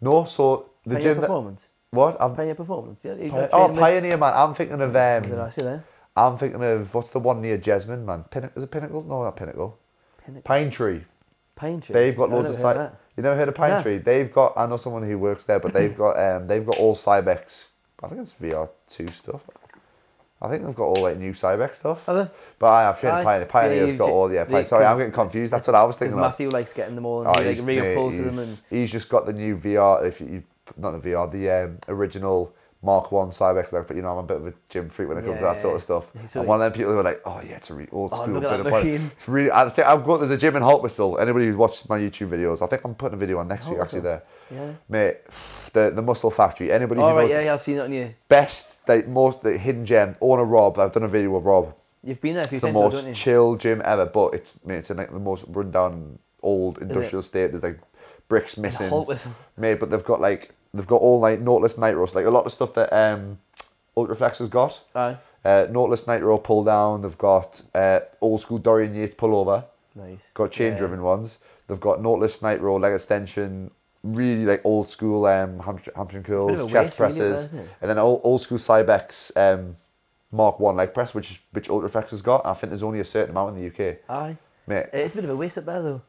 No, 0.00 0.24
so 0.24 0.66
the 0.84 0.94
Pioneer 0.96 1.00
gym 1.02 1.14
that 1.20 1.26
Performance. 1.28 1.64
What? 1.92 2.16
I'm, 2.20 2.34
Pioneer 2.34 2.54
Performance. 2.54 3.00
Yeah, 3.04 3.48
oh, 3.52 3.68
Pioneer 3.68 4.16
man. 4.16 4.32
I'm 4.34 4.54
thinking 4.54 4.80
of 4.80 4.92
Did 4.92 4.98
I 4.98 5.16
um, 5.44 5.50
see 5.50 5.62
there? 5.62 5.84
I'm 6.16 6.38
thinking 6.38 6.62
of 6.62 6.94
what's 6.94 7.10
the 7.10 7.18
one 7.18 7.40
near 7.42 7.58
Jesmond, 7.58 8.04
man? 8.04 8.24
Pinnacle 8.30 8.58
is 8.58 8.64
it 8.64 8.70
Pinnacle? 8.70 9.02
No, 9.02 9.22
not 9.22 9.36
Pinnacle. 9.36 9.78
Pinnacle. 10.24 10.42
Pine 10.42 10.70
Tree. 10.70 11.04
Pine 11.54 11.80
Tree. 11.80 11.92
They've 11.92 12.16
got 12.16 12.24
I've 12.24 12.32
loads 12.32 12.50
of 12.50 12.56
site. 12.56 12.76
that. 12.76 12.98
You 13.16 13.22
never 13.22 13.36
heard 13.36 13.48
of 13.48 13.54
Pine 13.54 13.70
Yeah. 13.70 13.82
Tree? 13.82 13.98
They've 13.98 14.32
got. 14.32 14.54
I 14.56 14.66
know 14.66 14.78
someone 14.78 15.02
who 15.02 15.18
works 15.18 15.44
there, 15.44 15.60
but 15.60 15.72
they've 15.74 15.96
got. 15.96 16.18
Um, 16.18 16.46
they've 16.46 16.64
got 16.64 16.78
all 16.78 16.96
Cybex. 16.96 17.66
I 18.02 18.08
think 18.08 18.22
it's 18.22 18.32
VR 18.32 18.70
two 18.88 19.06
stuff. 19.08 19.42
I 20.40 20.48
think 20.48 20.64
they've 20.64 20.74
got 20.74 20.84
all 20.84 21.02
like 21.02 21.18
new 21.18 21.32
Cybex 21.32 21.74
stuff. 21.74 22.08
Are 22.08 22.24
they? 22.24 22.30
But 22.58 22.66
I 22.72 22.92
trained 22.98 23.16
Aye. 23.16 23.22
Pioneer. 23.22 23.46
Pioneer's 23.46 23.88
you've 23.90 23.98
got 23.98 24.10
all. 24.10 24.32
Yeah, 24.32 24.44
Pioneer. 24.44 24.64
Sorry, 24.64 24.86
I'm 24.86 24.96
getting 24.96 25.12
confused. 25.12 25.52
That's 25.52 25.66
what 25.68 25.76
I 25.76 25.84
was 25.84 25.96
thinking 25.98 26.14
of. 26.18 26.20
Matthew 26.24 26.48
likes 26.48 26.72
getting 26.72 26.94
them 26.96 27.04
all 27.06 27.20
and 27.20 27.28
Oh, 27.28 27.40
he 27.40 27.48
like 27.48 27.56
he's, 27.58 27.64
reappulls 27.64 28.10
mate, 28.10 28.16
to 28.16 28.22
them 28.24 28.32
he's- 28.34 28.48
and 28.48 28.58
he's 28.78 28.90
just 28.90 29.08
got 29.08 29.26
the 29.26 29.32
new 29.32 29.56
VR. 29.56 30.04
If 30.04 30.20
you, 30.20 30.26
you 30.26 30.42
not 30.76 30.92
the 31.02 31.10
VR, 31.10 31.30
the 31.30 31.50
um, 31.50 31.78
original 31.88 32.54
Mark 32.82 33.12
One 33.12 33.28
Cybex. 33.30 33.72
Like, 33.72 33.86
but 33.86 33.96
you 33.96 34.02
know, 34.02 34.10
I'm 34.10 34.18
a 34.18 34.22
bit 34.24 34.36
of 34.38 34.46
a 34.48 34.54
gym 34.68 34.88
freak 34.90 35.08
when 35.08 35.18
it 35.18 35.24
comes 35.24 35.38
to 35.38 35.44
that 35.44 35.60
sort 35.60 35.76
of 35.76 35.82
stuff. 35.82 36.06
He's 36.20 36.34
and 36.36 36.46
one 36.46 36.60
of 36.60 36.64
them 36.72 36.76
people 36.76 36.92
who 36.92 36.98
are 36.98 37.04
like, 37.04 37.22
"Oh 37.24 37.40
yeah, 37.46 37.56
it's 37.56 37.70
a 37.70 37.74
re- 37.74 37.88
old 37.92 38.12
Oh, 38.12 38.22
school 38.22 38.36
at 38.38 38.42
bit 38.42 38.60
of 38.60 38.70
body." 38.70 38.90
It's 39.16 39.28
really. 39.28 39.50
I 39.52 39.68
think 39.68 39.86
I've 39.86 40.04
got. 40.04 40.18
There's 40.18 40.30
a 40.30 40.36
gym 40.36 40.56
in 40.56 40.62
Haltwhistle. 40.62 41.20
Anybody 41.20 41.46
who's 41.46 41.56
watched 41.56 41.88
my 41.88 41.98
YouTube 41.98 42.28
videos, 42.30 42.60
I 42.62 42.66
think 42.66 42.82
I'm 42.84 42.94
putting 42.94 43.14
a 43.14 43.18
video 43.18 43.38
on 43.38 43.48
next 43.48 43.68
week 43.68 43.78
actually. 43.80 44.00
There, 44.00 44.22
yeah. 44.50 44.72
mate, 44.88 45.18
the 45.72 45.90
the 45.94 46.02
Muscle 46.02 46.30
Factory. 46.30 46.72
Anybody 46.72 47.00
who 47.00 47.06
All 47.06 47.14
right, 47.14 47.22
knows 47.22 47.30
yeah, 47.30 47.40
yeah, 47.42 47.54
I've 47.54 47.62
seen 47.62 47.76
it 47.78 47.80
on 47.82 47.92
you. 47.92 48.14
best, 48.28 48.88
like 48.88 49.06
most 49.06 49.42
the 49.42 49.56
hidden 49.56 49.86
gem. 49.86 50.16
Owner 50.20 50.44
Rob. 50.44 50.78
I've 50.78 50.92
done 50.92 51.04
a 51.04 51.08
video 51.08 51.30
with 51.30 51.44
Rob. 51.44 51.74
You've 52.02 52.20
been 52.20 52.34
there 52.34 52.42
a 52.42 52.48
few 52.48 52.56
It's 52.56 52.62
the 52.62 52.72
though, 52.72 52.82
most 52.82 53.04
don't 53.04 53.14
chill 53.14 53.54
gym 53.54 53.80
ever, 53.84 54.06
but 54.06 54.34
it's 54.34 54.58
mate, 54.64 54.78
it's 54.78 54.90
in 54.90 54.96
like 54.96 55.12
the 55.12 55.20
most 55.20 55.44
rundown 55.46 56.18
old 56.42 56.78
industrial 56.78 57.22
state. 57.22 57.52
There's 57.52 57.62
like 57.62 57.78
bricks 58.26 58.56
missing, 58.56 58.90
mate. 59.56 59.78
But 59.78 59.90
they've 59.92 60.02
got 60.02 60.20
like 60.20 60.52
they've 60.74 60.86
got 60.86 61.00
all 61.00 61.20
like 61.20 61.40
Nautilus 61.40 61.76
Nitros, 61.76 62.14
like 62.14 62.24
a 62.26 62.30
lot 62.30 62.46
of 62.46 62.52
stuff 62.52 62.74
that 62.74 62.92
um, 62.92 63.38
Ultraflex 63.96 64.38
has 64.38 64.48
got. 64.48 64.80
Aye. 64.94 65.16
Uh, 65.44 65.66
Nautilus 65.70 66.06
Nitro 66.06 66.38
pull 66.38 66.64
down. 66.64 67.02
They've 67.02 67.18
got 67.18 67.62
uh, 67.74 68.00
old 68.20 68.40
school 68.40 68.58
Dorian 68.58 68.94
Yates 68.94 69.14
pullover. 69.14 69.64
Nice. 69.94 70.18
Got 70.34 70.52
chain 70.52 70.72
Yeah. 70.72 70.78
driven 70.78 71.02
ones. 71.02 71.38
They've 71.68 71.80
got 71.80 72.00
Nautilus 72.02 72.42
Nitro 72.42 72.78
leg 72.78 72.94
extension. 72.94 73.70
Really 74.04 74.44
like 74.44 74.62
old 74.64 74.88
school 74.88 75.26
um, 75.26 75.60
hamstring, 75.60 75.94
hamstring 75.96 76.22
curls, 76.24 76.50
chest 76.70 76.72
waste 76.72 76.72
when 76.72 76.82
you 76.84 76.90
do 76.90 76.96
presses, 76.96 77.18
that, 77.18 77.46
isn't 77.56 77.58
it? 77.58 77.70
and 77.82 77.90
then 77.90 77.98
old, 77.98 78.20
old 78.24 78.40
school 78.40 78.58
Cybex 78.58 79.30
um, 79.36 79.76
Mark 80.32 80.58
One 80.58 80.74
leg 80.76 80.92
press, 80.92 81.14
which 81.14 81.30
is, 81.30 81.38
which 81.52 81.68
Ultraflex 81.68 82.10
has 82.10 82.20
got. 82.22 82.44
I 82.44 82.54
think 82.54 82.70
there's 82.70 82.82
only 82.82 82.98
a 82.98 83.04
certain 83.04 83.30
amount 83.30 83.56
in 83.56 83.62
the 83.62 83.68
UK, 83.90 83.98
Aye. 84.08 84.36
mate. 84.66 84.86
It's 84.92 85.14
a 85.14 85.18
bit 85.18 85.24
of 85.24 85.30
a 85.30 85.36
waste 85.36 85.56
up 85.58 85.66
there, 85.66 85.82
though. 85.82 86.02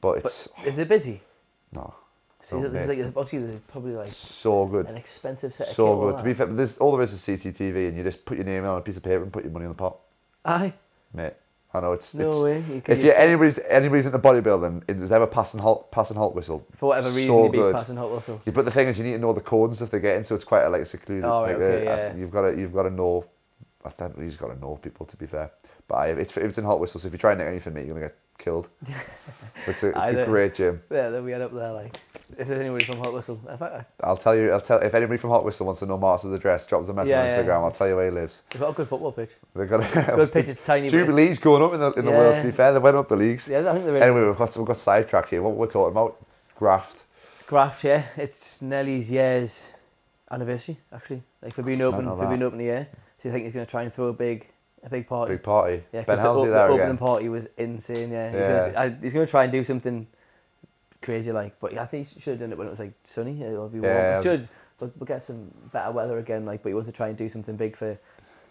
But 0.00 0.22
But 0.22 0.26
it's 0.26 0.48
is 0.64 0.78
it 0.78 0.88
busy? 0.88 1.20
no, 1.72 1.94
See, 2.42 2.60
there's 2.60 2.88
like, 2.88 2.98
obviously, 3.16 3.38
there's 3.40 3.60
probably 3.62 3.94
like 3.94 4.06
so 4.08 4.66
good, 4.66 4.86
an 4.86 4.96
expensive 4.96 5.52
set 5.54 5.66
so 5.68 5.86
all 5.86 6.10
good. 6.10 6.18
To 6.18 6.24
be 6.24 6.34
fair, 6.34 6.46
there's 6.46 6.78
all 6.78 6.92
there 6.92 7.02
is 7.02 7.12
is 7.12 7.20
CCTV, 7.20 7.88
and 7.88 7.96
you 7.96 8.04
just 8.04 8.24
put 8.24 8.36
your 8.36 8.46
name 8.46 8.64
on 8.64 8.78
a 8.78 8.80
piece 8.80 8.96
of 8.96 9.02
paper 9.02 9.22
and 9.22 9.32
put 9.32 9.42
your 9.42 9.52
money 9.52 9.64
in 9.64 9.70
the 9.70 9.76
pot, 9.76 9.98
Aye. 10.44 10.72
mate. 11.12 11.34
I 11.74 11.80
know 11.80 11.92
it's, 11.92 12.14
No 12.14 12.28
it's 12.28 12.36
way. 12.38 12.64
You 12.68 12.82
if 12.86 13.02
you 13.02 13.12
anybody's 13.12 13.58
anybody's 13.68 14.06
into 14.06 14.18
bodybuilding, 14.18 14.84
it's 14.88 15.10
ever 15.10 15.26
passing 15.26 15.60
halt 15.60 15.90
passing 15.90 16.16
Haltwhistle. 16.16 16.62
for 16.76 16.88
whatever 16.88 17.08
reason, 17.08 17.26
so 17.26 17.42
you'd 17.44 17.52
be 17.52 17.58
good. 17.58 17.74
passing 17.74 17.96
Haltwhistle. 17.96 18.40
Yeah, 18.46 18.52
but 18.52 18.64
the 18.64 18.70
thing 18.70 18.88
is, 18.88 18.96
you 18.96 19.04
need 19.04 19.12
to 19.12 19.18
know 19.18 19.32
the 19.32 19.40
codes 19.40 19.82
if 19.82 19.90
they're 19.90 20.00
getting, 20.00 20.24
so 20.24 20.34
it's 20.34 20.44
quite 20.44 20.62
a, 20.62 20.70
like 20.70 20.82
a 20.82 20.86
secluded. 20.86 21.24
Oh, 21.24 21.42
right, 21.42 21.58
like, 21.58 21.58
okay, 21.58 21.86
uh, 21.86 21.96
yeah. 21.96 22.14
You've 22.14 22.30
got 22.30 22.42
to, 22.42 22.58
you've 22.58 22.72
got 22.72 22.84
to 22.84 22.90
know. 22.90 23.26
I 23.84 23.90
think 23.90 24.20
he's 24.20 24.36
got 24.36 24.48
to 24.48 24.58
know 24.58 24.76
people 24.76 25.06
to 25.06 25.16
be 25.16 25.26
fair. 25.26 25.50
But 25.88 25.94
I, 25.94 26.06
it's 26.08 26.36
it's 26.36 26.58
in 26.58 26.64
Haltwhistle, 26.64 27.00
so 27.00 27.08
if 27.08 27.12
you 27.12 27.18
try 27.18 27.32
and 27.32 27.40
nick 27.40 27.48
anything, 27.48 27.74
mate, 27.74 27.86
you're 27.86 27.94
gonna 27.94 28.06
get 28.06 28.16
killed. 28.38 28.68
it's 29.66 29.82
a, 29.82 29.88
it's 29.88 30.18
a 30.18 30.24
great 30.24 30.54
gym. 30.54 30.82
Yeah, 30.90 31.10
then 31.10 31.24
we 31.24 31.34
end 31.34 31.42
up 31.42 31.54
there 31.54 31.72
like, 31.72 31.96
if 32.38 32.48
there's 32.48 32.60
anybody 32.60 32.84
from 32.84 32.96
Haltwhistle, 32.96 33.38
fact, 33.58 33.62
I- 34.02 34.06
I'll 34.06 34.16
tell 34.16 34.34
you. 34.34 34.50
I'll 34.52 34.60
tell 34.60 34.78
if 34.80 34.94
anybody 34.94 35.18
from 35.18 35.30
Haltwhistle 35.30 35.66
wants 35.66 35.80
to 35.80 35.86
know 35.86 35.96
Marcus's 35.98 36.32
address, 36.32 36.66
drop 36.66 36.82
us 36.82 36.88
a 36.88 36.94
message 36.94 37.10
Yeah, 37.10 37.20
on 37.22 37.26
yeah, 37.26 37.42
Instagram. 37.42 37.64
I'll 37.64 37.70
tell 37.70 37.88
you 37.88 37.96
where 37.96 38.04
he 38.06 38.10
lives. 38.10 38.42
they've 38.50 38.60
got 38.60 38.70
a 38.70 38.72
good 38.74 38.88
football 38.88 39.12
pitch. 39.12 39.30
They've 39.54 39.68
got 39.68 39.80
a 39.80 40.16
Good 40.16 40.32
pitch, 40.32 40.48
it's 40.48 40.62
tiny. 40.64 40.88
but 40.88 40.94
it's- 40.94 41.06
Jubilee's 41.06 41.38
going 41.38 41.62
up 41.62 41.72
in 41.74 41.80
the 41.80 41.92
in 41.92 42.04
the 42.04 42.10
world. 42.10 42.36
To 42.36 42.42
be 42.42 42.48
Yeah. 42.48 42.54
fair, 42.54 42.72
they 42.72 42.78
went 42.78 42.96
up 42.96 43.08
the 43.08 43.16
leagues. 43.16 43.48
Yeah, 43.48 43.68
I 43.70 43.72
think 43.74 43.84
they're 43.86 43.96
in 43.96 44.02
Anyway, 44.02 44.24
we've 44.26 44.36
got 44.36 44.56
we've 44.56 44.66
got 44.66 44.76
sidetracked 44.78 45.30
here. 45.30 45.42
What 45.42 45.54
we're 45.54 45.66
talking 45.66 45.92
about, 45.92 46.16
graft. 46.56 46.98
Graft, 47.46 47.84
yeah. 47.84 48.02
It's 48.16 48.60
Nelly's 48.60 49.10
year's 49.10 49.68
anniversary, 50.30 50.78
actually. 50.92 51.22
Like 51.42 51.54
for 51.54 51.62
being 51.62 51.80
open, 51.82 52.04
for 52.06 52.16
that. 52.16 52.28
being 52.28 52.42
open 52.42 52.58
the 52.58 52.64
year. 52.64 52.88
So 53.18 53.28
you 53.28 53.32
think 53.32 53.44
he's 53.44 53.54
going 53.54 53.64
to 53.66 53.70
try 53.70 53.82
and 53.82 53.94
throw 53.94 54.06
a 54.08 54.12
big, 54.12 54.46
a 54.82 54.90
big 54.90 55.06
party? 55.06 55.34
Big 55.34 55.42
party. 55.42 55.82
yeah, 55.92 56.02
ben 56.02 56.16
because 56.16 56.20
the, 56.22 56.28
op- 56.28 56.46
the 56.46 56.62
opening 56.64 56.80
again. 56.80 56.98
party 56.98 57.28
was 57.28 57.46
insane. 57.56 58.10
Yeah, 58.10 58.26
he's 58.30 58.40
Yeah. 58.40 58.72
I, 58.76 58.88
he's 59.00 59.14
going 59.14 59.24
to 59.26 59.30
try 59.30 59.44
and 59.44 59.52
do 59.52 59.62
something 59.64 60.06
crazy, 61.02 61.32
like. 61.32 61.58
But 61.60 61.72
yeah, 61.74 61.82
I 61.82 61.86
think 61.86 62.08
he 62.08 62.20
should 62.20 62.32
have 62.32 62.40
done 62.40 62.52
it 62.52 62.58
when 62.58 62.66
it 62.66 62.70
was 62.70 62.78
like 62.78 62.92
sunny. 63.04 63.42
Uh, 63.42 63.48
it'll 63.48 63.68
be 63.68 63.80
warm. 63.80 63.94
Yeah, 63.94 64.22
should. 64.22 64.48
We'll, 64.80 64.92
we'll 64.98 65.06
get 65.06 65.24
some 65.24 65.50
better 65.72 65.90
weather 65.92 66.18
again, 66.18 66.44
like. 66.44 66.62
But 66.62 66.70
he 66.70 66.74
wants 66.74 66.88
to 66.88 66.92
try 66.92 67.08
and 67.08 67.16
do 67.16 67.28
something 67.28 67.56
big 67.56 67.76
for, 67.76 67.98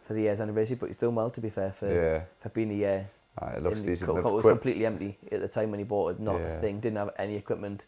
for 0.07 0.13
the 0.13 0.21
year's 0.21 0.41
anniversary. 0.41 0.75
But 0.75 0.87
he's 0.89 0.97
done 0.97 1.15
well, 1.15 1.29
to 1.29 1.41
be 1.41 1.49
fair, 1.49 1.71
for 1.71 1.91
Yeah. 1.93 2.21
for 2.39 2.49
being 2.49 2.71
a 2.71 2.75
year. 2.75 3.09
Aye, 3.39 3.53
it 3.57 3.63
looks 3.63 3.81
decent. 3.81 4.13
The 4.13 4.17
it 4.17 4.23
was 4.31 4.43
completely 4.45 4.85
empty 4.85 5.17
at 5.31 5.41
the 5.41 5.47
time 5.47 5.69
when 5.71 5.79
he 5.79 5.83
bought 5.83 6.11
it. 6.11 6.19
Not 6.19 6.39
Yeah. 6.39 6.55
a 6.55 6.61
thing. 6.61 6.79
Didn't 6.79 6.97
have 6.97 7.11
any 7.17 7.35
equipment. 7.35 7.83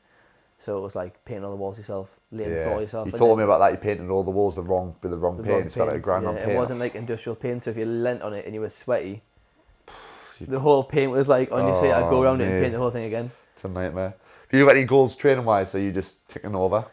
So 0.59 0.77
it 0.77 0.81
was 0.81 0.95
like 0.95 1.23
painting 1.23 1.45
on 1.45 1.51
the 1.51 1.55
walls 1.55 1.77
yourself, 1.77 2.09
laying 2.31 2.49
the 2.49 2.63
floor 2.63 2.81
yourself. 2.81 3.05
You 3.05 3.11
told 3.11 3.37
me 3.37 3.43
about 3.43 3.59
that. 3.59 3.71
You 3.73 3.77
painted 3.77 4.09
all 4.09 4.23
the 4.23 4.31
walls 4.31 4.55
the 4.55 4.63
wrong 4.63 4.95
with 5.03 5.11
the 5.11 5.17
wrong 5.17 5.37
the 5.37 5.43
paint. 5.43 5.53
wrong 5.53 5.61
It's 5.67 5.75
felt 5.75 5.89
like 5.89 6.03
paint. 6.03 6.25
on 6.25 6.35
Yeah, 6.35 6.45
paint. 6.45 6.51
It 6.53 6.57
wasn't 6.57 6.79
like 6.79 6.95
industrial 6.95 7.35
paint. 7.35 7.61
So 7.63 7.69
if 7.69 7.77
you 7.77 7.85
leant 7.85 8.23
on 8.23 8.33
it 8.33 8.43
and 8.45 8.55
you 8.55 8.61
were 8.61 8.69
sweaty, 8.71 9.21
the 10.41 10.59
whole 10.59 10.83
paint 10.83 11.11
was 11.11 11.27
like 11.27 11.51
on 11.51 11.67
your 11.67 11.81
feet. 11.81 11.91
I'd 11.91 12.09
go 12.09 12.17
Oh, 12.17 12.23
around 12.23 12.41
it 12.41 12.45
and 12.47 12.61
paint 12.61 12.73
the 12.73 12.79
whole 12.79 12.91
thing 12.91 13.05
again. 13.05 13.31
It's 13.53 13.63
a 13.65 13.69
nightmare. 13.69 14.15
Do 14.49 14.57
you 14.57 14.65
got 14.65 14.75
any 14.75 14.85
goals 14.85 15.15
training 15.15 15.43
wise? 15.43 15.75
Are 15.75 15.79
you 15.79 15.91
just 15.91 16.27
ticking 16.29 16.55
over? 16.55 16.85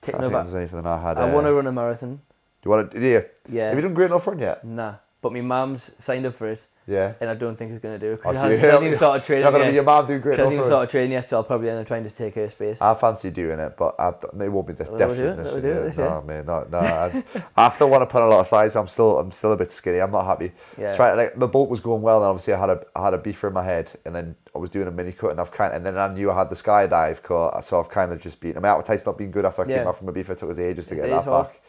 Ticking 0.00 0.22
over. 0.22 0.42
there's 0.42 0.54
anything 0.54 0.86
I 0.86 1.00
had. 1.00 1.18
I 1.18 1.30
uh, 1.30 1.34
want 1.34 1.46
to 1.46 1.52
run 1.52 1.66
a 1.66 1.72
marathon. 1.72 2.16
Do 2.16 2.20
you 2.64 2.70
want 2.70 2.90
to? 2.90 3.00
Do 3.00 3.06
you? 3.06 3.24
Yeah. 3.48 3.68
Have 3.68 3.76
you 3.76 3.82
done 3.82 3.94
Great 3.94 4.10
North 4.10 4.26
Run 4.26 4.38
yet? 4.38 4.64
Nah. 4.64 4.94
But 5.20 5.32
my 5.32 5.40
mum's 5.40 5.90
signed 5.98 6.26
up 6.26 6.36
for 6.36 6.48
it, 6.48 6.66
Yeah. 6.88 7.12
and 7.20 7.28
I 7.28 7.34
don't 7.34 7.54
think 7.56 7.70
she's 7.70 7.80
going 7.80 8.00
to 8.00 8.04
do 8.06 8.14
it. 8.14 8.20
Oh, 8.24 8.32
so 8.32 8.40
hasn't, 8.40 8.60
hasn't 8.60 8.82
even 8.84 8.96
started 8.96 9.24
training 9.24 9.44
not 9.44 9.50
gonna 9.52 9.64
yet. 9.64 9.70
be 9.70 9.74
your 9.74 9.84
mum 9.84 10.06
doing 10.06 10.20
great 10.20 10.36
She 10.36 10.40
hasn't 10.40 10.54
even 10.54 10.66
started 10.66 10.90
training 10.90 11.12
yet, 11.12 11.28
so 11.28 11.36
I'll 11.36 11.44
probably 11.44 11.68
end 11.68 11.78
up 11.80 11.86
trying 11.86 12.04
to 12.04 12.10
take 12.10 12.34
her 12.34 12.48
space. 12.48 12.80
I 12.80 12.94
fancy 12.94 13.30
doing 13.30 13.58
it, 13.60 13.76
but 13.76 13.94
I, 13.98 14.08
it 14.08 14.48
won't 14.48 14.66
be 14.66 14.72
this. 14.72 14.88
Definitely 14.88 15.24
it? 15.24 15.36
this 15.36 15.52
do 15.52 15.58
it 15.58 15.64
year. 15.96 16.08
No, 16.08 16.22
man, 16.22 16.46
no, 16.46 16.66
no. 16.70 16.78
I, 16.78 17.22
I 17.56 17.68
still 17.68 17.90
want 17.90 18.02
to 18.02 18.06
put 18.06 18.22
on 18.22 18.28
a 18.28 18.30
lot 18.30 18.40
of 18.40 18.46
size. 18.46 18.74
I'm 18.74 18.86
still, 18.86 19.18
I'm 19.18 19.30
still 19.30 19.52
a 19.52 19.56
bit 19.56 19.70
skinny. 19.70 19.98
I'm 20.00 20.10
not 20.10 20.24
happy. 20.24 20.52
Yeah. 20.78 20.96
Try 20.96 21.12
like 21.12 21.38
the 21.38 21.46
bolt 21.46 21.68
was 21.68 21.80
going 21.80 22.00
well, 22.02 22.18
and 22.18 22.26
obviously 22.26 22.54
I 22.54 22.58
had 22.60 22.70
a, 22.70 22.82
I 22.96 23.04
had 23.10 23.14
Ibiza 23.14 23.48
in 23.48 23.52
my 23.52 23.64
head, 23.64 23.90
and 24.06 24.14
then 24.14 24.34
I 24.54 24.58
was 24.58 24.70
doing 24.70 24.88
a 24.88 24.90
mini 24.90 25.12
cut, 25.12 25.30
and 25.30 25.40
I've 25.40 25.52
kind, 25.52 25.74
and 25.74 25.84
then 25.84 25.98
I 25.98 26.12
knew 26.12 26.30
I 26.30 26.38
had 26.38 26.48
the 26.48 26.56
skydive 26.56 27.22
cut, 27.22 27.62
so 27.64 27.78
I've 27.80 27.90
kind 27.90 28.12
of 28.12 28.20
just 28.20 28.40
been. 28.40 28.54
Mean, 28.54 28.64
appetite's 28.64 29.04
not 29.04 29.18
been 29.18 29.30
good 29.30 29.44
after 29.44 29.62
I 29.62 29.64
came 29.66 29.76
Yeah. 29.76 29.84
back 29.84 29.98
from 29.98 30.06
Ibiza. 30.08 30.30
It 30.30 30.38
took 30.38 30.50
us 30.50 30.58
ages 30.58 30.86
to 30.86 30.94
It 30.94 30.96
get 30.96 31.10
that 31.10 31.24
hard. 31.24 31.48
back. 31.48 31.60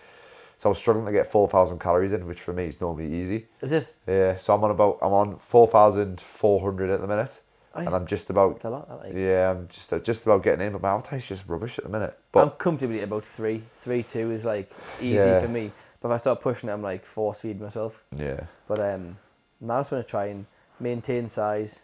So 0.60 0.68
I 0.68 0.72
was 0.72 0.78
struggling 0.78 1.06
to 1.06 1.12
get 1.14 1.32
four 1.32 1.48
thousand 1.48 1.80
calories 1.80 2.12
in, 2.12 2.28
which 2.28 2.42
for 2.42 2.52
me 2.52 2.66
is 2.66 2.82
normally 2.82 3.12
easy. 3.12 3.48
Is 3.62 3.72
it? 3.72 3.96
Yeah, 4.06 4.36
so 4.38 4.54
I'm 4.54 4.64
on 4.66 4.72
about 4.72 5.00
I'm 5.02 5.14
on 5.14 5.40
four 5.40 5.68
thousand 5.68 6.20
four 6.20 6.60
hundred 6.60 6.90
at 6.90 7.00
the 7.00 7.08
minute, 7.08 7.40
Aye. 7.74 7.86
and 7.86 7.96
I'm 7.96 8.06
just 8.06 8.30
about 8.30 8.62
lot. 8.66 8.90
Like. 9.02 9.14
yeah, 9.14 9.52
I'm 9.52 9.70
just 9.70 9.90
just 10.04 10.24
about 10.26 10.44
getting 10.44 10.68
in, 10.68 10.74
but 10.74 10.82
my 10.82 10.94
appetite's 10.94 11.28
just 11.28 11.48
rubbish 11.48 11.78
at 11.78 11.86
the 11.86 11.90
minute. 11.90 12.20
But 12.34 12.44
I'm 12.44 12.50
comfortably 12.52 12.98
at 13.00 13.06
about 13.06 13.24
three. 13.24 13.64
Three 13.80 14.04
two 14.04 14.32
is 14.32 14.44
like 14.44 14.70
easy 15.00 15.16
Yeah. 15.16 15.40
for 15.40 15.48
me. 15.48 15.72
But 16.02 16.10
if 16.10 16.14
I 16.16 16.18
start 16.18 16.42
pushing 16.42 16.68
it, 16.68 16.74
I'm 16.74 16.82
like 16.82 17.06
force 17.06 17.40
feeding 17.40 17.64
myself. 17.64 18.04
yeah, 18.18 18.42
But 18.68 18.80
um, 18.80 19.18
now 19.62 19.78
I 19.78 19.80
just 19.80 19.92
want 19.92 20.06
to 20.06 20.10
try 20.12 20.26
and 20.28 20.46
maintain 20.80 21.30
size, 21.30 21.80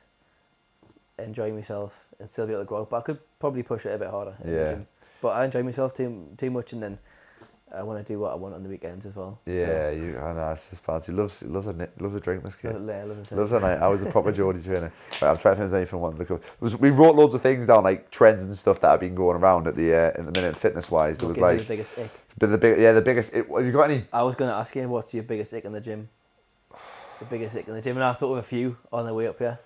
enjoy 1.17 1.51
myself, 1.53 1.93
and 2.19 2.29
still 2.29 2.45
be 2.45 2.53
able 2.53 2.63
to 2.63 2.67
go 2.69 2.77
out. 2.79 2.89
But 2.89 2.97
I 2.97 3.01
could 3.01 3.19
probably 3.39 3.63
push 3.63 3.85
it 3.85 3.93
a 3.93 3.97
bit 3.97 4.09
harder. 4.09 4.35
Yeah. 4.45 4.79
But 5.21 5.29
I 5.29 5.45
enjoy 5.45 5.63
myself 5.63 5.93
too 5.95 6.27
too 6.37 6.51
much, 6.51 6.73
and 6.73 6.83
then 6.83 6.99
I 7.75 7.83
want 7.83 8.05
to 8.05 8.13
do 8.13 8.19
what 8.19 8.31
I 8.31 8.35
want 8.35 8.55
on 8.55 8.63
the 8.63 8.69
weekends 8.69 9.05
as 9.05 9.15
well. 9.15 9.39
yeah, 9.45 9.89
you. 9.91 10.17
I 10.17 10.33
know 10.33 10.51
it's 10.53 10.69
just 10.69 10.81
fancy. 10.83 11.11
Loves 11.11 11.43
loves 11.43 11.67
a 11.67 11.89
loves 11.99 12.15
a 12.15 12.19
drink. 12.19 12.43
This 12.43 12.53
So, 12.61 12.71
kid. 12.71 12.81
Love, 12.81 13.09
it. 13.31 13.31
Loves 13.35 13.51
a 13.51 13.59
night. 13.59 13.77
I 13.79 13.87
was 13.87 14.01
a 14.01 14.05
proper 14.07 14.31
Geordie 14.31 14.61
trainer. 14.61 14.91
Right, 15.21 15.29
I'm 15.29 15.37
trying 15.37 15.55
to 15.55 15.59
think 15.61 15.71
there's 15.71 15.73
anything 15.73 15.99
I 15.99 16.01
want 16.01 16.15
to 16.15 16.19
look 16.19 16.31
up. 16.31 16.41
Was- 16.61 16.79
We 16.79 16.89
wrote 16.89 17.15
loads 17.15 17.33
of 17.33 17.41
things 17.41 17.67
down, 17.67 17.83
like 17.83 18.09
trends 18.11 18.43
and 18.45 18.55
stuff 18.55 18.79
that 18.81 18.89
have 18.91 18.99
been 18.99 19.15
going 19.15 19.37
around 19.37 19.67
at 19.67 19.75
the 19.75 19.93
uh, 19.93 20.11
in 20.19 20.25
the 20.25 20.31
minute 20.31 20.55
fitness 20.57 20.89
wise. 20.89 21.17
There 21.17 21.27
was 21.27 21.37
like, 21.37 21.57
the 21.59 21.65
biggest 21.65 21.97
ick? 21.99 22.09
but 22.37 22.51
the 22.51 22.57
big, 22.57 22.79
yeah, 22.79 22.91
the 22.93 23.01
biggest. 23.01 23.33
It, 23.33 23.47
have 23.47 23.65
you 23.65 23.71
got 23.71 23.89
any? 23.89 24.05
I 24.13 24.23
was 24.23 24.35
going 24.35 24.49
to 24.49 24.55
ask 24.55 24.75
you 24.75 24.87
what's 24.89 25.13
your 25.13 25.23
biggest 25.23 25.53
ick 25.53 25.65
in 25.65 25.71
the 25.73 25.81
gym. 25.81 26.09
The 27.19 27.25
biggest 27.25 27.55
ick 27.55 27.67
in 27.67 27.73
the 27.75 27.81
gym, 27.81 27.95
and 27.97 28.03
I 28.03 28.13
thought 28.13 28.33
of 28.33 28.37
a 28.39 28.43
few 28.43 28.77
on 28.91 29.05
the 29.05 29.13
way 29.13 29.27
up 29.27 29.39
here. 29.39 29.59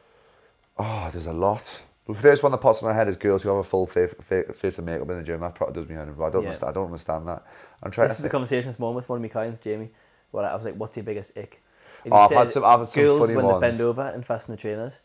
Oh, 0.78 1.10
there's 1.12 1.26
a 1.28 1.34
lot. 1.34 1.80
The 2.16 2.22
first 2.22 2.41
one 2.41 2.51
that 2.51 2.57
pops 2.60 2.82
in 2.82 2.88
my 2.88 2.93
head 2.93 3.07
is 3.07 3.18
girls 3.18 3.43
who 3.43 3.49
have 3.49 3.60
a 3.60 3.64
full 3.64 3.86
face, 3.86 4.14
face 4.20 4.78
of 4.80 4.84
makeup 4.84 5.10
in 5.12 5.18
the 5.18 5.24
gym. 5.24 5.39
That 5.41 5.53
probably 5.53 5.80
does 5.80 5.88
me 5.89 5.95
in, 5.95 6.12
but 6.14 6.26
I 6.26 6.30
don't 6.32 6.41
Yeah. 6.41 6.47
understand. 6.49 6.70
I 6.70 6.74
don't 6.74 6.86
understand 6.86 7.28
that. 7.28 7.43
I'm 7.84 7.91
trying 7.91 8.07
This 8.07 8.18
to 8.18 8.24
is 8.24 8.26
a 8.26 8.30
conversation 8.30 8.70
this 8.70 8.80
morning 8.80 8.95
with 8.95 9.07
one 9.07 9.18
of 9.18 9.22
my 9.22 9.28
clients, 9.28 9.60
Jamie. 9.60 9.91
Well, 10.32 10.43
I 10.43 10.55
was 10.55 10.66
like, 10.66 10.76
"What's 10.76 10.97
your 10.97 11.03
biggest 11.03 11.38
ick?" 11.38 11.62
And 12.05 12.14
Oh, 12.14 12.18
I've 12.18 12.32
had 12.32 12.51
some- 12.51 12.66
I've 12.66 12.80
had 12.80 12.88
some 12.88 13.03
girls 13.03 13.20
funny 13.20 13.36
when 13.36 13.45
ones. 13.45 13.62
they 13.62 13.70
bend 13.70 13.82
over 13.82 14.01
and 14.01 14.26
fasten 14.26 14.53
the 14.55 14.57
trainers. 14.62 14.99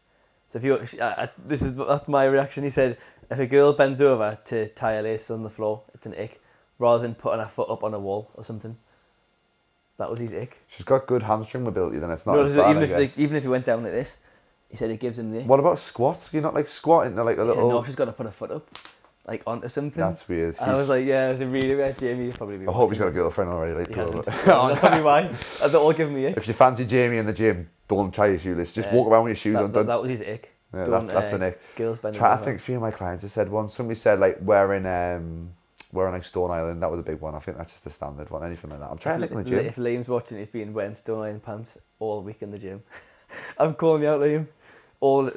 So 0.48 0.56
if 0.58 0.64
you, 0.64 0.74
uh, 1.00 1.04
uh, 1.04 1.26
this 1.44 1.62
is 1.62 1.74
that's 1.74 2.08
my 2.08 2.24
reaction. 2.24 2.64
He 2.64 2.70
said, 2.70 2.96
if 3.30 3.38
a 3.38 3.46
girl 3.46 3.72
bends 3.72 4.00
over 4.00 4.38
to 4.46 4.68
tie 4.68 4.92
a 4.94 5.02
lace 5.02 5.30
on 5.30 5.42
the 5.42 5.50
floor, 5.50 5.82
it's 5.94 6.06
an 6.06 6.14
ick, 6.14 6.40
rather 6.78 7.02
than 7.02 7.14
putting 7.14 7.40
her 7.40 7.48
foot 7.48 7.68
up 7.68 7.82
on 7.84 7.92
a 7.92 7.98
wall 7.98 8.30
or 8.34 8.44
something. 8.44 8.78
That 9.98 10.10
was 10.10 10.20
his 10.20 10.32
ick. 10.32 10.58
She's 10.68 10.84
got 10.84 11.06
good 11.06 11.24
hamstring 11.24 11.64
mobility, 11.64 11.98
then 11.98 12.10
it's 12.10 12.26
not 12.26 12.34
No, 12.34 12.42
even 12.46 12.60
I 12.60 12.82
if 12.82 12.92
like, 12.92 13.18
even 13.18 13.36
if 13.36 13.42
he 13.42 13.48
went 13.48 13.66
down 13.66 13.82
like 13.82 13.92
this, 13.92 14.18
he 14.74 14.78
said 14.78 14.90
it 14.90 14.98
gives 14.98 15.20
him 15.20 15.30
the. 15.30 15.42
What 15.42 15.60
about 15.60 15.78
squats? 15.78 16.32
You're 16.32 16.42
not 16.42 16.52
like 16.54 16.66
squatting, 16.66 17.14
they're 17.14 17.24
like 17.24 17.38
a 17.38 17.42
He 17.44 17.48
said, 17.48 17.54
little. 17.56 17.70
no, 17.70 17.84
she's 17.84 17.94
got 17.94 18.06
to 18.06 18.12
put 18.12 18.26
her 18.26 18.32
foot 18.32 18.50
up, 18.50 18.66
like 19.28 19.42
onto 19.46 19.68
something. 19.68 20.00
That's 20.02 20.28
weird. 20.28 20.56
And 20.60 20.72
I 20.72 20.74
was 20.74 20.88
like, 20.88 21.06
yeah, 21.06 21.28
it 21.28 21.30
was 21.30 21.40
a 21.42 21.46
really 21.46 21.76
weird 21.76 21.96
Jamie. 21.96 22.24
He'd 22.26 22.34
probably 22.34 22.56
be. 22.58 22.66
I 22.66 22.72
hope 22.72 22.90
he's 22.90 22.98
got 22.98 23.06
a 23.06 23.12
girlfriend 23.12 23.52
already. 23.52 23.74
Like, 23.78 23.94
hasn't. 23.94 24.24
That's 24.44 24.80
probably 24.80 25.02
why. 25.10 25.30
They're 25.60 25.76
all 25.76 25.92
giving 25.92 26.14
me 26.16 26.26
ick. 26.26 26.36
if 26.36 26.48
you 26.48 26.54
fancy 26.54 26.84
Jamie 26.84 27.18
in 27.18 27.26
the 27.26 27.32
gym, 27.32 27.70
don't 27.86 28.12
try 28.12 28.26
your 28.26 28.38
shoeless. 28.40 28.72
Just 28.72 28.88
Yeah. 28.88 28.94
walk 28.94 29.06
around 29.08 29.22
with 29.24 29.30
your 29.30 29.36
shoes 29.36 29.54
That, 29.54 29.64
undone. 29.66 29.86
that, 29.86 29.92
that 29.92 30.02
was 30.02 30.10
his 30.10 30.20
ick. 30.22 30.50
Yeah, 30.74 30.84
that's, 30.86 31.10
that's 31.12 31.32
uh, 31.32 31.36
an 31.36 31.42
ick. 31.44 31.60
Girls 31.76 31.98
bending 31.98 32.18
Try, 32.18 32.32
I 32.34 32.36
think 32.38 32.58
a 32.58 32.60
few 32.62 32.74
of 32.74 32.80
my 32.82 32.90
clients 32.90 33.22
have 33.22 33.30
said 33.30 33.48
one. 33.48 33.68
Somebody 33.68 33.94
said 33.96 34.18
like 34.18 34.38
wearing 34.40 34.84
um 34.86 35.50
wearing 35.92 36.12
like 36.14 36.24
Stone 36.24 36.50
Island. 36.50 36.82
That 36.82 36.90
was 36.90 36.98
a 36.98 37.04
big 37.04 37.20
one. 37.20 37.36
I 37.36 37.38
think 37.38 37.56
that's 37.56 37.72
just 37.74 37.84
the 37.84 37.90
standard 37.90 38.28
one. 38.28 38.42
Anything 38.44 38.70
like 38.70 38.80
that. 38.80 38.90
I'm 38.90 38.98
trying 38.98 39.20
to 39.20 39.28
think 39.28 39.38
in 39.38 39.44
the 39.44 39.50
gym. 39.50 39.66
If 39.66 39.76
Liam's 39.76 40.08
watching, 40.08 40.38
he's 40.38 40.48
been 40.48 40.72
wearing 40.74 40.96
Stone 40.96 41.20
Island 41.22 41.44
pants 41.44 41.78
all 42.00 42.22
week 42.22 42.38
in 42.42 42.50
the 42.50 42.58
gym. 42.58 42.82
I'm 43.58 43.74
calling 43.74 44.02
you 44.02 44.08
out, 44.08 44.20
Liam. 44.20 44.46
All 45.04 45.30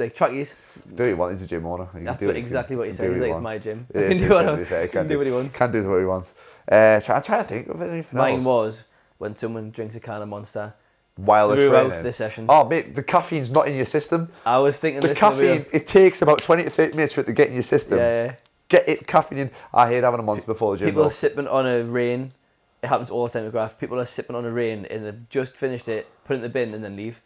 the 0.00 0.10
trackies. 0.10 0.54
Do 0.94 1.02
what 1.04 1.08
you 1.08 1.16
want. 1.16 1.32
He's 1.32 1.42
a 1.42 1.46
gym 1.46 1.64
owner. 1.66 1.88
That's 1.94 2.20
do 2.20 2.26
what, 2.26 2.34
what 2.34 2.36
he 2.36 2.42
can- 2.42 2.46
exactly 2.46 2.76
what 2.76 2.86
he 2.88 2.92
said. 2.92 3.10
He's 3.12 3.20
like, 3.22 3.30
it's 3.32 3.40
my 3.40 3.58
gym. 3.58 3.86
It 3.94 4.08
can 4.08 4.18
do 4.28 4.36
it 4.36 4.48
I- 4.60 4.64
fair. 4.64 4.88
can 4.88 5.08
do 5.08 5.16
what 5.18 5.26
he 5.26 5.32
wants. 5.32 5.56
Can 5.56 5.72
do 5.72 5.88
what 5.90 5.98
he 5.98 6.04
wants. 6.04 6.32
Uh, 6.70 7.00
try, 7.00 7.16
I'm 7.16 7.22
trying 7.22 7.42
to 7.44 7.48
think 7.48 7.68
of 7.68 7.80
anything 7.80 8.18
Mine 8.18 8.34
else. 8.36 8.44
was 8.44 8.82
when 9.18 9.34
someone 9.36 9.70
drinks 9.70 9.94
a 9.96 10.00
can 10.00 10.20
of 10.20 10.28
Monster 10.28 10.74
while 11.16 11.48
they're 11.48 11.68
throughout 11.68 11.86
training. 11.88 12.04
the 12.04 12.12
session. 12.12 12.46
Oh 12.48 12.64
mate, 12.68 12.94
the 12.94 13.02
caffeine's 13.02 13.50
not 13.50 13.68
in 13.68 13.74
your 13.74 13.86
system. 13.86 14.28
I 14.44 14.58
was 14.58 14.76
thinking 14.78 15.00
The 15.00 15.14
caffeine, 15.14 15.64
it 15.72 15.86
takes 15.86 16.20
about 16.20 16.42
20 16.42 16.64
to 16.64 16.70
30 16.70 16.96
minutes 16.96 17.14
for 17.14 17.22
it 17.22 17.26
to 17.28 17.32
get 17.32 17.48
in 17.48 17.54
your 17.54 17.62
system. 17.62 17.98
Yeah, 17.98 18.24
yeah. 18.24 18.32
Get 18.68 18.88
it 18.88 19.06
caffeine 19.06 19.38
in. 19.38 19.50
I 19.72 19.88
hate 19.88 20.02
having 20.04 20.20
a 20.20 20.22
monster 20.24 20.48
before 20.52 20.72
the 20.72 20.78
gym. 20.80 20.88
People 20.88 21.04
though. 21.04 21.08
are 21.08 21.12
sipping 21.12 21.48
on 21.48 21.66
a 21.66 21.82
Reign. 21.84 22.32
It 22.82 22.88
happens 22.88 23.08
all 23.10 23.26
the 23.26 23.32
time 23.32 23.44
with 23.44 23.52
Graft. 23.52 23.78
People 23.80 23.98
are 23.98 24.04
sipping 24.04 24.36
on 24.36 24.44
a 24.44 24.50
Reign 24.50 24.86
and 24.90 25.06
they've 25.06 25.28
just 25.30 25.54
finished 25.54 25.88
it, 25.88 26.06
put 26.26 26.34
it 26.34 26.36
in 26.36 26.42
the 26.42 26.48
bin, 26.50 26.74
and 26.74 26.84
then 26.84 26.96
leave. 26.96 27.16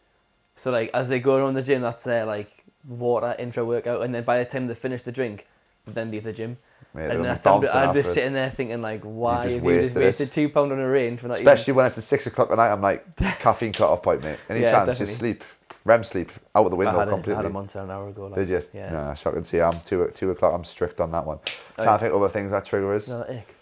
So 0.61 0.71
like 0.71 0.91
as 0.93 1.09
they 1.09 1.21
go 1.21 1.37
around 1.37 1.55
the 1.55 1.63
gym, 1.63 1.81
that's 1.81 2.05
their 2.05 2.27
like 2.27 2.51
water 2.87 3.35
intro 3.39 3.65
workout, 3.65 4.03
and 4.03 4.15
then 4.15 4.25
by 4.25 4.39
the 4.39 4.45
time 4.45 4.67
they 4.67 4.75
finish 4.75 5.03
the 5.03 5.11
drink, 5.11 5.47
they 5.87 5.93
then 5.93 6.11
leave 6.11 6.25
the 6.25 6.35
gym. 6.35 6.59
Mate, 6.93 7.11
and 7.13 7.25
that's, 7.25 7.47
I'm, 7.47 7.65
I'm 7.67 7.95
just 7.95 8.13
sitting 8.13 8.35
there 8.35 8.51
thinking 8.51 8.83
like, 8.83 9.01
why 9.03 9.45
just 9.45 9.55
have 9.55 9.65
you 9.65 9.81
just 9.81 9.95
wasted 9.95 10.29
it. 10.29 10.33
two 10.35 10.51
pound 10.51 10.71
on 10.73 10.79
a 10.79 10.87
range? 10.87 11.21
for 11.21 11.29
not 11.29 11.39
Especially 11.39 11.73
when 11.73 11.87
it's 11.87 11.97
at 11.97 12.05
six 12.05 12.27
o'clock 12.27 12.51
at 12.51 12.59
night, 12.59 12.73
I'm 12.73 12.83
like, 12.83 13.17
caffeine 13.39 13.73
cut 13.73 13.89
off 13.89 14.03
point, 14.03 14.23
mate. 14.23 14.39
Any 14.51 14.61
Yeah, 14.61 14.73
chance, 14.73 14.89
definitely. 14.91 15.07
just 15.07 15.19
sleep. 15.19 15.45
REM 15.87 16.05
sleep, 16.05 16.31
out 16.55 16.67
of 16.67 16.73
the 16.73 16.77
even? 16.77 16.89
I 16.89 16.91
window 16.91 16.99
had, 16.99 17.09
a, 17.09 17.11
I 17.11 17.15
completely. 17.15 17.37
had 17.37 17.47
a 17.47 17.51
monster 17.51 17.79
an 17.81 17.91
hour 17.91 18.09
ago. 18.09 18.27
Like, 18.27 18.35
Did 18.35 18.49
you? 18.51 18.61
Yeah. 18.75 18.93
Nah, 18.93 19.15
so 19.15 19.31
I 19.31 19.33
can 19.35 19.45
see 19.45 19.63
I'm 19.63 19.81
two, 19.81 20.11
two 20.15 20.31
o'clock, 20.31 20.53
I'm 20.53 20.65
strict 20.65 21.01
on 21.01 21.11
that 21.13 21.25
one. 21.25 21.39
Oh, 21.47 21.53
Trying 21.77 21.87
yeah. 21.87 21.93
to 21.95 21.99
think 22.01 22.15
other 22.15 22.29
things 22.29 22.51
that 22.51 22.67
trigger 22.67 22.93
is. 22.95 23.09
No, 23.09 23.23
ick. 23.23 23.55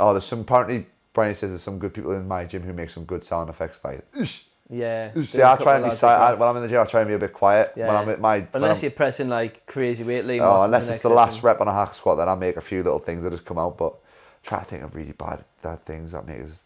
Oh, 0.00 0.12
there's 0.14 0.24
some, 0.24 0.40
apparently, 0.40 0.86
Brian 1.12 1.34
says 1.34 1.50
there's 1.50 1.62
some 1.62 1.78
good 1.78 1.92
people 1.92 2.12
in 2.12 2.26
my 2.26 2.46
gym 2.46 2.62
who 2.62 2.72
make 2.72 2.88
some 2.88 3.04
good 3.04 3.22
sound 3.22 3.50
effects 3.50 3.84
like, 3.84 4.10
"Oosh." 4.12 4.44
Yeah. 4.72 5.12
See, 5.22 5.42
I 5.42 5.56
try 5.56 5.76
and 5.76 5.84
be 5.84 5.90
silent. 5.90 6.22
I- 6.22 6.34
When 6.34 6.48
I'm 6.48 6.56
in 6.56 6.62
the 6.62 6.68
gym, 6.68 6.80
I 6.80 6.84
try 6.84 7.00
and 7.02 7.08
be 7.08 7.14
a 7.14 7.18
bit 7.18 7.32
quiet. 7.34 7.72
When 7.74 7.86
Yeah. 7.86 8.00
I'm 8.00 8.08
at 8.08 8.20
my, 8.20 8.38
when 8.38 8.48
Unless 8.54 8.78
I'm- 8.78 8.82
you're 8.84 8.90
pressing 8.92 9.28
like 9.28 9.66
crazy 9.66 10.02
weight, 10.02 10.24
Liam. 10.24 10.40
Oh, 10.42 10.62
unless 10.62 10.86
the 10.86 10.94
it's 10.94 11.02
the 11.02 11.10
last 11.10 11.34
session? 11.34 11.46
rep 11.48 11.60
on 11.60 11.68
a 11.68 11.72
hack 11.72 11.92
squat, 11.92 12.16
then 12.16 12.28
I 12.28 12.34
make 12.34 12.56
a 12.56 12.62
few 12.62 12.82
little 12.82 12.98
things 12.98 13.22
that 13.22 13.30
just 13.30 13.44
come 13.44 13.58
out. 13.58 13.76
But 13.76 13.94
try 14.42 14.60
to 14.60 14.64
think 14.64 14.82
of 14.82 14.94
really 14.94 15.12
bad, 15.12 15.44
bad 15.62 15.84
things 15.84 16.12
that 16.12 16.26
make 16.26 16.40
us 16.42 16.64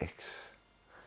icks. 0.00 0.38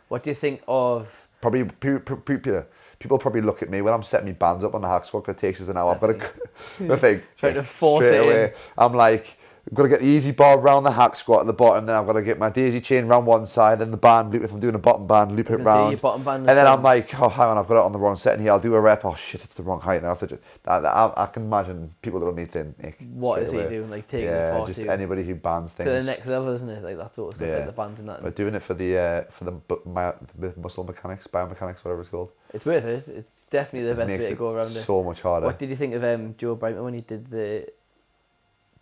What 0.10 0.24
do 0.24 0.30
you 0.30 0.36
think 0.36 0.62
of? 0.68 1.28
Probably 1.42 1.64
people, 1.64 2.18
people, 2.18 2.66
people 3.00 3.18
probably 3.18 3.42
look 3.42 3.62
at 3.64 3.70
me 3.70 3.82
when 3.82 3.94
I'm 3.94 4.04
setting 4.04 4.28
my 4.28 4.34
bands 4.34 4.64
up 4.64 4.76
on 4.76 4.82
the 4.82 4.88
hack 4.90 5.06
squat. 5.06 5.30
It 5.30 5.38
takes 5.38 5.62
us 5.62 5.70
an 5.70 5.78
hour. 5.78 5.92
I've 5.94 6.02
got 6.02 6.20
to, 6.20 6.94
I 6.94 6.98
think, 6.98 7.24
Trying 7.38 7.54
to 7.56 7.64
force 7.64 8.06
straight 8.06 8.20
it 8.20 8.26
in. 8.26 8.32
away. 8.32 8.54
I'm 8.78 8.94
like, 8.94 9.38
I've 9.68 9.74
got 9.74 9.84
to 9.84 9.90
get 9.90 10.02
the 10.02 10.06
easy 10.06 10.32
bar 10.32 10.60
round 10.60 10.86
the 10.86 10.92
hack 10.92 11.16
squat 11.16 11.42
at 11.42 11.48
the 11.48 11.54
bottom. 11.54 11.88
Then 11.88 11.96
I've 11.96 12.06
got 12.06 12.14
to 12.14 12.22
get 12.22 12.38
my 12.38 12.52
daisy 12.52 12.80
chain 12.80 13.08
round 13.08 13.26
one 13.26 13.48
side, 13.48 13.80
then 13.80 13.90
the 13.90 13.98
band 13.98 14.32
loop. 14.32 14.44
If 14.44 14.52
I'm 14.52 14.60
doing 14.60 14.76
a 14.76 14.80
bottom 14.80 15.08
band, 15.08 15.36
loop 15.36 15.50
it 15.50 15.58
round. 15.58 15.92
your 15.92 16.00
bottom 16.00 16.24
band 16.24 16.42
And 16.42 16.50
then 16.50 16.66
done. 16.66 16.78
I'm 16.78 16.84
like, 16.84 17.20
oh, 17.20 17.30
hang 17.30 17.48
on, 17.48 17.58
I've 17.58 17.68
got 17.68 17.82
it 17.82 17.86
on 17.86 17.92
the 17.92 17.98
wrong 17.98 18.16
setting 18.16 18.44
here. 18.44 18.52
I'll 18.52 18.60
do 18.60 18.76
a 18.76 18.80
rep. 18.80 19.04
Oh 19.06 19.16
shit, 19.16 19.44
it's 19.44 19.56
the 19.56 19.64
wrong 19.64 19.82
height. 19.82 20.04
Now 20.04 20.10
I 20.10 20.12
have 20.12 20.20
to. 20.20 20.28
Just, 20.28 20.42
I, 20.68 20.78
I, 20.78 21.24
I 21.24 21.26
can 21.28 21.46
imagine 21.46 21.96
people 22.04 22.20
that 22.20 22.36
need 22.36 22.52
to 22.52 22.76
nick. 22.80 23.00
What 23.14 23.42
is 23.42 23.52
he 23.52 23.58
away. 23.58 23.70
doing? 23.70 23.90
Like 23.90 24.06
taking 24.06 24.28
Yeah, 24.28 24.64
just 24.68 24.80
anybody 24.80 25.24
who 25.24 25.34
bands 25.34 25.74
things 25.74 25.88
to 25.88 25.94
the 25.94 26.04
next 26.04 26.28
level, 26.28 26.50
isn't 26.50 26.70
it? 26.70 26.84
Like 26.84 26.98
that 26.98 27.16
sort 27.16 27.34
of 27.34 27.38
stuff, 27.38 27.48
Yeah. 27.50 27.56
like 27.58 27.66
the 27.66 27.72
bands 27.72 28.00
and 28.00 28.10
that. 28.10 28.22
But 28.22 28.36
doing 28.36 28.54
it 28.54 28.62
for 28.62 28.76
the 28.76 28.98
uh, 28.98 29.24
for 29.32 29.46
the, 29.46 29.80
my, 29.86 30.14
muscle 30.58 30.84
mechanics, 30.84 31.26
biomechanics, 31.26 31.84
whatever 31.84 32.02
it's 32.02 32.10
called. 32.10 32.32
It's 32.54 32.66
worth 32.66 32.86
it. 32.86 33.08
It's 33.08 33.44
definitely 33.50 33.90
the 33.90 33.96
best 33.96 34.10
way 34.10 34.30
to 34.30 34.36
go 34.36 34.52
around 34.52 34.68
it. 34.68 34.84
so 34.84 35.04
much 35.04 35.22
harder. 35.22 35.48
What 35.48 35.58
did 35.58 35.72
you 35.72 35.76
think 35.76 35.96
of 35.96 36.04
um, 36.04 36.36
Joe 36.38 36.54
Brightman 36.54 36.84
when 36.84 36.94
he 36.94 37.02
did 37.02 37.32
the 37.32 37.68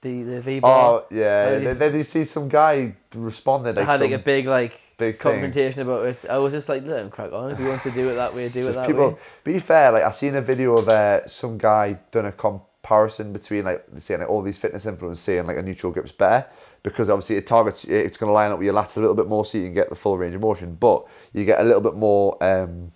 the 0.04 0.24
the 0.24 0.42
V 0.42 0.60
bar? 0.60 1.02
Oh 1.02 1.06
yeah, 1.10 1.46
How 1.46 1.50
then, 1.52 1.64
you- 1.64 1.74
then 1.74 2.04
see 2.04 2.24
some 2.26 2.48
guy 2.48 2.96
responded 3.16 3.76
like 3.76 3.86
had 3.86 4.02
like 4.02 4.12
a 4.12 4.20
big 4.20 4.46
like 4.46 4.80
big 4.98 5.16
thing. 5.16 5.22
confrontation 5.22 5.82
about 5.82 6.06
it. 6.06 6.26
I 6.30 6.38
was 6.38 6.54
just 6.54 6.70
like, 6.70 6.86
let 6.86 7.00
him 7.00 7.10
crack 7.10 7.32
on. 7.34 7.52
If 7.52 7.60
you 7.60 7.68
want 7.68 7.82
to 7.84 7.92
do 7.92 8.10
it 8.10 8.16
that 8.16 8.36
way, 8.36 8.50
do 8.50 8.68
it 8.68 8.74
that 8.74 8.86
people, 8.86 9.12
way. 9.12 9.18
be 9.44 9.60
fair, 9.60 9.92
like 9.92 10.04
I 10.04 10.12
seen 10.12 10.36
a 10.36 10.42
video 10.42 10.78
of 10.78 10.88
uh, 10.88 11.28
some 11.28 11.58
guy 11.58 11.98
done 12.12 12.28
a 12.28 12.32
comparison 12.32 13.34
between 13.34 13.66
like 13.66 13.86
saying 13.98 14.20
like, 14.20 14.30
all 14.30 14.42
these 14.42 14.58
fitness 14.58 14.86
influencers 14.86 15.18
saying 15.18 15.48
like 15.48 15.58
a 15.58 15.64
neutral 15.64 15.92
grip's 15.92 16.12
better 16.12 16.46
because 16.84 17.10
obviously 17.10 17.38
it 17.38 17.48
targets 17.48 17.86
it's 17.86 18.18
going 18.18 18.28
to 18.28 18.34
line 18.34 18.52
up 18.52 18.60
with 18.60 18.66
your 18.66 18.76
lats 18.76 18.98
a 18.98 19.00
little 19.00 19.16
bit 19.16 19.28
more 19.28 19.46
so 19.46 19.58
you 19.58 19.64
can 19.64 19.74
get 19.74 19.90
the 19.90 19.96
full 19.96 20.18
range 20.18 20.36
of 20.36 20.42
motion, 20.42 20.76
but 20.76 21.06
you 21.32 21.46
get 21.46 21.60
a 21.62 21.64
little 21.64 21.82
bit 21.82 21.96
more 21.96 22.38
um, 22.44 22.92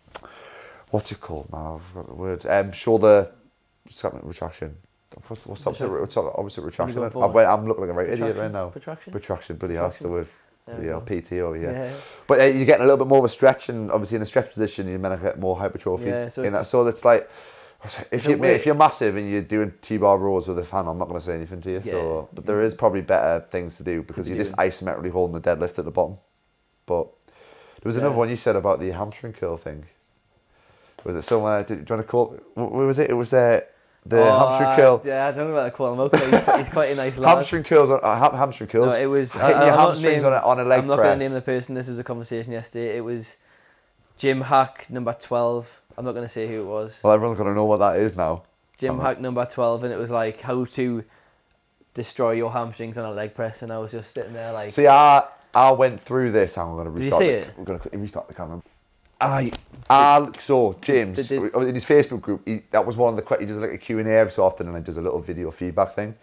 what's 0.91 1.11
it 1.11 1.19
called, 1.19 1.51
man? 1.51 1.79
I've 1.79 1.93
got 1.93 2.07
the 2.07 2.13
word. 2.13 2.45
Um, 2.45 2.71
shoulder 2.71 3.31
something 3.89 4.21
retraction. 4.23 4.75
What's, 5.27 5.45
what's 5.45 5.65
opposite, 5.67 5.89
what's 5.89 6.17
opposite 6.17 6.61
retraction? 6.61 7.01
I 7.03 7.25
went, 7.25 7.49
I'm 7.49 7.67
looking 7.67 7.81
like 7.81 7.89
a 7.89 7.93
right 7.93 8.09
idiot 8.09 8.35
right 8.37 8.51
now. 8.51 8.69
Protraction? 8.69 9.11
Protraction, 9.13 9.55
bloody 9.57 9.75
hell, 9.75 9.83
that's 9.85 9.99
the 9.99 10.09
word. 10.09 10.27
There 10.67 10.83
Yeah. 10.83 11.21
PT 11.21 11.33
over 11.33 11.55
here. 11.55 11.71
Yeah. 11.71 11.93
But 12.27 12.41
uh, 12.41 12.43
you're 12.45 12.65
getting 12.65 12.83
a 12.83 12.85
little 12.85 12.97
bit 12.97 13.07
more 13.07 13.19
of 13.19 13.25
a 13.25 13.29
stretch, 13.29 13.69
and 13.69 13.89
obviously 13.91 14.17
in 14.17 14.21
a 14.21 14.25
stretch 14.25 14.51
position, 14.51 14.85
to 15.01 15.17
get 15.21 15.39
more 15.39 15.57
hypertrophy. 15.57 16.05
Yeah, 16.05 16.29
so 16.29 16.43
in 16.43 16.53
that, 16.53 16.59
it's- 16.59 16.69
so 16.69 16.83
that's 16.83 17.05
like, 17.05 17.29
if 18.11 18.25
you 18.25 18.43
if 18.43 18.65
you're 18.65 18.75
massive 18.75 19.15
and 19.15 19.29
you're 19.29 19.41
doing 19.43 19.71
T-bar 19.81 20.17
rows 20.17 20.47
with 20.47 20.59
a 20.59 20.63
fan, 20.63 20.87
I'm 20.87 20.97
not 20.97 21.07
going 21.07 21.19
to 21.19 21.25
say 21.25 21.35
anything 21.35 21.61
to 21.61 21.71
you. 21.71 21.81
So, 21.85 22.19
Yeah. 22.21 22.35
but 22.35 22.45
there 22.45 22.61
is 22.61 22.73
probably 22.73 23.01
better 23.01 23.45
things 23.49 23.77
to 23.77 23.83
do 23.83 24.01
because 24.03 24.25
be 24.25 24.31
you're 24.35 24.43
just 24.43 24.57
doing. 24.57 24.69
isometrically 24.71 25.11
holding 25.11 25.39
the 25.39 25.55
deadlift 25.55 25.77
at 25.79 25.85
the 25.85 25.91
bottom. 25.91 26.17
But 26.85 27.07
there 27.81 27.85
was 27.89 27.95
another 27.95 28.15
one 28.15 28.29
you 28.29 28.35
said 28.35 28.55
about 28.55 28.79
the 28.79 28.91
hamstring 28.91 29.33
curl 29.33 29.57
thing. 29.57 29.85
Was 31.03 31.15
it 31.15 31.21
somewhere? 31.21 31.63
Did, 31.63 31.85
do 31.85 31.93
you 31.93 31.95
want 31.97 32.07
to 32.07 32.11
call? 32.11 32.35
What 32.55 32.71
was 32.71 32.99
it? 32.99 33.09
It 33.09 33.13
was 33.13 33.31
uh, 33.31 33.61
the 34.09 34.21
Oh, 34.21 34.39
hamstring 34.49 34.75
curl. 34.75 35.01
Yeah, 35.05 35.27
I 35.27 35.31
don't 35.31 35.47
know 35.49 35.53
about 35.57 35.75
the 35.77 35.83
out. 35.83 36.11
'cause 36.11 36.21
He's, 36.31 36.39
quite- 36.43 36.59
he's 36.59 36.69
quite 36.69 36.91
a 36.91 36.95
nice 36.95 37.17
lad. 37.17 37.35
Hamstring 37.35 37.63
curls 37.63 37.91
on 37.91 37.99
uh, 38.03 38.17
ham- 38.19 38.33
hamstring 38.37 38.69
curls. 38.69 38.91
No, 38.93 38.97
it 38.99 39.05
was. 39.05 39.33
Hitting 39.33 39.47
I, 39.47 39.65
your 39.65 39.73
I'm 39.73 39.79
hamstrings 39.79 40.23
name- 40.23 40.33
on 40.33 40.33
a, 40.33 40.45
on 40.45 40.59
a 40.59 40.63
leg 40.63 40.67
press. 40.69 40.81
I'm 40.81 40.87
not 40.87 40.95
going 40.97 41.19
to 41.19 41.25
name 41.25 41.33
the 41.33 41.41
person. 41.41 41.75
This 41.75 41.87
was 41.87 41.99
a 41.99 42.03
conversation 42.03 42.51
yesterday. 42.51 42.97
It 42.97 43.01
was 43.01 43.35
Jim 44.17 44.41
Hack 44.41 44.85
number 44.89 45.15
twelve. 45.19 45.67
I'm 45.97 46.05
not 46.05 46.13
going 46.13 46.25
to 46.27 46.31
say 46.31 46.47
who 46.47 46.61
it 46.61 46.65
was. 46.65 46.95
Well, 47.03 47.13
everyone's 47.13 47.37
going 47.37 47.49
to 47.49 47.55
know 47.55 47.65
what 47.65 47.77
that 47.77 47.97
is 47.99 48.15
now. 48.15 48.43
Jim. 48.77 48.99
Hack 48.99 49.19
number 49.19 49.45
twelve, 49.45 49.83
and 49.83 49.91
it 49.91 49.97
was 49.97 50.09
like 50.11 50.41
how 50.41 50.65
to 50.65 51.03
destroy 51.93 52.31
your 52.33 52.51
hamstrings 52.51 52.97
on 52.97 53.05
a 53.05 53.11
leg 53.11 53.33
press, 53.33 53.61
and 53.63 53.73
I 53.73 53.79
was 53.79 53.91
just 53.91 54.13
sitting 54.13 54.33
there 54.33 54.51
like, 54.53 54.69
See, 54.71 54.87
I 54.87 55.23
I 55.55 55.71
went 55.71 55.99
through 55.99 56.31
this. 56.31 56.57
I'm 56.57 56.75
going 56.75 56.85
to 56.87 56.91
Did 56.93 57.05
you 57.05 57.11
restart. 57.11 57.21
see 57.21 57.27
the, 57.29 57.37
it? 57.37 57.53
We're 57.57 57.65
going 57.65 57.79
to 57.79 57.97
restart 57.97 58.27
the 58.27 58.33
camera. 58.35 58.61
I, 59.19 59.51
I 59.89 60.29
so 60.39 60.77
James 60.81 61.27
did- 61.27 61.53
in 61.55 61.73
his 61.73 61.85
Facebook 61.85 62.21
group. 62.21 62.47
He, 62.47 62.61
that 62.71 62.85
was 62.85 62.95
one 62.95 63.13
of 63.13 63.15
the 63.15 63.23
que- 63.23 63.39
he 63.39 63.45
does 63.45 63.57
like 63.57 63.71
a 63.71 63.77
Q 63.77 63.99
and 63.99 64.07
A 64.07 64.11
every 64.11 64.31
so 64.31 64.43
often, 64.43 64.67
and 64.67 64.75
he 64.75 64.83
does 64.83 64.97
a 64.97 65.01
little 65.01 65.21
video 65.21 65.51
feedback 65.51 65.95
thing. 65.95 66.15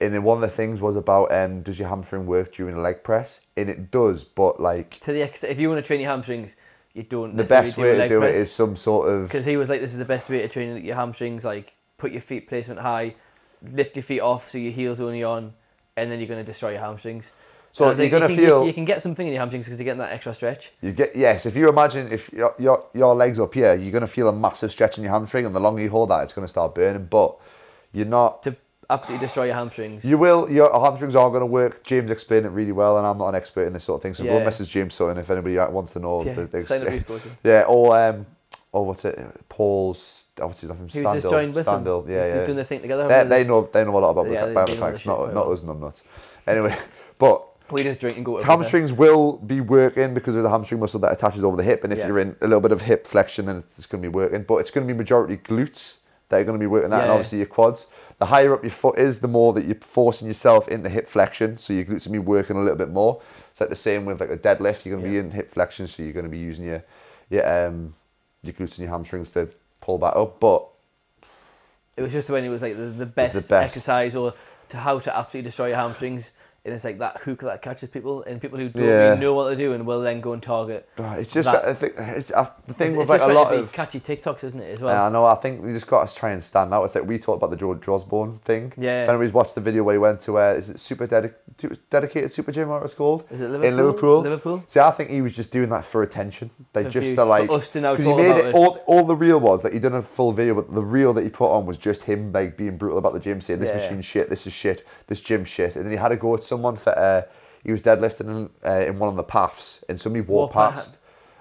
And 0.00 0.12
then 0.12 0.24
one 0.24 0.36
of 0.36 0.42
the 0.42 0.54
things 0.54 0.80
was 0.80 0.94
about 0.96 1.32
um, 1.32 1.62
does 1.62 1.78
your 1.78 1.88
hamstring 1.88 2.26
work 2.26 2.52
during 2.52 2.76
a 2.76 2.80
leg 2.80 3.02
press? 3.02 3.40
And 3.56 3.70
it 3.70 3.90
does, 3.90 4.24
but 4.24 4.60
like 4.60 5.00
to 5.00 5.12
the 5.12 5.22
extent 5.22 5.52
if 5.52 5.58
you 5.58 5.70
want 5.70 5.82
to 5.82 5.86
train 5.86 6.00
your 6.00 6.10
hamstrings, 6.10 6.54
you 6.92 7.02
don't. 7.02 7.36
the 7.36 7.44
best 7.44 7.78
way 7.78 7.96
to 7.96 8.08
do 8.08 8.22
it 8.22 8.34
is 8.34 8.52
some 8.52 8.76
sort 8.76 9.08
of 9.08 9.28
because 9.28 9.46
he 9.46 9.56
was 9.56 9.68
like, 9.68 9.80
this 9.80 9.92
is 9.92 9.98
the 9.98 10.04
best 10.04 10.28
way 10.28 10.42
to 10.42 10.48
train 10.48 10.84
your 10.84 10.96
hamstrings. 10.96 11.44
Like, 11.44 11.72
put 11.96 12.12
your 12.12 12.20
feet 12.20 12.48
placement 12.48 12.80
high, 12.80 13.14
lift 13.72 13.96
your 13.96 14.02
feet 14.02 14.20
off 14.20 14.50
so 14.50 14.58
your 14.58 14.72
heels 14.72 15.00
only 15.00 15.22
on, 15.24 15.54
and 15.96 16.10
then 16.10 16.18
you're 16.18 16.28
going 16.28 16.44
to 16.44 16.52
destroy 16.52 16.72
your 16.72 16.80
hamstrings. 16.80 17.30
So 17.76 17.84
And 17.84 17.88
I 17.88 17.90
was 17.90 17.98
you're 17.98 18.04
like, 18.06 18.10
gonna 18.12 18.28
you 18.32 18.36
can, 18.36 18.42
you- 18.42 18.48
feel- 18.48 18.66
you, 18.68 18.72
can 18.72 18.84
get 18.86 19.02
something 19.02 19.26
in 19.26 19.34
your 19.34 19.40
hamstrings 19.40 19.66
because 19.66 19.78
you're 19.78 19.84
getting 19.84 19.98
that 19.98 20.10
extra 20.10 20.32
stretch. 20.32 20.72
You 20.80 20.92
get 20.92 21.14
yes. 21.14 21.44
If 21.44 21.54
you 21.56 21.68
imagine 21.68 22.10
if 22.10 22.32
your 22.32 22.54
your, 22.58 22.86
your 22.94 23.14
legs 23.14 23.38
up 23.38 23.52
here, 23.52 23.74
you're 23.74 23.92
gonna 23.92 24.06
feel 24.06 24.28
a 24.28 24.32
massive 24.32 24.72
stretch 24.72 24.96
in 24.96 25.04
your 25.04 25.12
hamstring, 25.12 25.44
and 25.44 25.54
the 25.54 25.60
longer 25.60 25.82
you 25.82 25.90
hold 25.90 26.08
that, 26.08 26.22
it's 26.24 26.32
gonna 26.32 26.48
start 26.48 26.74
burning. 26.74 27.04
But 27.04 27.36
you're 27.92 28.06
not. 28.06 28.42
to 28.44 28.56
absolutely 28.88 29.26
destroy 29.26 29.44
your 29.44 29.56
hamstrings. 29.56 30.06
You 30.06 30.16
will. 30.16 30.50
Your 30.50 30.72
hamstrings 30.72 31.14
are 31.14 31.30
gonna 31.30 31.44
work. 31.44 31.84
James 31.84 32.10
explained 32.10 32.46
it 32.46 32.48
really 32.48 32.72
well, 32.72 32.96
and 32.96 33.06
I'm 33.06 33.18
not 33.18 33.28
an 33.28 33.34
expert 33.34 33.66
in 33.66 33.74
this 33.74 33.84
sort 33.84 33.98
of 33.98 34.02
thing. 34.04 34.14
So 34.14 34.24
go 34.24 34.30
Yeah. 34.30 34.36
and 34.36 34.44
message 34.46 34.70
James 34.70 34.94
Sutton 34.94 35.18
if 35.18 35.28
anybody 35.28 35.56
wants 35.70 35.92
to 35.92 35.98
know. 35.98 36.24
yeah, 36.24 36.32
the- 36.32 36.46
the- 36.46 36.64
sign 36.64 36.80
up 36.80 36.88
your 36.94 37.00
coaching. 37.02 37.36
yeah. 37.44 37.64
Or 37.68 37.94
um. 38.00 38.24
Or 38.72 38.86
what's 38.86 39.04
it? 39.04 39.18
Paul's. 39.50 40.24
Name? 40.38 40.50
He 40.50 40.66
was 40.68 40.88
just 41.22 41.22
joined 41.30 41.52
with. 41.54 41.64
Standill. 41.66 42.06
Yeah, 42.08 42.24
Just 42.26 42.36
yeah. 42.36 42.44
doing 42.46 42.56
the 42.56 42.64
thing 42.64 42.80
together. 42.80 43.06
They, 43.08 43.24
they 43.42 43.44
know. 43.44 43.68
They 43.70 43.84
know 43.84 43.96
a 43.96 44.00
lot 44.00 44.10
about 44.10 44.30
Yeah, 44.30 44.44
mecha- 44.46 44.54
they- 44.66 44.74
they 44.74 44.80
know 44.80 44.90
the 44.90 44.96
biomechanics. 44.96 45.06
Not 45.06 45.34
not 45.34 45.46
us 45.48 45.62
numbnuts. 45.62 46.02
Anyway, 46.46 46.74
but 47.18 47.42
We 47.70 47.82
just 47.82 47.98
drink 48.00 48.16
and 48.16 48.24
go. 48.24 48.38
to 48.38 48.46
hamstrings 48.46 48.92
will 48.92 49.38
be 49.38 49.60
working 49.60 50.14
because 50.14 50.36
of 50.36 50.42
the 50.44 50.50
hamstring 50.50 50.80
muscle 50.80 51.00
that 51.00 51.12
attaches 51.12 51.42
over 51.42 51.56
the 51.56 51.62
hip, 51.64 51.82
and 51.84 51.92
if 51.92 51.98
Yeah. 51.98 52.06
you're 52.08 52.18
in 52.20 52.36
a 52.40 52.46
little 52.46 52.60
bit 52.60 52.70
of 52.72 52.82
hip 52.82 53.06
flexion, 53.06 53.46
then 53.46 53.64
it's 53.76 53.86
going 53.86 54.02
to 54.02 54.08
be 54.08 54.12
working. 54.14 54.42
But 54.44 54.56
it's 54.58 54.70
going 54.70 54.86
to 54.86 54.92
be 54.92 54.96
majority 54.96 55.36
glutes 55.36 55.98
that 56.28 56.40
are 56.40 56.44
going 56.44 56.58
to 56.58 56.62
be 56.62 56.66
working 56.68 56.90
that, 56.90 57.02
and 57.02 57.10
obviously 57.10 57.38
your 57.38 57.46
quads. 57.48 57.86
The 58.18 58.26
higher 58.26 58.54
up 58.54 58.62
your 58.62 58.70
foot 58.70 58.98
is, 58.98 59.18
the 59.20 59.28
more 59.28 59.52
that 59.52 59.64
you're 59.64 59.74
forcing 59.76 60.28
yourself 60.28 60.68
into 60.68 60.88
hip 60.88 61.08
flexion, 61.08 61.56
so 61.58 61.72
your 61.72 61.84
glutes 61.84 62.06
will 62.06 62.12
be 62.12 62.18
working 62.18 62.56
a 62.56 62.60
little 62.60 62.76
bit 62.78 62.90
more. 62.90 63.20
It's 63.50 63.60
like 63.60 63.68
the 63.70 63.76
same 63.76 64.04
with 64.04 64.20
like 64.20 64.30
a 64.30 64.38
deadlift. 64.38 64.84
You're 64.84 64.96
gonna 64.96 65.08
be 65.08 65.18
in 65.18 65.32
hip 65.32 65.52
flexion, 65.52 65.86
so 65.86 66.02
you're 66.02 66.12
gonna 66.12 66.28
be 66.28 66.38
using 66.38 66.66
your 66.66 66.82
your 67.30 67.66
um 67.66 67.94
your 68.42 68.52
glutes 68.54 68.78
and 68.78 68.80
your 68.80 68.88
hamstrings 68.90 69.32
to 69.32 69.48
pull 69.80 69.98
that 69.98 70.16
up. 70.16 70.38
But 70.40 70.66
It 71.96 72.02
was 72.02 72.12
just 72.12 72.28
when 72.30 72.44
it 72.44 72.48
was 72.48 72.62
like 72.62 72.76
the, 72.76 72.84
the 72.84 73.06
best, 73.06 73.34
best. 73.48 73.52
exercise 73.52 74.14
or 74.14 74.34
to 74.68 74.76
how 74.76 74.98
to 74.98 75.16
absolutely 75.16 75.48
destroy 75.48 75.68
your 75.68 75.76
hamstrings. 75.76 76.30
And 76.66 76.74
it's 76.74 76.82
like 76.84 76.98
that 76.98 77.18
hook 77.18 77.42
that 77.42 77.62
catches 77.62 77.88
people, 77.90 78.24
and 78.24 78.40
people 78.40 78.58
who 78.58 78.68
don't 78.68 78.82
Yeah. 78.82 79.10
really 79.10 79.20
know 79.20 79.34
what 79.34 79.44
they're 79.46 79.54
doing 79.54 79.84
will 79.86 80.00
then 80.00 80.20
go 80.20 80.32
and 80.32 80.42
target. 80.42 80.88
it's 80.98 81.32
just 81.32 81.50
That- 81.50 81.64
I 81.64 81.74
think 81.74 81.94
it's 81.96 82.32
uh, 82.32 82.48
the 82.66 82.74
thing 82.74 82.88
it's, 82.88 82.96
with 82.98 83.02
it's 83.04 83.10
like 83.10 83.20
a 83.30 83.32
lot 83.32 83.54
of 83.54 83.70
catchy 83.70 84.00
TikToks, 84.00 84.42
isn't 84.42 84.60
it? 84.60 84.72
As 84.74 84.80
Yeah. 84.80 85.04
I 85.06 85.08
know. 85.08 85.24
I 85.26 85.36
think 85.36 85.64
we 85.64 85.72
just 85.72 85.86
got 85.86 86.08
to 86.08 86.12
try 86.14 86.30
and 86.32 86.42
stand 86.42 86.74
out. 86.74 86.82
It's 86.84 86.96
like 86.96 87.06
we 87.06 87.20
talked 87.20 87.38
about 87.38 87.50
the 87.50 87.56
George 87.56 87.86
Osborne 87.86 88.40
thing. 88.44 88.72
Yeah. 88.76 89.04
If 89.04 89.08
anybody's 89.08 89.32
watched 89.32 89.54
the 89.54 89.60
video 89.60 89.84
where 89.84 89.94
he 89.94 89.98
went 89.98 90.20
to, 90.22 90.38
uh, 90.38 90.54
is 90.54 90.68
it 90.70 90.80
super 90.80 91.06
dedic- 91.06 91.34
dedicated 91.88 92.32
super 92.32 92.50
gym 92.50 92.68
or 92.68 92.74
what 92.80 92.82
it's 92.84 92.94
called? 92.94 93.22
Is 93.30 93.40
it 93.40 93.44
Liverpool? 93.50 93.68
In 93.68 93.76
Liverpool. 93.76 94.20
Liverpool. 94.22 94.62
See, 94.66 94.80
I 94.80 94.90
think 94.90 95.10
he 95.10 95.22
was 95.22 95.36
just 95.36 95.52
doing 95.52 95.68
that 95.70 95.84
for 95.84 96.02
attention. 96.02 96.50
They 96.72 96.82
For 96.84 96.90
just 96.90 97.14
for 97.14 97.24
like, 97.24 97.48
us 97.48 97.68
to 97.68 97.80
now 97.80 97.94
'cause 97.94 98.04
he 98.04 98.12
made 98.14 98.36
it. 98.38 98.46
it. 98.46 98.54
All, 98.56 98.80
all 98.88 99.04
the 99.04 99.14
real 99.16 99.38
was 99.38 99.62
that 99.62 99.72
he 99.72 99.78
done 99.78 99.94
a 99.94 100.02
full 100.02 100.32
video, 100.32 100.54
but 100.54 100.74
the 100.74 100.82
reel 100.82 101.12
that 101.14 101.22
he 101.22 101.30
put 101.30 101.50
on 101.50 101.64
was 101.64 101.78
just 101.78 102.02
him 102.02 102.32
like 102.32 102.56
being 102.56 102.76
brutal 102.76 102.98
about 102.98 103.12
the 103.12 103.20
gym, 103.20 103.40
saying 103.40 103.60
this 103.60 103.68
Yeah. 103.70 103.76
machine 103.76 104.02
shit, 104.02 104.30
this 104.30 104.46
is 104.48 104.52
shit, 104.52 104.84
this 105.06 105.20
gym 105.20 105.44
shit, 105.44 105.76
and 105.76 105.84
then 105.84 105.92
he 105.92 105.96
had 105.98 106.08
to 106.08 106.16
go 106.16 106.30
with 106.30 106.42
someone 106.56 106.76
for. 106.76 106.98
Uh, 106.98 107.22
he 107.62 107.72
was 107.72 107.82
deadlifting 107.82 108.28
in, 108.28 108.50
uh, 108.64 108.84
in 108.86 108.98
one 108.98 109.08
of 109.08 109.16
the 109.16 109.22
paths, 109.24 109.84
and 109.88 110.00
somebody 110.00 110.20
walked 110.20 110.54
Walk 110.54 110.72
past. 110.74 110.86
behind. 110.92 110.98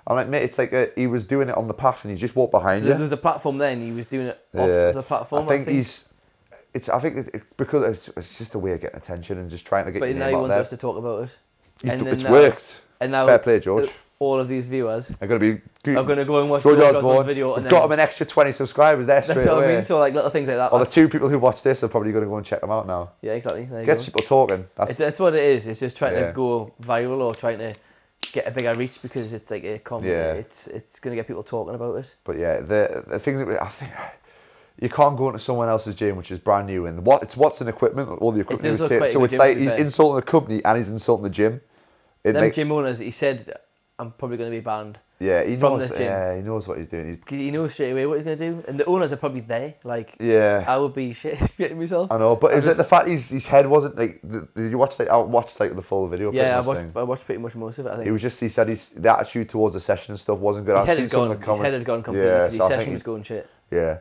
I'm 0.08 0.16
like, 0.18 0.28
mate, 0.28 0.44
it's 0.44 0.58
like 0.58 0.72
a, 0.74 0.90
he 0.96 1.08
was 1.08 1.26
doing 1.26 1.50
it 1.50 1.56
on 1.58 1.68
the 1.68 1.74
path, 1.74 2.04
and 2.04 2.12
he 2.12 2.18
just 2.18 2.36
walked 2.36 2.52
behind 2.52 2.82
So 2.82 2.88
you. 2.88 2.94
there 2.94 3.02
was 3.02 3.12
a 3.12 3.18
platform 3.18 3.58
then. 3.60 3.82
He 3.84 3.92
was 3.92 4.06
doing 4.08 4.28
it 4.28 4.40
off 4.56 4.68
Yeah. 4.68 4.92
the 4.92 5.04
platform. 5.04 5.46
I 5.46 5.48
think, 5.48 5.68
he's. 5.68 6.10
It's. 6.74 6.90
I 6.90 7.00
think 7.00 7.28
it, 7.34 7.44
because 7.58 7.84
it's, 7.84 8.18
it's 8.18 8.38
just 8.38 8.56
a 8.56 8.60
way 8.60 8.72
of 8.74 8.82
getting 8.82 8.98
attention 8.98 9.38
and 9.38 9.50
just 9.50 9.66
trying 9.66 9.86
to 9.86 9.92
get 9.92 10.00
But 10.02 10.10
your 10.10 10.18
now 10.20 10.26
name 10.26 10.36
he 10.36 10.42
wants 10.42 10.56
us 10.56 10.70
to 10.72 10.78
talk 10.78 10.98
about 10.98 11.24
it. 11.24 11.30
He's 11.82 11.94
and 11.94 12.04
d- 12.04 12.10
it's 12.10 12.24
now- 12.24 12.32
worked. 12.32 12.82
And 13.00 13.12
now 13.12 13.26
Fair 13.28 13.40
play, 13.40 13.60
George. 13.60 13.90
All 14.20 14.40
of 14.40 14.48
these 14.48 14.68
viewers 14.68 15.12
I'm 15.20 15.28
gonna 15.28 15.40
be. 15.40 15.52
are 15.92 16.04
going 16.04 16.18
to 16.18 16.26
go 16.26 16.40
and 16.40 16.50
watch 16.50 16.64
George 16.64 16.78
George 16.80 16.96
Osborne. 16.96 17.06
Osborne's 17.06 17.26
video. 17.28 17.56
We've 17.58 17.68
got 17.68 17.86
him 17.86 17.92
an 17.92 18.00
extra 18.00 18.26
20 18.26 18.52
subscribers 18.54 19.08
there 19.08 19.16
That's 19.22 19.30
straight 19.30 19.46
what 19.48 19.64
I 19.66 19.76
mean. 19.76 19.84
So 19.86 20.00
like 20.00 20.14
little 20.14 20.30
things 20.30 20.48
like 20.48 20.58
that. 20.58 20.72
Or 20.72 20.80
the 20.80 20.86
two 20.86 21.10
people 21.10 21.28
who 21.28 21.38
watch 21.38 21.64
this 21.64 21.84
are 21.84 21.90
probably 21.90 22.12
going 22.14 22.24
to 22.24 22.30
go 22.30 22.38
and 22.38 22.46
check 22.46 22.62
them 22.62 22.72
out 22.72 22.88
now. 22.88 23.12
yeah, 23.22 23.34
exactly. 23.34 23.66
There 23.66 23.84
Gets 23.86 24.02
go. 24.02 24.06
people 24.06 24.22
talking. 24.22 24.68
That's 24.76 24.92
It's, 24.92 25.00
that's 25.00 25.20
what 25.20 25.36
it 25.36 25.44
is. 25.44 25.68
It's 25.68 25.80
just 25.82 25.98
trying 25.98 26.14
Yeah. 26.14 26.28
to 26.28 26.32
go 26.34 26.74
viral 26.82 27.20
or 27.20 27.36
trying 27.36 27.58
to 27.58 27.76
get 28.32 28.48
a 28.48 28.52
bigger 28.52 28.74
reach 28.76 29.02
because 29.02 29.34
it's 29.34 29.52
like 29.52 29.64
a 29.66 29.80
com- 29.80 30.04
Yeah. 30.06 30.32
It's 30.34 30.68
it's 30.68 31.00
going 31.02 31.12
to 31.14 31.18
get 31.22 31.28
people 31.28 31.44
talking 31.44 31.76
about 31.76 31.96
it. 31.98 32.06
But 32.24 32.38
yeah, 32.40 32.62
the 32.62 33.04
the 33.08 33.20
thing 33.20 33.38
that 33.40 33.48
we, 33.48 33.58
I 33.58 33.68
think 33.68 33.92
you 34.82 34.88
can't 34.90 35.18
go 35.18 35.28
into 35.28 35.40
someone 35.40 35.68
else's 35.70 35.96
gym 35.96 36.16
which 36.18 36.32
is 36.32 36.40
brand 36.40 36.68
new 36.68 36.86
and 36.86 37.06
what 37.06 37.22
it's 37.24 37.36
what's 37.38 37.60
an 37.62 37.68
equipment 37.70 38.10
all 38.22 38.32
the 38.34 38.42
equipment 38.42 38.66
he 38.66 38.72
was 38.72 38.92
a 38.92 39.08
So 39.12 39.24
it's 39.26 39.36
like 39.36 39.58
he's 39.58 39.70
fair. 39.72 39.78
insulting 39.80 40.16
the 40.18 40.22
company 40.32 40.64
and 40.66 40.78
he's 40.78 40.90
insulting 40.90 41.24
the 41.24 41.30
gym. 41.30 41.62
It 42.26 42.34
Them 42.34 42.42
make- 42.42 42.54
gym 42.56 42.72
owners, 42.72 43.00
he 43.00 43.12
said, 43.12 43.54
I'm 43.98 44.12
probably 44.12 44.38
going 44.38 44.52
to 44.52 44.58
be 44.58 44.62
banned. 44.62 45.00
yeah, 45.20 45.44
he 45.46 45.56
from 45.56 45.80
knows. 45.80 45.90
Yeah, 45.98 46.36
he 46.36 46.42
knows 46.42 46.68
what 46.68 46.78
he's 46.78 46.90
doing. 46.90 47.08
He's, 47.08 47.40
He 47.40 47.50
knows 47.50 47.74
straight 47.74 47.92
away 47.92 48.06
what 48.06 48.18
he's 48.18 48.26
going 48.26 48.38
to 48.38 48.50
do, 48.52 48.64
and 48.68 48.78
the 48.78 48.86
owners 48.86 49.14
are 49.14 49.16
probably 49.18 49.40
there. 49.40 49.76
Like 49.86 50.16
yeah. 50.20 50.66
I 50.68 50.78
would 50.78 50.94
be 50.94 51.14
shit, 51.22 51.38
shitting 51.40 51.78
myself. 51.78 52.12
I 52.12 52.18
know, 52.18 52.36
but 52.36 52.52
I 52.52 52.54
it 52.54 52.58
was 52.58 52.66
like 52.66 52.78
the 52.78 52.84
fact 52.84 53.08
his, 53.08 53.30
his 53.30 53.46
head 53.46 53.68
wasn't 53.68 53.96
like. 53.98 54.20
The, 54.24 54.48
did 54.54 54.72
you 54.72 54.78
watch 54.78 55.00
like 55.00 55.08
I 55.10 55.16
watched 55.18 55.60
like 55.62 55.74
the 55.76 55.82
full 55.82 56.08
video? 56.10 56.32
yeah, 56.34 56.58
I 56.58 56.60
watched, 56.62 56.82
thing. 56.82 56.92
I 56.96 57.04
watched 57.04 57.24
pretty 57.26 57.42
much 57.42 57.56
most 57.56 57.78
of 57.80 57.86
it. 57.86 57.92
I 57.92 57.96
think 57.96 58.08
It 58.08 58.12
was 58.12 58.22
just 58.22 58.40
he 58.42 58.50
said 58.50 58.68
he's 58.68 58.90
the 58.90 59.18
attitude 59.18 59.48
towards 59.48 59.74
the 59.76 59.80
session 59.80 60.12
and 60.12 60.20
stuff 60.20 60.40
wasn't 60.40 60.66
good. 60.66 60.78
his 60.82 60.90
I've 60.90 60.96
seen 60.98 61.10
some 61.10 61.20
gone. 61.22 61.32
of 61.32 61.40
the 61.40 61.46
comments. 61.46 61.64
His 61.64 61.72
head 61.72 61.80
had 61.80 61.88
gone 61.88 62.04
completely. 62.04 62.30
Yeah, 62.30 62.48
his 62.50 62.58
so 62.58 62.66
I 62.66 62.70
session 62.70 62.94
was 62.94 63.04
going 63.04 63.24
shit. 63.24 63.50
yeah, 63.72 64.00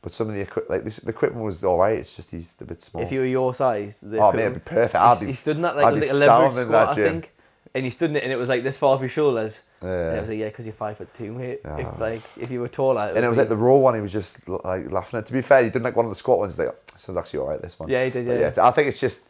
but 0.00 0.12
some 0.12 0.28
of 0.30 0.34
the 0.34 0.40
equi- 0.40 0.62
like 0.70 0.84
this, 0.84 0.96
the 0.96 1.10
equipment 1.10 1.44
was 1.44 1.62
all 1.62 1.78
right. 1.78 1.98
It's 1.98 2.16
just 2.16 2.30
he's 2.30 2.54
a 2.62 2.64
bit 2.64 2.80
small. 2.80 3.02
If 3.02 3.12
you 3.12 3.20
were 3.20 3.26
your 3.26 3.52
size, 3.54 4.00
the 4.00 4.16
oh 4.16 4.32
man, 4.32 4.40
it'd 4.40 4.54
be 4.54 4.60
perfect. 4.60 4.92
he, 4.92 4.98
I'd 4.98 5.20
be, 5.20 5.26
he 5.26 5.32
stood 5.34 5.56
in 5.56 5.62
that 5.62 5.76
like, 5.76 5.92
like 6.00 6.10
a 6.10 6.14
leverage 6.14 6.64
squat, 6.66 6.88
I 6.88 6.94
think, 6.94 7.33
and 7.74 7.84
he 7.84 7.90
stood 7.90 8.10
in 8.10 8.16
it, 8.16 8.22
and 8.22 8.32
it 8.32 8.36
was 8.36 8.48
like 8.48 8.62
this 8.62 8.78
far 8.78 8.94
off 8.94 9.02
his 9.02 9.10
shoulders. 9.10 9.60
yeah. 9.82 9.88
And 9.88 10.16
I 10.16 10.20
was 10.20 10.28
like, 10.28 10.38
yeah, 10.38 10.48
because 10.48 10.64
you're 10.64 10.74
five 10.74 10.96
foot 10.96 11.12
two, 11.12 11.32
mate. 11.32 11.60
Yeah. 11.64 11.78
If 11.78 11.86
ah. 11.86 11.96
like 11.98 12.22
if 12.36 12.50
you 12.50 12.60
were 12.60 12.68
taller, 12.68 13.12
and 13.14 13.24
it 13.24 13.28
was 13.28 13.36
be- 13.36 13.40
like 13.40 13.48
the 13.48 13.56
raw 13.56 13.76
one. 13.76 13.94
He 13.94 14.00
was 14.00 14.12
just 14.12 14.48
like 14.48 14.90
laughing 14.90 15.18
at. 15.18 15.26
To 15.26 15.32
be 15.32 15.42
fair, 15.42 15.64
he 15.64 15.70
did 15.70 15.82
like 15.82 15.96
one 15.96 16.06
of 16.06 16.10
the 16.10 16.16
squat 16.16 16.38
ones. 16.38 16.56
Like, 16.56 16.68
oh, 16.68 16.76
this 16.92 17.08
was 17.08 17.16
actually 17.16 17.40
all 17.40 17.48
right. 17.48 17.60
This 17.60 17.78
one. 17.78 17.88
yeah, 17.88 18.04
he 18.04 18.10
did, 18.10 18.26
yeah. 18.26 18.52
yeah, 18.56 18.66
I 18.66 18.70
think 18.70 18.88
it's 18.88 19.00
just, 19.00 19.24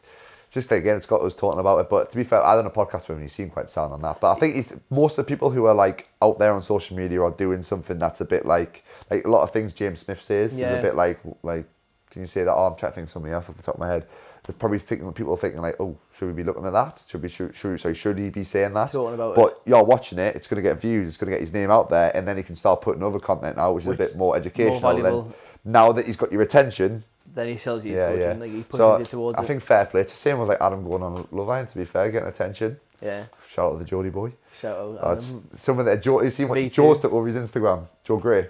just 0.50 0.70
again, 0.70 1.00
Scott 1.00 1.22
was 1.22 1.34
talking 1.34 1.58
about 1.58 1.78
it. 1.78 1.88
But 1.88 2.10
to 2.10 2.16
be 2.16 2.24
fair, 2.24 2.44
I 2.44 2.54
done 2.54 2.66
a 2.66 2.70
podcast 2.70 3.08
with 3.08 3.16
him. 3.16 3.22
He 3.22 3.28
seemed 3.28 3.52
quite 3.52 3.70
sound 3.70 3.94
on 3.94 4.02
that. 4.02 4.20
But 4.20 4.36
I 4.36 4.38
think 4.38 4.56
he's 4.56 4.74
most 4.90 5.18
of 5.18 5.24
the 5.24 5.28
people 5.28 5.50
who 5.50 5.64
are 5.64 5.74
like 5.74 6.08
out 6.20 6.38
there 6.38 6.52
on 6.52 6.60
social 6.62 6.96
media 6.96 7.22
are 7.22 7.30
doing 7.30 7.62
something 7.62 7.98
that's 7.98 8.20
a 8.20 8.26
bit 8.26 8.44
like, 8.44 8.84
like 9.10 9.24
a 9.24 9.28
lot 9.28 9.42
of 9.42 9.52
things 9.52 9.72
James 9.72 10.00
Smith 10.00 10.22
says 10.22 10.52
is 10.52 10.58
Yeah. 10.58 10.74
a 10.74 10.82
bit 10.82 10.94
like, 10.94 11.18
like, 11.42 11.66
can 12.10 12.20
you 12.20 12.26
say 12.26 12.44
that? 12.44 12.52
Oh, 12.52 12.66
I'm 12.66 12.76
trying 12.76 12.92
to 12.92 12.96
think 12.96 13.06
of 13.06 13.10
somebody 13.10 13.32
else 13.32 13.48
off 13.48 13.56
the 13.56 13.62
top 13.62 13.76
of 13.76 13.80
my 13.80 13.88
head. 13.88 14.06
There's 14.46 14.58
probably 14.58 14.78
thinking 14.78 15.10
people 15.14 15.32
are 15.32 15.38
thinking 15.38 15.62
like, 15.62 15.76
oh, 15.80 15.96
should 16.18 16.26
we 16.26 16.34
be 16.34 16.44
looking 16.44 16.66
at 16.66 16.72
that? 16.74 17.02
Should 17.08 17.22
we? 17.22 17.28
Should, 17.30 17.56
should 17.56 17.80
sorry, 17.80 17.94
should 17.94 18.18
he 18.18 18.28
be 18.28 18.44
saying 18.44 18.74
that? 18.74 18.92
Talking 18.92 19.14
about 19.14 19.34
But 19.36 19.60
you're 19.64 19.82
watching 19.82 20.18
it. 20.18 20.36
It's 20.36 20.46
going 20.46 20.62
to 20.62 20.68
get 20.68 20.78
views. 20.80 21.08
It's 21.08 21.16
going 21.16 21.30
to 21.30 21.36
get 21.36 21.40
his 21.40 21.52
name 21.54 21.70
out 21.70 21.88
there, 21.88 22.14
and 22.14 22.28
then 22.28 22.36
he 22.36 22.42
can 22.42 22.54
start 22.54 22.82
putting 22.82 23.02
other 23.02 23.18
content 23.18 23.56
out, 23.56 23.74
which, 23.74 23.86
Which- 23.86 23.98
is 23.98 24.06
a 24.06 24.08
bit 24.08 24.16
more 24.16 24.36
educational. 24.36 25.02
then 25.02 25.34
now 25.64 25.92
that 25.92 26.04
he's 26.06 26.16
got 26.16 26.30
your 26.30 26.42
attention. 26.42 27.04
Then 27.34 27.48
he 27.48 27.56
sells 27.56 27.84
you 27.84 27.92
his 27.92 27.98
yeah, 27.98 28.08
coaching, 28.10 28.20
yeah. 28.20 28.32
like 28.34 28.50
he 28.52 28.62
pushes 28.62 29.08
so 29.10 29.32
I 29.34 29.42
it. 29.42 29.46
think 29.46 29.62
fair 29.62 29.86
play. 29.86 30.02
It's 30.02 30.12
the 30.12 30.18
same 30.18 30.38
with 30.38 30.48
like 30.48 30.60
Adam 30.60 30.84
going 30.84 31.02
on 31.02 31.26
Love 31.32 31.48
Island. 31.48 31.68
To 31.70 31.78
be 31.78 31.84
fair, 31.86 32.10
getting 32.12 32.28
attention. 32.28 32.78
yeah, 33.02 33.24
Shout 33.50 33.70
out 33.70 33.72
to 33.72 33.78
the 33.78 33.84
Geordie 33.86 34.10
boy. 34.10 34.32
shout 34.60 34.76
out. 35.02 35.18
Adam. 35.18 35.48
someone 35.56 35.86
that 35.86 36.00
Joe. 36.02 36.22
You 36.22 36.30
seen 36.30 36.48
what 36.48 36.58
Joe's 36.70 36.98
too. 36.98 37.02
took 37.02 37.12
over 37.12 37.26
his 37.26 37.34
Instagram. 37.34 37.86
Joe 38.04 38.18
Gray. 38.18 38.48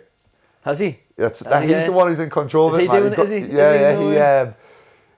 Has 0.63 0.81
he? 0.81 0.99
That's 1.17 1.47
Uh, 1.47 1.51
that, 1.51 1.63
he's 1.63 1.71
yeah. 1.71 1.87
the 1.87 1.93
one 1.93 2.09
who's 2.09 2.19
in 2.21 2.29
control 2.29 2.69
of 2.69 2.75
Is 2.75 2.79
it. 2.81 2.83
he 2.83 2.89
man. 2.89 3.01
doing 3.01 3.13
it? 3.13 3.17
got, 3.17 3.27
Is 3.27 3.31
he- 3.31 3.37
is 3.37 3.49
Yeah, 3.49 3.73
he 3.73 4.13
yeah. 4.13 4.45
He 4.45 4.49
um, 4.49 4.55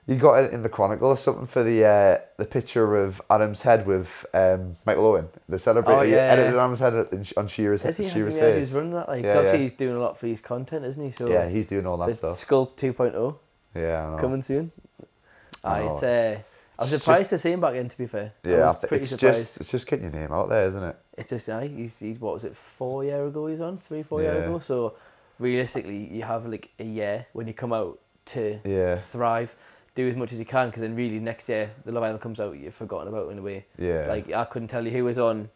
he 0.07 0.15
got 0.15 0.41
it 0.43 0.53
in 0.53 0.63
the 0.63 0.69
Chronicle 0.69 1.09
or 1.09 1.17
something 1.17 1.45
for 1.47 1.63
the 1.63 1.83
uh, 1.85 2.17
the 2.37 2.45
picture 2.45 2.95
of 2.97 3.21
Adam's 3.29 3.61
head 3.61 3.85
with 3.85 4.25
um, 4.33 4.77
Michael 4.85 5.05
Owen. 5.07 5.27
The 5.49 5.59
celebrity 5.59 5.99
Oh, 5.99 6.03
he 6.03 6.11
yeah. 6.13 6.17
edited 6.31 6.55
Adam's 6.55 6.79
head 6.79 6.93
on- 7.35 7.47
Shearer's, 7.47 7.83
Is 7.85 7.97
he? 7.97 8.05
I 8.05 8.09
Shearer's 8.09 8.33
didn't 8.35 8.45
realise 8.47 8.55
he 8.55 8.59
face. 8.61 8.67
was 8.69 8.73
running 8.73 8.93
that. 8.93 9.09
Like, 9.09 9.23
Yeah, 9.25 9.41
yeah. 9.41 9.55
he's 9.57 9.73
doing 9.73 9.95
a 9.95 9.99
lot 9.99 10.17
for 10.17 10.27
his 10.27 10.39
content, 10.41 10.85
isn't 10.85 11.03
he? 11.03 11.11
So 11.11 11.27
Yeah, 11.27 11.49
he's 11.49 11.67
doing 11.67 11.85
all 11.85 11.97
that 11.97 12.09
it's 12.09 12.19
stuff. 12.19 12.47
Sculpt 12.47 12.77
2.0 12.77 13.35
Yeah, 13.75 14.07
I 14.07 14.11
know. 14.15 14.17
coming 14.21 14.41
soon. 14.43 14.71
I 15.63 15.79
know. 15.79 15.95
uh, 15.95 16.37
I 16.79 16.83
was 16.83 16.91
surprised 16.91 17.21
just- 17.21 17.29
to 17.31 17.39
see 17.39 17.51
him 17.51 17.59
back 17.61 17.75
in. 17.75 17.89
To 17.89 17.97
be 17.97 18.05
fair, 18.07 18.31
Yeah, 18.43 18.69
I 18.69 18.71
it's 18.95 19.09
surprised. 19.09 19.19
just 19.19 19.57
it's 19.59 19.71
just 19.71 19.87
getting 19.87 20.05
your 20.05 20.13
name 20.13 20.31
out 20.31 20.47
there, 20.49 20.67
isn't 20.67 20.83
it? 20.83 20.95
It's 21.17 21.31
just 21.31 21.49
aye, 21.49 21.67
he's 21.67 21.97
he's 21.99 22.19
what 22.19 22.35
was 22.35 22.43
it 22.45 22.55
four 22.55 23.03
year 23.03 23.25
ago 23.25 23.47
he's 23.47 23.59
on 23.61 23.79
three 23.79 24.03
four 24.03 24.21
year 24.21 24.43
ago. 24.43 24.59
So 24.59 24.93
realistically, 25.39 25.97
you 26.13 26.23
have 26.23 26.45
like 26.45 26.69
a 26.79 26.83
year 26.83 27.25
when 27.33 27.47
you 27.47 27.53
come 27.53 27.73
out 27.73 27.99
to 28.27 28.59
Yeah, 28.63 28.97
thrive, 28.97 29.55
do 29.97 30.07
as 30.07 30.15
much 30.15 30.31
as 30.31 30.39
you 30.39 30.45
can, 30.45 30.67
because 30.69 30.81
then 30.81 30.95
really 30.95 31.19
next 31.19 31.49
year 31.49 31.71
the 31.83 31.91
Love 31.91 32.03
Island 32.03 32.21
comes 32.21 32.39
out, 32.39 32.57
you've 32.57 32.73
forgotten 32.75 33.09
about 33.09 33.27
it 33.27 33.31
in 33.31 33.39
a 33.39 33.41
way. 33.41 33.65
yeah. 33.77 34.05
Like 34.07 34.31
I 34.31 34.45
couldn't 34.45 34.69
tell 34.69 34.85
you 34.85 34.91
who 34.91 35.03
was 35.03 35.17
on 35.17 35.49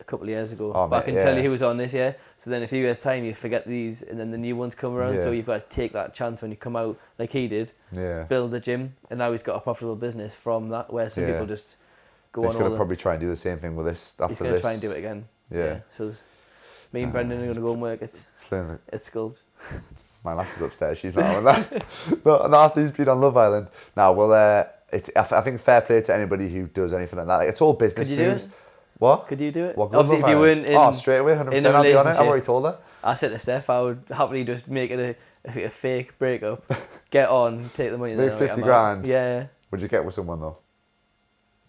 a 0.00 0.04
couple 0.04 0.24
of 0.24 0.30
years 0.30 0.50
ago, 0.52 0.72
Oh, 0.74 0.88
but 0.88 0.96
I 0.96 0.98
mate, 1.06 1.12
can 1.14 1.24
tell 1.24 1.36
you 1.36 1.42
who 1.42 1.50
was 1.50 1.62
on 1.62 1.76
this 1.76 1.92
year. 1.92 2.16
So 2.38 2.50
then, 2.50 2.62
a 2.62 2.66
few 2.68 2.80
years' 2.80 2.98
time, 2.98 3.24
you 3.24 3.34
forget 3.34 3.66
these, 3.66 4.02
and 4.02 4.18
then 4.18 4.30
the 4.30 4.38
new 4.38 4.56
ones 4.56 4.74
come 4.74 4.94
around. 4.94 5.14
So 5.22 5.30
you've 5.30 5.46
got 5.46 5.68
to 5.68 5.76
take 5.76 5.92
that 5.92 6.14
chance 6.14 6.42
when 6.42 6.50
you 6.50 6.56
come 6.56 6.76
out, 6.76 6.98
like 7.18 7.30
he 7.32 7.46
did, 7.48 7.70
yeah. 7.92 8.24
build 8.24 8.52
a 8.54 8.60
gym, 8.60 8.94
and 9.10 9.18
now 9.18 9.30
he's 9.32 9.42
got 9.42 9.56
a 9.56 9.60
profitable 9.60 9.96
business 9.96 10.34
from 10.34 10.68
that. 10.70 10.92
Where 10.92 11.08
some 11.10 11.24
Yeah. 11.24 11.32
people 11.32 11.46
just 11.46 11.66
go 12.32 12.42
He's 12.42 12.48
on 12.50 12.54
He's 12.56 12.62
gonna 12.64 12.76
probably 12.76 12.96
try 12.96 13.12
and 13.14 13.20
do 13.20 13.28
the 13.28 13.36
same 13.36 13.58
thing 13.58 13.76
with 13.76 13.86
this 13.86 14.14
after 14.20 14.34
he's 14.34 14.38
to 14.38 14.44
this. 14.44 14.60
try 14.60 14.72
and 14.72 14.80
do 14.82 14.90
it 14.90 14.98
again. 14.98 15.26
Yeah. 15.50 15.80
So 15.96 16.12
me 16.92 17.02
and 17.04 17.12
Brendan 17.12 17.38
are 17.38 17.44
going 17.44 17.54
to 17.54 17.60
go 17.60 17.72
and 17.72 17.80
work 17.82 18.02
it. 18.02 18.14
Playing 18.48 18.78
It's 18.92 19.06
Skulls. 19.06 19.38
My 20.24 20.32
lass 20.32 20.56
is 20.56 20.62
upstairs. 20.62 20.98
She's 20.98 21.14
not 21.14 21.36
on 21.36 21.44
that. 21.44 21.84
no, 22.24 22.72
he's 22.74 22.90
been 22.90 23.08
on 23.08 23.20
Love 23.20 23.36
Island. 23.36 23.68
Now, 23.94 24.12
well, 24.12 24.32
uh, 24.32 24.64
it's, 24.90 25.10
I, 25.14 25.38
I 25.38 25.40
think 25.42 25.60
fair 25.60 25.82
play 25.82 26.00
to 26.00 26.14
anybody 26.14 26.48
who 26.48 26.66
does 26.66 26.94
anything 26.94 27.18
like 27.18 27.28
that. 27.28 27.36
Like, 27.36 27.48
it's 27.50 27.60
all 27.60 27.74
business 27.74 28.08
Could 28.08 28.16
you 28.16 28.24
do 28.24 28.30
moves. 28.30 28.44
it? 28.44 28.50
What? 28.98 29.28
Could 29.28 29.40
you 29.40 29.52
do 29.52 29.66
it? 29.66 29.76
What, 29.76 29.94
Obviously, 29.94 30.24
if 30.24 30.28
you 30.30 30.38
weren't 30.38 30.64
in, 30.64 30.76
oh, 30.76 30.92
straight 30.92 31.18
away, 31.18 31.34
100%. 31.34 31.52
in 31.52 31.66
a 31.66 31.68
I'll 31.70 31.82
be 31.82 31.94
on 31.94 32.06
it. 32.06 32.10
I've 32.10 32.26
already 32.26 32.44
told 32.44 32.64
her. 32.64 32.78
I 33.02 33.14
said 33.14 33.30
to 33.32 33.38
Steph, 33.38 33.68
I 33.68 33.82
would 33.82 34.02
happily 34.08 34.44
just 34.44 34.66
make 34.66 34.90
it 34.90 35.18
a, 35.44 35.64
a, 35.66 35.68
fake 35.68 36.18
breakup, 36.18 36.64
get 37.10 37.28
on, 37.28 37.70
take 37.76 37.90
the 37.90 37.98
money. 37.98 38.14
Make 38.14 38.30
then 38.30 38.34
I'm 38.34 38.40
like, 38.40 38.48
50 38.48 38.62
out. 38.62 38.64
grand. 38.64 39.06
Yeah. 39.06 39.46
Would 39.70 39.82
you 39.82 39.88
get 39.88 40.04
with 40.06 40.14
someone, 40.14 40.40
though? 40.40 40.56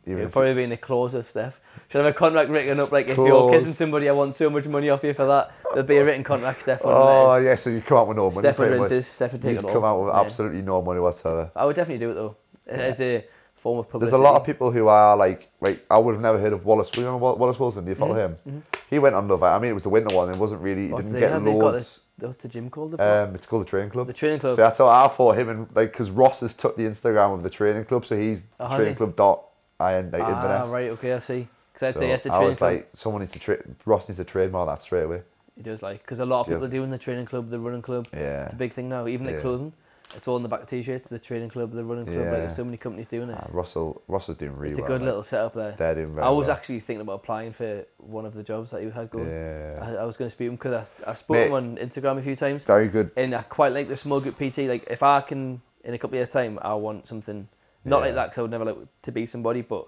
Even 0.05 0.13
It 0.13 0.15
would 0.15 0.25
if 0.27 0.31
probably 0.31 0.53
be 0.53 0.63
in 0.63 0.69
the 0.69 0.77
clause 0.77 1.13
of 1.13 1.29
Steph. 1.29 1.59
Should 1.89 2.01
I 2.01 2.05
have 2.05 2.15
a 2.15 2.17
contract 2.17 2.49
written 2.49 2.79
up 2.79 2.91
like 2.91 3.07
if 3.07 3.17
you're 3.17 3.51
kissing 3.51 3.73
somebody, 3.73 4.07
I 4.07 4.11
want 4.11 4.35
so 4.35 4.49
much 4.49 4.65
money 4.65 4.89
off 4.89 5.03
you 5.03 5.13
for 5.13 5.25
that. 5.25 5.51
There'd 5.76 5.88
be 5.88 5.97
a 5.97 6.03
written 6.05 6.23
contract, 6.23 6.67
on 6.67 6.80
oh, 6.84 7.36
yeah, 7.38 7.55
so 7.55 7.69
you 7.69 7.82
come 7.82 7.97
out 7.99 8.07
with 8.07 8.17
no 8.17 8.23
money. 8.30 8.39
Steph 8.39 8.57
would 8.59 8.65
pretty 8.69 8.80
rinse 8.82 8.91
much. 8.91 8.91
his, 8.91 9.17
take 9.41 9.43
You'd 9.43 9.57
it 9.59 9.65
all. 9.65 9.71
come 9.73 9.84
out 9.84 9.99
with 10.03 10.13
Yeah. 10.13 10.21
absolutely 10.21 10.61
no 10.61 10.82
money 10.82 10.99
whatsoever. 10.99 11.51
I 11.55 11.65
would 11.65 11.76
definitely 11.76 12.05
do 12.05 12.11
it 12.11 12.13
though, 12.15 12.36
as 12.67 12.99
a 13.01 13.26
form 13.55 13.80
of 13.80 13.89
publicity. 13.89 14.11
There's 14.11 14.19
a 14.19 14.23
lot 14.23 14.39
of 14.39 14.45
people 14.45 14.71
who 14.71 14.88
are 14.88 15.15
like, 15.17 15.49
like 15.61 15.86
I 15.91 15.97
would 15.97 16.13
have 16.13 16.21
never 16.21 16.39
heard 16.39 16.53
of 16.53 16.65
Wallace. 16.65 16.91
You 16.95 17.03
know 17.03 17.17
Wallace 17.17 17.59
Wilson? 17.59 17.84
Do 17.86 17.89
you 17.89 17.95
follow 17.95 18.15
Mhm, 18.15 18.38
him? 18.45 18.63
He 18.89 18.99
went 18.99 19.15
on 19.15 19.28
Love. 19.28 19.43
I 19.43 19.57
mean, 19.59 19.71
it 19.71 19.73
was 19.73 19.84
the 19.84 19.89
winter 19.89 20.15
one. 20.15 20.30
It 20.30 20.38
wasn't 20.38 20.61
really. 20.61 20.88
He 20.88 20.93
What 20.93 20.97
didn't 20.97 21.11
do 21.11 21.13
they 21.15 21.19
get 21.19 21.32
have? 21.32 21.43
Loads. 21.45 22.01
What's 22.19 22.41
the 22.41 22.47
gym 22.47 22.69
called? 22.69 22.91
they've? 22.91 22.99
Um, 23.01 23.36
it's 23.36 23.45
called 23.45 23.63
the 23.63 23.69
Training 23.69 23.89
Club. 23.89 24.07
the 24.07 24.13
training 24.13 24.39
So 24.39 24.47
club. 24.49 24.57
that's 24.57 24.78
how 24.78 24.88
I 24.88 25.07
thought 25.09 25.38
him 25.38 25.49
and 25.49 25.67
like 25.76 25.91
because 25.91 26.09
Ross 26.11 26.39
has 26.39 26.55
took 26.55 26.78
the 26.78 26.84
Instagram 26.84 27.34
of 27.34 27.43
the 27.43 27.49
training 27.49 27.86
club, 27.86 28.05
so 28.05 28.15
he's 28.15 28.43
Oh, 28.59 28.73
training 28.76 28.93
he? 28.93 28.97
club 28.97 29.15
dot 29.15 29.43
iron 29.80 30.11
like 30.11 30.21
ah, 30.21 30.30
Inverness. 30.30 30.69
right. 30.69 30.91
Okay, 30.91 31.13
I 31.13 31.19
see. 31.19 31.47
Because 31.73 31.93
So 31.95 31.99
I 32.01 32.34
I 32.34 32.39
was 32.39 32.57
club. 32.57 32.71
like, 32.71 32.89
someone 32.93 33.21
needs 33.21 33.34
to 33.34 33.39
tra- 33.39 33.57
Ross 33.86 34.07
needs 34.07 34.17
to 34.19 34.23
trademark 34.23 34.69
that 34.69 34.82
straight 34.82 35.03
away. 35.03 35.23
He 35.55 35.63
does 35.63 35.81
like 35.81 36.01
because 36.01 36.19
a 36.19 36.25
lot 36.25 36.41
of 36.41 36.47
Yeah. 36.47 36.55
people 36.55 36.65
are 36.65 36.69
doing 36.69 36.89
the 36.91 36.97
training 36.97 37.25
club, 37.25 37.49
the 37.49 37.59
running 37.59 37.81
club. 37.81 38.07
Yeah, 38.13 38.45
It's 38.45 38.53
a 38.53 38.57
big 38.57 38.73
thing 38.73 38.89
now. 38.89 39.07
Even 39.07 39.25
like 39.25 39.35
Yeah. 39.35 39.41
clothing. 39.41 39.73
It's 40.15 40.27
all 40.27 40.37
in 40.37 40.43
the 40.43 40.49
back 40.49 40.61
of 40.61 40.67
t-shirts. 40.67 41.09
The 41.09 41.17
training 41.19 41.49
club, 41.49 41.71
the 41.73 41.83
running 41.83 42.05
club. 42.05 42.17
Like, 42.19 42.29
there's 42.31 42.55
so 42.55 42.63
many 42.63 42.77
companies 42.77 43.07
doing 43.07 43.29
it. 43.29 43.37
Ah, 43.41 43.47
Russell, 43.51 44.01
Russell's 44.07 44.37
doing 44.37 44.55
really 44.55 44.69
it's 44.69 44.77
a 44.79 44.81
well. 44.83 44.89
good 44.91 45.01
mate. 45.01 45.07
little 45.07 45.23
setup 45.23 45.55
there. 45.55 45.71
They're 45.77 45.95
doing 45.95 46.19
I 46.19 46.29
was 46.29 46.47
well. 46.47 46.55
actually 46.55 46.79
thinking 46.81 47.01
about 47.01 47.13
applying 47.13 47.53
for 47.53 47.85
one 47.97 48.25
of 48.25 48.33
the 48.35 48.43
jobs 48.43 48.69
that 48.71 48.83
you 48.83 48.91
had 48.91 49.09
going. 49.09 49.27
Yeah. 49.27 49.79
I, 49.81 49.95
I 49.95 50.05
was 50.05 50.15
going 50.15 50.29
to 50.29 50.35
speak 50.35 50.45
to 50.47 50.49
him 50.51 50.55
because 50.57 50.87
I, 51.05 51.11
I 51.11 51.13
spoke 51.15 51.37
him 51.37 51.53
on 51.53 51.77
Instagram 51.77 52.19
a 52.19 52.21
few 52.21 52.35
times, 52.35 52.63
Very 52.63 52.87
good. 52.87 53.11
and 53.17 53.33
I 53.33 53.41
quite 53.41 53.73
like 53.73 53.87
the 53.87 53.97
small 53.97 54.19
group 54.19 54.37
PT. 54.37 54.59
Like 54.69 54.85
if 54.89 55.01
I 55.01 55.21
can, 55.21 55.61
in 55.83 55.93
a 55.95 55.97
couple 55.97 56.15
of 56.15 56.19
years' 56.19 56.29
time, 56.29 56.59
I 56.61 56.75
want 56.75 57.07
something 57.07 57.47
not 57.83 58.01
like 58.01 58.13
that 58.13 58.27
because 58.27 58.37
I 58.37 58.41
would 58.43 58.51
never 58.51 58.65
like 58.65 58.77
to 59.01 59.11
be 59.11 59.25
somebody, 59.25 59.63
but 59.63 59.87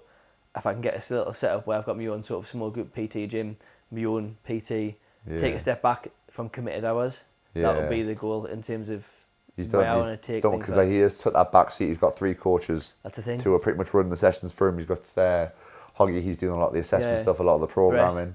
if 0.56 0.66
I 0.66 0.72
can 0.72 0.82
get 0.82 0.94
a 1.10 1.14
little 1.14 1.32
setup 1.32 1.66
where 1.66 1.78
I've 1.78 1.86
got 1.86 1.96
my 1.96 2.06
own 2.06 2.24
sort 2.24 2.44
of 2.44 2.50
small 2.50 2.70
group 2.70 2.92
PT 2.92 3.28
gym, 3.30 3.56
my 3.92 4.04
own 4.04 4.36
PT, 4.44 4.96
Yeah. 5.30 5.38
take 5.38 5.54
a 5.54 5.60
step 5.60 5.82
back 5.82 6.08
from 6.30 6.48
committed 6.48 6.84
hours. 6.84 7.20
yeah. 7.54 7.62
That 7.72 7.76
would 7.80 7.90
be 7.90 8.02
the 8.02 8.14
goal 8.14 8.46
in 8.46 8.62
terms 8.62 8.88
of 8.88 9.06
He's 9.56 9.68
where 9.70 9.82
done. 9.82 9.90
I 9.92 9.96
He's 9.96 10.06
want 10.06 10.22
to 10.22 10.32
take 10.32 10.42
done 10.42 10.58
because 10.58 10.76
like, 10.76 10.88
he 10.88 10.98
has 10.98 11.16
took 11.16 11.32
that 11.34 11.50
back 11.50 11.70
seat. 11.72 11.88
He's 11.88 11.98
got 11.98 12.16
three 12.16 12.34
coaches 12.34 12.96
that's 13.02 13.16
the 13.16 13.22
thing. 13.22 13.40
who 13.40 13.54
are 13.54 13.58
pretty 13.58 13.76
much 13.78 13.92
running 13.92 14.10
the 14.10 14.16
sessions 14.16 14.52
for 14.52 14.68
him. 14.68 14.76
He's 14.76 14.86
got 14.86 15.00
uh, 15.18 15.48
Hoggy. 15.98 16.22
He's 16.22 16.36
doing 16.36 16.54
a 16.54 16.58
lot 16.58 16.68
of 16.68 16.74
the 16.74 16.80
assessment 16.80 17.16
Yeah. 17.16 17.22
stuff, 17.22 17.40
a 17.40 17.42
lot 17.42 17.56
of 17.56 17.60
the 17.62 17.66
programming. 17.66 18.34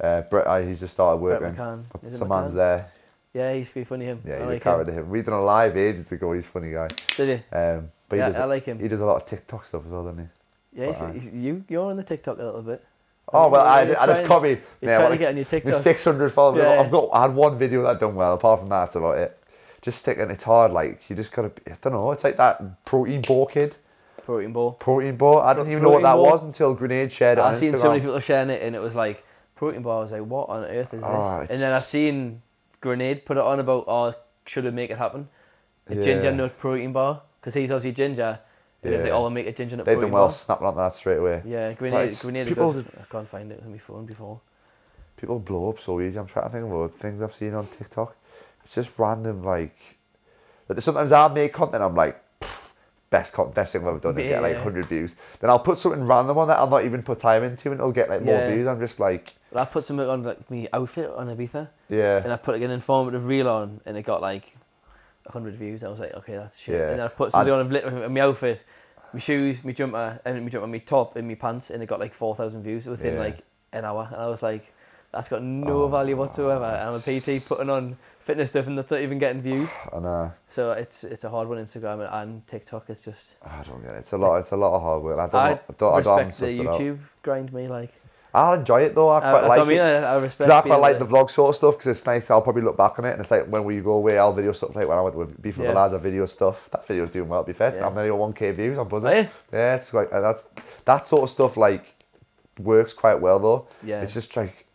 Uh, 0.00 0.22
Brett, 0.22 0.46
uh, 0.46 0.58
he's 0.60 0.80
just 0.80 0.94
started 0.94 1.20
Brett 1.22 1.40
working. 1.40 1.56
McCann. 1.56 1.84
Is 2.02 2.14
it 2.14 2.18
Some 2.18 2.28
man's 2.28 2.52
there. 2.54 2.90
Yeah, 3.32 3.52
he's 3.54 3.68
pretty 3.68 3.84
funny. 3.84 4.04
Him. 4.04 4.20
Yeah, 4.24 4.34
I 4.34 4.38
he's 4.38 4.46
like 4.46 4.56
a 4.56 4.60
character. 4.60 4.92
Him. 4.92 5.10
We 5.10 5.22
done 5.22 5.34
a 5.34 5.42
live 5.44 5.76
ages 5.76 6.12
ago. 6.12 6.32
He's 6.32 6.44
a 6.44 6.48
funny 6.48 6.70
guy. 6.72 6.88
Did 7.16 7.28
you? 7.28 7.58
Um, 7.58 7.90
but 8.08 8.16
he 8.16 8.20
yeah, 8.20 8.26
does. 8.26 8.36
I 8.36 8.44
like 8.44 8.64
him. 8.64 8.78
He 8.78 8.86
does 8.86 9.00
a 9.00 9.06
lot 9.06 9.16
of 9.16 9.26
TikTok 9.26 9.64
stuff 9.66 9.82
as 9.84 9.90
well, 9.90 10.04
doesn't 10.04 10.30
he? 10.72 10.80
Yeah, 10.80 10.86
he's, 10.88 10.96
But, 10.98 11.04
uh, 11.04 11.12
he's, 11.12 11.30
you 11.32 11.64
you're 11.68 11.90
on 11.90 11.96
the 11.96 12.02
TikTok 12.04 12.38
a 12.38 12.44
little 12.44 12.62
bit. 12.62 12.84
Oh 13.32 13.48
well, 13.48 13.66
I, 13.66 13.80
I 13.98 14.06
just. 14.06 14.22
You're 14.22 14.58
Yeah, 14.80 14.98
trying 14.98 15.10
to 15.12 15.16
get 15.18 15.28
on 15.30 15.36
your 15.36 15.44
TikTok. 15.46 15.74
600 15.74 16.30
followers. 16.30 16.62
Yeah. 16.62 16.80
I've 16.80 16.90
got. 16.90 17.08
I 17.12 17.22
had 17.22 17.34
one 17.34 17.58
video 17.58 17.82
that 17.84 17.98
done 18.00 18.14
well. 18.14 18.34
Apart 18.34 18.60
from 18.60 18.68
that, 18.68 18.84
that's 18.84 18.96
about 18.96 19.18
it. 19.18 19.38
Just 19.82 19.98
sticking. 19.98 20.30
It's 20.30 20.44
hard. 20.44 20.72
Like 20.72 21.08
you 21.08 21.16
just 21.16 21.32
gotta. 21.32 21.50
I 21.66 21.76
don't 21.80 21.92
know. 21.94 22.10
It's 22.12 22.24
like 22.24 22.36
that 22.36 22.84
protein 22.84 23.22
bar 23.26 23.46
kid. 23.46 23.76
Protein 24.24 24.52
ball. 24.52 24.72
Protein 24.72 25.16
bar. 25.16 25.44
I 25.44 25.54
didn't 25.54 25.70
even 25.72 25.82
know 25.82 25.90
what 25.90 26.02
that 26.02 26.14
bar? 26.14 26.20
was 26.22 26.44
until 26.44 26.74
Grenade 26.74 27.12
shared 27.12 27.38
it 27.38 27.42
I've 27.42 27.58
seen 27.58 27.74
Instagram. 27.74 27.80
so 27.80 27.88
many 27.90 28.00
people 28.00 28.20
sharing 28.20 28.50
it, 28.50 28.62
and 28.62 28.74
it 28.74 28.80
was 28.80 28.94
like 28.94 29.22
protein 29.56 29.82
bar. 29.82 29.98
I 29.98 30.02
was 30.02 30.12
like, 30.12 30.22
what 30.22 30.48
on 30.48 30.64
earth 30.64 30.94
is 30.94 31.00
this? 31.00 31.08
Oh, 31.10 31.46
and 31.48 31.60
then 31.60 31.72
I've 31.72 31.84
seen 31.84 32.40
Grenade 32.80 33.26
put 33.26 33.36
it 33.36 33.42
on 33.42 33.60
about, 33.60 33.84
oh, 33.86 34.14
should 34.46 34.64
it 34.64 34.72
make 34.74 34.90
it 34.90 34.98
happen? 34.98 35.28
Ginger 35.90 36.22
Yeah. 36.22 36.30
nut 36.30 36.58
protein 36.58 36.92
bar 36.92 37.22
because 37.40 37.52
he's 37.54 37.70
obviously 37.70 37.92
ginger. 37.92 38.38
And 38.84 38.94
it's 38.94 39.04
like, 39.04 39.12
oh, 39.12 39.24
I'll 39.24 39.30
make 39.30 39.46
a 39.46 39.52
ginger 39.52 39.76
nut 39.76 39.86
They've 39.86 40.00
done 40.00 40.10
well 40.10 40.30
snapping 40.30 40.66
on 40.66 40.76
that 40.76 40.94
straight 40.94 41.16
away. 41.18 41.42
Yeah, 41.44 41.72
Grenade. 41.72 42.10
it's- 42.10 42.22
people- 42.48 42.78
I 42.78 43.04
can't 43.10 43.28
find 43.28 43.50
it 43.50 43.62
on 43.64 43.72
my 43.72 43.78
phone 43.78 44.04
before. 44.06 44.40
People 45.16 45.38
blow 45.38 45.70
up 45.70 45.80
so 45.80 46.00
easy. 46.00 46.18
I'm 46.18 46.26
trying 46.26 46.46
to 46.46 46.50
think 46.50 46.66
about 46.66 46.92
things 46.92 47.22
I've 47.22 47.32
seen 47.34 47.54
on 47.54 47.66
TikTok. 47.68 48.16
It's 48.62 48.74
just 48.74 48.98
random 48.98 49.42
like. 49.42 49.74
But 50.68 50.82
sometimes 50.82 51.12
I 51.12 51.28
make 51.28 51.52
content. 51.52 51.82
I'm 51.82 51.94
like, 51.94 52.20
best 53.10 53.32
content, 53.32 53.54
best 53.54 53.72
thing 53.72 53.82
I've 53.82 53.88
ever 53.88 53.98
done. 54.00 54.18
And 54.18 54.28
get 54.28 54.42
like 54.42 54.54
100 54.56 54.86
views. 54.86 55.14
Then 55.40 55.50
I'll 55.50 55.58
put 55.60 55.78
something 55.78 56.04
random 56.06 56.36
on 56.36 56.48
that. 56.48 56.58
I'll 56.58 56.68
not 56.68 56.84
even 56.84 57.02
put 57.02 57.20
time 57.20 57.44
into, 57.44 57.70
and 57.70 57.78
it'll 57.80 57.92
get 57.92 58.08
like 58.10 58.22
more 58.22 58.34
Yeah. 58.34 58.50
views. 58.50 58.66
I'm 58.66 58.80
just 58.80 58.98
like, 58.98 59.34
But 59.52 59.60
I 59.60 59.64
put 59.66 59.84
something 59.86 60.08
on 60.08 60.24
like 60.24 60.50
my 60.50 60.68
outfit 60.72 61.10
on 61.10 61.28
Ibiza, 61.28 61.68
yeah. 61.88 62.16
and 62.24 62.32
I 62.32 62.36
put 62.36 62.54
like 62.54 62.62
an 62.62 62.70
informative 62.72 63.26
reel 63.26 63.48
on, 63.48 63.80
and 63.86 63.96
it 63.96 64.02
got 64.02 64.20
like 64.20 64.56
hundred 65.28 65.56
views. 65.56 65.82
I 65.82 65.88
was 65.88 65.98
like, 65.98 66.14
okay, 66.14 66.34
that's 66.36 66.58
shit. 66.58 66.74
Yeah. 66.74 66.90
And 66.90 66.98
then 66.98 67.06
I 67.06 67.08
put 67.08 67.32
something 67.32 67.52
on 67.52 67.60
of 67.60 67.72
literally 67.72 68.08
my 68.08 68.20
outfit, 68.20 68.64
my 69.12 69.20
shoes, 69.20 69.62
my 69.64 69.72
jumper, 69.72 70.20
and 70.24 70.42
my 70.42 70.48
jumper, 70.50 70.66
my 70.66 70.78
top, 70.78 71.16
and 71.16 71.26
my 71.28 71.34
pants, 71.34 71.70
and 71.70 71.82
it 71.82 71.86
got 71.86 72.00
like 72.00 72.14
four 72.14 72.34
thousand 72.34 72.62
views 72.62 72.86
within 72.86 73.14
Yeah. 73.14 73.20
like 73.20 73.38
an 73.72 73.84
hour. 73.84 74.08
And 74.12 74.20
I 74.20 74.26
was 74.28 74.42
like, 74.42 74.72
that's 75.12 75.28
got 75.28 75.42
no 75.42 75.84
Oh, 75.84 75.88
value 75.88 76.16
whatsoever. 76.16 76.64
And 76.64 76.90
I'm 76.90 76.94
a 76.94 77.00
PT 77.00 77.44
putting 77.46 77.70
on 77.70 77.96
fitness 78.20 78.50
stuff, 78.50 78.66
and 78.66 78.76
that's 78.78 78.90
not 78.90 79.00
even 79.00 79.18
getting 79.18 79.42
views. 79.42 79.68
And 79.92 80.06
uh, 80.06 80.28
So 80.50 80.72
it's 80.72 81.04
it's 81.04 81.24
a 81.24 81.30
hard 81.30 81.48
one. 81.48 81.58
Instagram 81.58 82.08
and, 82.12 82.46
TikTok. 82.46 82.90
It's 82.90 83.04
just 83.04 83.34
I 83.42 83.62
don't 83.62 83.82
get 83.82 83.94
it. 83.94 83.98
It's 83.98 84.12
a 84.12 84.18
lot. 84.18 84.36
It's 84.36 84.50
a 84.52 84.56
lot 84.56 84.74
of 84.74 84.82
hard 84.82 85.02
work. 85.02 85.18
I 85.18 85.26
don't. 85.26 85.34
I 85.34 85.50
I 85.52 85.58
don't, 85.78 85.94
I 85.94 86.00
don't 86.02 86.26
respect 86.26 86.28
the 86.28 86.32
suss 86.32 86.60
it 86.60 86.66
out. 86.66 86.80
YouTube 86.80 86.98
grind. 87.22 87.52
Me 87.52 87.68
like 87.68 87.92
I 88.34 88.54
enjoy 88.56 88.82
it 88.82 88.94
though. 88.94 89.08
I 89.08 89.18
I, 89.18 89.20
quite 89.20 89.40
that's 89.42 89.48
like 89.48 89.60
I 89.60 89.64
mean. 89.64 89.78
it. 89.78 89.80
I, 89.82 90.14
I 90.14 90.14
respect. 90.16 90.38
Because 90.38 90.50
I 90.50 90.60
quite 90.62 90.80
like 90.80 90.98
the 90.98 91.06
vlog 91.06 91.30
sort 91.30 91.50
of 91.50 91.56
stuff 91.56 91.74
because 91.78 91.86
it's 91.96 92.04
nice. 92.06 92.30
I'll 92.30 92.42
probably 92.42 92.62
look 92.62 92.76
back 92.76 92.98
on 92.98 93.04
it 93.04 93.12
and 93.12 93.20
it's 93.20 93.30
like 93.30 93.46
when 93.46 93.64
we 93.64 93.80
go 93.80 93.92
away, 93.92 94.18
I'll 94.18 94.32
video 94.32 94.52
stuff 94.52 94.74
like 94.74 94.88
when 94.88 94.98
I 94.98 95.02
went 95.02 95.14
with 95.16 95.40
Beef 95.40 95.56
with 95.56 95.66
Yeah. 95.66 95.72
the 95.72 95.78
Lads, 95.78 95.94
I 95.94 95.98
video 95.98 96.26
stuff. 96.26 96.68
That 96.72 96.86
video's 96.86 97.10
doing 97.10 97.28
well, 97.28 97.44
to 97.44 97.46
be 97.46 97.56
fair. 97.56 97.68
It's 97.68 97.78
Yeah. 97.78 97.86
I'm 97.86 97.94
nearly 97.94 98.10
got 98.10 98.18
1k 98.18 98.54
views. 98.56 98.76
I'm 98.78 98.88
buzzing. 98.88 99.10
Hey? 99.10 99.30
Yeah, 99.52 99.76
it's 99.76 99.94
like 99.94 100.10
that's 100.10 100.44
that 100.84 101.06
sort 101.06 101.22
of 101.22 101.30
stuff 101.30 101.56
like 101.56 101.94
works 102.58 102.92
quite 102.92 103.20
well 103.20 103.38
though. 103.38 103.68
Yeah. 103.84 104.02
It's 104.02 104.14
just 104.14 104.36
like 104.36 104.66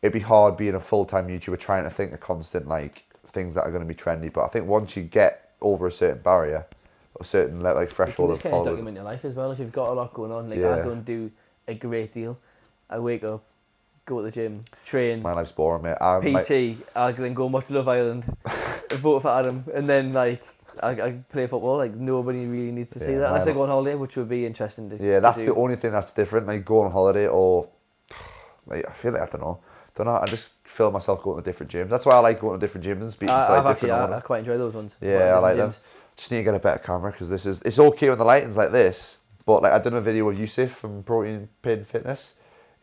it'd 0.00 0.12
be 0.14 0.20
hard 0.20 0.56
being 0.56 0.74
a 0.74 0.80
full 0.80 1.04
time 1.04 1.28
YouTuber 1.28 1.58
trying 1.60 1.84
to 1.84 1.90
think 1.90 2.12
of 2.12 2.20
constant 2.20 2.66
like 2.68 3.04
things 3.26 3.54
that 3.54 3.62
are 3.62 3.70
going 3.70 3.86
to 3.86 3.88
be 3.88 3.94
trendy. 3.94 4.32
But 4.32 4.44
I 4.44 4.48
think 4.48 4.66
once 4.66 4.96
you 4.96 5.02
get 5.02 5.50
over 5.60 5.86
a 5.86 5.92
certain 5.92 6.22
barrier, 6.22 6.66
a 7.20 7.24
certain 7.24 7.60
like, 7.60 7.74
You 7.78 7.86
can 7.86 7.94
threshold 7.94 8.30
just 8.30 8.38
of 8.44 8.50
kind 8.50 8.54
of 8.54 8.64
document 8.66 8.96
your 8.96 9.04
life 9.04 9.24
as 9.24 9.34
well 9.34 9.50
if 9.50 9.58
you've 9.58 9.72
got 9.72 9.90
a 9.90 9.92
lot 9.92 10.14
going 10.14 10.32
on. 10.32 10.48
Like 10.48 10.58
I 10.60 10.78
Yeah. 10.78 10.84
don't 10.84 11.04
do 11.04 11.30
a 11.68 11.74
great 11.74 12.12
deal. 12.14 12.38
I 12.88 12.98
wake 12.98 13.24
up, 13.24 13.44
go 14.06 14.18
to 14.18 14.24
the 14.24 14.30
gym, 14.30 14.64
train, 14.84 15.22
My 15.22 15.32
life's 15.32 15.52
boring, 15.52 15.82
mate. 15.82 15.96
I'm 16.00 16.32
like, 16.32 16.46
PT. 16.46 16.76
I 16.94 17.12
then 17.12 17.34
go 17.34 17.44
and 17.44 17.52
watch 17.52 17.70
Love 17.70 17.88
Island, 17.88 18.24
vote 18.92 19.20
for 19.20 19.30
Adam, 19.30 19.64
and 19.74 19.88
then 19.88 20.12
like 20.12 20.42
I, 20.82 20.90
I 20.90 21.12
play 21.30 21.46
football. 21.46 21.76
Like 21.76 21.94
nobody 21.94 22.46
really 22.46 22.72
needs 22.72 22.92
to 22.94 22.98
see 22.98 23.14
that 23.14 23.28
unless 23.28 23.46
I 23.46 23.52
go 23.52 23.62
on 23.62 23.68
holiday, 23.68 23.94
which 23.94 24.16
would 24.16 24.28
be 24.28 24.46
interesting 24.46 24.90
to. 24.90 24.98
Do. 24.98 25.04
Yeah, 25.04 25.16
to 25.16 25.20
that's 25.20 25.38
do. 25.38 25.46
the 25.46 25.54
only 25.54 25.76
thing 25.76 25.92
that's 25.92 26.12
different. 26.12 26.46
Like 26.46 26.64
go 26.64 26.82
on 26.82 26.92
holiday 26.92 27.26
or 27.26 27.68
like 28.66 28.88
I 28.88 28.92
feel 28.92 29.12
like 29.12 29.22
I 29.22 29.26
don't 29.26 29.40
know. 29.40 29.60
Don't 29.94 30.06
know. 30.06 30.18
I 30.20 30.26
just 30.26 30.54
feel 30.64 30.90
myself 30.90 31.22
going 31.22 31.42
to 31.42 31.48
different 31.48 31.70
gyms. 31.70 31.88
That's 31.88 32.04
why 32.04 32.14
I 32.14 32.18
like 32.18 32.40
going 32.40 32.58
to 32.58 32.64
different 32.64 32.86
gyms 32.86 33.02
and 33.02 33.12
speaking 33.12 33.34
I, 33.34 33.46
to 33.46 33.52
I've 33.52 33.64
like 33.64 33.76
actually, 33.76 33.90
I, 33.92 34.16
I 34.16 34.20
quite 34.20 34.40
enjoy 34.40 34.58
those 34.58 34.74
ones. 34.74 34.96
Yeah, 35.00 35.34
I 35.34 35.38
like 35.38 35.54
different 35.54 35.74
them. 35.74 35.82
Just 36.16 36.30
need 36.30 36.38
to 36.38 36.44
get 36.44 36.54
a 36.54 36.58
better 36.58 36.78
camera 36.78 37.10
because 37.12 37.30
this 37.30 37.46
is 37.46 37.62
it's 37.62 37.78
okay 37.78 38.08
when 38.08 38.18
the 38.18 38.24
lighting's 38.24 38.56
like 38.56 38.72
this. 38.72 39.18
But 39.46 39.62
like 39.62 39.72
I 39.72 39.78
done 39.78 39.94
a 39.94 40.00
video 40.00 40.26
with 40.26 40.38
Yusuf 40.38 40.70
from 40.70 41.02
Protein 41.02 41.48
Pin 41.62 41.84
Fitness, 41.84 42.34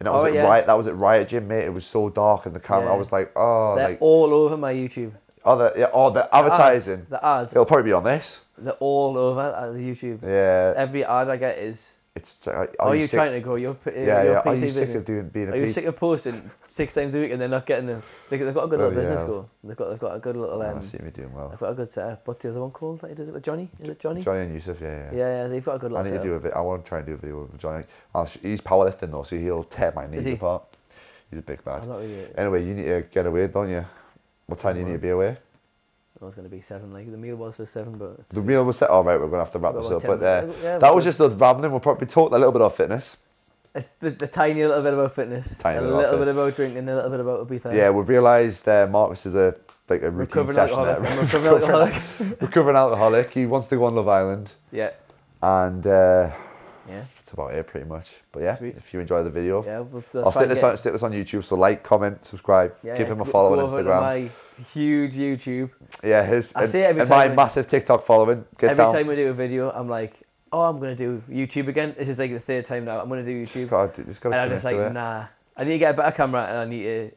and 0.02 0.08
that 0.08 0.12
oh, 0.12 0.14
was 0.16 0.24
Oh, 0.24 0.28
at 0.30 0.34
yeah. 0.34 0.42
Riot. 0.42 0.66
That 0.66 0.74
was 0.74 0.88
at 0.88 0.98
Riot 0.98 1.28
Gym, 1.30 1.48
mate. 1.48 1.64
It 1.64 1.74
was 1.74 1.86
so 1.86 2.10
dark 2.10 2.48
and 2.48 2.56
the 2.56 2.60
camera. 2.60 2.92
I 2.92 2.98
was 2.98 3.12
like, 3.12 3.32
oh, 3.36 3.76
They're 3.76 3.90
like 3.90 4.02
all 4.02 4.34
over 4.34 4.58
my 4.58 4.74
YouTube. 4.74 5.12
oh, 5.46 5.56
the 5.60 5.74
yeah, 5.78 5.90
oh, 5.94 6.10
the 6.10 6.22
The 6.22 6.36
ads, 6.36 6.46
advertising. 6.52 7.06
The 7.08 7.24
ads. 7.24 7.54
It'll 7.54 7.66
probably 7.68 7.84
be 7.84 7.94
on 7.94 8.04
this. 8.04 8.40
They're 8.58 8.74
all 8.80 9.16
over 9.16 9.42
at 9.42 9.74
the 9.74 9.80
YouTube. 9.80 10.24
Yeah, 10.24 10.74
Every 10.76 11.06
ad 11.06 11.30
I 11.30 11.38
get 11.38 11.60
is. 11.60 11.94
It's. 12.16 12.46
Are, 12.48 12.70
Are, 12.80 12.96
you 12.96 13.08
sick? 13.08 13.18
trying 13.18 13.32
to 13.34 13.40
grow 13.40 13.56
your, 13.56 13.74
P- 13.76 13.92
Yeah, 13.96 14.24
yeah. 14.24 14.42
Are 14.46 14.56
you 14.56 14.62
business? 14.62 14.88
sick 14.88 14.96
of 14.98 15.06
doing 15.06 15.30
being 15.30 15.48
a 15.50 15.52
Are 15.52 15.56
you 15.56 15.68
PT? 15.68 15.74
sick 15.74 15.86
of 15.86 15.96
posting 15.96 16.52
six 16.64 16.94
times 16.94 17.16
a 17.16 17.20
week 17.20 17.32
and 17.32 17.40
they're 17.42 17.48
not 17.48 17.66
getting 17.66 17.88
them? 17.88 18.04
They, 18.30 18.38
they've 18.38 18.54
got 18.54 18.66
a 18.66 18.68
good 18.68 18.80
little 18.80 18.92
Oh, 18.94 18.96
business 18.96 19.24
going. 19.24 19.46
They've 19.64 19.78
got 19.78 19.90
they've 19.90 20.00
got 20.00 20.16
a 20.16 20.20
good 20.20 20.36
little 20.36 20.62
Oh, 20.62 20.70
um, 20.70 20.78
I 20.78 20.82
see 20.82 20.98
me 21.00 21.12
doing 21.12 21.34
well. 21.34 21.50
they've 21.50 21.60
got 21.60 21.72
a 21.72 21.76
good 21.76 21.92
setup. 21.92 22.28
What's 22.28 22.44
the 22.44 22.50
other 22.50 22.62
one 22.62 22.72
called? 22.72 23.02
That 23.02 23.10
he 23.10 23.16
does 23.16 23.28
it 23.28 23.34
with 23.34 23.44
Johnny? 23.44 23.70
Is 23.80 23.90
it 23.90 24.00
Johnny? 24.00 24.22
Johnny 24.22 24.42
and 24.42 24.54
Yusuf, 24.54 24.78
yeah, 24.82 24.88
yeah. 24.88 25.18
Yeah, 25.18 25.44
yeah, 25.44 25.48
they've 25.48 25.64
got 25.64 25.76
a 25.76 25.80
good 25.80 25.94
I 25.94 25.98
need 26.00 26.04
to 26.04 26.10
setup. 26.10 26.24
do 26.24 26.34
a 26.34 26.40
bit. 26.40 26.54
I 26.54 26.62
want 26.62 26.84
to 26.84 26.90
try 26.90 26.98
and 27.00 27.08
do 27.08 27.14
a 27.14 27.18
video 27.18 27.42
with 27.44 27.58
Johnny. 27.60 27.86
I'll 28.14 28.26
he's 28.26 28.62
powerlifting 28.62 29.12
though, 29.12 29.24
so 29.24 29.38
he'll 29.38 29.64
tear 29.64 29.94
my 29.96 30.08
knees 30.08 30.26
he? 30.26 30.34
apart. 30.34 30.64
He's 31.30 31.40
a 31.40 31.42
big 31.44 31.60
I'm 31.66 31.88
not 31.88 32.00
really. 32.00 32.28
Anyway, 32.38 32.66
you 32.66 32.74
need 32.74 32.86
to 32.88 33.06
get 33.10 33.26
away, 33.26 33.48
don't 33.48 33.70
you? 33.70 33.86
What 34.48 34.60
time 34.60 34.74
do 34.74 34.82
you 34.82 34.86
need 34.86 34.92
to 34.94 34.98
be 35.00 35.10
away? 35.10 35.38
I 36.22 36.26
was 36.26 36.36
going 36.36 36.48
to 36.50 36.56
be 36.56 36.62
seven. 36.62 36.94
Like 36.94 37.10
the 37.10 37.18
meal 37.18 37.36
was 37.36 37.56
for 37.58 37.66
seven, 37.66 37.98
but 37.98 38.28
The 38.30 38.42
meal 38.42 38.64
was 38.64 38.78
set. 38.78 38.90
All 38.90 39.04
right, 39.04 39.20
we're 39.20 39.28
gonna 39.28 39.44
have 39.44 39.52
to 39.54 39.60
wrap 39.60 39.74
this 39.74 39.88
up. 39.88 40.04
about 40.04 40.20
But 40.20 40.50
uh. 40.50 40.54
Yeah, 40.62 40.78
that 40.78 40.94
was 40.94 41.04
just 41.04 41.20
us 41.20 41.34
rambling. 41.34 41.72
We'll 41.72 41.80
probably 41.80 42.08
talk 42.08 42.32
a 42.32 42.36
little 42.36 42.52
bit 42.52 42.62
of 42.62 42.76
fitness. 42.76 43.18
the, 44.00 44.10
the 44.12 44.28
tiny 44.28 44.66
little 44.66 44.84
bit 44.84 44.94
about 44.94 45.16
fitness, 45.16 45.56
Tiny 45.58 45.78
a 45.78 45.82
about 45.82 45.96
little 45.96 46.12
fitness. 46.12 46.28
bit 46.28 46.36
about 46.36 46.56
drinking, 46.56 46.90
a 46.90 46.96
little 46.96 47.10
bit 47.10 47.20
about 47.22 47.48
Ibiza. 47.48 47.74
Yeah, 47.74 47.90
we've 47.90 48.10
realised 48.10 48.68
uh, 48.68 48.88
Marcus 48.90 49.26
is 49.26 49.36
a 49.36 49.56
like 49.88 50.02
a 50.04 50.12
routine 50.12 50.46
recovering 50.46 50.56
session. 50.56 50.78
alcoholic. 50.78 51.04
there. 51.04 51.22
Recovering 51.22 51.54
alcoholic. 51.54 52.02
recovering 52.42 52.76
alcoholic. 52.76 53.34
He 53.34 53.46
wants 53.46 53.68
to 53.68 53.78
go 53.78 53.86
on 53.86 53.96
Love 53.96 54.08
Island, 54.08 54.52
yeah, 54.72 54.92
and 55.42 55.88
uh, 55.88 56.32
yeah, 56.90 57.06
that's 57.16 57.32
about 57.32 57.54
it, 57.54 57.66
pretty 57.68 57.88
much. 57.88 58.12
But 58.34 58.44
yeah, 58.44 58.58
Sweet. 58.58 58.76
if 58.78 58.94
you 58.94 59.00
enjoy 59.00 59.24
the 59.24 59.30
video, 59.30 59.64
yeah. 59.64 59.80
We'll, 59.80 60.04
we'll 60.12 60.26
I'll 60.26 60.32
stick 60.34 60.50
this 60.50 60.64
on 60.64 60.76
stick 60.78 60.92
this 60.92 61.04
on 61.04 61.14
YouTube. 61.14 61.46
So 61.46 61.56
like, 61.56 61.82
comment, 61.84 62.26
subscribe, 62.26 62.76
yeah, 62.84 62.98
give 62.98 63.08
yeah, 63.08 63.14
him 63.14 63.22
a 63.22 63.26
follow 63.26 63.56
go 63.56 63.62
on 63.64 63.70
to 63.70 63.76
Instagram. 63.90 64.30
My 64.62 64.68
huge 64.74 65.14
YouTube. 65.16 65.72
Yeah, 66.04 66.24
his 66.24 66.56
I 66.56 66.62
and, 66.64 66.72
see 66.72 66.80
it 66.80 66.84
every 66.84 67.02
and 67.02 67.10
my 67.10 67.24
time 67.24 67.32
I- 67.32 67.36
massive 67.36 67.68
TikTok 67.68 68.04
following. 68.04 68.46
Get 68.60 68.72
Every 68.72 68.84
down. 68.84 68.94
time 68.94 69.08
we 69.08 69.16
do 69.16 69.30
a 69.30 69.34
video, 69.34 69.72
I'm 69.72 69.90
like, 69.90 70.14
oh, 70.52 70.62
I'm 70.62 70.80
gonna 70.80 70.96
do 70.96 71.24
YouTube 71.30 71.68
again. 71.68 71.96
This 71.98 72.10
is 72.10 72.20
like 72.20 72.32
the 72.32 72.40
third 72.40 72.66
time 72.66 72.86
now. 72.86 73.00
I'm 73.02 73.10
gonna 73.10 73.24
do 73.24 73.44
Just 73.46 73.56
YouTube, 73.58 73.70
gotta, 73.70 74.04
just 74.04 74.22
gotta 74.22 74.36
and 74.36 74.42
I'm 74.42 74.48
commit 74.50 74.56
just 74.58 74.66
like, 74.66 74.76
to 74.76 74.86
it. 74.88 74.94
nah. 74.94 75.26
I 75.58 75.64
need 75.64 75.72
to 75.72 75.78
get 75.80 75.94
a 75.96 75.98
better 75.98 76.16
camera, 76.16 76.46
and 76.46 76.58
I 76.60 76.66
need 76.66 76.84
to 76.84 77.12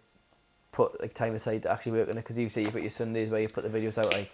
put 0.72 0.98
like 1.00 1.12
time 1.12 1.34
aside 1.34 1.62
to 1.64 1.70
actually 1.70 1.92
work 1.92 2.08
on 2.08 2.12
it. 2.16 2.22
Because 2.22 2.38
you 2.38 2.48
say 2.48 2.62
you 2.62 2.70
put 2.70 2.80
your 2.82 2.90
Sundays 2.90 3.28
where 3.30 3.40
you 3.42 3.48
put 3.50 3.70
the 3.70 3.78
videos 3.78 3.98
out. 3.98 4.10
Like, 4.14 4.32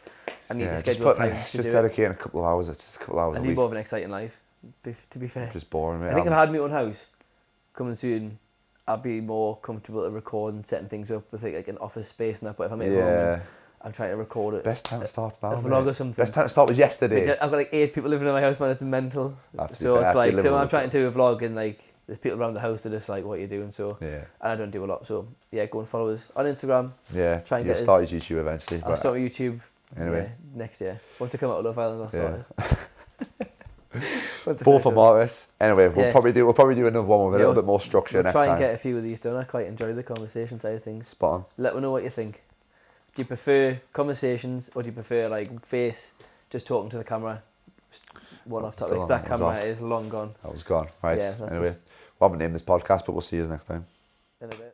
I 0.49 0.55
need 0.55 0.65
to 0.65 0.71
just 0.71 0.85
schedule 0.85 1.07
putting 1.07 1.23
time 1.23 1.33
it- 1.33 1.41
it's 1.41 1.51
to 1.53 1.57
just 1.59 1.67
do 1.67 1.71
it. 1.71 1.83
dedicating 1.83 2.13
a 2.13 2.15
couple 2.15 2.41
of 2.41 2.47
hours. 2.47 2.69
It's 2.69 2.79
just 2.85 2.97
a 2.97 2.99
couple 3.01 3.19
of 3.19 3.25
hours 3.25 3.35
I 3.37 3.39
a 3.39 3.43
need 3.43 3.49
week. 3.49 3.57
more 3.57 3.67
of 3.67 3.73
an 3.73 3.79
exciting 3.79 4.11
life. 4.11 4.37
To 4.85 5.19
be 5.19 5.27
fair, 5.27 5.51
Just 5.53 5.69
boring, 5.71 6.01
mate. 6.01 6.11
I 6.11 6.15
think 6.15 6.27
I'm- 6.27 6.35
I 6.37 6.41
had 6.41 6.53
my 6.53 6.59
own 6.59 6.71
house 6.71 7.07
coming 7.75 7.95
soon, 7.97 8.39
I'd 8.93 9.03
be 9.03 9.21
more 9.21 9.57
comfortable 9.59 10.03
to 10.05 10.11
record 10.11 10.55
and 10.55 10.67
setting 10.67 10.89
things 10.89 11.11
up 11.11 11.31
with 11.33 11.43
like, 11.43 11.55
like 11.55 11.69
an 11.69 11.79
office 11.79 12.09
space 12.09 12.41
and 12.41 12.49
that. 12.49 12.57
But 12.57 12.65
if 12.65 12.73
I'm 12.73 12.83
at 12.83 12.91
yeah, 12.91 13.33
and 13.35 13.43
I'm 13.83 13.93
trying 13.93 14.11
to 14.11 14.17
record 14.17 14.55
it. 14.57 14.65
best 14.65 14.85
time 14.85 15.01
to 15.01 15.07
start 15.07 15.39
now. 15.43 15.53
a 15.53 15.57
vlog 15.57 15.87
or 15.87 15.93
something. 15.95 16.15
Best 16.23 16.35
time 16.35 16.45
to 16.45 16.49
start 16.49 16.69
was 16.69 16.77
yesterday. 16.79 17.29
Like, 17.29 17.43
I've 17.43 17.51
got 17.51 17.57
like 17.57 17.71
eight 17.73 17.95
people 17.95 18.11
living 18.11 18.27
in 18.27 18.33
my 18.35 18.41
house, 18.41 18.61
man. 18.61 18.71
It's 18.71 18.83
mental. 18.83 19.37
That's 19.55 19.79
so 19.79 19.97
fair, 19.99 20.07
it's 20.07 20.15
like, 20.15 20.41
so 20.41 20.55
I'm 20.57 20.69
trying 20.69 20.91
to 20.91 20.99
do 20.99 21.07
a 21.07 21.13
vlog 21.13 21.43
and 21.43 21.55
like 21.55 21.81
there's 22.07 22.19
people 22.19 22.41
around 22.41 22.55
the 22.55 22.61
house 22.61 22.83
that 22.83 22.93
are 22.93 22.97
just 22.97 23.09
like, 23.09 23.25
what 23.25 23.35
you're 23.39 23.49
you 23.49 23.57
doing? 23.59 23.73
So 23.73 23.97
Yeah, 24.01 24.25
and 24.41 24.53
I 24.53 24.57
don't 24.57 24.71
do 24.71 24.85
a 24.85 24.87
lot. 24.87 25.07
So 25.07 25.29
yeah, 25.53 25.67
go 25.67 25.79
and 25.81 25.89
follow 25.89 26.11
us 26.15 26.21
on 26.35 26.45
Instagram. 26.47 26.91
yeah. 27.15 27.39
Try 27.41 27.59
and 27.59 27.67
You'll 27.67 27.77
get 27.77 27.83
start 27.83 28.09
his 28.09 28.13
YouTube 28.13 28.41
eventually. 28.41 28.83
I'll 28.85 28.97
start 28.97 29.15
with 29.15 29.33
YouTube. 29.33 29.61
Anyway, 29.97 30.23
Yeah, 30.25 30.59
next 30.59 30.81
year. 30.81 31.01
Once 31.19 31.35
I 31.35 31.39
come 31.39 31.51
out 31.51 31.59
of 31.59 31.65
Love 31.65 31.79
Island, 31.79 32.03
I'll 32.13 32.21
Yeah. 32.21 32.43
start 32.43 32.73
it. 33.41 33.49
four 34.63 34.81
for 34.81 34.93
Marcus. 34.93 35.49
Anyway, 35.61 35.89
we'll 35.89 36.07
Yeah. 36.07 36.13
probably 36.13 36.33
do 36.33 36.45
we'll 36.45 36.55
probably 36.55 36.75
do 36.77 36.87
another 36.87 37.07
one 37.07 37.27
with 37.27 37.35
a 37.35 37.39
Yeah, 37.39 37.47
little 37.49 37.63
bit 37.63 37.67
more 37.67 37.81
structure 37.81 38.19
We'll 38.19 38.25
next 38.25 38.33
try 38.35 38.45
and 38.47 38.53
time. 38.53 38.61
get 38.61 38.75
a 38.75 38.79
few 38.79 38.97
of 38.97 39.03
these 39.03 39.21
done. 39.21 39.37
I 39.37 39.45
quite 39.45 39.67
enjoy 39.67 39.93
the 39.93 40.03
conversation 40.03 40.61
side 40.61 40.75
of 40.75 40.83
things. 40.85 41.09
Spot 41.09 41.33
on. 41.33 41.45
Let 41.59 41.75
me 41.75 41.81
know 41.81 41.91
what 41.91 42.05
you 42.05 42.11
think. 42.11 42.43
Do 43.17 43.23
you 43.23 43.27
prefer 43.27 43.81
conversations 43.93 44.71
or 44.75 44.83
do 44.83 44.87
you 44.89 44.93
prefer 44.93 45.29
like 45.29 45.67
face, 45.67 46.13
just 46.51 46.67
talking 46.67 46.91
to 46.91 46.99
the 46.99 47.05
camera? 47.05 47.43
One 48.45 48.65
off 48.65 48.77
topic. 48.77 49.07
That 49.09 49.27
camera 49.27 49.49
off. 49.49 49.65
is 49.65 49.81
long 49.81 50.09
gone 50.09 50.35
That 50.43 50.53
was 50.53 50.63
gone. 50.63 50.89
Right. 51.03 51.19
Yeah, 51.19 51.35
anyway, 51.51 51.71
just- 51.71 51.81
we 52.21 52.25
haven't 52.25 52.39
named 52.39 52.55
this 52.55 52.63
podcast, 52.63 53.05
but 53.07 53.13
we'll 53.13 53.21
see 53.23 53.37
you 53.39 53.47
next 53.47 53.65
time. 53.65 53.87
in 54.41 54.47
a 54.47 54.57
bit. 54.57 54.70